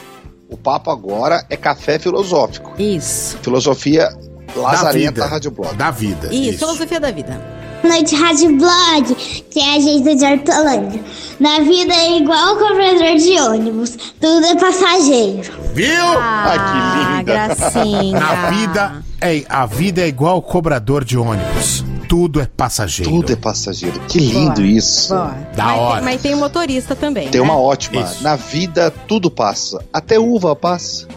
O 0.49 0.57
papo 0.57 0.91
agora 0.91 1.45
é 1.49 1.55
café 1.55 1.97
filosófico. 1.97 2.73
Isso. 2.77 3.37
Filosofia 3.41 4.09
lazarenta 4.53 5.11
vida. 5.13 5.25
Rádio 5.27 5.49
Blog. 5.49 5.73
Da 5.77 5.91
vida. 5.91 6.27
Isso, 6.33 6.57
filosofia 6.59 6.99
da 6.99 7.09
vida. 7.09 7.41
Boa 7.81 7.93
noite, 7.95 8.15
Rádio 8.17 8.57
Blog, 8.57 9.15
que 9.49 9.59
é 9.61 9.77
a 9.77 9.79
gente 9.79 10.13
de 10.13 10.25
Hortolândia. 10.25 11.01
Na 11.39 11.59
vida 11.61 11.93
é 11.93 12.17
igual 12.17 12.55
o 12.55 12.59
cobrador 12.59 13.15
de 13.17 13.39
ônibus, 13.39 13.97
tudo 14.19 14.45
é 14.45 14.55
passageiro. 14.55 15.53
Viu? 15.73 16.03
Ah, 16.19 17.21
gracinha. 17.23 18.17
A 18.21 18.49
vida 18.51 19.03
é 19.21 19.43
a 19.47 19.65
vida 19.65 20.01
é 20.01 20.07
igual 20.09 20.41
cobrador 20.41 21.05
de 21.05 21.17
ônibus. 21.17 21.85
Tudo 22.13 22.39
é 22.39 22.45
passageiro. 22.45 23.11
Tudo 23.11 23.33
é 23.33 23.35
passageiro. 23.35 23.99
Que 24.01 24.19
lindo 24.19 24.61
Boa, 24.61 24.67
isso. 24.67 25.15
Boa. 25.15 25.35
Da 25.55 25.63
mas, 25.65 25.79
hora. 25.79 25.95
Tem, 25.95 26.03
mas 26.03 26.21
tem 26.21 26.33
o 26.35 26.37
motorista 26.37 26.95
também. 26.95 27.27
Tem 27.29 27.41
né? 27.41 27.47
uma 27.47 27.57
ótima. 27.57 28.03
Isso. 28.03 28.21
Na 28.21 28.35
vida 28.35 28.91
tudo 29.07 29.31
passa. 29.31 29.83
Até 29.91 30.19
uva 30.19 30.55
passa. 30.55 31.07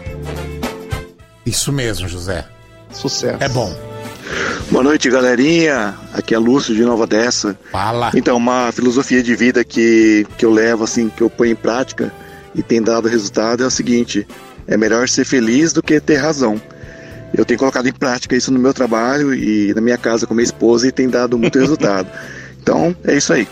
Isso 1.45 1.71
mesmo, 1.71 2.07
José. 2.07 2.47
Sucesso. 2.91 3.37
É 3.39 3.47
bom. 3.47 3.71
Boa 4.71 4.83
noite, 4.83 5.07
galerinha. 5.07 5.93
Aqui 6.13 6.33
é 6.33 6.39
Lúcio 6.39 6.73
de 6.73 6.83
Nova 6.83 7.05
Dessa. 7.05 7.55
Fala. 7.71 8.09
Então, 8.15 8.35
uma 8.35 8.71
filosofia 8.71 9.21
de 9.21 9.35
vida 9.35 9.63
que, 9.63 10.25
que 10.35 10.43
eu 10.43 10.49
levo, 10.49 10.83
assim, 10.83 11.09
que 11.09 11.21
eu 11.21 11.29
ponho 11.29 11.51
em 11.51 11.55
prática 11.55 12.11
e 12.55 12.63
tem 12.63 12.81
dado 12.81 13.07
resultado 13.07 13.61
é 13.61 13.67
o 13.67 13.71
seguinte: 13.71 14.27
é 14.67 14.75
melhor 14.75 15.07
ser 15.07 15.25
feliz 15.25 15.71
do 15.71 15.83
que 15.83 15.99
ter 15.99 16.15
razão. 16.15 16.59
Eu 17.33 17.43
tenho 17.45 17.59
colocado 17.59 17.87
em 17.87 17.91
prática 17.93 18.35
isso 18.35 18.51
no 18.51 18.59
meu 18.59 18.73
trabalho 18.73 19.33
e 19.33 19.73
na 19.73 19.81
minha 19.81 19.97
casa 19.97 20.25
com 20.25 20.33
minha 20.33 20.43
esposa 20.45 20.87
e 20.87 20.91
tem 20.91 21.09
dado 21.09 21.37
muito 21.37 21.57
resultado. 21.59 22.07
Então, 22.67 22.93
é 23.05 23.15
isso 23.15 23.31
aí. 23.31 23.47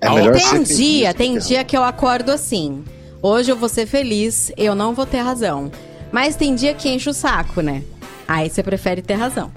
É 0.00 0.10
melhor 0.10 0.32
Tem 0.32 0.42
ser 0.42 0.50
feliz 0.50 0.76
dia, 0.76 1.14
tem 1.14 1.34
que- 1.38 1.46
dia 1.46 1.62
que 1.62 1.76
eu 1.76 1.84
acordo 1.84 2.32
assim. 2.32 2.82
Hoje 3.22 3.52
eu 3.52 3.56
vou 3.56 3.68
ser 3.68 3.86
feliz, 3.86 4.50
eu 4.56 4.74
não 4.74 4.92
vou 4.92 5.06
ter 5.06 5.18
razão. 5.18 5.70
Mas 6.10 6.34
tem 6.34 6.52
dia 6.56 6.74
que 6.74 6.88
enche 6.88 7.08
o 7.08 7.12
saco, 7.14 7.60
né? 7.60 7.84
Aí 8.26 8.50
você 8.50 8.60
prefere 8.60 9.02
ter 9.02 9.14
razão. 9.14 9.52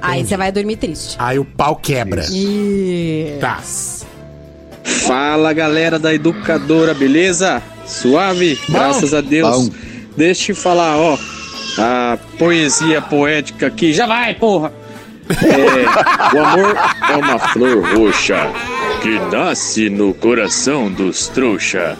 Aí 0.00 0.20
Entendi. 0.20 0.28
você 0.30 0.36
vai 0.38 0.50
dormir 0.50 0.76
triste. 0.76 1.16
Aí 1.18 1.38
o 1.38 1.44
pau 1.44 1.76
quebra. 1.76 2.22
Isso. 2.30 3.38
Tá. 3.40 3.60
Fala 5.06 5.52
galera 5.52 5.98
da 5.98 6.14
educadora, 6.14 6.94
beleza? 6.94 7.62
Suave? 7.86 8.58
Graças 8.68 9.12
a 9.12 9.20
Deus. 9.20 9.68
Bom. 9.68 9.74
Deixa 10.16 10.52
eu 10.52 10.56
falar, 10.56 10.96
ó. 10.96 11.18
A 11.76 12.18
poesia 12.38 13.00
poética 13.02 13.66
aqui. 13.66 13.92
Já 13.92 14.06
vai, 14.06 14.34
porra! 14.34 14.72
É, 15.30 16.34
o 16.36 16.42
amor 16.44 16.76
é 17.10 17.16
uma 17.16 17.38
flor 17.38 17.84
roxa 17.94 18.50
que 19.02 19.18
nasce 19.30 19.90
no 19.90 20.14
coração 20.14 20.90
dos 20.90 21.28
trouxa. 21.28 21.96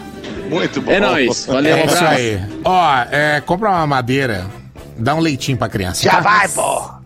Muito 0.49 0.81
bom. 0.81 0.91
É 0.91 0.99
nóis, 0.99 1.45
valeu, 1.45 1.75
um 1.75 1.79
É 1.79 1.85
isso 1.85 1.95
abraço. 1.97 2.15
aí. 2.15 2.41
Ó, 2.65 2.95
é, 3.11 3.41
compra 3.45 3.69
uma 3.69 3.85
madeira, 3.85 4.47
dá 4.97 5.13
um 5.13 5.19
leitinho 5.19 5.57
pra 5.59 5.69
criança. 5.69 6.01
Já 6.03 6.13
tá? 6.13 6.21
vai, 6.21 6.47
pô. 6.47 6.99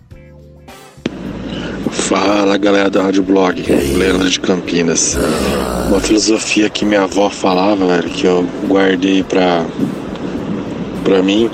Fala 1.92 2.58
galera 2.58 2.90
da 2.90 3.04
Rádio 3.04 3.22
Blog, 3.24 3.62
Leandro 3.98 4.30
de 4.30 4.40
Campinas. 4.40 5.18
Uma 5.90 6.00
filosofia 6.00 6.70
que 6.70 6.86
minha 6.86 7.04
avó 7.04 7.30
falava, 7.30 7.86
velho, 7.86 8.10
que 8.10 8.26
eu 8.26 8.48
guardei 8.68 9.24
pra, 9.24 9.64
pra 11.04 11.22
mim, 11.22 11.52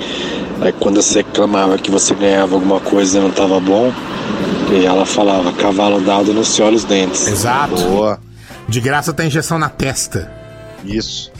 é 0.62 0.72
quando 0.72 1.02
você 1.02 1.18
reclamava 1.18 1.78
que 1.78 1.90
você 1.90 2.14
ganhava 2.14 2.54
alguma 2.54 2.80
coisa 2.80 3.18
e 3.18 3.20
não 3.20 3.30
tava 3.30 3.58
bom, 3.60 3.92
e 4.72 4.84
ela 4.84 5.04
falava, 5.04 5.52
cavalo 5.52 6.00
dado 6.00 6.32
não 6.32 6.44
se 6.44 6.62
olha 6.62 6.76
os 6.76 6.84
dentes. 6.84 7.26
Exato. 7.26 7.76
Boa. 7.76 8.20
De 8.68 8.80
graça 8.80 9.12
tem 9.12 9.26
injeção 9.26 9.58
na 9.58 9.68
testa. 9.68 10.30
Isso. 10.84 11.32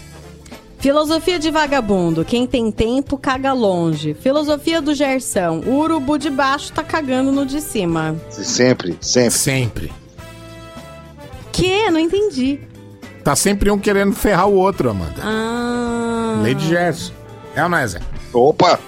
Filosofia 0.79 1.39
de 1.39 1.51
vagabundo. 1.51 2.25
Quem 2.25 2.47
tem 2.47 2.73
tempo, 2.73 3.19
caga 3.19 3.53
longe. 3.53 4.15
Filosofia 4.15 4.81
do 4.81 4.95
Gersão. 4.95 5.61
O 5.67 5.79
urubu 5.79 6.19
de 6.19 6.31
baixo 6.31 6.73
tá 6.73 6.83
cagando 6.83 7.31
no 7.31 7.45
de 7.45 7.61
cima. 7.61 8.17
Sempre, 8.31 8.97
sempre. 9.01 9.39
Sempre. 9.39 9.93
Que? 11.53 11.91
Não 11.91 12.01
entendi. 12.01 12.61
Tá 13.23 13.37
sempre 13.37 13.71
um 13.71 13.79
querendo 13.79 14.15
ferrar 14.15 14.49
o 14.49 14.55
outro, 14.55 14.89
Amanda. 14.89 15.21
Ah. 15.23 16.41
Lei 16.43 16.55
de 16.55 16.67
Gerson. 16.67 17.13
É 17.55 17.63
ou 17.63 17.69
não 17.69 17.79
é, 17.79 17.87
Zé? 17.87 18.01
Opa! 18.33 18.81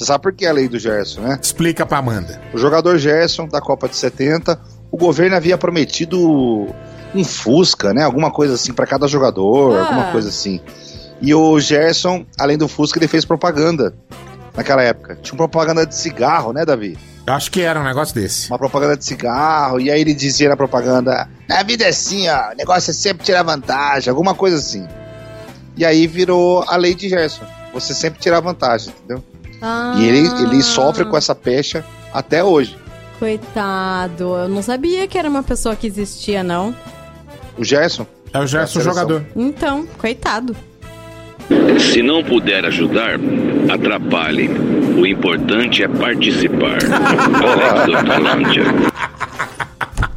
Você 0.00 0.06
sabe 0.06 0.22
por 0.22 0.32
que 0.32 0.46
é 0.46 0.48
a 0.48 0.52
lei 0.54 0.66
do 0.66 0.78
Gerson, 0.78 1.20
né? 1.20 1.38
Explica 1.42 1.84
pra 1.84 1.98
Amanda. 1.98 2.40
O 2.54 2.58
jogador 2.58 2.96
Gerson, 2.96 3.46
da 3.46 3.60
Copa 3.60 3.86
de 3.86 3.94
70, 3.96 4.58
o 4.90 4.96
governo 4.96 5.36
havia 5.36 5.58
prometido 5.58 6.18
um 7.14 7.22
Fusca, 7.22 7.92
né? 7.92 8.02
Alguma 8.02 8.30
coisa 8.30 8.54
assim 8.54 8.72
pra 8.72 8.86
cada 8.86 9.06
jogador, 9.06 9.76
Ah. 9.76 9.82
alguma 9.84 10.10
coisa 10.10 10.30
assim. 10.30 10.58
E 11.20 11.34
o 11.34 11.60
Gerson, 11.60 12.24
além 12.38 12.56
do 12.56 12.66
Fusca, 12.66 12.98
ele 12.98 13.08
fez 13.08 13.26
propaganda 13.26 13.94
naquela 14.56 14.82
época. 14.82 15.18
Tinha 15.20 15.34
uma 15.34 15.46
propaganda 15.46 15.84
de 15.84 15.94
cigarro, 15.94 16.54
né, 16.54 16.64
Davi? 16.64 16.96
Eu 17.26 17.34
acho 17.34 17.50
que 17.50 17.60
era 17.60 17.78
um 17.78 17.84
negócio 17.84 18.14
desse. 18.14 18.48
Uma 18.50 18.58
propaganda 18.58 18.96
de 18.96 19.04
cigarro, 19.04 19.78
e 19.78 19.90
aí 19.90 20.00
ele 20.00 20.14
dizia 20.14 20.48
na 20.48 20.56
propaganda: 20.56 21.28
Na 21.46 21.62
vida 21.62 21.84
é 21.84 21.88
assim, 21.88 22.26
ó, 22.26 22.52
o 22.52 22.56
negócio 22.56 22.90
é 22.90 22.94
sempre 22.94 23.22
tirar 23.22 23.42
vantagem, 23.42 24.08
alguma 24.08 24.34
coisa 24.34 24.56
assim. 24.56 24.88
E 25.76 25.84
aí 25.84 26.06
virou 26.06 26.64
a 26.66 26.76
lei 26.76 26.94
de 26.94 27.06
Gerson. 27.06 27.44
Você 27.74 27.92
sempre 27.92 28.18
tirar 28.18 28.40
vantagem, 28.40 28.94
entendeu? 28.96 29.22
Ah. 29.60 29.94
E 29.96 30.04
ele, 30.04 30.28
ele 30.42 30.62
sofre 30.62 31.04
com 31.04 31.16
essa 31.16 31.34
pecha 31.34 31.84
até 32.12 32.42
hoje. 32.42 32.76
Coitado. 33.18 34.24
Eu 34.36 34.48
não 34.48 34.62
sabia 34.62 35.06
que 35.06 35.18
era 35.18 35.28
uma 35.28 35.42
pessoa 35.42 35.76
que 35.76 35.86
existia, 35.86 36.42
não. 36.42 36.74
O 37.58 37.64
Gerson? 37.64 38.06
É 38.32 38.38
o 38.38 38.46
Gerson 38.46 38.80
seleção. 38.80 38.94
jogador. 38.94 39.24
Então, 39.36 39.86
coitado. 39.98 40.56
Se 41.78 42.02
não 42.02 42.22
puder 42.22 42.64
ajudar, 42.64 43.18
atrapalhe. 43.72 44.48
O 44.96 45.04
importante 45.06 45.82
é 45.82 45.88
participar. 45.88 46.78
Alex 47.82 47.88
Hortolândia. 47.88 48.64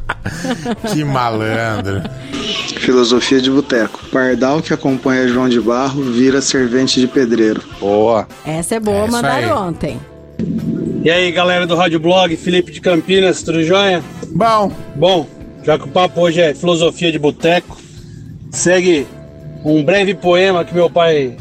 Que 0.92 1.04
malandro. 1.04 2.02
Filosofia 2.78 3.40
de 3.40 3.50
boteco. 3.50 4.00
Pardal 4.12 4.60
que 4.60 4.72
acompanha 4.72 5.28
João 5.28 5.48
de 5.48 5.60
Barro 5.60 6.02
vira 6.02 6.40
servente 6.40 7.00
de 7.00 7.06
pedreiro. 7.06 7.62
Boa. 7.80 8.26
Essa 8.46 8.76
é 8.76 8.80
boa, 8.80 9.06
É 9.06 9.10
mandaram 9.10 9.68
ontem. 9.68 10.00
E 11.02 11.10
aí, 11.10 11.30
galera 11.32 11.66
do 11.66 11.76
Rádio 11.76 12.00
Blog, 12.00 12.36
Felipe 12.36 12.72
de 12.72 12.80
Campinas, 12.80 13.42
tudo 13.42 13.62
jóia? 13.62 14.02
Bom. 14.28 14.72
Bom, 14.96 15.26
já 15.62 15.78
que 15.78 15.84
o 15.84 15.88
papo 15.88 16.20
hoje 16.20 16.40
é 16.40 16.54
filosofia 16.54 17.12
de 17.12 17.18
boteco, 17.18 17.76
segue 18.50 19.06
um 19.64 19.82
breve 19.82 20.14
poema 20.14 20.64
que 20.64 20.74
meu 20.74 20.90
pai 20.90 21.36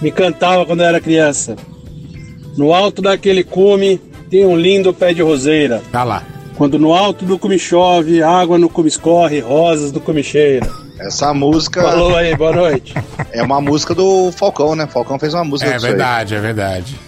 me 0.00 0.10
cantava 0.10 0.64
quando 0.66 0.80
eu 0.80 0.86
era 0.86 1.00
criança. 1.00 1.56
No 2.56 2.72
alto 2.72 3.00
daquele 3.00 3.44
cume 3.44 4.00
tem 4.30 4.46
um 4.46 4.56
lindo 4.56 4.92
pé 4.92 5.12
de 5.12 5.22
roseira. 5.22 5.82
Tá 5.90 6.04
lá. 6.04 6.22
Quando 6.60 6.78
no 6.78 6.92
alto 6.92 7.24
do 7.24 7.38
cume 7.38 7.58
chove, 7.58 8.22
água 8.22 8.58
no 8.58 8.68
cume 8.68 8.88
escorre, 8.88 9.40
rosas 9.40 9.90
do 9.90 9.98
cume 9.98 10.22
cheira. 10.22 10.70
Essa 10.98 11.32
música. 11.32 11.80
Falou 11.80 12.14
aí, 12.14 12.36
boa 12.36 12.52
noite. 12.52 12.92
É 13.32 13.42
uma 13.42 13.62
música 13.62 13.94
do 13.94 14.30
Falcão, 14.32 14.76
né? 14.76 14.86
Falcão 14.86 15.18
fez 15.18 15.32
uma 15.32 15.42
música 15.42 15.70
É 15.70 15.74
disso 15.74 15.86
aí. 15.86 15.92
verdade, 15.92 16.34
é 16.34 16.38
verdade. 16.40 17.00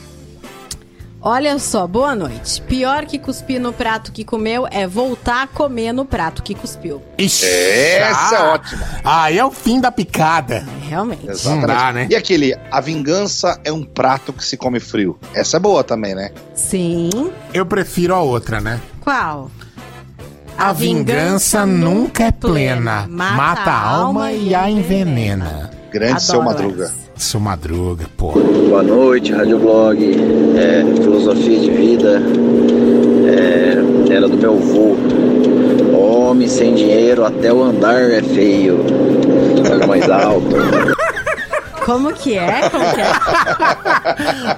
Olha 1.20 1.58
só, 1.58 1.86
boa 1.86 2.14
noite. 2.14 2.62
Pior 2.62 3.04
que 3.04 3.18
cuspir 3.18 3.60
no 3.60 3.74
prato 3.74 4.10
que 4.10 4.24
comeu 4.24 4.66
é 4.70 4.86
voltar 4.86 5.42
a 5.42 5.46
comer 5.46 5.92
no 5.92 6.06
prato 6.06 6.42
que 6.42 6.54
cuspiu. 6.54 7.02
Ixi, 7.18 7.44
Essa 7.44 8.34
é 8.34 8.38
ah, 8.38 8.52
ótima. 8.54 8.86
Aí 9.04 9.36
é 9.36 9.44
o 9.44 9.50
fim 9.50 9.82
da 9.82 9.92
picada. 9.92 10.66
Realmente. 10.88 11.28
Exatamente. 11.28 11.60
Não 11.60 11.66
dá, 11.66 11.92
né? 11.92 12.06
E 12.08 12.16
aquele, 12.16 12.56
a 12.70 12.80
vingança 12.80 13.60
é 13.62 13.70
um 13.70 13.84
prato 13.84 14.32
que 14.32 14.44
se 14.46 14.56
come 14.56 14.80
frio. 14.80 15.18
Essa 15.34 15.58
é 15.58 15.60
boa 15.60 15.84
também, 15.84 16.14
né? 16.14 16.30
Sim. 16.54 17.30
Eu 17.52 17.66
prefiro 17.66 18.14
a 18.14 18.22
outra, 18.22 18.58
né? 18.58 18.80
Qual? 19.02 19.50
A, 20.56 20.72
vingança, 20.72 21.66
nunca 21.66 22.24
é 22.24 22.30
plena. 22.30 23.06
Mata, 23.08 23.70
a 23.70 23.88
alma 23.88 24.32
e 24.32 24.54
a 24.54 24.70
envenena. 24.70 25.70
Grande 25.90 26.22
seu 26.22 26.40
Madruga. 26.40 26.92
Seu 27.16 27.40
Madruga, 27.40 28.06
pô. 28.16 28.32
Boa 28.32 28.82
noite, 28.82 29.32
Rádio 29.32 29.58
Blog. 29.58 29.98
É, 30.56 30.84
filosofia 31.02 31.58
de 31.58 31.70
vida. 31.70 32.22
É, 33.26 34.12
era 34.14 34.28
do 34.28 34.36
meu 34.36 34.54
avô. 34.54 34.96
Homem 35.96 36.46
sem 36.46 36.74
dinheiro, 36.74 37.24
até 37.24 37.52
o 37.52 37.62
andar 37.62 38.00
é 38.00 38.22
feio. 38.22 38.84
Olha 39.68 39.86
mais 39.86 40.08
alto. 40.08 41.01
Como 41.84 42.12
que 42.12 42.38
é? 42.38 42.68
Como 42.68 42.84
que 42.94 43.00
é? 43.00 43.12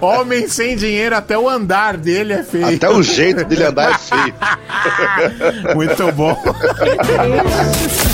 Homem 0.05 0.49
sem 0.49 0.77
dinheiro, 0.77 1.17
até 1.17 1.37
o 1.39 1.49
andar 1.49 1.97
dele 1.97 2.33
é 2.35 2.43
feio. 2.43 2.75
Até 2.75 2.91
o 2.91 3.03
jeito 3.03 3.45
dele 3.45 3.65
andar 3.65 3.93
é 3.93 3.99
feio. 3.99 4.35
Muito 5.75 6.13
bom. 6.13 6.37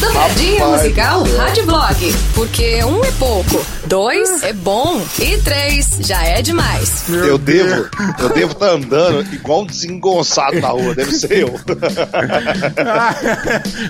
Dobradinha 0.00 0.66
musical. 0.66 1.24
Rádio 1.36 1.66
Blog. 1.66 2.14
Porque 2.34 2.84
um 2.84 3.04
é 3.04 3.10
pouco, 3.12 3.64
dois 3.86 4.42
é 4.42 4.52
bom 4.52 5.02
e 5.18 5.36
três 5.38 5.98
já 6.00 6.22
é 6.22 6.42
demais. 6.42 7.04
eu 7.08 7.38
devo, 7.38 7.88
eu 8.18 8.28
devo 8.30 8.52
estar 8.52 8.70
andando 8.70 9.34
igual 9.34 9.62
um 9.62 9.66
desengonçado 9.66 10.60
na 10.60 10.68
rua, 10.68 10.94
deve 10.94 11.12
ser 11.12 11.38
eu. 11.38 11.60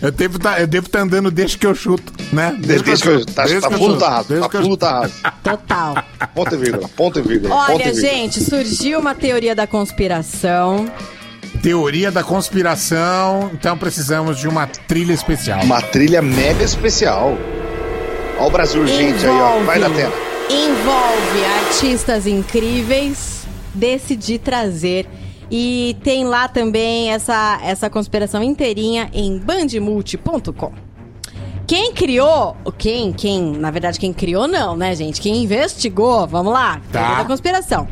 eu 0.02 0.10
devo 0.10 0.38
tá, 0.38 0.60
eu 0.60 0.66
devo 0.66 0.86
estar 0.86 1.00
andando 1.00 1.30
desde 1.30 1.58
que 1.58 1.66
eu 1.66 1.74
chuto, 1.74 2.12
né? 2.32 2.56
Desde 2.58 2.84
que 2.84 3.08
eu, 3.08 3.26
tá, 3.26 3.44
Desde 3.44 3.60
tá 3.60 3.68
que 3.68 3.74
eu 3.74 3.78
chuto. 3.78 3.98
tá 3.98 4.22
Desde 4.22 4.48
tá 4.48 4.48
que 4.48 4.56
eu 4.56 4.76
tá. 4.76 5.09
Total. 5.42 6.02
Ponto 6.34 6.54
e 6.54 6.58
vírgula, 6.58 6.88
ponto 6.88 7.18
e 7.18 7.22
vírgula, 7.22 7.54
ponto 7.54 7.70
e 7.70 7.74
Olha, 7.74 7.92
vírgula. 7.92 8.02
gente, 8.02 8.40
surgiu 8.42 8.98
uma 8.98 9.14
teoria 9.14 9.54
da 9.54 9.66
conspiração. 9.66 10.90
Teoria 11.62 12.10
da 12.10 12.22
conspiração, 12.22 13.50
então 13.52 13.76
precisamos 13.76 14.38
de 14.38 14.48
uma 14.48 14.66
trilha 14.66 15.12
especial. 15.12 15.62
Uma 15.62 15.82
trilha 15.82 16.22
mega 16.22 16.64
especial. 16.64 17.36
Ó 18.38 18.46
o 18.46 18.50
Brasil 18.50 18.80
urgente 18.80 19.26
aí, 19.26 19.32
ó. 19.32 19.60
Vai 19.64 19.78
na 19.78 19.90
tela. 19.90 20.12
Envolve 20.48 21.44
artistas 21.66 22.26
incríveis. 22.26 23.44
Decidi 23.74 24.38
trazer. 24.38 25.06
E 25.50 25.96
tem 26.02 26.24
lá 26.24 26.48
também 26.48 27.12
essa, 27.12 27.60
essa 27.62 27.90
conspiração 27.90 28.42
inteirinha 28.42 29.10
em 29.12 29.36
bandmulti.com. 29.38 30.89
Quem 31.70 31.92
criou, 31.92 32.56
quem, 32.76 33.12
quem, 33.12 33.52
na 33.52 33.70
verdade 33.70 33.96
quem 33.96 34.12
criou 34.12 34.48
não, 34.48 34.76
né, 34.76 34.92
gente? 34.92 35.20
Quem 35.20 35.44
investigou, 35.44 36.26
vamos 36.26 36.52
lá, 36.52 36.80
Tá. 36.90 37.18
da 37.18 37.24
conspiração. 37.24 37.86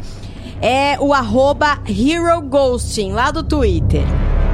É 0.61 0.99
o 0.99 1.14
arroba 1.14 1.79
Hero 1.87 2.41
Ghosting, 2.41 3.12
lá 3.12 3.31
do 3.31 3.45
Twitter. 3.45 4.03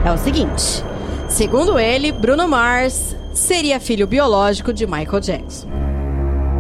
É 0.04 0.12
o 0.12 0.18
seguinte, 0.18 0.84
segundo 1.26 1.78
ele, 1.78 2.12
Bruno 2.12 2.46
Mars 2.46 3.16
seria 3.32 3.80
filho 3.80 4.06
biológico 4.06 4.74
de 4.74 4.86
Michael 4.86 5.20
Jackson. 5.20 5.68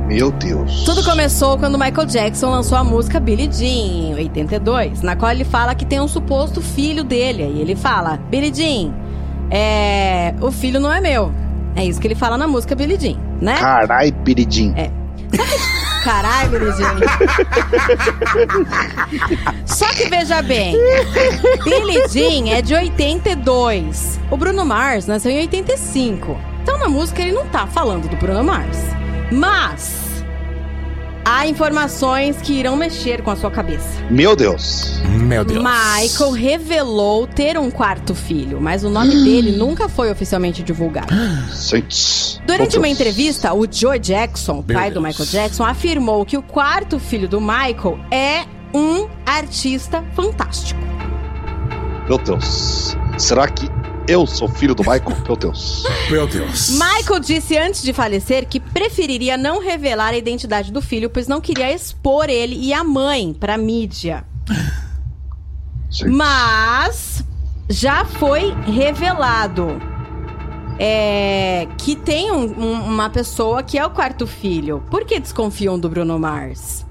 Meu 0.06 0.32
Deus. 0.32 0.84
Tudo 0.84 1.04
começou 1.04 1.58
quando 1.58 1.78
Michael 1.78 2.06
Jackson 2.06 2.48
lançou 2.48 2.78
a 2.78 2.82
música 2.82 3.20
Billie 3.20 3.52
Jean, 3.52 4.12
em 4.12 4.14
82, 4.14 5.02
na 5.02 5.14
qual 5.14 5.30
ele 5.30 5.44
fala 5.44 5.74
que 5.74 5.84
tem 5.84 6.00
um 6.00 6.08
suposto 6.08 6.62
filho 6.62 7.04
dele. 7.04 7.42
E 7.42 7.60
ele 7.60 7.76
fala, 7.76 8.16
Billie 8.30 8.54
Jean, 8.54 8.94
é... 9.50 10.34
o 10.40 10.50
filho 10.50 10.80
não 10.80 10.90
é 10.90 11.02
meu. 11.02 11.44
É 11.76 11.84
isso 11.84 12.00
que 12.00 12.06
ele 12.06 12.14
fala 12.14 12.36
na 12.38 12.46
música 12.46 12.74
Billie 12.74 12.98
Jean, 12.98 13.18
né? 13.40 13.58
Carai, 13.58 14.12
Piridim. 14.12 14.72
É. 14.76 14.90
Caralho, 16.04 16.50
Billie 16.50 16.72
Jean. 16.72 16.96
Só 19.66 19.86
que 19.86 20.08
veja 20.08 20.42
bem, 20.42 20.76
Billie 21.64 22.06
Jean 22.08 22.50
é 22.50 22.62
de 22.62 22.74
82. 22.74 24.20
O 24.30 24.36
Bruno 24.36 24.64
Mars 24.64 25.06
nasceu 25.06 25.32
em 25.32 25.38
85. 25.38 26.38
Então 26.62 26.78
na 26.78 26.88
música 26.88 27.22
ele 27.22 27.32
não 27.32 27.46
tá 27.46 27.66
falando 27.66 28.08
do 28.08 28.16
Bruno 28.16 28.44
Mars. 28.44 28.78
Mas 29.32 30.03
há 31.24 31.46
informações 31.46 32.36
que 32.42 32.52
irão 32.52 32.76
mexer 32.76 33.22
com 33.22 33.30
a 33.30 33.36
sua 33.36 33.50
cabeça. 33.50 33.88
Meu 34.10 34.36
Deus. 34.36 35.00
Meu 35.20 35.44
Deus. 35.44 35.62
Michael 35.64 36.30
revelou 36.32 37.26
ter 37.26 37.58
um 37.58 37.70
quarto 37.70 38.14
filho, 38.14 38.60
mas 38.60 38.84
o 38.84 38.90
nome 38.90 39.10
dele 39.24 39.52
nunca 39.52 39.88
foi 39.88 40.10
oficialmente 40.10 40.62
divulgado. 40.62 41.14
Durante 42.46 42.76
uma 42.76 42.88
entrevista, 42.88 43.54
o 43.54 43.66
Joe 43.70 43.98
Jackson, 43.98 44.64
Meu 44.66 44.76
pai 44.76 44.90
do. 44.90 45.00
Michael 45.00 45.28
Jackson, 45.28 45.64
afirmou 45.64 46.24
que 46.24 46.36
o 46.36 46.42
quarto 46.42 46.98
filho 46.98 47.28
do 47.28 47.40
Michael 47.40 47.98
é 48.10 48.44
um 48.72 49.08
artista 49.24 50.04
fantástico. 50.14 50.80
Meu 52.08 52.18
Deus. 52.18 52.96
Será 53.16 53.48
que 53.48 53.68
eu 54.06 54.26
sou 54.26 54.48
filho 54.48 54.74
do 54.74 54.82
Michael? 54.82 55.16
Meu 55.26 55.36
Deus. 55.36 55.84
Meu 56.10 56.26
Deus. 56.26 56.70
Michael 56.70 57.20
disse 57.20 57.56
antes 57.56 57.82
de 57.82 57.92
falecer 57.92 58.46
que 58.46 58.60
preferiria 58.60 59.36
não 59.36 59.60
revelar 59.60 60.08
a 60.14 60.16
identidade 60.16 60.70
do 60.72 60.80
filho, 60.82 61.08
pois 61.08 61.26
não 61.26 61.40
queria 61.40 61.72
expor 61.72 62.28
ele 62.28 62.56
e 62.56 62.72
a 62.72 62.84
mãe 62.84 63.32
pra 63.32 63.56
mídia. 63.56 64.24
Mas 66.06 67.24
já 67.68 68.04
foi 68.04 68.52
revelado 68.66 69.80
é, 70.78 71.68
que 71.78 71.94
tem 71.94 72.32
um- 72.32 72.60
um- 72.60 72.84
uma 72.86 73.08
pessoa 73.08 73.62
que 73.62 73.78
é 73.78 73.86
o 73.86 73.90
quarto 73.90 74.26
filho. 74.26 74.82
Por 74.90 75.04
que 75.04 75.20
desconfiam 75.20 75.78
do 75.78 75.88
Bruno 75.88 76.18
Mars? 76.18 76.84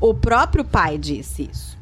O, 0.00 0.08
o 0.10 0.14
próprio 0.14 0.64
pai 0.64 0.98
disse 0.98 1.48
isso. 1.52 1.78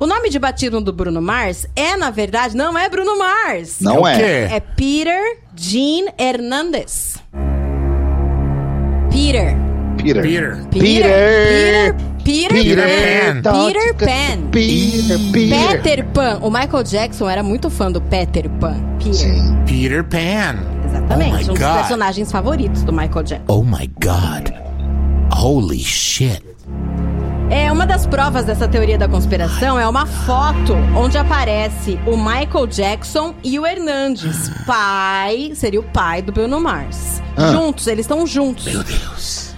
O 0.00 0.06
nome 0.06 0.28
de 0.30 0.38
batismo 0.38 0.80
do 0.80 0.92
Bruno 0.92 1.22
Mars 1.22 1.66
é, 1.76 1.96
na 1.96 2.10
verdade, 2.10 2.56
não 2.56 2.76
é 2.76 2.88
Bruno 2.88 3.16
Mars. 3.16 3.80
Não 3.80 4.06
é. 4.06 4.16
quê? 4.16 4.54
É 4.54 4.60
Peter 4.60 5.38
Jean 5.54 6.06
Hernandez. 6.18 7.16
Peter. 9.10 9.56
Peter. 9.96 10.22
Peter. 10.22 10.68
Peter. 10.70 11.94
Peter. 12.24 12.52
Peter 12.52 12.76
Pan. 12.84 13.42
Pan. 13.42 13.66
Peter 13.66 13.94
Pan. 13.94 14.50
Peter, 14.50 15.18
Peter. 15.32 15.82
Peter 15.82 16.04
Pan. 16.06 16.38
O 16.42 16.50
Michael 16.50 16.82
Jackson 16.82 17.30
era 17.30 17.42
muito 17.42 17.70
fã 17.70 17.90
do 17.90 18.00
Peter 18.00 18.48
Pan. 18.60 18.76
Peter. 18.98 19.14
Sim. 19.14 19.56
Peter 19.64 20.02
Pan. 20.04 20.56
Exatamente. 20.84 21.48
Oh 21.48 21.52
um 21.52 21.54
dos 21.54 21.58
God. 21.60 21.74
personagens 21.76 22.32
favoritos 22.32 22.82
do 22.82 22.92
Michael 22.92 23.22
Jackson. 23.24 23.44
Oh 23.46 23.62
my 23.62 23.88
God. 24.02 24.52
Holy 25.32 25.78
shit. 25.78 26.55
É, 27.48 27.70
uma 27.70 27.86
das 27.86 28.04
provas 28.04 28.44
dessa 28.44 28.66
teoria 28.66 28.98
da 28.98 29.06
conspiração 29.06 29.78
é 29.78 29.88
uma 29.88 30.04
foto 30.04 30.74
onde 30.96 31.16
aparece 31.16 31.96
o 32.04 32.16
Michael 32.16 32.66
Jackson 32.66 33.34
e 33.42 33.56
o 33.56 33.64
Hernandes. 33.64 34.50
Pai, 34.66 35.52
seria 35.54 35.78
o 35.78 35.84
pai 35.84 36.22
do 36.22 36.32
Bruno 36.32 36.60
Mars. 36.60 37.22
Ah. 37.36 37.52
Juntos, 37.52 37.86
eles 37.86 38.04
estão 38.04 38.26
juntos. 38.26 38.64
Meu 38.64 38.82
Deus. 38.82 39.54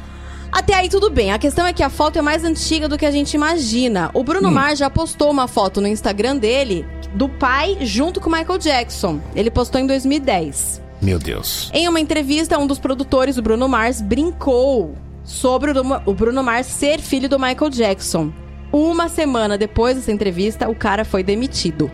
Até 0.53 0.74
aí 0.74 0.91
tudo 0.91 1.09
bem. 1.09 1.32
A 1.32 1.39
questão 1.39 1.66
é 1.66 1.72
que 1.72 1.82
a 1.82 1.89
foto 1.89 2.18
é 2.18 2.22
mais 2.22 2.45
antiga 2.45 2.89
do 2.89 2.99
que 2.99 3.07
a 3.07 3.11
gente 3.11 3.32
imagina. 3.34 4.11
O 4.12 4.22
Bruno 4.22 4.51
Mars 4.51 4.78
já 4.78 4.91
postou 4.91 5.30
uma 5.30 5.49
foto 5.49 5.80
no 5.80 5.89
Instagram 5.89 6.36
dele 6.36 6.86
do 7.14 7.26
pai 7.26 7.78
junto 7.80 8.20
com 8.20 8.28
o 8.28 8.32
Michael 8.32 8.59
Jackson. 8.59 9.18
Ele 9.34 9.51
postou 9.51 9.80
em 9.80 9.86
2010. 9.86 10.82
Meu 11.01 11.18
Deus. 11.18 11.70
Em 11.72 11.89
uma 11.89 12.01
entrevista, 12.01 12.59
um 12.59 12.66
dos 12.66 12.78
produtores 12.78 13.36
do 13.36 13.43
Bruno 13.43 13.66
Mars 13.66 14.03
brincou 14.03 14.95
sobre 15.29 15.72
o 16.07 16.14
Bruno- 16.14 16.43
Mars 16.43 16.66
ser 16.66 17.01
filho 17.01 17.29
do 17.29 17.39
Michael 17.39 17.70
Jackson. 17.70 18.33
Uma 18.72 19.09
semana 19.09 19.57
depois 19.57 19.97
dessa 19.97 20.11
entrevista, 20.11 20.68
o 20.68 20.74
cara 20.74 21.05
foi 21.05 21.22
demitido. 21.22 21.91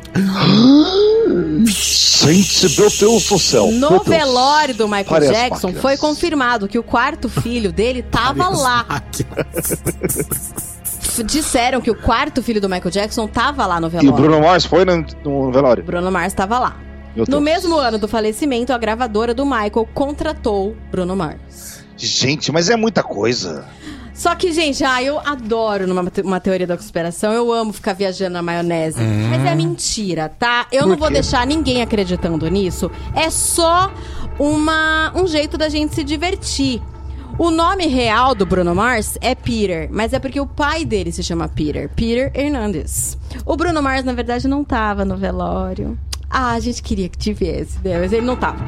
Gente, 1.67 2.81
meu 2.81 2.91
Deus 2.91 3.29
do 3.29 3.39
céu. 3.39 3.67
Meu 3.69 3.81
No 3.81 3.89
Deus. 3.91 4.05
velório 4.07 4.75
do 4.75 4.87
Michael 4.87 5.05
Pare 5.05 5.27
as 5.27 5.33
Jackson, 5.33 5.67
máquinas. 5.69 5.83
foi 5.83 5.97
confirmado 5.97 6.69
que 6.69 6.79
o 6.79 6.83
quarto 6.83 7.29
filho 7.29 7.73
dele 7.73 8.03
tava 8.03 8.49
lá. 8.49 8.87
F- 9.13 11.23
Disseram 11.25 11.81
que 11.81 11.91
o 11.91 11.95
quarto 11.95 12.43
filho 12.43 12.61
do 12.61 12.69
Michael 12.69 12.91
Jackson 12.91 13.27
tava 13.29 13.67
lá 13.67 13.81
no 13.81 13.87
E 13.87 13.89
o 13.89 13.91
velório. 13.91 14.13
Bruno 14.25 14.41
Mars 14.41 14.65
foi 14.65 14.85
no, 14.85 15.05
no 15.25 15.53
velório. 15.53 15.85
Bruno 15.85 16.11
Mars 16.11 16.33
tava 16.33 16.59
lá. 16.59 16.77
No 17.29 17.41
mesmo 17.41 17.77
ano 17.77 17.99
do 17.99 18.09
falecimento, 18.09 18.73
a 18.73 18.79
gravadora 18.79 19.33
do 19.33 19.45
Michael 19.47 19.89
contratou 19.95 20.75
Bruno 20.91 21.15
Mars. 21.15 21.74
Gente, 21.97 22.51
mas 22.53 22.69
é 22.71 22.77
muita 22.77 23.03
coisa. 23.03 23.65
Só 24.13 24.35
que, 24.37 24.53
gente, 24.53 24.85
ah, 24.85 25.03
eu 25.03 25.19
adoro 25.19 25.87
numa 25.89 26.09
te- 26.09 26.21
uma 26.23 26.39
teoria 26.39 26.67
da 26.67 26.77
conspiração. 26.77 27.33
Eu 27.33 27.53
amo 27.53 27.73
ficar 27.73 27.95
viajando 27.95 28.35
na 28.35 28.43
maionese. 28.43 29.01
Hum. 29.01 29.29
Mas 29.31 29.45
é 29.45 29.55
mentira, 29.57 30.29
tá? 30.29 30.67
Eu 30.71 30.83
Por 30.83 30.89
não 30.91 30.97
vou 30.97 31.09
quê? 31.09 31.15
deixar 31.15 31.45
ninguém 31.47 31.83
acreditando 31.83 32.49
nisso. 32.49 32.91
É 33.15 33.29
só 33.29 33.93
uma, 34.39 35.13
um 35.17 35.27
jeito 35.27 35.59
da 35.59 35.69
gente 35.69 35.95
se 35.95 36.05
divertir. 36.05 36.81
O 37.37 37.51
nome 37.51 37.87
real 37.89 38.33
do 38.37 38.47
Bruno 38.47 38.73
Mars 38.73 39.19
é 39.21 39.35
Peter, 39.35 39.89
mas 39.91 40.13
é 40.13 40.21
porque 40.21 40.39
o 40.41 40.47
pai 40.47 40.85
dele 40.85 41.11
se 41.11 41.21
chama 41.21 41.49
Peter, 41.49 41.89
Peter 41.97 42.31
Hernandez. 42.33 43.19
O 43.45 43.57
Bruno 43.57 43.83
Mars, 43.83 44.05
na 44.05 44.13
verdade, 44.13 44.47
não 44.47 44.63
tava 44.63 45.05
no 45.05 45.17
velório. 45.17 45.99
Ah, 46.37 46.55
a 46.55 46.59
gente 46.59 46.83
queria 46.83 47.09
que 47.09 47.17
tivesse, 47.17 47.79
né? 47.85 47.97
mas 48.01 48.13
ele 48.13 48.27
não 48.27 48.35
tava. 48.35 48.59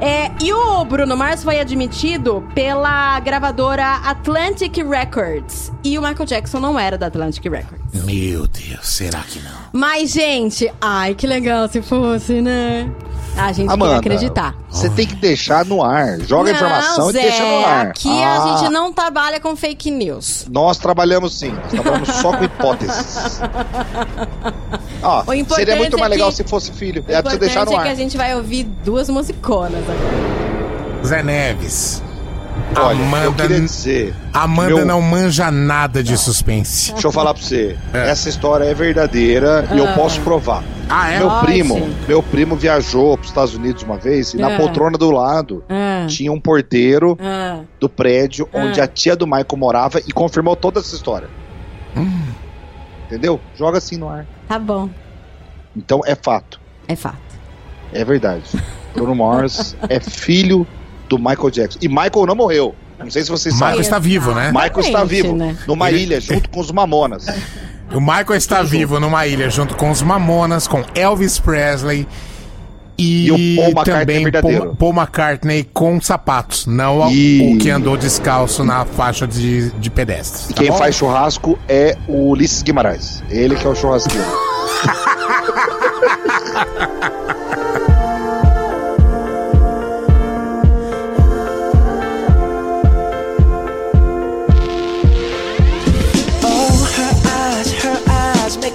É, 0.00 0.30
e 0.40 0.52
o 0.52 0.84
Bruno 0.84 1.16
Mars 1.16 1.42
foi 1.42 1.58
admitido 1.58 2.40
pela 2.54 3.18
gravadora 3.18 3.96
Atlantic 4.04 4.76
Records. 4.76 5.72
E 5.82 5.98
o 5.98 6.02
Michael 6.02 6.24
Jackson 6.24 6.60
não 6.60 6.78
era 6.78 6.96
da 6.96 7.06
Atlantic 7.08 7.44
Records. 7.44 8.04
Meu 8.04 8.46
Deus, 8.46 8.86
será 8.86 9.22
que 9.22 9.40
não? 9.40 9.50
Mas, 9.72 10.12
gente, 10.12 10.72
ai, 10.80 11.16
que 11.16 11.26
legal 11.26 11.68
se 11.68 11.82
fosse, 11.82 12.40
né? 12.40 12.88
A 13.36 13.52
gente 13.52 13.70
Amanda, 13.72 14.00
queria 14.00 14.16
acreditar. 14.18 14.54
Você 14.68 14.90
tem 14.90 15.06
que 15.06 15.14
deixar 15.14 15.64
no 15.64 15.82
ar. 15.82 16.20
Joga 16.20 16.50
a 16.50 16.52
informação 16.52 17.04
não, 17.04 17.10
e 17.10 17.12
deixa 17.14 17.42
no 17.42 17.64
ar. 17.66 17.86
Aqui 17.86 18.22
Ah, 18.22 18.42
a 18.42 18.58
gente 18.58 18.70
não 18.70 18.92
trabalha 18.92 19.40
com 19.40 19.56
fake 19.56 19.90
news. 19.90 20.46
Nós 20.50 20.76
trabalhamos 20.78 21.38
sim. 21.38 21.50
Nós 21.50 21.70
trabalhamos 21.70 22.08
só 22.10 22.32
com 22.36 22.44
hipóteses. 22.44 23.40
Ó, 25.02 25.24
seria 25.54 25.76
muito 25.76 25.96
é 25.96 26.00
mais 26.00 26.10
legal 26.10 26.28
que- 26.28 26.36
se 26.36 26.44
fosse 26.44 26.70
filho. 26.72 27.04
O 27.08 27.10
É 27.12 27.22
pra 27.22 27.30
você 27.32 27.38
deixar 27.38 27.64
no 27.64 27.72
é 27.72 27.76
que 27.76 27.80
ar. 27.80 27.92
a 27.92 27.94
gente 27.94 28.16
vai 28.16 28.34
ouvir 28.34 28.64
duas 28.84 29.08
musiconas 29.08 29.82
agora. 29.84 31.06
Zé 31.06 31.22
Neves. 31.22 32.02
Olha, 32.76 32.96
eu 32.98 33.04
Amanda, 33.04 33.32
queria 33.42 33.60
dizer. 33.60 34.14
Amanda 34.32 34.74
meu- 34.76 34.86
não 34.86 35.02
manja 35.02 35.50
nada 35.50 36.02
de 36.02 36.16
suspense. 36.16 36.92
Deixa 36.92 37.08
eu 37.08 37.12
falar 37.12 37.34
pra 37.34 37.42
você. 37.42 37.76
Essa 37.92 38.28
história 38.28 38.64
é 38.64 38.72
verdadeira 38.74 39.68
e 39.74 39.78
eu 39.78 39.88
Ah. 39.88 39.92
posso 39.94 40.20
provar. 40.20 40.62
Ah, 40.88 41.10
é? 41.10 41.18
Meu 41.18 41.30
primo, 41.40 41.88
meu 42.08 42.22
primo 42.22 42.56
viajou 42.56 43.16
pros 43.16 43.28
Estados 43.30 43.54
Unidos 43.54 43.82
uma 43.82 43.96
vez 43.96 44.34
e 44.34 44.36
na 44.38 44.54
Ah. 44.54 44.56
poltrona 44.56 44.96
do 44.96 45.10
lado 45.10 45.62
Ah. 45.68 46.06
tinha 46.08 46.32
um 46.32 46.40
porteiro 46.40 47.18
Ah. 47.20 47.60
do 47.78 47.88
prédio 47.88 48.48
Ah. 48.52 48.58
onde 48.58 48.80
a 48.80 48.86
tia 48.86 49.14
do 49.14 49.26
Michael 49.26 49.46
morava 49.56 49.98
e 50.00 50.12
confirmou 50.12 50.54
toda 50.56 50.80
essa 50.80 50.94
história. 50.94 51.28
Entendeu? 53.06 53.40
Joga 53.56 53.78
assim 53.78 53.96
no 53.96 54.08
ar. 54.08 54.24
Tá 54.48 54.58
bom. 54.58 54.88
Então 55.76 56.00
é 56.06 56.14
fato. 56.14 56.60
É 56.86 56.94
fato. 56.96 57.18
É 57.92 58.04
verdade. 58.04 58.44
Bruno 58.94 59.14
Mars 59.14 59.76
é 59.88 59.98
filho 60.00 60.66
do 61.10 61.18
Michael 61.18 61.50
Jackson. 61.50 61.78
E 61.82 61.88
Michael 61.88 62.24
não 62.26 62.34
morreu. 62.34 62.74
Não 62.98 63.10
sei 63.10 63.22
se 63.22 63.30
vocês 63.30 63.54
Michael 63.54 63.70
sabem. 63.72 63.82
está 63.82 63.98
vivo, 63.98 64.32
né? 64.34 64.50
Michael 64.52 64.80
está 64.80 65.04
vivo. 65.04 65.36
né? 65.36 65.54
Numa 65.66 65.90
Ele- 65.90 66.02
ilha, 66.04 66.18
junto 66.20 66.48
com 66.48 66.60
os 66.60 66.70
Mamonas. 66.72 67.26
O 67.92 68.00
Michael 68.00 68.36
está 68.36 68.62
vivo 68.62 69.00
numa 69.00 69.26
ilha 69.26 69.50
junto 69.50 69.74
com 69.74 69.90
os 69.90 70.00
Mamonas, 70.00 70.68
com 70.68 70.84
Elvis 70.94 71.40
Presley 71.40 72.06
e, 72.96 73.26
E 73.26 73.32
o 73.32 73.34
Paul 73.56 73.66
McCartney 73.70 73.98
também 74.06 74.22
verdadeiro. 74.22 74.62
Paul, 74.66 74.76
Paul 74.76 74.92
McCartney 74.92 75.64
com 75.74 76.00
sapatos, 76.00 76.66
não 76.66 77.08
o- 77.08 77.10
E- 77.10 77.56
o 77.56 77.58
que 77.58 77.68
andou 77.68 77.96
descalço 77.96 78.62
na 78.62 78.84
faixa 78.84 79.26
de, 79.26 79.70
de 79.72 79.90
pedestres. 79.90 80.50
E 80.50 80.54
tá 80.54 80.62
quem 80.62 80.70
bom? 80.70 80.78
faz 80.78 80.94
churrasco 80.94 81.58
é 81.68 81.96
o 82.06 82.30
Ulisses 82.30 82.62
Guimarães. 82.62 83.24
Ele 83.28 83.56
que 83.56 83.66
é 83.66 83.70
o 83.70 83.74
churrasqueiro. 83.74 84.24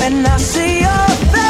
When 0.00 0.24
I 0.24 0.38
see 0.38 0.80
your 0.80 1.08
face, 1.30 1.49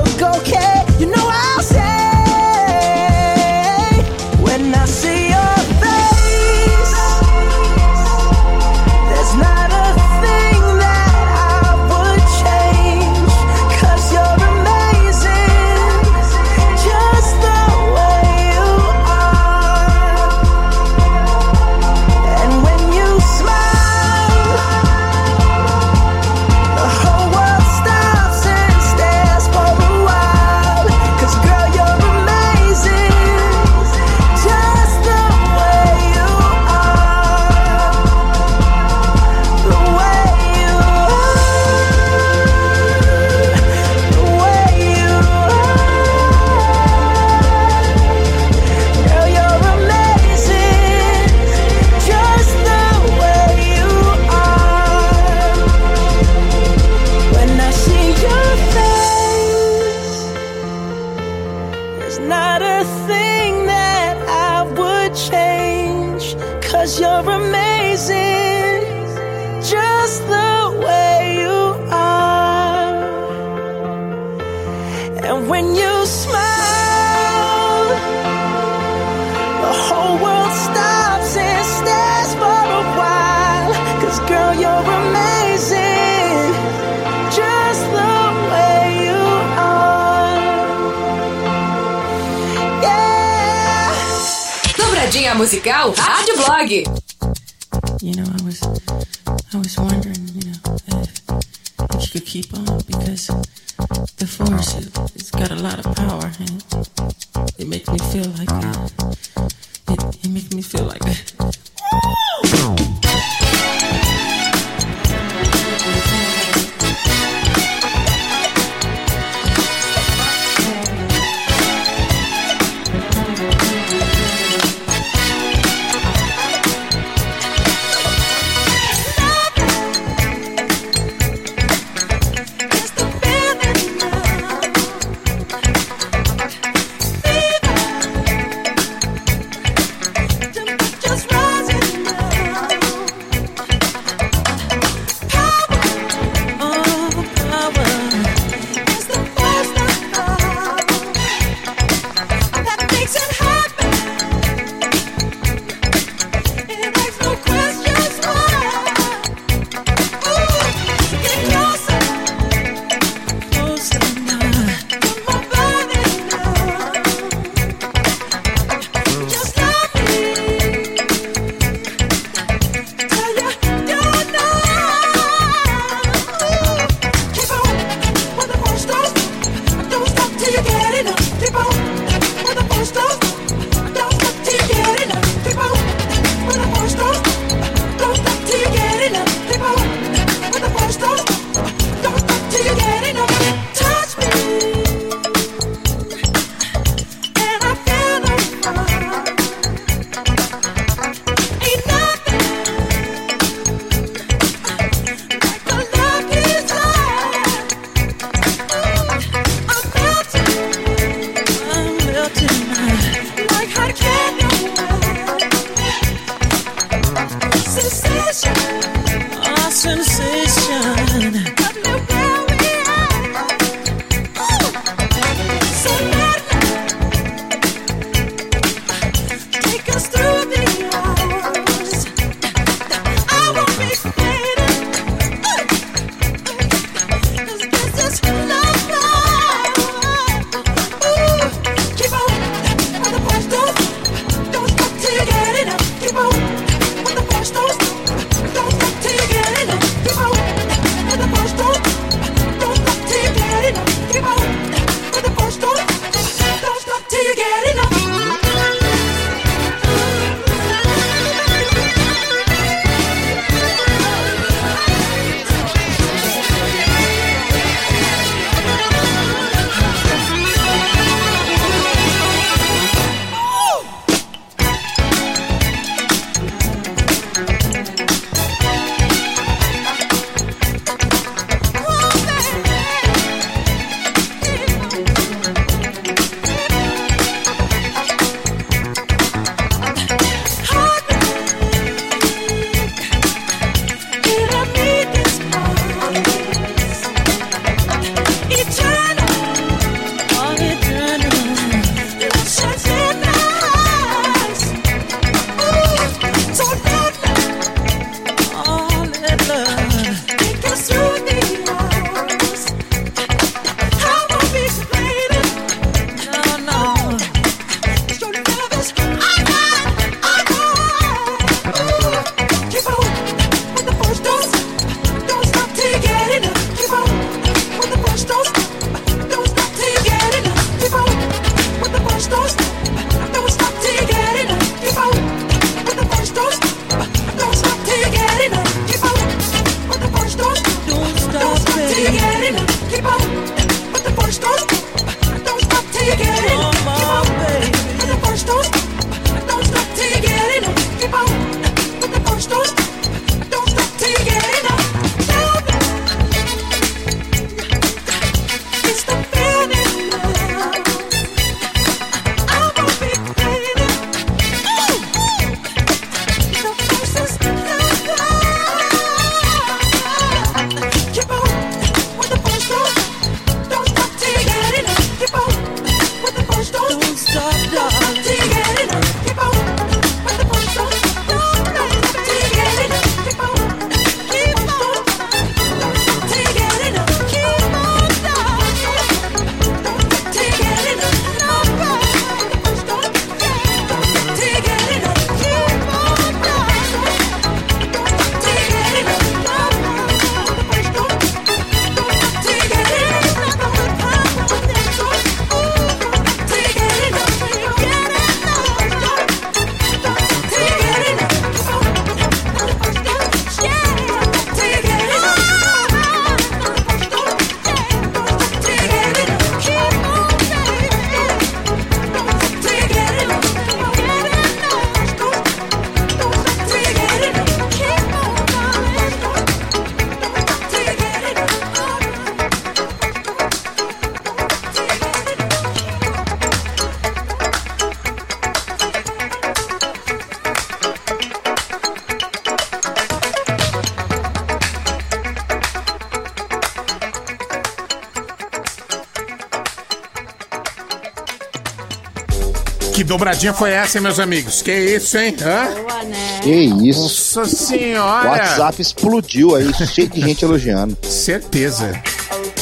dobradinha 453.11 453.53
foi 453.53 453.71
essa, 453.71 453.97
hein, 453.97 454.03
meus 454.03 454.19
amigos? 454.19 454.61
Que 454.61 454.71
isso, 454.73 455.17
hein? 455.17 455.35
Hã? 455.41 455.65
Boa, 455.73 456.03
né? 456.03 456.39
Que 456.41 456.49
isso. 456.49 457.01
Nossa 457.39 457.41
O 457.41 457.45
senhora! 457.45 458.29
WhatsApp 458.29 458.81
explodiu 458.81 459.53
aí, 459.53 459.69
cheio 459.85 460.07
de 460.07 460.21
gente 460.21 460.45
elogiando. 460.45 460.97
Certeza. 461.03 462.01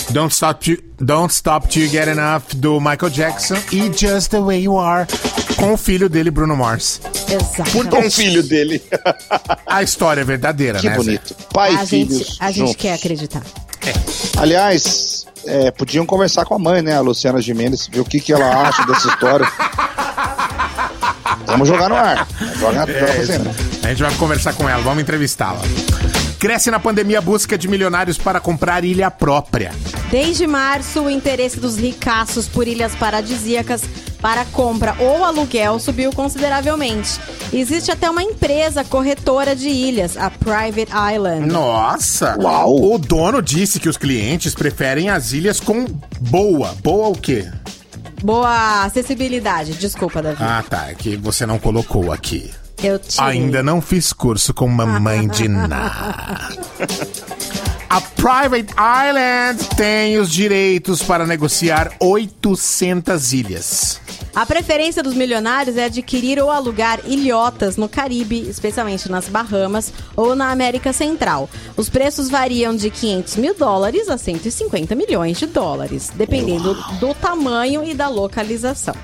Don't 0.09 0.33
Stop 0.33 0.75
to, 0.75 0.81
Don't 0.99 1.31
Stop 1.31 1.79
You 1.79 1.87
Get 1.87 2.07
Enough 2.07 2.55
do 2.55 2.79
Michael 2.79 3.11
Jackson 3.11 3.57
e 3.71 3.91
Just 3.95 4.31
the 4.31 4.39
Way 4.39 4.63
You 4.63 4.79
Are 4.79 5.07
com 5.55 5.73
o 5.73 5.77
filho 5.77 6.09
dele, 6.09 6.31
Bruno 6.31 6.57
Mars. 6.57 6.99
Exato. 7.29 7.69
Porque 7.69 7.95
O 7.95 8.09
filho 8.09 8.41
dele. 8.41 8.81
a 9.67 9.83
história 9.83 10.21
é 10.21 10.23
verdadeira, 10.23 10.79
Que 10.79 10.89
né? 10.89 10.95
bonito. 10.95 11.35
Pai 11.53 11.75
a 11.75 11.83
e 11.83 11.87
filhos 11.87 12.17
gente, 12.17 12.37
a 12.39 12.51
gente 12.51 12.75
quer 12.75 12.93
acreditar. 12.93 13.43
Aliás, 14.35 15.27
é, 15.45 15.69
podiam 15.71 16.05
conversar 16.05 16.45
com 16.45 16.55
a 16.55 16.59
mãe, 16.59 16.81
né? 16.81 16.95
A 16.95 17.01
Luciana 17.01 17.39
Gimenez, 17.39 17.87
ver 17.87 17.99
o 17.99 18.05
que, 18.05 18.19
que 18.19 18.33
ela 18.33 18.67
acha 18.67 18.83
dessa 18.85 19.07
história. 19.09 19.47
Vamos 21.49 21.67
jogar 21.67 21.89
no 21.89 21.95
ar. 21.95 22.27
Joga, 22.59 22.79
joga 22.79 22.91
É, 22.91 23.85
a 23.85 23.89
gente 23.89 24.01
vai 24.01 24.13
conversar 24.15 24.53
com 24.53 24.67
ela, 24.67 24.81
vamos 24.81 25.01
entrevistá-la. 25.01 25.61
Cresce 26.39 26.71
na 26.71 26.79
pandemia 26.79 27.19
a 27.19 27.21
busca 27.21 27.57
de 27.57 27.67
milionários 27.67 28.17
para 28.17 28.39
comprar 28.39 28.85
ilha 28.85 29.11
própria. 29.11 29.73
Desde 30.09 30.47
março, 30.47 31.01
o 31.01 31.09
interesse 31.09 31.59
dos 31.59 31.77
ricaços 31.77 32.47
por 32.47 32.65
ilhas 32.65 32.95
paradisíacas 32.95 33.81
para 34.21 34.45
compra 34.45 34.95
ou 34.99 35.23
aluguel 35.23 35.79
subiu 35.79 36.11
consideravelmente. 36.11 37.19
Existe 37.51 37.91
até 37.91 38.09
uma 38.09 38.23
empresa 38.23 38.83
corretora 38.83 39.55
de 39.55 39.69
ilhas, 39.69 40.15
a 40.15 40.29
Private 40.29 40.91
Island. 41.13 41.45
Nossa! 41.45 42.37
Uau. 42.39 42.93
O 42.93 42.97
dono 42.97 43.41
disse 43.41 43.79
que 43.79 43.89
os 43.89 43.97
clientes 43.97 44.53
preferem 44.53 45.09
as 45.09 45.33
ilhas 45.33 45.59
com 45.59 45.85
boa. 46.21 46.73
Boa 46.81 47.09
o 47.09 47.15
quê? 47.15 47.47
Boa 48.23 48.83
acessibilidade, 48.83 49.73
desculpa, 49.73 50.21
Davi. 50.21 50.43
Ah, 50.43 50.63
tá. 50.67 50.87
É 50.89 50.95
que 50.95 51.15
você 51.17 51.45
não 51.45 51.59
colocou 51.59 52.11
aqui. 52.11 52.51
Eu 52.81 52.97
tirei. 52.99 53.27
Ainda 53.29 53.61
não 53.61 53.81
fiz 53.81 54.13
curso 54.13 54.53
com 54.53 54.67
mamãe 54.67 55.27
de 55.27 55.47
Ná. 55.49 56.49
A 57.89 58.01
Private 58.01 58.73
Island 58.73 59.63
tem 59.75 60.17
os 60.17 60.31
direitos 60.31 61.01
para 61.03 61.25
negociar 61.25 61.91
800 61.99 63.33
ilhas. 63.33 63.99
A 64.35 64.45
preferência 64.45 65.01
dos 65.01 65.13
milionários 65.13 65.75
é 65.75 65.85
adquirir 65.85 66.39
ou 66.39 66.49
alugar 66.49 66.99
ilhotas 67.05 67.77
no 67.77 67.89
Caribe, 67.89 68.47
especialmente 68.47 69.09
nas 69.09 69.27
Bahamas 69.27 69.91
ou 70.15 70.35
na 70.35 70.51
América 70.51 70.93
Central. 70.93 71.49
Os 71.75 71.89
preços 71.89 72.29
variam 72.29 72.75
de 72.75 72.89
500 72.89 73.35
mil 73.37 73.55
dólares 73.55 74.07
a 74.07 74.17
150 74.17 74.95
milhões 74.95 75.37
de 75.37 75.47
dólares, 75.47 76.11
dependendo 76.15 76.75
do 76.99 77.13
tamanho 77.13 77.83
e 77.83 77.93
da 77.93 78.07
localização. 78.07 78.95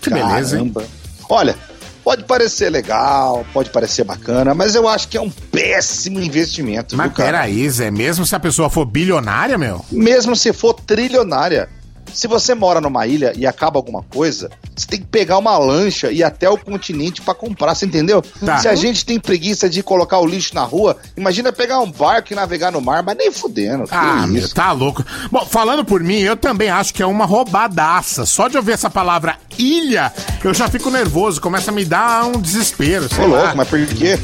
Que 0.00 0.10
beleza, 0.10 0.58
hein? 0.58 0.70
Caramba. 0.72 0.84
Olha, 1.28 1.56
pode 2.02 2.24
parecer 2.24 2.70
legal, 2.70 3.44
pode 3.52 3.70
parecer 3.70 4.04
bacana, 4.04 4.54
mas 4.54 4.74
eu 4.74 4.88
acho 4.88 5.08
que 5.08 5.16
é 5.16 5.20
um 5.20 5.30
péssimo 5.30 6.20
investimento. 6.20 6.96
Mas 6.96 7.12
peraí, 7.12 7.68
Zé, 7.68 7.90
mesmo 7.90 8.26
se 8.26 8.34
a 8.34 8.40
pessoa 8.40 8.68
for 8.68 8.84
bilionária, 8.84 9.56
meu? 9.56 9.84
Mesmo 9.90 10.36
se 10.36 10.52
for 10.52 10.74
trilionária. 10.74 11.68
Se 12.12 12.26
você 12.26 12.54
mora 12.54 12.80
numa 12.80 13.06
ilha 13.06 13.32
e 13.36 13.46
acaba 13.46 13.78
alguma 13.78 14.02
coisa, 14.02 14.50
você 14.76 14.86
tem 14.86 15.00
que 15.00 15.06
pegar 15.06 15.38
uma 15.38 15.56
lancha 15.58 16.10
e 16.10 16.18
ir 16.18 16.24
até 16.24 16.48
o 16.48 16.56
continente 16.56 17.20
pra 17.20 17.34
comprar, 17.34 17.74
você 17.74 17.86
entendeu? 17.86 18.22
Tá. 18.44 18.58
Se 18.58 18.68
a 18.68 18.74
gente 18.74 19.04
tem 19.04 19.18
preguiça 19.18 19.68
de 19.68 19.82
colocar 19.82 20.18
o 20.18 20.26
lixo 20.26 20.54
na 20.54 20.62
rua, 20.62 20.96
imagina 21.16 21.52
pegar 21.52 21.80
um 21.80 21.90
barco 21.90 22.32
e 22.32 22.36
navegar 22.36 22.70
no 22.70 22.80
mar, 22.80 23.02
mas 23.02 23.16
nem 23.16 23.30
fudendo. 23.30 23.84
Ah, 23.90 24.26
meu, 24.26 24.48
tá 24.48 24.72
louco. 24.72 25.04
Bom, 25.30 25.44
falando 25.46 25.84
por 25.84 26.02
mim, 26.02 26.20
eu 26.20 26.36
também 26.36 26.68
acho 26.70 26.94
que 26.94 27.02
é 27.02 27.06
uma 27.06 27.24
roubadaça. 27.24 28.26
Só 28.26 28.48
de 28.48 28.56
ouvir 28.56 28.72
essa 28.72 28.90
palavra 28.90 29.36
ilha, 29.58 30.12
eu 30.42 30.54
já 30.54 30.68
fico 30.68 30.90
nervoso, 30.90 31.40
começa 31.40 31.70
a 31.70 31.74
me 31.74 31.84
dar 31.84 32.24
um 32.26 32.40
desespero. 32.40 33.08
sei 33.08 33.24
Ô, 33.24 33.28
louco, 33.28 33.56
mas 33.56 33.68
por 33.68 33.86
quê? 33.86 34.18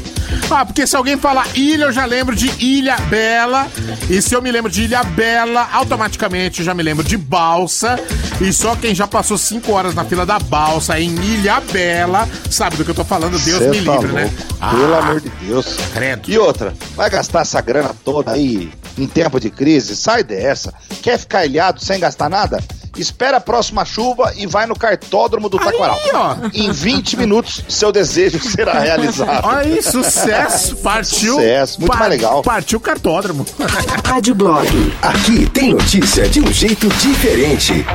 Ah, 0.49 0.65
porque 0.65 0.87
se 0.87 0.95
alguém 0.95 1.17
falar 1.17 1.47
ilha, 1.55 1.85
eu 1.85 1.91
já 1.91 2.05
lembro 2.05 2.35
de 2.35 2.51
Ilha 2.63 2.97
Bela. 3.09 3.67
E 4.09 4.21
se 4.21 4.33
eu 4.33 4.41
me 4.41 4.51
lembro 4.51 4.71
de 4.71 4.83
Ilha 4.83 5.03
Bela, 5.03 5.67
automaticamente 5.71 6.59
eu 6.59 6.65
já 6.65 6.73
me 6.73 6.83
lembro 6.83 7.03
de 7.03 7.17
balsa. 7.17 7.99
E 8.39 8.51
só 8.53 8.75
quem 8.75 8.95
já 8.95 9.07
passou 9.07 9.37
cinco 9.37 9.73
horas 9.73 9.93
na 9.93 10.05
fila 10.05 10.25
da 10.25 10.39
balsa 10.39 10.99
em 10.99 11.13
Ilha 11.15 11.61
Bela 11.71 12.27
sabe 12.49 12.77
do 12.77 12.85
que 12.85 12.91
eu 12.91 12.95
tô 12.95 13.03
falando. 13.03 13.37
Deus 13.39 13.59
Cê 13.59 13.69
me 13.69 13.83
tá 13.83 13.93
livre, 13.93 14.13
né? 14.13 14.31
Pelo 14.59 14.95
amor 14.95 15.21
de 15.21 15.29
Deus. 15.29 15.77
Credo. 15.93 16.29
E 16.29 16.37
outra, 16.37 16.73
vai 16.95 17.09
gastar 17.09 17.41
essa 17.41 17.61
grana 17.61 17.95
toda 18.03 18.31
aí 18.31 18.71
em 18.97 19.07
tempo 19.07 19.39
de 19.39 19.49
crise? 19.49 19.95
Sai 19.95 20.23
dessa. 20.23 20.73
Quer 21.01 21.19
ficar 21.19 21.45
ilhado 21.45 21.83
sem 21.83 21.99
gastar 21.99 22.29
nada? 22.29 22.63
Espera 22.97 23.37
a 23.37 23.39
próxima 23.41 23.85
chuva 23.85 24.33
e 24.35 24.45
vai 24.45 24.65
no 24.65 24.75
cartódromo 24.75 25.49
do 25.49 25.57
Taquaral. 25.57 25.99
ó. 26.13 26.35
Em 26.53 26.71
20 26.71 27.17
minutos, 27.17 27.63
seu 27.69 27.91
desejo 27.91 28.39
será 28.49 28.79
realizado. 28.79 29.45
Olha 29.45 29.59
aí, 29.59 29.81
sucesso. 29.81 30.77
Partiu. 30.83 31.35
Sucesso, 31.35 31.79
muito 31.79 31.97
mais 31.97 32.09
legal. 32.09 32.41
Partiu 32.41 32.77
o 32.77 32.81
cartódromo. 32.81 33.45
Rádio 34.05 34.35
Blog. 34.35 34.67
Aqui 35.01 35.47
tem 35.49 35.73
notícia 35.73 36.27
de 36.27 36.39
um 36.41 36.51
jeito 36.51 36.87
diferente. 36.89 37.85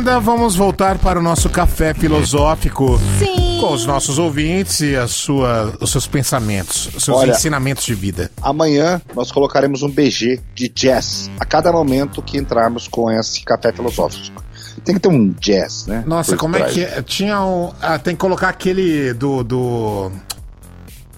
Amanda, 0.00 0.18
vamos 0.18 0.56
voltar 0.56 0.96
para 0.96 1.18
o 1.18 1.22
nosso 1.22 1.50
café 1.50 1.92
filosófico. 1.92 2.98
Sim. 3.18 3.58
Com 3.60 3.74
os 3.74 3.84
nossos 3.84 4.18
ouvintes 4.18 4.80
e 4.80 4.96
a 4.96 5.06
sua, 5.06 5.76
os 5.78 5.92
seus 5.92 6.06
pensamentos, 6.06 6.88
os 6.94 7.04
seus 7.04 7.18
Olha, 7.18 7.32
ensinamentos 7.32 7.84
de 7.84 7.94
vida. 7.94 8.30
Amanhã 8.40 9.02
nós 9.14 9.30
colocaremos 9.30 9.82
um 9.82 9.90
BG 9.90 10.40
de 10.54 10.70
jazz 10.70 11.30
a 11.38 11.44
cada 11.44 11.70
momento 11.70 12.22
que 12.22 12.38
entrarmos 12.38 12.88
com 12.88 13.10
esse 13.10 13.44
café 13.44 13.74
filosófico. 13.74 14.42
Tem 14.86 14.94
que 14.94 15.02
ter 15.02 15.08
um 15.08 15.34
jazz, 15.38 15.86
né? 15.86 16.02
Nossa, 16.06 16.34
como 16.34 16.56
é 16.56 16.62
que 16.62 16.82
é? 16.82 17.02
Tinha 17.02 17.42
um. 17.42 17.70
Ah, 17.82 17.98
tem 17.98 18.14
que 18.14 18.20
colocar 18.20 18.48
aquele 18.48 19.12
do. 19.12 19.44
do. 19.44 20.10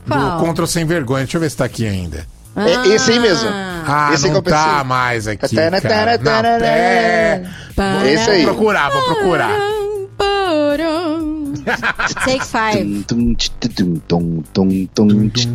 Do? 0.04 0.40
Contra 0.40 0.64
o 0.64 0.66
Sem 0.66 0.84
Vergonha. 0.84 1.22
Deixa 1.22 1.36
eu 1.36 1.40
ver 1.40 1.50
se 1.50 1.56
tá 1.56 1.64
aqui 1.64 1.86
ainda. 1.86 2.26
É 2.56 2.88
esse 2.88 3.12
aí 3.12 3.18
mesmo. 3.18 3.48
Ah, 3.50 4.10
esse 4.12 4.26
aí 4.26 4.32
não 4.32 4.42
que 4.42 4.48
eu 4.48 4.52
pensei. 4.52 4.70
tá 4.72 4.84
mais 4.84 5.26
aqui. 5.26 5.54
Tana, 5.54 5.80
Cara. 5.80 6.18
tana, 6.18 6.32
Não, 6.32 6.42
tana, 6.42 6.66
é... 6.66 7.42
Esse 8.12 8.30
aí. 8.30 8.44
Vou 8.44 8.54
procurar, 8.54 8.90
vou 8.90 9.02
procurar. 9.02 9.50
Take 12.24 12.44
five. 12.44 13.04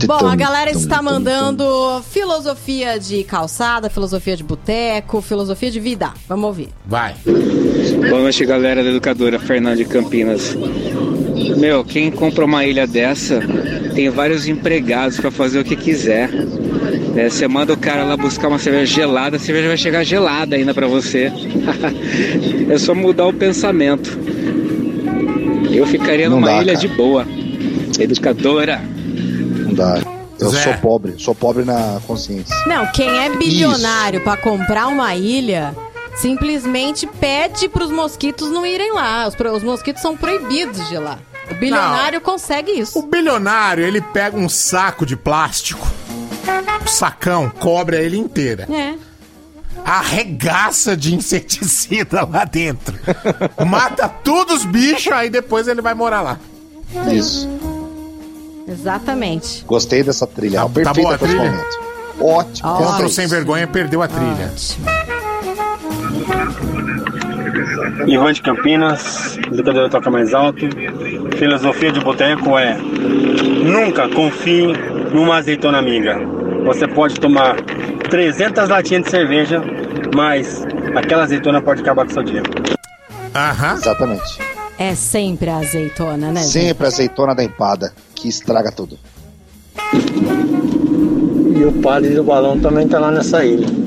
Bom, 0.07 0.27
a 0.27 0.35
galera 0.35 0.71
está 0.71 1.01
mandando 1.01 2.01
filosofia 2.09 2.99
de 2.99 3.23
calçada, 3.23 3.89
filosofia 3.89 4.35
de 4.37 4.43
boteco, 4.43 5.21
filosofia 5.21 5.69
de 5.69 5.79
vida. 5.79 6.11
Vamos 6.27 6.45
ouvir. 6.45 6.69
Vai. 6.85 7.15
Boa 8.09 8.21
noite, 8.21 8.45
galera 8.45 8.83
da 8.83 8.89
educadora 8.89 9.39
Fernanda 9.39 9.75
de 9.75 9.85
Campinas. 9.85 10.55
Meu, 11.57 11.83
quem 11.83 12.11
compra 12.11 12.45
uma 12.45 12.65
ilha 12.65 12.85
dessa 12.87 13.41
tem 13.93 14.09
vários 14.09 14.47
empregados 14.47 15.19
pra 15.19 15.31
fazer 15.31 15.59
o 15.59 15.63
que 15.63 15.75
quiser. 15.75 16.29
É, 17.15 17.29
você 17.29 17.47
manda 17.47 17.73
o 17.73 17.77
cara 17.77 18.03
lá 18.03 18.15
buscar 18.15 18.47
uma 18.47 18.59
cerveja 18.59 18.93
gelada, 18.93 19.37
a 19.37 19.39
cerveja 19.39 19.67
vai 19.67 19.77
chegar 19.77 20.03
gelada 20.03 20.55
ainda 20.55 20.73
pra 20.73 20.87
você. 20.87 21.31
é 22.69 22.77
só 22.77 22.93
mudar 22.93 23.25
o 23.25 23.33
pensamento. 23.33 24.17
Eu 25.71 25.85
ficaria 25.87 26.29
Não 26.29 26.37
numa 26.37 26.47
dá, 26.47 26.61
ilha 26.61 26.73
cara. 26.73 26.87
de 26.87 26.87
boa. 26.87 27.25
Educadora. 27.99 28.81
Não 29.65 29.73
dá. 29.73 29.99
Eu 30.39 30.49
Zé. 30.49 30.63
sou 30.63 30.73
pobre, 30.75 31.13
sou 31.17 31.33
pobre 31.33 31.63
na 31.63 31.99
consciência. 32.05 32.55
Não, 32.67 32.85
quem 32.91 33.09
é 33.09 33.35
bilionário 33.35 34.21
pra 34.21 34.37
comprar 34.37 34.87
uma 34.87 35.15
ilha 35.15 35.73
simplesmente 36.19 37.07
pede 37.07 37.69
pros 37.69 37.91
mosquitos 37.91 38.49
não 38.51 38.65
irem 38.65 38.93
lá. 38.93 39.27
Os, 39.27 39.35
os 39.55 39.63
mosquitos 39.63 40.01
são 40.01 40.15
proibidos 40.17 40.87
de 40.87 40.95
ir 40.95 40.99
lá. 40.99 41.19
O 41.49 41.55
bilionário 41.55 42.19
consegue 42.19 42.71
isso. 42.71 42.99
O 42.99 43.03
bilionário, 43.03 43.83
ele 43.83 44.01
pega 44.01 44.37
um 44.37 44.49
saco 44.49 45.05
de 45.05 45.15
plástico, 45.15 45.87
um 46.83 46.87
sacão, 46.87 47.49
cobre 47.49 47.97
a 47.97 48.01
ele 48.01 48.17
inteira. 48.17 48.67
É. 48.69 48.95
Arregaça 49.85 50.97
de 50.97 51.15
inseticida 51.15 52.27
lá 52.29 52.43
dentro. 52.43 52.99
Mata 53.65 54.09
todos 54.09 54.57
os 54.57 54.65
bichos, 54.65 55.13
aí 55.13 55.29
depois 55.29 55.67
ele 55.67 55.81
vai 55.81 55.93
morar 55.93 56.21
lá. 56.21 56.39
Isso. 57.09 57.47
Exatamente. 58.67 59.63
Gostei 59.65 60.03
dessa 60.03 60.27
trilha. 60.27 60.59
Tá- 60.59 60.65
tá 60.65 60.69
perfeita 60.73 61.01
boa 61.01 61.15
a 61.15 61.17
para 61.17 61.27
trilha? 61.27 61.51
momento. 61.51 61.79
Ótimo. 62.19 62.75
Contra 62.77 63.05
o. 63.05 63.09
Sem 63.09 63.27
Vergonha 63.27 63.67
perdeu 63.67 64.01
a 64.01 64.07
trilha. 64.07 64.51
Ivan 68.07 68.31
de 68.31 68.41
Campinas, 68.41 69.37
educadora 69.51 69.89
toca 69.89 70.09
mais 70.09 70.33
alto. 70.33 70.65
Filosofia 71.37 71.91
de 71.91 71.99
boteco 71.99 72.57
é: 72.57 72.77
nunca 72.77 74.07
confie 74.09 74.73
numa 75.13 75.37
azeitona 75.37 75.77
amiga. 75.77 76.17
Você 76.65 76.87
pode 76.87 77.19
tomar 77.19 77.55
300 78.09 78.69
latinhas 78.69 79.03
de 79.03 79.09
cerveja, 79.09 79.61
mas 80.15 80.65
aquela 80.95 81.23
azeitona 81.23 81.61
pode 81.61 81.81
acabar 81.81 82.05
com 82.05 82.11
o 82.11 82.13
seu 82.13 82.23
dia. 82.23 82.43
Aham. 83.35 83.73
Exatamente. 83.75 84.39
É 84.79 84.95
sempre 84.95 85.49
a 85.49 85.57
azeitona, 85.57 86.31
né? 86.31 86.41
Sempre 86.41 86.85
a 86.85 86.87
azeitona 86.87 87.33
da 87.33 87.43
empada, 87.43 87.91
que 88.15 88.29
estraga 88.29 88.71
tudo. 88.71 88.97
E 91.55 91.63
o 91.63 91.73
padre 91.81 92.13
do 92.13 92.23
balão 92.23 92.59
também 92.59 92.87
tá 92.87 92.99
lá 92.99 93.11
nessa 93.11 93.43
ilha. 93.43 93.86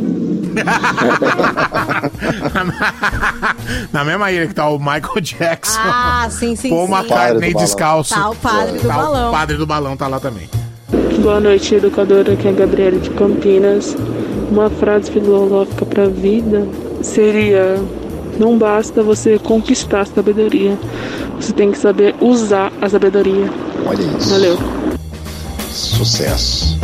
Na 3.93 4.05
mesma 4.05 4.31
ilha 4.33 4.47
que 4.47 4.55
tá 4.55 4.69
o 4.69 4.79
Michael 4.79 5.21
Jackson. 5.21 5.79
Ah, 5.83 6.29
sim, 6.31 6.57
sim, 6.57 6.71
Paul 6.71 6.87
sim. 6.87 6.93
McCartney 6.95 7.55
descalço. 7.55 8.15
Tá 8.15 8.31
o 8.31 8.37
padre 8.37 8.79
do 8.79 8.89
Tá 8.89 8.95
balão. 8.95 9.29
O 9.29 9.33
padre 9.33 9.57
do 9.57 9.67
balão 9.67 9.97
tá 9.97 10.07
lá 10.09 10.21
também. 10.21 10.49
Boa 11.23 11.41
noite, 11.41 11.75
educadora. 11.75 12.33
Aqui 12.33 12.49
é 12.49 12.51
a 12.51 12.55
Gabriela 12.55 12.99
de 12.99 13.11
Campinas. 13.11 13.97
Uma 14.51 14.71
frase 14.71 15.11
filosófica 15.11 15.85
para 15.87 16.05
a 16.05 16.09
vida 16.09 16.67
seria: 17.03 17.77
não 18.39 18.59
basta 18.59 19.03
você 19.03 19.39
conquistar 19.39 20.01
a 20.01 20.07
sabedoria, 20.07 20.77
você 21.39 21.53
tem 21.53 21.71
que 21.71 21.79
saber 21.79 22.15
usar 22.21 22.73
a 22.81 22.89
sabedoria. 22.89 23.49
Olha 23.87 24.03
isso. 24.03 24.31
Valeu. 24.31 24.59
Sucesso. 25.71 26.79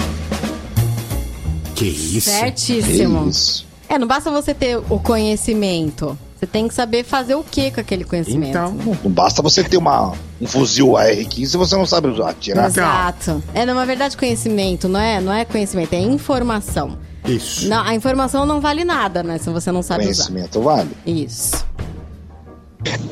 Que 1.76 1.84
isso? 1.86 2.30
Certíssimo. 2.30 3.24
Que 3.24 3.30
isso. 3.30 3.66
É, 3.88 3.98
não 3.98 4.06
basta 4.08 4.30
você 4.30 4.52
ter 4.52 4.78
o 4.90 4.98
conhecimento. 4.98 6.18
Você 6.38 6.46
tem 6.46 6.66
que 6.68 6.74
saber 6.74 7.04
fazer 7.04 7.34
o 7.34 7.42
que 7.42 7.70
com 7.70 7.80
aquele 7.80 8.04
conhecimento. 8.04 8.50
Então, 8.50 8.72
Não 9.02 9.10
basta 9.10 9.40
você 9.40 9.62
ter 9.64 9.76
uma, 9.76 10.12
um 10.40 10.46
fuzil 10.46 10.96
AR-15 10.96 11.46
se 11.46 11.56
você 11.56 11.76
não 11.76 11.86
sabe 11.86 12.08
usar, 12.08 12.30
atirar. 12.30 12.66
Exato. 12.66 13.42
É, 13.54 13.64
na 13.64 13.84
verdade, 13.84 14.16
conhecimento 14.16 14.88
não 14.88 15.00
é, 15.00 15.20
não 15.20 15.32
é 15.32 15.44
conhecimento, 15.44 15.94
é 15.94 16.00
informação. 16.00 16.98
Isso. 17.26 17.68
Não, 17.68 17.82
a 17.82 17.94
informação 17.94 18.44
não 18.44 18.60
vale 18.60 18.84
nada, 18.84 19.22
né? 19.22 19.38
Se 19.38 19.48
você 19.50 19.72
não 19.72 19.82
sabe 19.82 20.02
Conhecimento 20.04 20.60
vale. 20.60 20.90
usar. 21.06 21.10
Isso. 21.10 21.64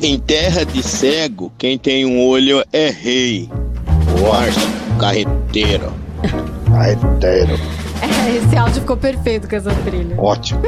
Em 0.01 0.19
terra 0.19 0.63
de 0.63 0.81
cego, 0.83 1.51
quem 1.57 1.77
tem 1.77 2.05
um 2.05 2.25
olho 2.25 2.63
é 2.71 2.89
rei. 2.89 3.49
Márcio, 4.21 4.61
carreteiro. 4.99 5.91
Carreteiro. 6.71 7.59
É, 8.05 8.35
esse 8.37 8.55
áudio 8.57 8.81
ficou 8.81 8.97
perfeito 8.97 9.47
com 9.47 9.55
essa 9.55 9.71
trilha. 9.83 10.15
Ótimo. 10.19 10.61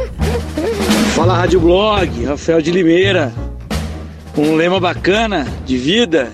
Fala 1.15 1.35
Rádio 1.35 1.59
Blog, 1.59 2.25
Rafael 2.25 2.61
de 2.61 2.71
Limeira. 2.71 3.31
Um 4.37 4.55
lema 4.55 4.79
bacana 4.79 5.47
de 5.65 5.77
vida. 5.77 6.31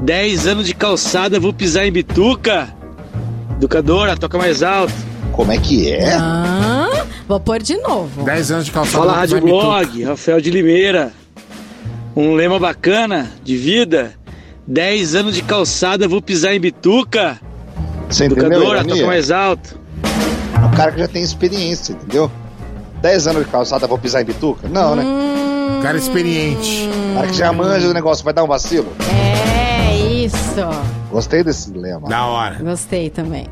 10 0.00 0.46
anos 0.46 0.66
de 0.66 0.74
calçada, 0.74 1.40
vou 1.40 1.52
pisar 1.52 1.86
em 1.86 1.92
bituca. 1.92 2.68
Educadora, 3.56 4.16
toca 4.16 4.38
mais 4.38 4.62
alto. 4.62 4.92
Como 5.32 5.50
é 5.52 5.58
que 5.58 5.90
é? 5.92 6.14
Ah, 6.14 7.04
vou 7.26 7.40
pôr 7.40 7.60
de 7.60 7.76
novo. 7.78 8.22
10 8.24 8.50
anos 8.52 8.64
de 8.66 8.70
calçada. 8.70 9.04
Fala 9.04 9.16
Rádio. 9.16 9.40
Blog, 9.40 10.04
Rafael 10.04 10.40
de 10.40 10.50
Limeira. 10.50 11.12
Um 12.14 12.34
lema 12.34 12.58
bacana 12.58 13.30
de 13.42 13.56
vida. 13.56 14.12
10 14.66 15.14
anos 15.14 15.34
de 15.34 15.42
calçada, 15.42 16.06
vou 16.06 16.20
pisar 16.20 16.54
em 16.54 16.60
bituca. 16.60 17.40
Você 18.08 18.24
Educadora, 18.24 18.78
ironia? 18.80 18.94
toca 18.94 19.06
mais 19.06 19.30
alto. 19.30 19.78
É 20.62 20.66
um 20.66 20.70
cara 20.72 20.92
que 20.92 20.98
já 20.98 21.08
tem 21.08 21.22
experiência, 21.22 21.92
entendeu? 21.92 22.30
10 23.00 23.26
anos 23.28 23.44
de 23.44 23.50
calçada, 23.50 23.86
vou 23.86 23.98
pisar 23.98 24.22
em 24.22 24.24
bituca? 24.24 24.68
Não, 24.68 24.96
né? 24.96 25.04
Cara 25.82 25.96
experiente. 25.96 26.88
cara 27.14 27.26
que 27.28 27.34
já 27.34 27.52
manja 27.52 27.86
do 27.86 27.94
negócio, 27.94 28.24
vai 28.24 28.34
dar 28.34 28.42
um 28.42 28.48
vacilo? 28.48 28.92
É 29.08 29.96
isso. 29.96 30.36
Gostei 31.10 31.44
desse 31.44 31.70
lema. 31.72 32.08
Da 32.08 32.26
hora. 32.26 32.56
Gostei 32.60 33.08
também. 33.10 33.46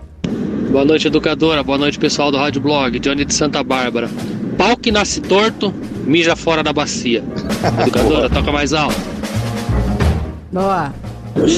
Boa 0.71 0.85
noite, 0.85 1.07
educadora. 1.07 1.63
Boa 1.63 1.79
noite, 1.79 1.99
pessoal 1.99 2.33
do 2.33 2.39
Rádio 2.39 2.61
Blog. 2.61 2.99
Johnny 2.99 3.25
de 3.25 3.33
Santa 3.33 3.63
Bárbara. 3.63 4.11
Pau 4.59 4.77
que 4.77 4.91
nasce 4.91 5.21
torto, 5.21 5.73
mija 6.05 6.35
fora 6.35 6.63
da 6.63 6.73
bacia. 6.73 7.23
Educadora, 7.83 8.29
toca 8.29 8.51
mais 8.51 8.73
alto. 8.73 8.97
Boa. 10.51 10.93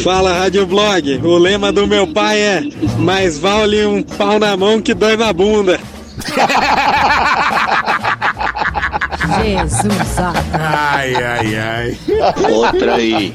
Fala 0.02 0.32
Rádio 0.32 0.66
Blog, 0.66 1.20
o 1.22 1.38
lema 1.38 1.70
do 1.72 1.86
meu 1.86 2.06
pai 2.06 2.40
é: 2.40 2.62
mais 2.98 3.38
vale 3.38 3.86
um 3.86 4.02
pau 4.02 4.38
na 4.38 4.56
mão 4.56 4.82
que 4.82 4.92
dói 4.92 5.16
na 5.16 5.32
bunda. 5.32 5.78
Jesus. 9.44 10.18
ah. 10.18 10.32
Ai, 10.52 11.14
ai, 11.14 11.56
ai. 11.56 11.98
Outra 12.50 12.96
aí. 12.96 13.34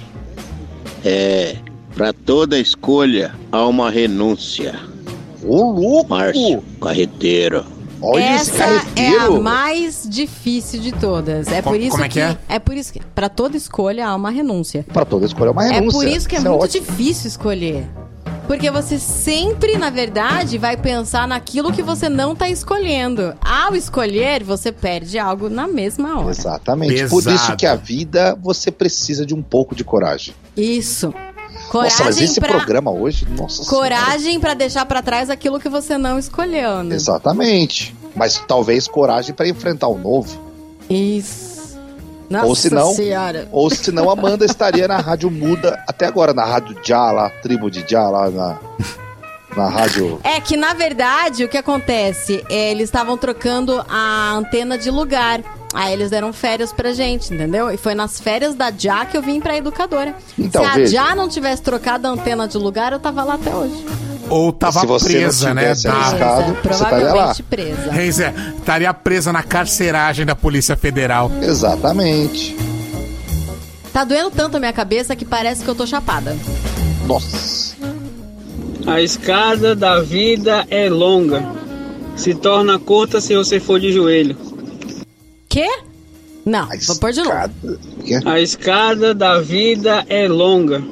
É. 1.04 1.56
Pra 1.96 2.12
toda 2.12 2.58
escolha 2.60 3.34
há 3.52 3.66
uma 3.66 3.90
renúncia. 3.92 4.76
Ô, 5.44 5.72
louco! 5.72 6.10
Márcio, 6.10 6.64
carreteiro. 6.82 7.64
Essa 8.18 8.64
é 8.96 9.18
a 9.18 9.30
mais 9.32 10.06
difícil 10.10 10.80
de 10.80 10.92
todas. 10.92 11.48
É 11.48 11.62
Como- 11.62 11.76
por 11.76 11.82
isso 11.82 11.92
como 11.92 12.04
é 12.06 12.10
que 12.10 12.20
é? 12.20 12.38
É 12.50 12.60
por 12.60 12.76
isso 12.76 12.92
que 12.94 13.00
para 13.16 13.30
toda 13.30 13.56
escolha 13.58 14.08
há 14.08 14.16
uma 14.16 14.30
renúncia. 14.30 14.86
Pra 14.94 15.06
toda 15.06 15.26
escolha 15.26 15.50
é 15.50 15.52
uma 15.52 15.64
renúncia. 15.64 15.88
É 15.88 15.92
por 15.92 16.08
isso 16.08 16.28
que 16.28 16.36
é 16.36 16.40
Isso 16.40 16.50
muito 16.50 16.64
ótimo. 16.64 16.86
difícil 16.86 17.28
escolher. 17.28 17.88
Porque 18.46 18.70
você 18.70 19.00
sempre, 19.00 19.78
na 19.78 19.90
verdade, 19.90 20.58
vai 20.58 20.76
pensar 20.76 21.26
naquilo 21.26 21.72
que 21.72 21.82
você 21.82 22.10
não 22.10 22.36
tá 22.36 22.50
escolhendo. 22.50 23.34
Ao 23.42 23.74
escolher, 23.74 24.44
você 24.44 24.70
perde 24.70 25.18
algo 25.18 25.50
na 25.50 25.66
mesma 25.66 26.20
hora. 26.20 26.30
Exatamente. 26.30 27.08
Por 27.08 27.26
isso 27.26 27.56
que 27.56 27.66
a 27.66 27.76
vida 27.76 28.38
você 28.42 28.70
precisa 28.70 29.26
de 29.26 29.34
um 29.34 29.42
pouco 29.42 29.74
de 29.74 29.86
coragem. 29.86 30.34
Isso. 30.58 31.14
Coragem 31.74 31.98
Nossa, 31.98 32.04
mas 32.04 32.22
esse 32.22 32.40
pra... 32.40 32.50
programa 32.50 32.92
hoje, 32.92 33.28
nossa. 33.36 33.68
Coragem 33.68 34.40
pra 34.40 34.54
deixar 34.54 34.86
pra 34.86 35.02
trás 35.02 35.28
aquilo 35.28 35.60
que 35.60 35.68
você 35.68 35.98
não 35.98 36.20
escolheu, 36.20 36.84
né? 36.84 36.94
Exatamente. 36.94 37.96
Mas 38.16 38.38
talvez 38.48 38.88
coragem 38.88 39.34
para 39.34 39.48
enfrentar 39.48 39.88
o 39.88 39.98
novo. 39.98 40.40
Isso. 40.88 41.80
Nossa 42.30 42.46
ou 42.46 42.56
se 42.56 42.70
não, 42.72 42.94
Senhora. 42.94 43.48
ou 43.52 43.70
se 43.72 43.92
não, 43.92 44.08
Amanda 44.12 44.46
estaria 44.46 44.88
na 44.88 44.98
rádio 44.98 45.32
muda 45.32 45.84
até 45.88 46.06
agora, 46.06 46.32
na 46.32 46.46
rádio 46.46 46.78
Já, 46.84 47.12
lá, 47.12 47.32
tribo 47.42 47.72
de 47.72 47.84
Já, 47.88 48.08
lá 48.08 48.30
na, 48.30 48.60
na 49.56 49.70
rádio. 49.70 50.20
É 50.24 50.40
que, 50.40 50.56
na 50.58 50.74
verdade, 50.74 51.44
o 51.44 51.50
que 51.50 51.58
acontece? 51.58 52.44
É, 52.50 52.72
eles 52.72 52.86
estavam 52.86 53.18
trocando 53.18 53.84
a 53.90 54.34
antena 54.34 54.78
de 54.78 54.90
lugar. 54.92 55.42
Aí 55.74 55.92
eles 55.94 56.12
deram 56.12 56.32
férias 56.32 56.72
pra 56.72 56.94
gente, 56.94 57.34
entendeu? 57.34 57.72
E 57.72 57.78
foi 57.78 57.96
nas 57.96 58.20
férias 58.20 58.54
da 58.54 58.72
Já 58.72 59.06
que 59.06 59.18
eu 59.18 59.22
vim 59.24 59.40
pra 59.42 59.58
educadora. 59.58 60.14
Então, 60.38 60.64
Se 60.64 60.70
a 60.70 60.74
veja. 60.76 60.92
Já 60.92 61.16
não 61.16 61.28
tivesse 61.28 61.64
trocado 61.64 62.08
a 62.08 62.12
antena 62.12 62.48
de 62.48 62.58
lugar, 62.60 62.94
eu 62.94 63.00
tava 63.00 63.24
lá 63.24 63.34
até 63.36 63.50
hoje. 63.56 63.84
Ou 64.30 64.54
tava 64.54 64.80
Se 64.82 64.86
você 64.86 65.14
não 65.14 65.20
presa, 65.22 65.54
né? 65.54 65.74
da- 65.76 65.92
arriscado, 65.94 66.54
provavelmente 66.62 67.44
presa. 67.44 67.92
Reis, 67.92 68.20
é, 68.20 68.34
estaria 68.58 68.94
presa 68.94 69.34
na 69.34 69.42
carceragem 69.44 70.26
da 70.26 70.36
Polícia 70.36 70.78
Federal. 70.78 71.32
Exatamente. 71.42 72.56
Tá 73.92 74.04
doendo 74.04 74.32
tanto 74.32 74.58
a 74.58 74.60
minha 74.60 74.74
cabeça 74.74 75.16
que 75.16 75.26
parece 75.26 75.64
que 75.64 75.70
eu 75.70 75.76
tô 75.76 75.86
chapada. 75.86 76.38
Nossa. 77.06 77.76
A 78.86 79.02
escada 79.02 79.76
da 79.76 80.02
vida 80.02 80.66
é 80.70 80.90
longa. 80.90 81.44
Se 82.16 82.36
torna 82.36 82.78
curta 82.78 83.20
se 83.22 83.36
você 83.36 83.60
for 83.60 83.80
de 83.80 83.92
joelho. 83.92 84.36
Quê? 85.50 85.68
Não, 86.46 86.68
vou 86.88 86.96
pôr 86.98 87.12
de 87.12 87.22
novo. 87.24 87.52
A 88.26 88.40
escada 88.40 89.14
da 89.14 89.40
vida 89.40 90.06
é 90.10 90.28
longa. 90.28 90.84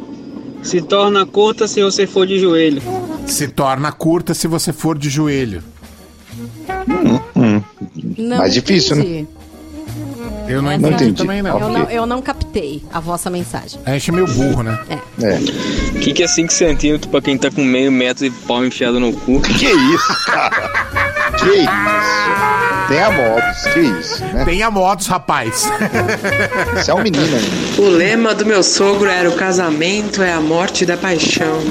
Se 0.63 0.81
torna 0.81 1.26
curta 1.26 1.68
se 1.68 1.84
você 1.84 2.07
for 2.07 2.26
de 2.26 2.39
joelho. 2.39 2.81
Se 3.26 3.47
torna 3.47 3.91
curta 3.91 4.34
se 4.34 4.47
você 4.47 4.72
for 4.72 4.97
de 4.97 5.09
joelho. 5.09 5.63
Não 8.18 8.38
Mais 8.38 8.53
difícil, 8.53 8.95
né? 8.95 9.26
Eu 10.52 10.61
não 10.61 10.72
entendi, 10.73 10.94
entendi. 10.95 11.14
também 11.14 11.41
não. 11.41 11.60
Eu, 11.60 11.69
não, 11.69 11.90
eu 11.90 12.06
não 12.06 12.22
captei 12.22 12.82
a 12.91 12.99
vossa 12.99 13.30
mensagem. 13.30 13.80
A 13.86 13.91
gente 13.94 14.10
é 14.10 14.14
meio 14.14 14.28
burro, 14.28 14.64
né? 14.64 14.78
É. 15.22 15.36
O 15.95 15.99
que, 15.99 16.14
que 16.14 16.23
é 16.23 16.28
5 16.28 16.52
centímetros 16.52 17.10
pra 17.10 17.22
quem 17.22 17.38
tá 17.38 17.49
com 17.49 17.64
meio 17.64 17.91
metro 17.91 18.30
de 18.30 18.36
pau 18.45 18.65
enfiado 18.65 18.99
no 18.99 19.14
cu? 19.14 19.40
Que 19.41 19.68
isso, 19.68 20.26
cara? 20.26 20.52
Que 21.38 21.45
isso? 21.45 22.41
Tenha 22.88 23.10
modos, 23.10 23.61
que 23.73 23.80
isso, 23.80 24.26
né? 24.26 24.44
Tenha 24.45 24.69
modos, 24.72 25.07
rapaz. 25.07 25.72
Você 26.76 26.91
é 26.91 26.94
um 26.94 27.02
menino 27.02 27.23
ainda. 27.23 27.82
O 27.82 27.90
lema 27.90 28.36
do 28.36 28.45
meu 28.45 28.61
sogro 28.61 29.10
era 29.10 29.30
o 29.30 29.34
casamento 29.36 30.22
é 30.22 30.34
a 30.34 30.41
morte 30.41 30.86
da 30.86 30.98
paixão. 30.98 31.61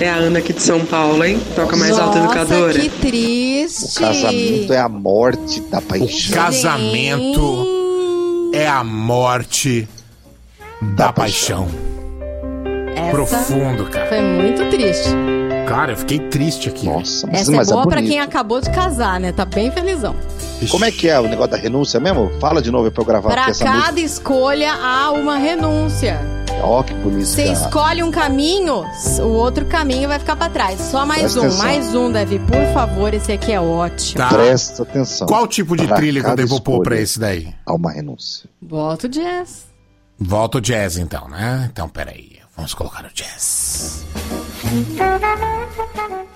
É 0.00 0.10
a 0.10 0.16
Ana 0.16 0.40
aqui 0.40 0.52
de 0.52 0.60
São 0.60 0.84
Paulo, 0.84 1.24
hein? 1.24 1.40
Toca 1.54 1.76
mais 1.76 1.96
alta 1.98 2.18
educadora. 2.18 2.78
que 2.78 2.88
triste. 2.88 3.96
O 3.96 4.00
casamento 4.00 4.72
é 4.72 4.78
a 4.80 4.88
morte 4.88 5.60
da 5.70 5.80
paixão. 5.80 6.34
Casamento 6.34 7.75
é 8.56 8.66
a 8.66 8.82
morte 8.82 9.86
da 10.80 11.12
paixão. 11.12 11.68
Essa 12.96 13.10
Profundo, 13.10 13.84
cara. 13.90 14.06
Foi 14.08 14.22
muito 14.22 14.70
triste. 14.70 15.10
Cara, 15.68 15.92
eu 15.92 15.96
fiquei 15.96 16.18
triste 16.18 16.70
aqui. 16.70 16.86
Nossa, 16.86 17.28
Essa 17.30 17.54
é 17.54 17.64
boa 17.64 17.86
pra 17.86 18.00
quem 18.00 18.18
acabou 18.18 18.60
de 18.60 18.70
casar, 18.70 19.20
né? 19.20 19.30
Tá 19.30 19.44
bem 19.44 19.70
felizão. 19.70 20.16
Como 20.70 20.86
é 20.86 20.90
que 20.90 21.06
é 21.06 21.20
o 21.20 21.28
negócio 21.28 21.50
da 21.50 21.56
renúncia 21.58 22.00
mesmo? 22.00 22.30
Fala 22.40 22.62
de 22.62 22.70
novo 22.70 22.90
pra 22.90 23.02
eu 23.02 23.06
gravar 23.06 23.30
Pra 23.30 23.42
aqui 23.42 23.50
essa 23.50 23.64
cada 23.64 24.00
escolha 24.00 24.72
há 24.72 25.10
uma 25.10 25.36
renúncia. 25.36 26.18
Ó, 26.62 26.82
que 26.82 26.94
bonito. 26.94 27.26
Você 27.26 27.52
escolhe 27.52 28.02
um 28.02 28.10
caminho, 28.10 28.84
o 29.20 29.28
outro 29.28 29.66
caminho 29.66 30.08
vai 30.08 30.18
ficar 30.18 30.36
pra 30.36 30.48
trás. 30.48 30.80
Só 30.80 31.06
mais 31.06 31.20
Presta 31.22 31.40
um, 31.40 31.44
atenção. 31.44 31.64
mais 31.64 31.94
um, 31.94 32.12
Devi. 32.12 32.38
Por 32.40 32.72
favor, 32.74 33.14
esse 33.14 33.32
aqui 33.32 33.52
é 33.52 33.60
ótimo. 33.60 34.18
Tá. 34.18 34.28
Presta 34.28 34.82
atenção. 34.82 35.26
Qual 35.26 35.46
tipo 35.46 35.76
de 35.76 35.86
Pra 35.86 35.96
trilha 35.96 36.22
que 36.22 36.28
eu 36.30 36.36
devo 36.36 36.60
pôr 36.60 36.82
pra 36.82 36.98
esse 36.98 37.18
daí? 37.18 37.54
Há 37.64 37.74
uma 37.74 37.92
renúncia. 37.92 38.48
Bota 38.60 39.06
o 39.06 39.10
jazz. 39.10 39.66
Volta 40.18 40.58
o 40.58 40.60
jazz 40.60 40.96
então, 40.96 41.28
né? 41.28 41.68
Então, 41.70 41.88
peraí. 41.88 42.36
Vamos 42.56 42.72
colocar 42.72 43.04
o 43.04 43.14
jazz. 43.14 44.04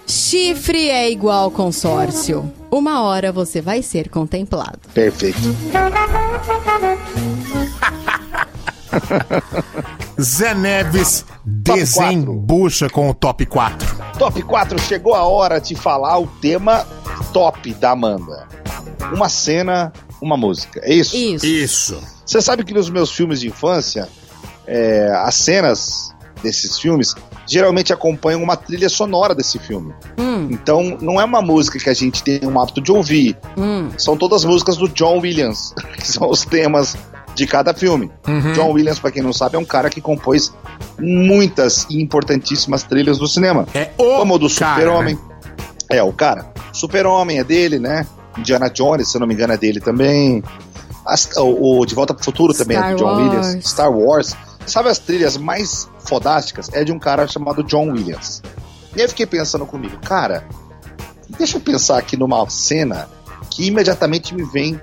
Chifre 0.06 0.90
é 0.90 1.10
igual 1.10 1.50
consórcio. 1.50 2.52
Uma 2.70 3.02
hora 3.02 3.32
você 3.32 3.62
vai 3.62 3.82
ser 3.82 4.10
contemplado. 4.10 4.78
Perfeito. 4.92 5.38
Zé 10.22 10.54
Neves 10.54 11.24
desembucha 11.44 12.88
com 12.88 13.08
o 13.10 13.14
top 13.14 13.46
4. 13.46 13.96
Top 14.18 14.42
4, 14.42 14.78
chegou 14.80 15.14
a 15.14 15.22
hora 15.24 15.60
de 15.60 15.74
falar 15.74 16.18
o 16.18 16.26
tema 16.26 16.86
top 17.32 17.72
da 17.74 17.92
Amanda. 17.92 18.46
Uma 19.12 19.28
cena, 19.28 19.92
uma 20.20 20.36
música. 20.36 20.80
É 20.84 20.92
isso? 20.94 21.16
Isso. 21.16 21.46
Isso. 21.46 22.00
Você 22.26 22.40
sabe 22.40 22.64
que 22.64 22.74
nos 22.74 22.88
meus 22.90 23.10
filmes 23.10 23.40
de 23.40 23.48
infância, 23.48 24.08
é, 24.66 25.10
as 25.24 25.34
cenas 25.36 26.14
desses 26.42 26.78
filmes 26.78 27.14
geralmente 27.46 27.92
acompanham 27.92 28.42
uma 28.42 28.56
trilha 28.56 28.88
sonora 28.88 29.34
desse 29.34 29.58
filme. 29.58 29.92
Hum, 30.18 30.48
Então, 30.50 30.96
não 31.00 31.20
é 31.20 31.24
uma 31.24 31.42
música 31.42 31.78
que 31.78 31.90
a 31.90 31.94
gente 31.94 32.22
tem 32.22 32.40
um 32.44 32.58
hábito 32.60 32.80
de 32.80 32.92
ouvir. 32.92 33.36
hum. 33.56 33.90
São 33.98 34.16
todas 34.16 34.44
músicas 34.44 34.76
do 34.76 34.88
John 34.88 35.18
Williams, 35.18 35.74
que 35.98 36.06
são 36.06 36.28
os 36.30 36.44
temas 36.44 36.96
de 37.34 37.46
cada 37.46 37.72
filme. 37.72 38.10
Uhum. 38.26 38.52
John 38.52 38.70
Williams, 38.72 38.98
pra 38.98 39.10
quem 39.10 39.22
não 39.22 39.32
sabe, 39.32 39.56
é 39.56 39.58
um 39.58 39.64
cara 39.64 39.88
que 39.90 40.00
compôs 40.00 40.52
muitas 40.98 41.86
e 41.88 42.00
importantíssimas 42.02 42.82
trilhas 42.82 43.18
do 43.18 43.26
cinema. 43.26 43.66
É 43.74 43.90
o 43.96 44.16
Como 44.18 44.34
o 44.34 44.38
do 44.38 44.48
cara, 44.54 44.74
Super-Homem. 44.80 45.14
né? 45.14 45.20
É, 45.90 46.02
o 46.02 46.12
cara. 46.12 46.46
Super-Homem 46.72 47.38
é 47.38 47.44
dele, 47.44 47.78
né? 47.78 48.06
Indiana 48.38 48.68
Jones, 48.70 49.08
se 49.10 49.16
eu 49.16 49.20
não 49.20 49.26
me 49.26 49.34
engano, 49.34 49.52
é 49.52 49.56
dele 49.56 49.80
também. 49.80 50.42
As- 51.04 51.30
o, 51.36 51.80
o 51.80 51.86
De 51.86 51.94
Volta 51.94 52.14
pro 52.14 52.24
Futuro 52.24 52.52
também 52.54 52.76
é 52.76 52.80
Star 52.80 52.92
do 52.94 52.98
John 52.98 53.04
Wars. 53.06 53.18
Williams. 53.46 53.64
Star 53.70 53.90
Wars. 53.92 54.36
Sabe 54.66 54.88
as 54.88 54.98
trilhas 54.98 55.36
mais 55.36 55.88
fodásticas? 56.00 56.68
É 56.72 56.84
de 56.84 56.92
um 56.92 56.98
cara 56.98 57.26
chamado 57.26 57.64
John 57.64 57.90
Williams. 57.90 58.42
E 58.94 58.98
aí 59.00 59.04
eu 59.04 59.08
fiquei 59.08 59.26
pensando 59.26 59.64
comigo, 59.66 59.96
cara, 60.04 60.44
deixa 61.38 61.56
eu 61.56 61.60
pensar 61.60 61.98
aqui 61.98 62.16
numa 62.16 62.48
cena 62.50 63.08
que 63.50 63.66
imediatamente 63.66 64.34
me 64.34 64.44
vem 64.44 64.80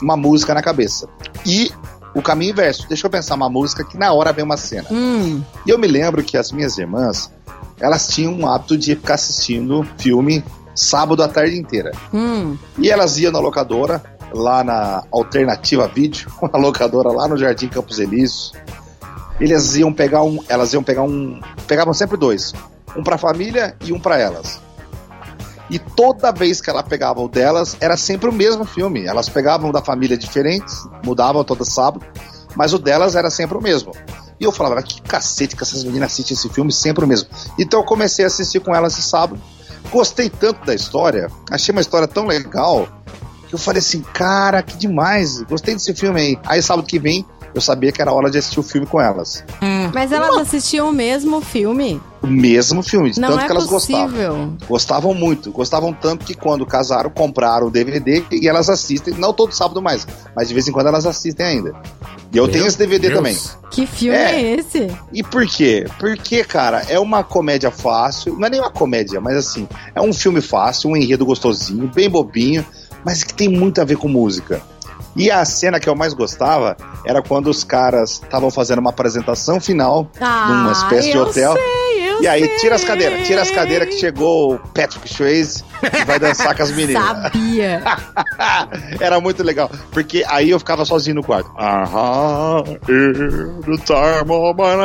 uma 0.00 0.16
música 0.16 0.54
na 0.54 0.62
cabeça. 0.62 1.08
E 1.44 1.70
o 2.14 2.22
caminho 2.22 2.52
inverso, 2.52 2.88
deixa 2.88 3.06
eu 3.06 3.10
pensar 3.10 3.34
uma 3.34 3.48
música 3.48 3.84
que 3.84 3.98
na 3.98 4.12
hora 4.12 4.32
vem 4.32 4.44
uma 4.44 4.56
cena. 4.56 4.88
Hum. 4.90 5.42
E 5.66 5.70
eu 5.70 5.78
me 5.78 5.86
lembro 5.86 6.22
que 6.22 6.36
as 6.36 6.50
minhas 6.50 6.78
irmãs, 6.78 7.30
elas 7.78 8.08
tinham 8.08 8.32
um 8.32 8.46
hábito 8.48 8.76
de 8.76 8.96
ficar 8.96 9.14
assistindo 9.14 9.86
filme 9.98 10.42
sábado 10.74 11.22
a 11.22 11.28
tarde 11.28 11.58
inteira. 11.58 11.92
Hum. 12.12 12.56
E 12.78 12.90
elas 12.90 13.18
iam 13.18 13.32
na 13.32 13.38
locadora, 13.38 14.02
lá 14.32 14.64
na 14.64 15.02
Alternativa 15.10 15.86
Vídeo, 15.88 16.30
uma 16.40 16.58
locadora 16.58 17.10
lá 17.10 17.28
no 17.28 17.36
Jardim 17.36 17.68
Campos 17.68 17.98
Elíseos. 17.98 18.52
Eles 19.38 19.74
iam 19.76 19.92
pegar 19.92 20.22
um, 20.22 20.42
elas 20.48 20.72
iam 20.72 20.82
pegar 20.82 21.02
um, 21.02 21.40
pegavam 21.66 21.92
sempre 21.92 22.16
dois, 22.16 22.54
um 22.96 23.02
pra 23.02 23.18
família 23.18 23.76
e 23.82 23.92
um 23.92 24.00
pra 24.00 24.18
elas. 24.18 24.58
E 25.68 25.78
toda 25.78 26.30
vez 26.30 26.60
que 26.60 26.70
ela 26.70 26.82
pegava 26.82 27.20
o 27.20 27.28
delas, 27.28 27.76
era 27.80 27.96
sempre 27.96 28.28
o 28.28 28.32
mesmo 28.32 28.64
filme. 28.64 29.04
Elas 29.04 29.28
pegavam 29.28 29.72
da 29.72 29.82
família 29.82 30.16
diferentes, 30.16 30.86
mudavam 31.04 31.42
todo 31.42 31.64
sábado, 31.64 32.04
mas 32.54 32.72
o 32.72 32.78
delas 32.78 33.16
era 33.16 33.30
sempre 33.30 33.56
o 33.56 33.60
mesmo. 33.60 33.92
E 34.38 34.44
eu 34.44 34.52
falava, 34.52 34.82
que 34.82 35.00
cacete 35.02 35.56
que 35.56 35.62
essas 35.62 35.82
meninas 35.82 36.12
assistem 36.12 36.34
esse 36.34 36.48
filme 36.48 36.72
sempre 36.72 37.04
o 37.04 37.08
mesmo. 37.08 37.28
Então 37.58 37.80
eu 37.80 37.84
comecei 37.84 38.24
a 38.24 38.28
assistir 38.28 38.60
com 38.60 38.74
elas 38.74 38.92
esse 38.92 39.08
sábado. 39.08 39.40
Gostei 39.90 40.28
tanto 40.28 40.64
da 40.66 40.74
história, 40.74 41.30
achei 41.50 41.72
uma 41.72 41.80
história 41.80 42.08
tão 42.08 42.26
legal, 42.26 42.88
que 43.48 43.54
eu 43.54 43.58
falei 43.58 43.78
assim, 43.78 44.02
cara, 44.02 44.62
que 44.62 44.76
demais, 44.76 45.42
gostei 45.42 45.74
desse 45.74 45.94
filme 45.94 46.20
aí. 46.20 46.38
Aí 46.44 46.60
sábado 46.60 46.86
que 46.86 46.98
vem, 46.98 47.24
eu 47.56 47.60
sabia 47.62 47.90
que 47.90 48.00
era 48.02 48.12
hora 48.12 48.30
de 48.30 48.38
assistir 48.38 48.60
o 48.60 48.62
filme 48.62 48.86
com 48.86 49.00
elas. 49.00 49.42
Mas 49.94 50.12
elas 50.12 50.36
assistiam 50.36 50.90
o 50.90 50.92
mesmo 50.92 51.40
filme. 51.40 52.00
O 52.22 52.26
mesmo 52.26 52.82
filme, 52.82 53.10
de 53.10 53.20
Não 53.20 53.28
tanto 53.30 53.40
é 53.40 53.46
que 53.46 53.52
elas 53.52 53.66
possível. 53.66 54.02
gostavam. 54.08 54.58
Gostavam 54.68 55.14
muito, 55.14 55.50
gostavam 55.52 55.92
tanto 55.92 56.24
que 56.26 56.34
quando 56.34 56.66
casaram, 56.66 57.08
compraram 57.10 57.68
o 57.68 57.70
DVD 57.70 58.24
e 58.32 58.48
elas 58.48 58.68
assistem, 58.68 59.14
não 59.14 59.32
todo 59.32 59.52
sábado 59.52 59.80
mais, 59.80 60.06
mas 60.34 60.48
de 60.48 60.54
vez 60.54 60.66
em 60.68 60.72
quando 60.72 60.88
elas 60.88 61.06
assistem 61.06 61.46
ainda. 61.46 61.74
E 62.32 62.36
eu 62.36 62.44
Meu 62.44 62.52
tenho 62.52 62.66
esse 62.66 62.76
DVD 62.76 63.08
Deus. 63.08 63.14
também. 63.14 63.36
Que 63.70 63.86
filme 63.86 64.18
é, 64.18 64.32
É. 64.34 64.54
esse? 64.56 64.90
E 65.12 65.22
por 65.22 65.46
quê? 65.46 65.86
Porque, 65.98 66.42
cara, 66.44 66.82
é 66.88 66.98
uma 66.98 67.22
comédia 67.22 67.70
fácil, 67.70 68.34
não 68.36 68.46
é 68.46 68.50
nem 68.50 68.60
uma 68.60 68.70
comédia, 68.70 69.20
mas 69.20 69.36
assim, 69.36 69.68
é 69.94 70.00
um 70.02 70.12
filme 70.12 70.40
fácil, 70.40 70.90
um 70.90 70.96
enredo 70.96 71.24
gostosinho, 71.24 71.88
bem 71.94 72.10
bobinho, 72.10 72.66
mas 73.04 73.22
que 73.22 73.32
tem 73.32 73.48
muito 73.48 73.80
a 73.80 73.84
ver 73.84 73.96
com 73.96 74.08
música. 74.08 74.60
E 75.16 75.30
a 75.30 75.44
cena 75.46 75.80
que 75.80 75.88
eu 75.88 75.94
mais 75.94 76.12
gostava 76.12 76.76
era 77.04 77.22
quando 77.22 77.48
os 77.48 77.64
caras 77.64 78.20
estavam 78.22 78.50
fazendo 78.50 78.80
uma 78.80 78.90
apresentação 78.90 79.58
final 79.58 80.10
numa 80.20 80.72
espécie 80.72 81.10
de 81.10 81.18
hotel. 81.18 81.54
sei, 81.54 82.10
eu 82.10 82.22
e 82.22 82.28
aí, 82.28 82.44
sei. 82.44 82.56
tira 82.58 82.74
as 82.74 82.84
cadeiras, 82.84 83.26
tira 83.26 83.42
as 83.42 83.50
cadeiras 83.50 83.88
que 83.88 83.98
chegou 83.98 84.54
o 84.54 84.58
Patrick 84.58 85.08
Swayze 85.08 85.64
e 85.82 86.04
vai 86.04 86.18
dançar 86.18 86.54
com 86.54 86.62
as 86.62 86.70
meninas. 86.70 87.02
Sabia. 87.02 87.82
Era 89.00 89.18
muito 89.18 89.42
legal, 89.42 89.70
porque 89.90 90.22
aí 90.28 90.50
eu 90.50 90.58
ficava 90.58 90.84
sozinho 90.84 91.16
no 91.16 91.24
quarto. 91.24 91.50
Aham, 91.58 92.62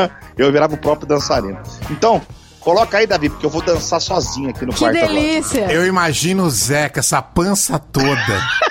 life. 0.02 0.12
Eu 0.38 0.52
virava 0.52 0.74
o 0.74 0.78
próprio 0.78 1.08
dançarino. 1.08 1.60
Então, 1.90 2.22
coloca 2.62 2.98
aí, 2.98 3.06
Davi, 3.06 3.30
porque 3.30 3.46
eu 3.46 3.50
vou 3.50 3.62
dançar 3.62 4.00
sozinho 4.00 4.50
aqui 4.50 4.66
no 4.66 4.72
Que 4.72 4.80
quarto 4.80 4.94
delícia. 4.94 5.72
Eu 5.72 5.86
imagino 5.86 6.46
o 6.46 6.52
com 6.90 7.00
essa 7.00 7.22
pança 7.22 7.78
toda. 7.78 8.62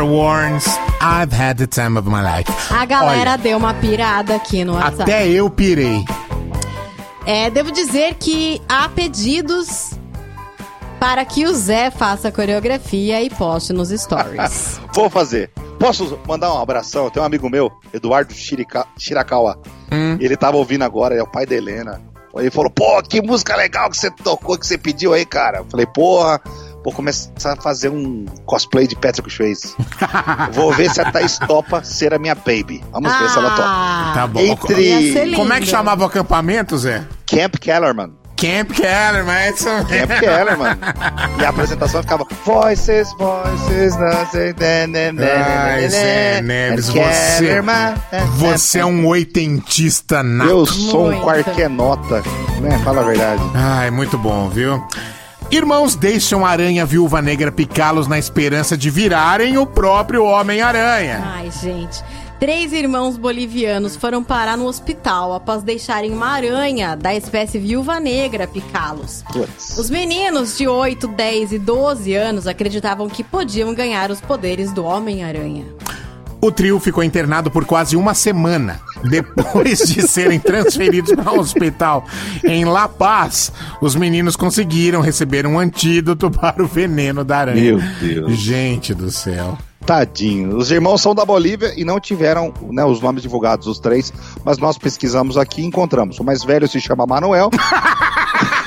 Warnes, 0.00 0.66
I've 1.00 1.32
had 1.34 1.58
the 1.58 1.66
time 1.66 1.98
of 1.98 2.08
my 2.08 2.22
life. 2.22 2.50
A 2.72 2.84
galera 2.86 3.32
Olha, 3.32 3.36
deu 3.38 3.58
uma 3.58 3.74
pirada 3.74 4.34
aqui 4.36 4.64
no 4.64 4.74
WhatsApp. 4.74 5.02
até 5.02 5.28
eu 5.28 5.50
pirei. 5.50 6.04
É, 7.26 7.50
devo 7.50 7.70
dizer 7.70 8.14
que 8.14 8.60
há 8.68 8.88
pedidos 8.88 9.92
para 10.98 11.24
que 11.24 11.46
o 11.46 11.54
Zé 11.54 11.90
faça 11.90 12.28
a 12.28 12.32
coreografia 12.32 13.22
e 13.22 13.28
poste 13.30 13.72
nos 13.72 13.90
stories. 13.90 14.80
Vou 14.94 15.10
fazer. 15.10 15.50
Posso 15.78 16.18
mandar 16.26 16.52
um 16.54 16.58
abração? 16.60 17.10
Tem 17.10 17.20
um 17.22 17.26
amigo 17.26 17.48
meu, 17.50 17.70
Eduardo 17.92 18.32
Shirika- 18.32 18.86
Shirakawa. 18.98 19.58
Ele 20.20 20.36
tava 20.36 20.56
ouvindo 20.56 20.82
agora, 20.84 21.14
é 21.14 21.22
o 21.22 21.26
pai 21.26 21.44
da 21.44 21.54
Helena. 21.54 22.00
Ele 22.34 22.50
falou, 22.50 22.70
pô, 22.70 23.02
que 23.02 23.20
música 23.20 23.54
legal 23.56 23.90
que 23.90 23.96
você 23.96 24.10
tocou, 24.10 24.56
que 24.56 24.66
você 24.66 24.78
pediu 24.78 25.12
aí, 25.12 25.26
cara. 25.26 25.58
Eu 25.58 25.66
falei, 25.70 25.84
porra, 25.86 26.40
vou 26.84 26.92
começar 26.92 27.52
a 27.52 27.56
fazer 27.56 27.88
um 27.88 28.26
cosplay 28.44 28.86
de 28.86 28.96
Patrick 28.96 29.30
Swayze. 29.30 29.74
vou 30.52 30.72
ver 30.72 30.90
se 30.90 31.00
a 31.00 31.10
Thaís 31.10 31.38
topa 31.38 31.82
ser 31.84 32.12
a 32.14 32.18
minha 32.18 32.34
baby. 32.34 32.82
Vamos 32.92 33.12
ver 33.18 33.30
se 33.30 33.38
ela 33.38 33.50
topa. 33.50 34.14
Tá 34.14 34.26
bom. 34.26 34.40
Entre... 34.40 35.34
Como 35.34 35.52
é 35.52 35.60
que 35.60 35.66
chamava 35.66 36.02
o 36.02 36.06
acampamento, 36.06 36.76
Zé? 36.78 37.04
Camp 37.26 37.56
Kellerman. 37.56 38.12
Camp 38.42 38.72
Kellerman, 38.72 39.36
é 39.36 39.50
isso 39.50 39.68
mesmo. 39.68 39.88
Camp 39.88 40.10
Kellerman. 40.18 40.78
E 41.38 41.44
a 41.44 41.48
apresentação 41.48 42.02
ficava 42.02 42.26
Voices, 42.44 43.08
Voices, 43.18 43.96
nothing, 43.96 44.54
Ai, 45.18 45.88
Zé 45.88 46.40
Neves, 46.40 46.88
você, 46.88 47.62
você 48.36 48.78
é 48.78 48.86
um 48.86 49.06
oitentista 49.06 50.22
nato. 50.22 50.50
Eu 50.50 50.66
sou 50.66 51.10
um 51.10 51.20
qualquer 51.20 51.68
nota, 51.68 52.22
né? 52.60 52.80
Fala 52.84 53.00
a 53.00 53.04
verdade. 53.04 53.42
Ai, 53.54 53.90
muito 53.90 54.18
bom, 54.18 54.48
viu? 54.48 54.84
Irmãos 55.52 55.94
deixam 55.94 56.46
a 56.46 56.48
aranha 56.48 56.86
viúva 56.86 57.20
negra 57.20 57.52
picá-los 57.52 58.08
na 58.08 58.18
esperança 58.18 58.74
de 58.74 58.88
virarem 58.88 59.58
o 59.58 59.66
próprio 59.66 60.24
Homem-Aranha. 60.24 61.22
Ai, 61.26 61.50
gente. 61.50 62.02
Três 62.40 62.72
irmãos 62.72 63.18
bolivianos 63.18 63.94
foram 63.94 64.24
parar 64.24 64.56
no 64.56 64.64
hospital 64.64 65.34
após 65.34 65.62
deixarem 65.62 66.10
uma 66.10 66.28
aranha 66.28 66.96
da 66.96 67.14
espécie 67.14 67.58
viúva 67.58 68.00
negra 68.00 68.46
picá-los. 68.46 69.22
Os 69.78 69.90
meninos 69.90 70.56
de 70.56 70.66
8, 70.66 71.06
10 71.06 71.52
e 71.52 71.58
12 71.58 72.14
anos 72.14 72.46
acreditavam 72.46 73.06
que 73.06 73.22
podiam 73.22 73.74
ganhar 73.74 74.10
os 74.10 74.22
poderes 74.22 74.72
do 74.72 74.82
Homem-Aranha. 74.82 75.66
O 76.44 76.50
trio 76.50 76.80
ficou 76.80 77.04
internado 77.04 77.52
por 77.52 77.64
quase 77.64 77.96
uma 77.96 78.14
semana. 78.14 78.80
Depois 79.08 79.78
de 79.78 80.02
serem 80.08 80.40
transferidos 80.40 81.12
para 81.12 81.30
um 81.30 81.38
hospital 81.38 82.04
em 82.42 82.64
La 82.64 82.88
Paz, 82.88 83.52
os 83.80 83.94
meninos 83.94 84.34
conseguiram 84.34 85.00
receber 85.00 85.46
um 85.46 85.56
antídoto 85.56 86.28
para 86.34 86.60
o 86.60 86.66
veneno 86.66 87.22
da 87.22 87.38
aranha. 87.38 87.76
Meu 87.76 87.80
Deus. 88.00 88.32
Gente 88.32 88.92
do 88.92 89.08
céu. 89.08 89.56
Tadinho. 89.86 90.56
Os 90.56 90.68
irmãos 90.72 91.00
são 91.00 91.14
da 91.14 91.24
Bolívia 91.24 91.74
e 91.76 91.84
não 91.84 92.00
tiveram 92.00 92.52
né, 92.70 92.84
os 92.84 93.00
nomes 93.00 93.22
divulgados, 93.22 93.68
os 93.68 93.78
três, 93.78 94.12
mas 94.44 94.58
nós 94.58 94.76
pesquisamos 94.76 95.36
aqui 95.36 95.62
e 95.62 95.66
encontramos. 95.66 96.18
O 96.18 96.24
mais 96.24 96.42
velho 96.42 96.66
se 96.66 96.80
chama 96.80 97.06
Manuel. 97.06 97.50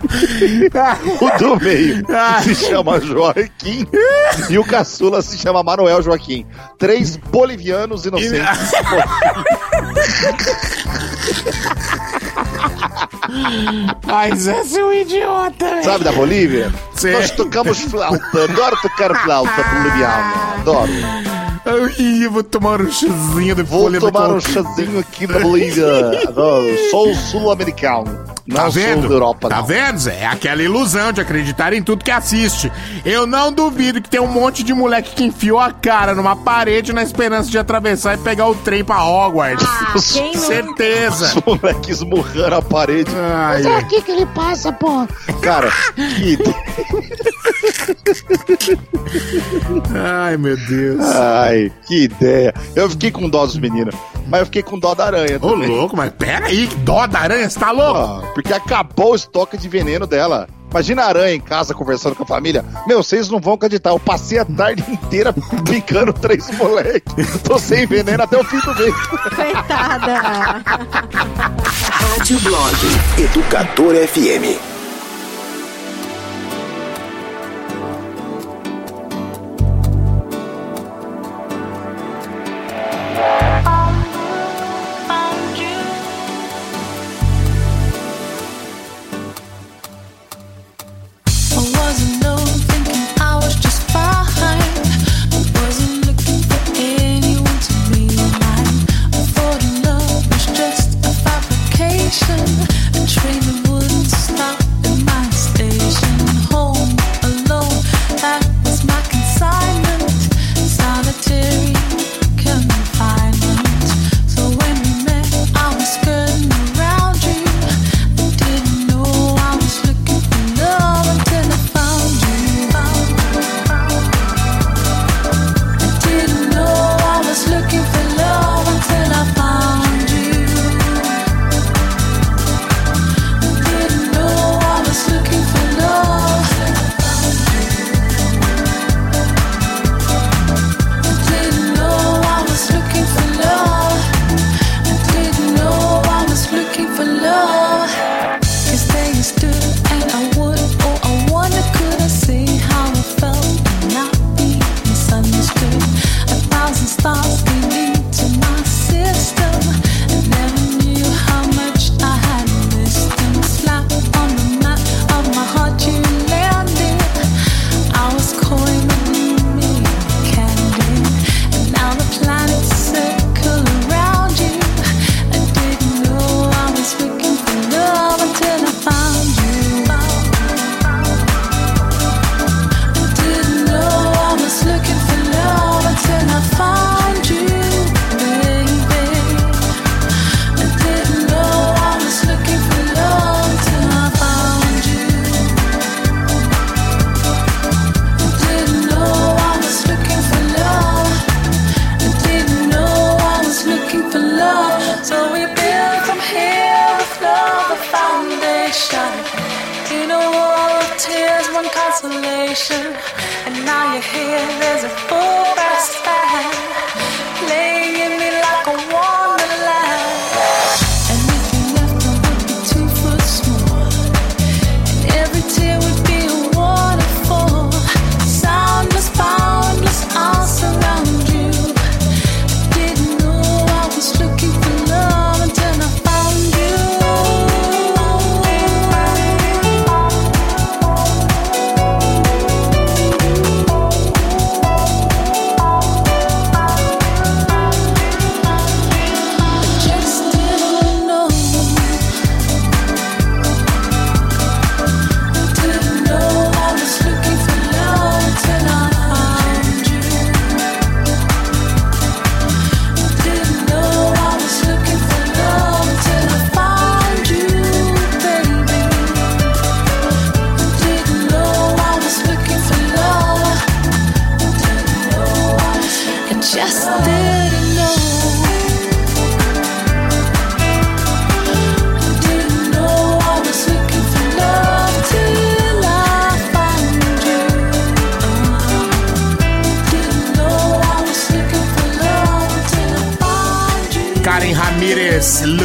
o 1.20 1.38
do 1.38 1.56
meio 1.62 2.04
se 2.42 2.54
chama 2.54 3.00
Joaquim 3.00 3.86
e 4.48 4.58
o 4.58 4.64
caçula 4.64 5.20
se 5.22 5.36
chama 5.38 5.62
Manuel 5.62 6.02
Joaquim. 6.02 6.46
Três 6.78 7.16
bolivianos 7.16 8.06
inocentes. 8.06 8.40
Ai, 14.06 14.34
Zé, 14.36 14.64
você 14.64 14.80
é 14.80 14.84
um 14.84 14.92
idiota. 14.92 15.82
Sabe 15.82 16.04
da 16.04 16.12
Bolívia? 16.12 16.72
Sim. 16.94 17.12
Nós 17.12 17.30
tocamos 17.30 17.80
flauta. 17.80 18.44
Adoro 18.44 18.76
tocar 18.82 19.14
flauta 19.22 19.62
boliviana. 19.62 20.54
Adoro. 20.60 21.29
Ai, 21.64 22.24
eu 22.24 22.30
vou 22.30 22.42
tomar 22.42 22.80
um 22.80 22.90
chazinho 22.90 23.54
de 23.54 23.62
Vou 23.62 23.82
folha 23.84 24.00
de 24.00 24.10
tomar 24.10 24.30
um 24.32 24.40
chazinho 24.40 24.98
aqui 24.98 25.26
na 25.26 25.38
Bolívia. 25.40 25.84
Sou 26.90 27.14
sul-americano. 27.14 28.30
Não 28.46 28.56
Tá 28.56 28.62
sou 28.64 28.72
vendo? 28.72 29.06
da 29.08 29.14
Europa, 29.14 29.48
tá 29.48 29.56
não. 29.58 29.64
vendo, 29.66 29.98
Zé? 29.98 30.22
É 30.22 30.26
aquela 30.26 30.60
ilusão 30.62 31.12
de 31.12 31.20
acreditar 31.20 31.72
em 31.72 31.80
tudo 31.82 32.04
que 32.04 32.10
assiste. 32.10 32.72
Eu 33.04 33.24
não 33.26 33.52
duvido 33.52 34.02
que 34.02 34.08
tem 34.10 34.18
um 34.18 34.26
monte 34.26 34.64
de 34.64 34.74
moleque 34.74 35.14
que 35.14 35.22
enfiou 35.22 35.60
a 35.60 35.70
cara 35.70 36.14
numa 36.16 36.34
parede 36.34 36.92
na 36.92 37.00
esperança 37.02 37.48
de 37.48 37.56
atravessar 37.58 38.14
e 38.14 38.18
pegar 38.18 38.48
o 38.48 38.54
trem 38.56 38.82
pra 38.82 39.04
Hogwarts. 39.04 39.64
Ah, 39.64 39.94
quem 40.12 40.34
não- 40.34 40.40
Certeza. 40.42 41.26
Os 41.38 41.44
moleques 41.44 41.88
esmurrando 41.98 42.54
a 42.56 42.62
parede. 42.62 43.10
Ai, 43.14 43.62
Mas 43.62 43.66
é 43.66 43.76
aqui 43.76 44.02
que 44.02 44.10
ele 44.10 44.26
passa, 44.26 44.72
pô. 44.72 45.06
Cara, 45.42 45.70
que... 45.94 46.36
Ai, 49.94 50.36
meu 50.36 50.56
Deus. 50.56 51.04
Ai, 51.14 51.49
que 51.86 52.04
ideia. 52.04 52.54
Eu 52.74 52.88
fiquei 52.90 53.10
com 53.10 53.28
dó 53.28 53.44
dos 53.46 53.58
meninos. 53.58 53.94
Mas 54.28 54.40
eu 54.40 54.46
fiquei 54.46 54.62
com 54.62 54.78
dó 54.78 54.94
da 54.94 55.06
aranha 55.06 55.38
Ô, 55.40 55.50
também. 55.50 55.68
louco, 55.68 55.96
mas 55.96 56.12
pera 56.12 56.46
aí, 56.46 56.66
que 56.68 56.76
dó 56.76 57.06
da 57.06 57.20
aranha, 57.20 57.50
você 57.50 57.58
tá 57.58 57.70
louco? 57.72 57.98
Ah, 57.98 58.30
porque 58.32 58.52
acabou 58.52 59.12
o 59.12 59.16
estoque 59.16 59.56
de 59.56 59.68
veneno 59.68 60.06
dela. 60.06 60.46
Imagina 60.70 61.02
a 61.02 61.06
aranha 61.08 61.34
em 61.34 61.40
casa 61.40 61.74
conversando 61.74 62.14
com 62.14 62.22
a 62.22 62.26
família. 62.26 62.64
Meu, 62.86 63.02
vocês 63.02 63.28
não 63.28 63.40
vão 63.40 63.54
acreditar. 63.54 63.90
Eu 63.90 63.98
passei 63.98 64.38
a 64.38 64.44
tarde 64.44 64.84
inteira 64.88 65.32
picando 65.68 66.12
três 66.12 66.48
moleques. 66.56 67.12
Tô 67.42 67.58
sem 67.58 67.86
veneno 67.86 68.22
até 68.22 68.38
o 68.38 68.44
fim 68.44 68.60
do 68.60 68.74
mês. 68.76 68.94
Coitada. 69.08 70.62
Rádio 71.90 72.38
Blog 72.40 72.76
Educador 73.18 73.94
FM. 73.96 74.69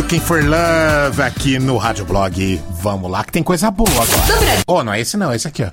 Looking 0.06 0.20
for 0.20 0.44
Love, 0.44 1.20
aqui 1.20 1.58
no 1.58 1.78
Rádio 1.78 2.06
Blog. 2.06 2.62
Vamos 2.80 3.10
lá, 3.10 3.24
que 3.24 3.32
tem 3.32 3.42
coisa 3.42 3.72
boa 3.72 3.90
agora. 3.90 4.62
Oh, 4.68 4.84
não 4.84 4.94
é 4.94 5.02
esse 5.02 5.18
não, 5.18 5.32
é 5.32 5.36
esse 5.36 5.48
aqui, 5.48 5.64
ó. 5.64 5.70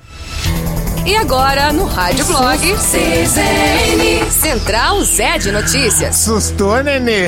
E 1.04 1.14
agora, 1.14 1.70
no 1.70 1.84
Rádio 1.84 2.24
Blog, 2.24 2.58
CZN, 2.58 4.30
Central 4.30 5.04
Zé 5.04 5.36
de 5.36 5.52
Notícias. 5.52 6.28
Assustou, 6.28 6.82
nenê? 6.82 7.26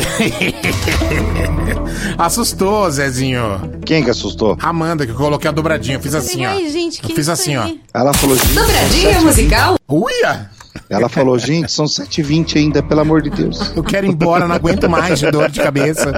Assustou, 2.16 2.90
Zezinho. 2.90 3.80
Quem 3.84 4.02
que 4.02 4.08
assustou? 4.08 4.56
Amanda, 4.62 5.04
que 5.04 5.12
eu 5.12 5.16
coloquei 5.16 5.50
a 5.50 5.52
dobradinha. 5.52 5.98
Eu 5.98 6.00
fiz 6.00 6.14
assim, 6.14 6.46
ó. 6.46 6.52
Ai, 6.52 6.70
gente, 6.70 7.02
que 7.02 7.12
eu 7.12 7.16
fiz 7.16 7.28
assim, 7.28 7.54
ó. 7.54 7.68
Ela 7.92 8.14
falou, 8.14 8.34
Dobradinha 8.34 9.20
musical? 9.20 9.76
Uia! 9.86 10.48
Ela 10.94 11.08
falou, 11.08 11.38
gente, 11.38 11.70
são 11.72 11.84
7h20 11.86 12.56
ainda, 12.56 12.82
pelo 12.82 13.00
amor 13.00 13.20
de 13.22 13.30
Deus. 13.30 13.72
Eu 13.76 13.82
quero 13.82 14.06
ir 14.06 14.10
embora, 14.10 14.46
não 14.46 14.54
aguento 14.54 14.88
mais 14.88 15.18
de 15.18 15.30
dor 15.30 15.50
de 15.50 15.60
cabeça. 15.60 16.12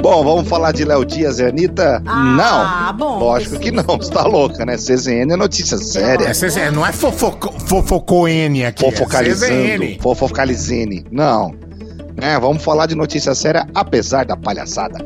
Bom, 0.00 0.22
vamos 0.24 0.48
falar 0.48 0.72
de 0.72 0.84
Léo 0.84 1.04
Dias 1.04 1.38
e 1.38 1.44
Anitta? 1.44 2.02
Ah, 2.06 2.92
não. 2.92 2.96
bom. 2.96 3.18
Lógico 3.18 3.58
que 3.58 3.70
não, 3.70 3.84
você 3.84 4.10
tá 4.10 4.24
louca, 4.26 4.64
né? 4.66 4.76
CZN 4.76 5.32
é 5.32 5.36
notícia 5.36 5.78
séria. 5.78 6.26
É 6.26 6.32
CZN, 6.32 6.70
não 6.72 6.86
é 6.86 6.92
fofoco, 6.92 7.52
fofocoene 7.66 8.64
aqui. 8.64 8.84
Fofocalizando, 8.84 9.52
É 9.52 9.76
CZN. 9.78 9.98
fofocalizene. 10.00 11.04
Não. 11.10 11.54
É, 12.16 12.38
vamos 12.38 12.62
falar 12.62 12.86
de 12.86 12.94
notícia 12.94 13.34
séria, 13.34 13.66
apesar 13.74 14.24
da 14.26 14.36
palhaçada. 14.36 15.04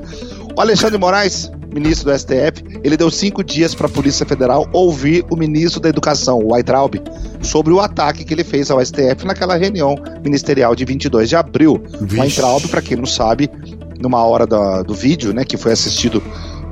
O 0.56 0.60
Alexandre 0.60 0.98
Moraes, 0.98 1.51
ministro 1.77 2.11
do 2.11 2.19
STF, 2.19 2.65
ele 2.82 2.97
deu 2.97 3.11
cinco 3.11 3.44
dias 3.44 3.74
para 3.74 3.86
a 3.86 3.90
Polícia 3.90 4.27
Federal 4.27 4.69
ouvir 4.73 5.24
o 5.31 5.36
ministro 5.36 5.81
da 5.81 5.89
Educação, 5.89 6.39
o 6.39 6.53
Weitraub, 6.53 6.94
sobre 7.43 7.73
o 7.73 7.81
ataque 7.81 8.24
que 8.24 8.35
ele 8.35 8.44
fez 8.44 8.70
ao 8.70 8.85
STF 8.85 9.24
naquela 9.24 9.57
reunião 9.57 9.94
ministerial 10.24 10.74
de 10.74 10.85
22 10.85 11.28
de 11.28 11.36
abril. 11.36 11.82
O 12.01 12.20
Weitraub, 12.20 12.66
para 12.69 12.82
quem 12.82 12.97
não 12.97 13.07
sabe, 13.07 13.51
numa 14.01 14.24
hora 14.24 14.47
da- 14.47 14.82
do 14.82 14.94
vídeo, 14.94 15.32
né, 15.32 15.44
que 15.44 15.57
foi 15.57 15.73
assistido 15.73 16.23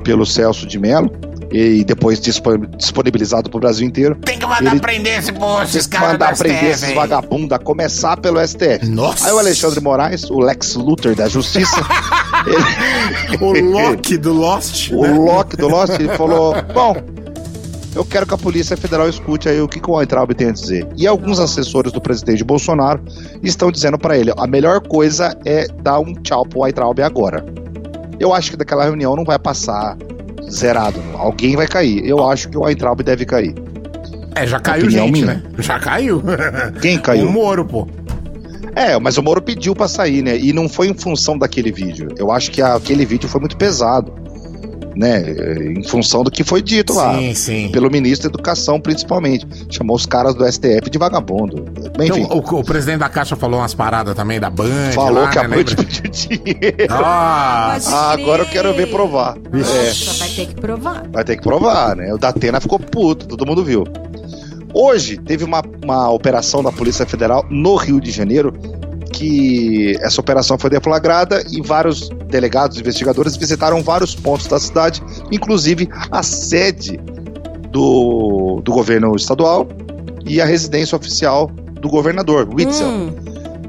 pelo 0.03 0.25
Celso 0.25 0.67
de 0.67 0.77
Mello 0.77 1.09
e 1.51 1.83
depois 1.83 2.19
dispo- 2.19 2.57
disponibilizado 2.77 3.49
para 3.49 3.57
o 3.57 3.59
Brasil 3.59 3.87
inteiro. 3.87 4.15
Tem 4.15 4.37
que 4.37 4.45
mandar 4.45 4.79
prender 4.79 5.19
esse 5.19 5.31
povo, 5.31 5.61
esses 5.63 5.73
Tem 5.73 5.83
que 5.83 5.89
caras 5.97 6.11
mandar 6.13 6.37
prender 6.37 6.71
esses 6.71 6.91
vagabundos, 6.93 7.51
a 7.51 7.59
começar 7.59 8.17
pelo 8.17 8.39
STF. 8.45 8.85
Nossa. 8.87 9.27
Aí 9.27 9.33
o 9.33 9.39
Alexandre 9.39 9.79
Moraes, 9.79 10.29
o 10.29 10.39
Lex 10.39 10.75
Luthor 10.75 11.15
da 11.15 11.27
Justiça, 11.29 11.77
O 13.41 13.51
Loki 13.59 14.17
do 14.17 14.33
Lost. 14.33 14.91
o 14.91 15.01
né? 15.01 15.09
Loki 15.09 15.57
do 15.57 15.67
Lost, 15.67 15.99
ele 15.99 16.09
falou: 16.09 16.55
Bom, 16.73 16.95
eu 17.95 18.05
quero 18.05 18.25
que 18.25 18.33
a 18.33 18.37
Polícia 18.37 18.75
Federal 18.77 19.07
escute 19.09 19.47
aí 19.49 19.59
o 19.61 19.67
que, 19.67 19.79
que 19.79 19.89
o 19.89 19.93
Weintraub 19.95 20.31
tem 20.33 20.49
a 20.49 20.51
dizer. 20.51 20.87
E 20.97 21.07
alguns 21.07 21.39
assessores 21.39 21.91
do 21.91 22.01
presidente 22.01 22.43
Bolsonaro 22.43 23.01
estão 23.41 23.71
dizendo 23.71 23.97
para 23.97 24.17
ele: 24.17 24.31
a 24.37 24.47
melhor 24.47 24.81
coisa 24.81 25.37
é 25.45 25.67
dar 25.81 25.99
um 25.99 26.13
tchau 26.15 26.45
pro 26.45 26.61
Weintraub 26.61 26.99
agora. 27.01 27.45
Eu 28.19 28.33
acho 28.33 28.51
que 28.51 28.57
daquela 28.57 28.83
reunião 28.85 29.15
não 29.15 29.23
vai 29.25 29.37
passar 29.39 29.97
zerado. 30.49 31.01
Alguém 31.15 31.55
vai 31.55 31.67
cair. 31.67 32.07
Eu 32.07 32.27
acho 32.29 32.49
que 32.49 32.57
o 32.57 32.61
Weintraub 32.61 33.01
deve 33.01 33.25
cair. 33.25 33.53
É, 34.35 34.45
já 34.45 34.59
caiu 34.59 34.83
Opinião 34.83 35.05
gente, 35.07 35.21
minha. 35.21 35.25
né? 35.35 35.43
Já 35.59 35.79
caiu. 35.79 36.21
Quem 36.81 36.97
caiu? 37.01 37.27
O 37.27 37.31
Moro, 37.31 37.65
pô. 37.65 37.87
É, 38.75 38.99
mas 38.99 39.17
o 39.17 39.23
Moro 39.23 39.41
pediu 39.41 39.73
pra 39.73 39.87
sair, 39.87 40.21
né? 40.21 40.37
E 40.37 40.51
não 40.51 40.67
foi 40.67 40.87
em 40.89 40.93
função 40.93 41.37
daquele 41.37 41.71
vídeo. 41.71 42.09
Eu 42.17 42.31
acho 42.31 42.51
que 42.51 42.61
aquele 42.61 43.05
vídeo 43.05 43.29
foi 43.29 43.39
muito 43.39 43.55
pesado, 43.55 44.13
né? 44.95 45.23
Em 45.77 45.83
função 45.83 46.23
do 46.23 46.31
que 46.31 46.43
foi 46.43 46.61
dito 46.61 46.93
lá. 46.93 47.17
Sim, 47.17 47.33
sim. 47.33 47.69
Pelo 47.71 47.89
ministro 47.89 48.29
da 48.29 48.35
Educação, 48.35 48.79
principalmente. 48.79 49.45
Chamou 49.69 49.95
os 49.95 50.05
caras 50.05 50.33
do 50.35 50.49
STF 50.49 50.89
de 50.89 50.97
vagabundo. 50.97 51.63
Bem, 51.97 52.09
enfim. 52.09 52.21
Então, 52.21 52.37
o, 52.37 52.59
o 52.59 52.63
presidente 52.63 52.99
da 52.99 53.09
Caixa 53.09 53.35
falou 53.35 53.59
umas 53.59 53.73
paradas 53.73 54.15
também 54.15 54.39
da 54.39 54.49
Band. 54.49 54.91
Falou 54.93 55.23
lá, 55.23 55.29
que 55.29 55.39
a 55.39 55.47
né, 55.47 55.49
Band 55.49 55.55
lembra? 55.55 55.75
pediu 55.83 56.11
dinheiro. 56.11 56.87
Nossa. 56.89 57.95
Ah, 57.95 58.11
agora 58.11 58.43
eu 58.43 58.47
quero 58.47 58.73
ver 58.73 58.89
provar. 58.89 59.37
É, 59.37 60.17
vai 60.17 60.29
ter 60.29 60.45
que 60.47 60.55
provar. 60.55 61.03
vai 61.11 61.23
ter 61.23 61.35
que 61.37 61.43
provar, 61.43 61.95
né? 61.95 62.13
O 62.13 62.17
Datena 62.17 62.59
ficou 62.59 62.79
puto, 62.79 63.27
todo 63.27 63.45
mundo 63.45 63.63
viu. 63.63 63.83
Hoje 64.77 65.15
teve 65.15 65.45
uma, 65.45 65.63
uma 65.81 66.11
operação 66.11 66.61
da 66.61 66.69
Polícia 66.69 67.05
Federal 67.05 67.45
no 67.49 67.77
Rio 67.77 68.01
de 68.01 68.11
Janeiro 68.11 68.51
que 69.13 69.97
essa 70.01 70.19
operação 70.19 70.57
foi 70.57 70.69
deflagrada 70.69 71.41
e 71.49 71.61
vários 71.61 72.09
delegados, 72.27 72.77
investigadores 72.77 73.37
visitaram 73.37 73.81
vários 73.81 74.13
pontos 74.13 74.47
da 74.47 74.59
cidade, 74.59 75.01
inclusive 75.31 75.87
a 76.11 76.21
sede 76.21 76.99
do, 77.71 78.59
do 78.65 78.73
governo 78.73 79.15
estadual 79.15 79.65
e 80.25 80.41
a 80.41 80.45
residência 80.45 80.97
oficial 80.97 81.49
do 81.79 81.87
governador, 81.87 82.45
Witzel. 82.53 82.85
Hum. 82.85 83.15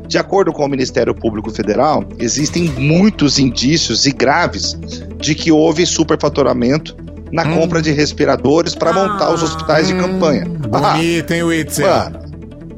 De 0.08 0.18
acordo 0.18 0.52
com 0.52 0.64
o 0.64 0.68
Ministério 0.68 1.14
Público 1.14 1.52
Federal, 1.52 2.02
existem 2.18 2.64
muitos 2.64 3.38
indícios 3.38 4.06
e 4.06 4.10
graves 4.10 4.76
de 5.18 5.36
que 5.36 5.52
houve 5.52 5.86
superfaturamento 5.86 6.96
na 7.32 7.44
compra 7.54 7.82
de 7.82 7.90
respiradores 7.92 8.74
para 8.74 8.92
montar 8.92 9.32
os 9.32 9.42
hospitais 9.42 9.88
de 9.88 9.94
campanha. 9.94 10.44
Ah, 10.72 10.92
Bonito, 10.94 11.32
hein, 11.32 11.42
Witzel? 11.42 11.86
Mano, 11.86 12.26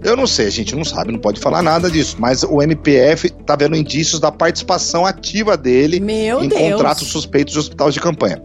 eu 0.03 0.17
não 0.17 0.27
sei, 0.27 0.47
a 0.47 0.51
gente 0.51 0.75
não 0.75 0.85
sabe, 0.85 1.13
não 1.13 1.19
pode 1.19 1.41
falar 1.41 1.63
nada 1.63 1.91
disso, 1.91 2.17
mas 2.19 2.43
o 2.43 2.63
MPF 2.63 3.31
tá 3.31 3.57
vendo 3.57 3.77
indícios 3.77 4.21
da 4.21 4.31
participação 4.31 5.05
ativa 5.05 5.57
dele 5.57 6.01
Meu 6.01 6.43
em 6.43 6.49
Deus. 6.49 6.61
contratos 6.61 7.09
suspeitos 7.09 7.53
de 7.53 7.59
hospitais 7.59 7.95
de 7.95 8.01
campanha. 8.01 8.43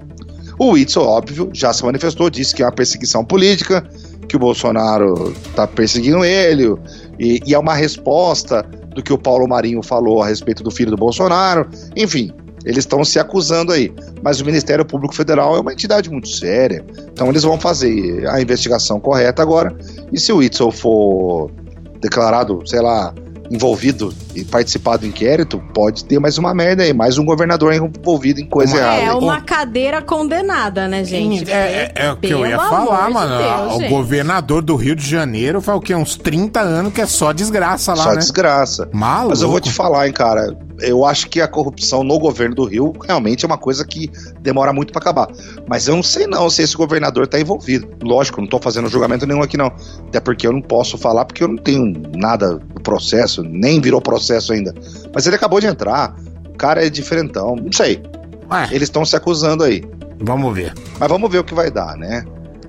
O 0.58 0.72
Whitson, 0.72 1.02
óbvio, 1.02 1.50
já 1.54 1.74
se 1.74 1.84
manifestou, 1.84 2.30
disse 2.30 2.54
que 2.54 2.62
é 2.62 2.66
uma 2.66 2.72
perseguição 2.72 3.24
política, 3.26 3.84
que 4.28 4.36
o 4.36 4.40
Bolsonaro 4.40 5.34
tá 5.56 5.68
perseguindo 5.68 6.24
ele, 6.24 6.76
e, 7.20 7.40
e 7.46 7.54
é 7.54 7.60
uma 7.60 7.74
resposta 7.74 8.64
do 8.94 9.02
que 9.02 9.12
o 9.12 9.18
Paulo 9.18 9.48
Marinho 9.48 9.82
falou 9.82 10.22
a 10.22 10.28
respeito 10.28 10.64
do 10.64 10.72
filho 10.72 10.92
do 10.92 10.98
Bolsonaro. 10.98 11.68
Enfim, 11.96 12.32
eles 12.66 12.80
estão 12.80 13.04
se 13.04 13.20
acusando 13.20 13.72
aí. 13.72 13.92
Mas 14.22 14.40
o 14.40 14.46
Ministério 14.46 14.86
Público 14.86 15.14
Federal 15.14 15.56
é 15.56 15.60
uma 15.60 15.74
entidade 15.74 16.10
muito 16.10 16.28
séria. 16.28 16.84
Então 17.12 17.30
eles 17.30 17.44
vão 17.44 17.60
fazer 17.60 18.28
a 18.28 18.42
investigação 18.42 19.00
correta 19.00 19.42
agora. 19.42 19.76
E 20.12 20.20
se 20.20 20.32
o 20.32 20.38
Whitson 20.38 20.72
for 20.72 21.52
declarado, 22.00 22.62
sei 22.66 22.82
lá, 22.82 23.14
envolvido 23.50 24.14
e 24.36 24.44
participar 24.44 24.98
do 24.98 25.06
inquérito, 25.06 25.62
pode 25.74 26.06
ter 26.06 26.20
mais 26.20 26.38
uma 26.38 26.54
merda 26.54 26.84
aí, 26.84 26.94
mais 26.94 27.18
um 27.18 27.26
governador 27.26 27.74
envolvido 27.74 28.40
em 28.40 28.46
coisa 28.46 28.78
errada. 28.78 29.02
É 29.02 29.10
aí. 29.10 29.16
uma 29.16 29.42
cadeira 29.42 30.02
condenada, 30.02 30.88
né, 30.88 31.04
gente? 31.04 31.50
É, 31.52 31.92
é 31.96 32.12
o 32.12 32.18
que 32.18 32.30
eu 32.30 32.46
ia 32.46 32.58
falar, 32.58 33.08
de 33.08 33.14
mano. 33.14 33.38
Deus, 33.38 33.76
o 33.76 33.80
gente. 33.80 33.90
governador 33.90 34.62
do 34.62 34.76
Rio 34.76 34.96
de 34.96 35.08
Janeiro 35.08 35.62
faz 35.62 35.78
o 35.78 35.82
quê? 35.82 35.94
Uns 35.94 36.16
30 36.16 36.60
anos 36.60 36.94
que 36.94 37.02
é 37.02 37.06
só 37.06 37.32
desgraça 37.32 37.94
lá, 37.94 38.04
Só 38.04 38.14
né? 38.14 38.18
desgraça. 38.18 38.90
Maluco. 38.92 39.30
Mas 39.30 39.42
eu 39.42 39.50
vou 39.50 39.60
te 39.60 39.72
falar, 39.72 40.08
hein, 40.08 40.14
cara. 40.14 40.58
eu 40.80 41.06
acho 41.06 41.30
que 41.30 41.40
a 41.40 41.48
corrupção 41.48 42.04
no 42.04 42.18
governo 42.18 42.56
do 42.56 42.66
Rio 42.66 42.94
realmente 43.06 43.46
é 43.46 43.48
uma 43.48 43.58
coisa 43.58 43.86
que 43.86 44.12
demora 44.42 44.74
muito 44.74 44.92
para 44.92 45.02
acabar. 45.02 45.28
Mas 45.68 45.88
eu 45.88 45.96
não 45.96 46.04
sei 46.04 46.26
não 46.28 46.50
se 46.50 46.62
esse 46.64 46.76
governador 46.76 47.28
tá 47.28 47.40
envolvido. 47.40 47.88
Lógico, 48.02 48.42
não 48.42 48.48
tô 48.48 48.60
fazendo 48.60 48.90
julgamento 48.90 49.28
nenhum 49.28 49.44
aqui 49.44 49.58
não. 49.58 49.72
Até 50.08 50.20
porque 50.20 50.48
eu 50.48 50.52
não 50.52 50.62
posso 50.62 50.98
falar 50.98 51.26
porque 51.26 51.44
eu 51.44 51.48
não 51.48 51.58
tenho 51.58 51.94
nada 52.16 52.56
do 52.58 52.82
processo, 52.82 53.44
nem 53.44 53.80
virou 53.80 54.02
processo 54.02 54.23
ainda. 54.32 54.74
Mas 55.14 55.28
ele 55.28 55.36
acabou 55.36 55.60
de 55.60 55.68
entrar. 55.68 56.16
O 56.48 56.58
cara 56.58 56.86
é 56.86 56.90
diferentão, 56.90 57.56
não 57.56 57.72
sei. 57.72 58.02
Eles 58.72 58.84
estão 58.84 59.04
se 59.04 59.16
acusando 59.16 59.64
aí. 59.64 59.84
Vamos 60.20 60.54
ver. 60.54 60.74
Mas 61.00 61.10
vamos 61.10 61.32
ver 61.32 61.40
o 61.40 61.44
que 61.44 61.54
vai 61.54 61.72
dar, 61.72 61.98
né? 61.98 62.24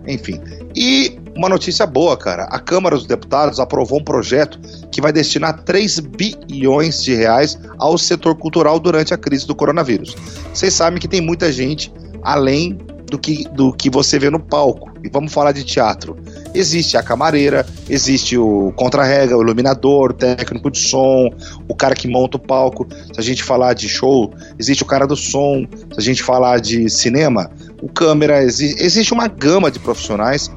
Enfim. 0.07 0.41
E 0.75 1.19
uma 1.37 1.49
notícia 1.49 1.87
boa, 1.87 2.17
cara. 2.17 2.45
A 2.45 2.59
Câmara 2.59 2.97
dos 2.97 3.07
Deputados 3.07 3.61
aprovou 3.61 4.01
um 4.01 4.05
projeto 4.05 4.59
que 4.91 5.01
vai 5.01 5.13
destinar 5.13 5.63
3 5.63 6.01
bilhões 6.01 7.03
de 7.03 7.15
reais 7.15 7.59
ao 7.79 7.97
setor 7.99 8.37
cultural 8.37 8.79
durante 8.79 9.13
a 9.13 9.19
crise 9.19 9.47
do 9.47 9.55
coronavírus. 9.55 10.17
Vocês 10.53 10.73
sabem 10.75 11.01
que 11.01 11.09
tem 11.09 11.21
muita 11.21 11.53
gente 11.53 11.93
além 12.23 12.79
do 13.07 13.19
que, 13.19 13.45
do 13.51 13.73
que 13.73 13.91
você 13.91 14.19
vê 14.19 14.31
no 14.31 14.41
palco. 14.41 14.91
E 15.03 15.09
vamos 15.09 15.33
falar 15.33 15.53
de 15.53 15.65
teatro. 15.65 16.17
Existe 16.55 16.97
a 16.97 17.03
camareira, 17.03 17.67
existe 17.89 18.39
o 18.39 18.73
contra-rega, 18.77 19.37
o 19.37 19.43
iluminador, 19.43 20.13
o 20.13 20.15
técnico 20.15 20.71
de 20.71 20.79
som, 20.79 21.31
o 21.69 21.75
cara 21.75 21.95
que 21.95 22.07
monta 22.07 22.37
o 22.37 22.41
palco. 22.41 22.87
Se 23.13 23.19
a 23.19 23.23
gente 23.23 23.43
falar 23.43 23.75
de 23.75 23.89
show, 23.89 24.33
existe 24.59 24.83
o 24.83 24.87
cara 24.87 25.07
do 25.07 25.17
som. 25.17 25.67
Se 25.93 25.99
a 25.99 26.03
gente 26.03 26.23
falar 26.23 26.61
de 26.61 26.89
cinema, 26.89 27.51
o 27.83 27.89
câmera. 27.89 28.43
Exi 28.45 28.77
existe 28.79 29.13
uma 29.13 29.27
gama 29.27 29.71
de 29.71 29.79
profissionais 29.79 30.51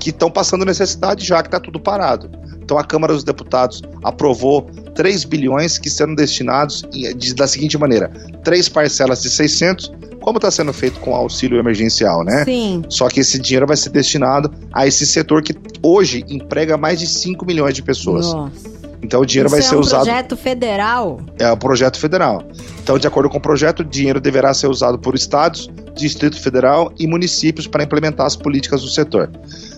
que 0.00 0.10
estão 0.10 0.30
passando 0.30 0.64
necessidade 0.64 1.24
já 1.24 1.42
que 1.42 1.48
está 1.48 1.60
tudo 1.60 1.80
parado. 1.80 2.30
Então 2.60 2.76
a 2.78 2.84
Câmara 2.84 3.12
dos 3.12 3.22
Deputados 3.22 3.80
aprovou 4.02 4.68
3 4.96 5.24
bilhões 5.24 5.78
que 5.78 5.88
serão 5.88 6.14
destinados 6.14 6.82
de, 6.90 7.34
da 7.34 7.46
seguinte 7.46 7.78
maneira: 7.78 8.10
três 8.42 8.68
parcelas 8.68 9.22
de 9.22 9.30
600, 9.30 9.92
como 10.20 10.38
está 10.38 10.50
sendo 10.50 10.72
feito 10.72 10.98
com 11.00 11.14
auxílio 11.14 11.58
emergencial, 11.58 12.24
né? 12.24 12.44
Sim. 12.44 12.82
Só 12.88 13.08
que 13.08 13.20
esse 13.20 13.38
dinheiro 13.38 13.66
vai 13.66 13.76
ser 13.76 13.90
destinado 13.90 14.52
a 14.72 14.86
esse 14.86 15.06
setor 15.06 15.42
que 15.42 15.54
hoje 15.82 16.24
emprega 16.28 16.76
mais 16.76 16.98
de 16.98 17.06
5 17.06 17.44
milhões 17.46 17.74
de 17.74 17.82
pessoas. 17.82 18.32
Nossa. 18.32 18.76
Então 19.02 19.20
o 19.20 19.26
dinheiro 19.26 19.46
Isso 19.46 19.56
vai 19.56 19.64
é 19.64 19.68
ser 19.68 19.76
um 19.76 19.80
usado. 19.80 20.04
projeto 20.04 20.36
federal? 20.36 21.20
É 21.38 21.50
o 21.50 21.56
projeto 21.56 21.98
federal. 21.98 22.42
Então, 22.82 22.98
de 22.98 23.06
acordo 23.06 23.28
com 23.28 23.38
o 23.38 23.40
projeto, 23.40 23.80
o 23.80 23.84
dinheiro 23.84 24.20
deverá 24.20 24.54
ser 24.54 24.68
usado 24.68 24.98
por 24.98 25.14
estados, 25.14 25.68
Distrito 25.94 26.40
Federal 26.40 26.92
e 26.98 27.06
municípios 27.06 27.66
para 27.66 27.82
implementar 27.82 28.26
as 28.26 28.36
políticas 28.36 28.82
do 28.82 28.88
setor. 28.88 29.30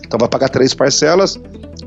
Então, 0.05 0.17
vai 0.19 0.29
pagar 0.29 0.49
três 0.49 0.73
parcelas 0.73 1.39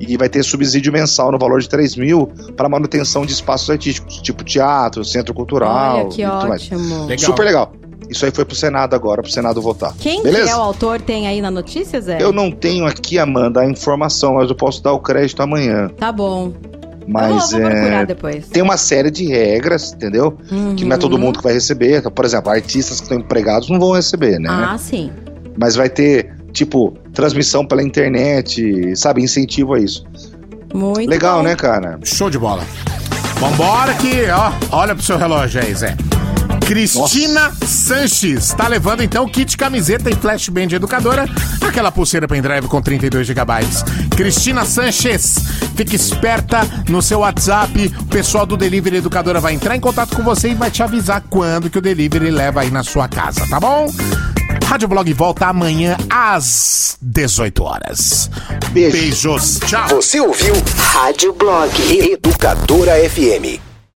e 0.08 0.16
vai 0.16 0.28
ter 0.28 0.42
subsídio 0.42 0.92
mensal 0.92 1.30
no 1.30 1.38
valor 1.38 1.60
de 1.60 1.68
3 1.68 1.96
mil 1.96 2.26
para 2.56 2.68
manutenção 2.68 3.24
de 3.24 3.32
espaços 3.32 3.70
artísticos, 3.70 4.20
tipo 4.20 4.42
teatro, 4.42 5.04
centro 5.04 5.32
cultural. 5.32 5.96
Olha 5.96 6.08
que 6.08 6.22
e 6.22 6.24
ótimo. 6.24 7.06
Legal. 7.06 7.18
Super 7.18 7.44
legal. 7.44 7.72
Isso 8.08 8.24
aí 8.26 8.30
foi 8.30 8.44
pro 8.44 8.54
Senado 8.54 8.94
agora, 8.94 9.22
pro 9.22 9.30
Senado 9.30 9.62
votar. 9.62 9.94
Quem 9.98 10.22
Beleza? 10.22 10.44
que 10.44 10.50
é 10.50 10.56
o 10.56 10.60
autor? 10.60 11.00
Tem 11.00 11.26
aí 11.26 11.40
na 11.40 11.50
notícia, 11.50 12.00
Zé? 12.00 12.20
Eu 12.20 12.32
não 12.32 12.50
tenho 12.50 12.84
aqui, 12.84 13.18
Amanda, 13.18 13.60
a 13.60 13.66
informação, 13.66 14.34
mas 14.34 14.50
eu 14.50 14.54
posso 14.54 14.82
dar 14.82 14.92
o 14.92 14.98
crédito 14.98 15.40
amanhã. 15.42 15.88
Tá 15.96 16.12
bom. 16.12 16.52
Mas 17.06 17.50
vou 17.50 17.60
procurar 17.60 18.02
é, 18.02 18.06
depois. 18.06 18.48
tem 18.48 18.62
uma 18.62 18.76
série 18.76 19.10
de 19.10 19.26
regras, 19.26 19.92
entendeu? 19.92 20.36
Que 20.76 20.84
não 20.84 20.94
é 20.94 20.98
todo 20.98 21.18
mundo 21.18 21.38
que 21.38 21.42
vai 21.42 21.52
receber. 21.52 21.98
Então, 21.98 22.12
por 22.12 22.24
exemplo, 22.24 22.50
artistas 22.52 22.98
que 22.98 23.04
estão 23.04 23.18
empregados 23.18 23.68
não 23.70 23.80
vão 23.80 23.92
receber, 23.92 24.38
né? 24.38 24.48
Ah, 24.50 24.76
sim. 24.78 25.10
Mas 25.58 25.74
vai 25.74 25.88
ter, 25.88 26.34
tipo, 26.52 26.96
transmissão 27.12 27.66
pela 27.66 27.82
internet, 27.82 28.94
sabe? 28.96 29.22
Incentivo 29.22 29.74
a 29.74 29.80
isso. 29.80 30.04
Muito 30.74 31.08
Legal, 31.08 31.38
bom. 31.38 31.42
né, 31.44 31.56
cara? 31.56 31.98
Show 32.04 32.30
de 32.30 32.38
bola. 32.38 32.64
Vambora 33.38 33.94
que, 33.94 34.30
ó, 34.30 34.52
olha 34.70 34.94
pro 34.94 35.04
seu 35.04 35.18
relógio 35.18 35.60
aí, 35.60 35.74
Zé. 35.74 35.96
Cristina 36.66 37.50
Sanches 37.66 38.54
tá 38.54 38.68
levando 38.68 39.02
então 39.02 39.28
kit 39.28 39.56
camiseta 39.56 40.08
e 40.08 40.14
flashband 40.14 40.68
educadora, 40.72 41.26
aquela 41.60 41.90
pulseira 41.90 42.28
pendrive 42.28 42.68
com 42.68 42.80
32 42.80 43.26
GB. 43.26 43.42
Cristina 44.16 44.64
Sanches, 44.64 45.34
fique 45.76 45.96
esperta 45.96 46.60
no 46.88 47.02
seu 47.02 47.18
WhatsApp, 47.18 47.92
o 48.00 48.04
pessoal 48.06 48.46
do 48.46 48.56
Delivery 48.56 48.98
Educadora 48.98 49.40
vai 49.40 49.54
entrar 49.54 49.76
em 49.76 49.80
contato 49.80 50.16
com 50.16 50.22
você 50.22 50.50
e 50.50 50.54
vai 50.54 50.70
te 50.70 50.82
avisar 50.82 51.22
quando 51.28 51.68
que 51.68 51.78
o 51.78 51.82
delivery 51.82 52.30
leva 52.30 52.60
aí 52.60 52.70
na 52.70 52.84
sua 52.84 53.08
casa, 53.08 53.46
tá 53.48 53.58
bom? 53.58 53.86
Rádio 54.72 54.88
Blog 54.88 55.12
volta 55.12 55.48
amanhã 55.48 55.98
às 56.08 56.96
18 57.02 57.62
horas. 57.62 58.30
Beijo. 58.70 58.96
Beijos. 58.96 59.60
Tchau. 59.66 59.86
Você 59.88 60.18
ouviu 60.18 60.54
Rádio 60.94 61.34
Blog 61.34 61.70
Educadora 61.90 62.92
FM. 63.10 63.71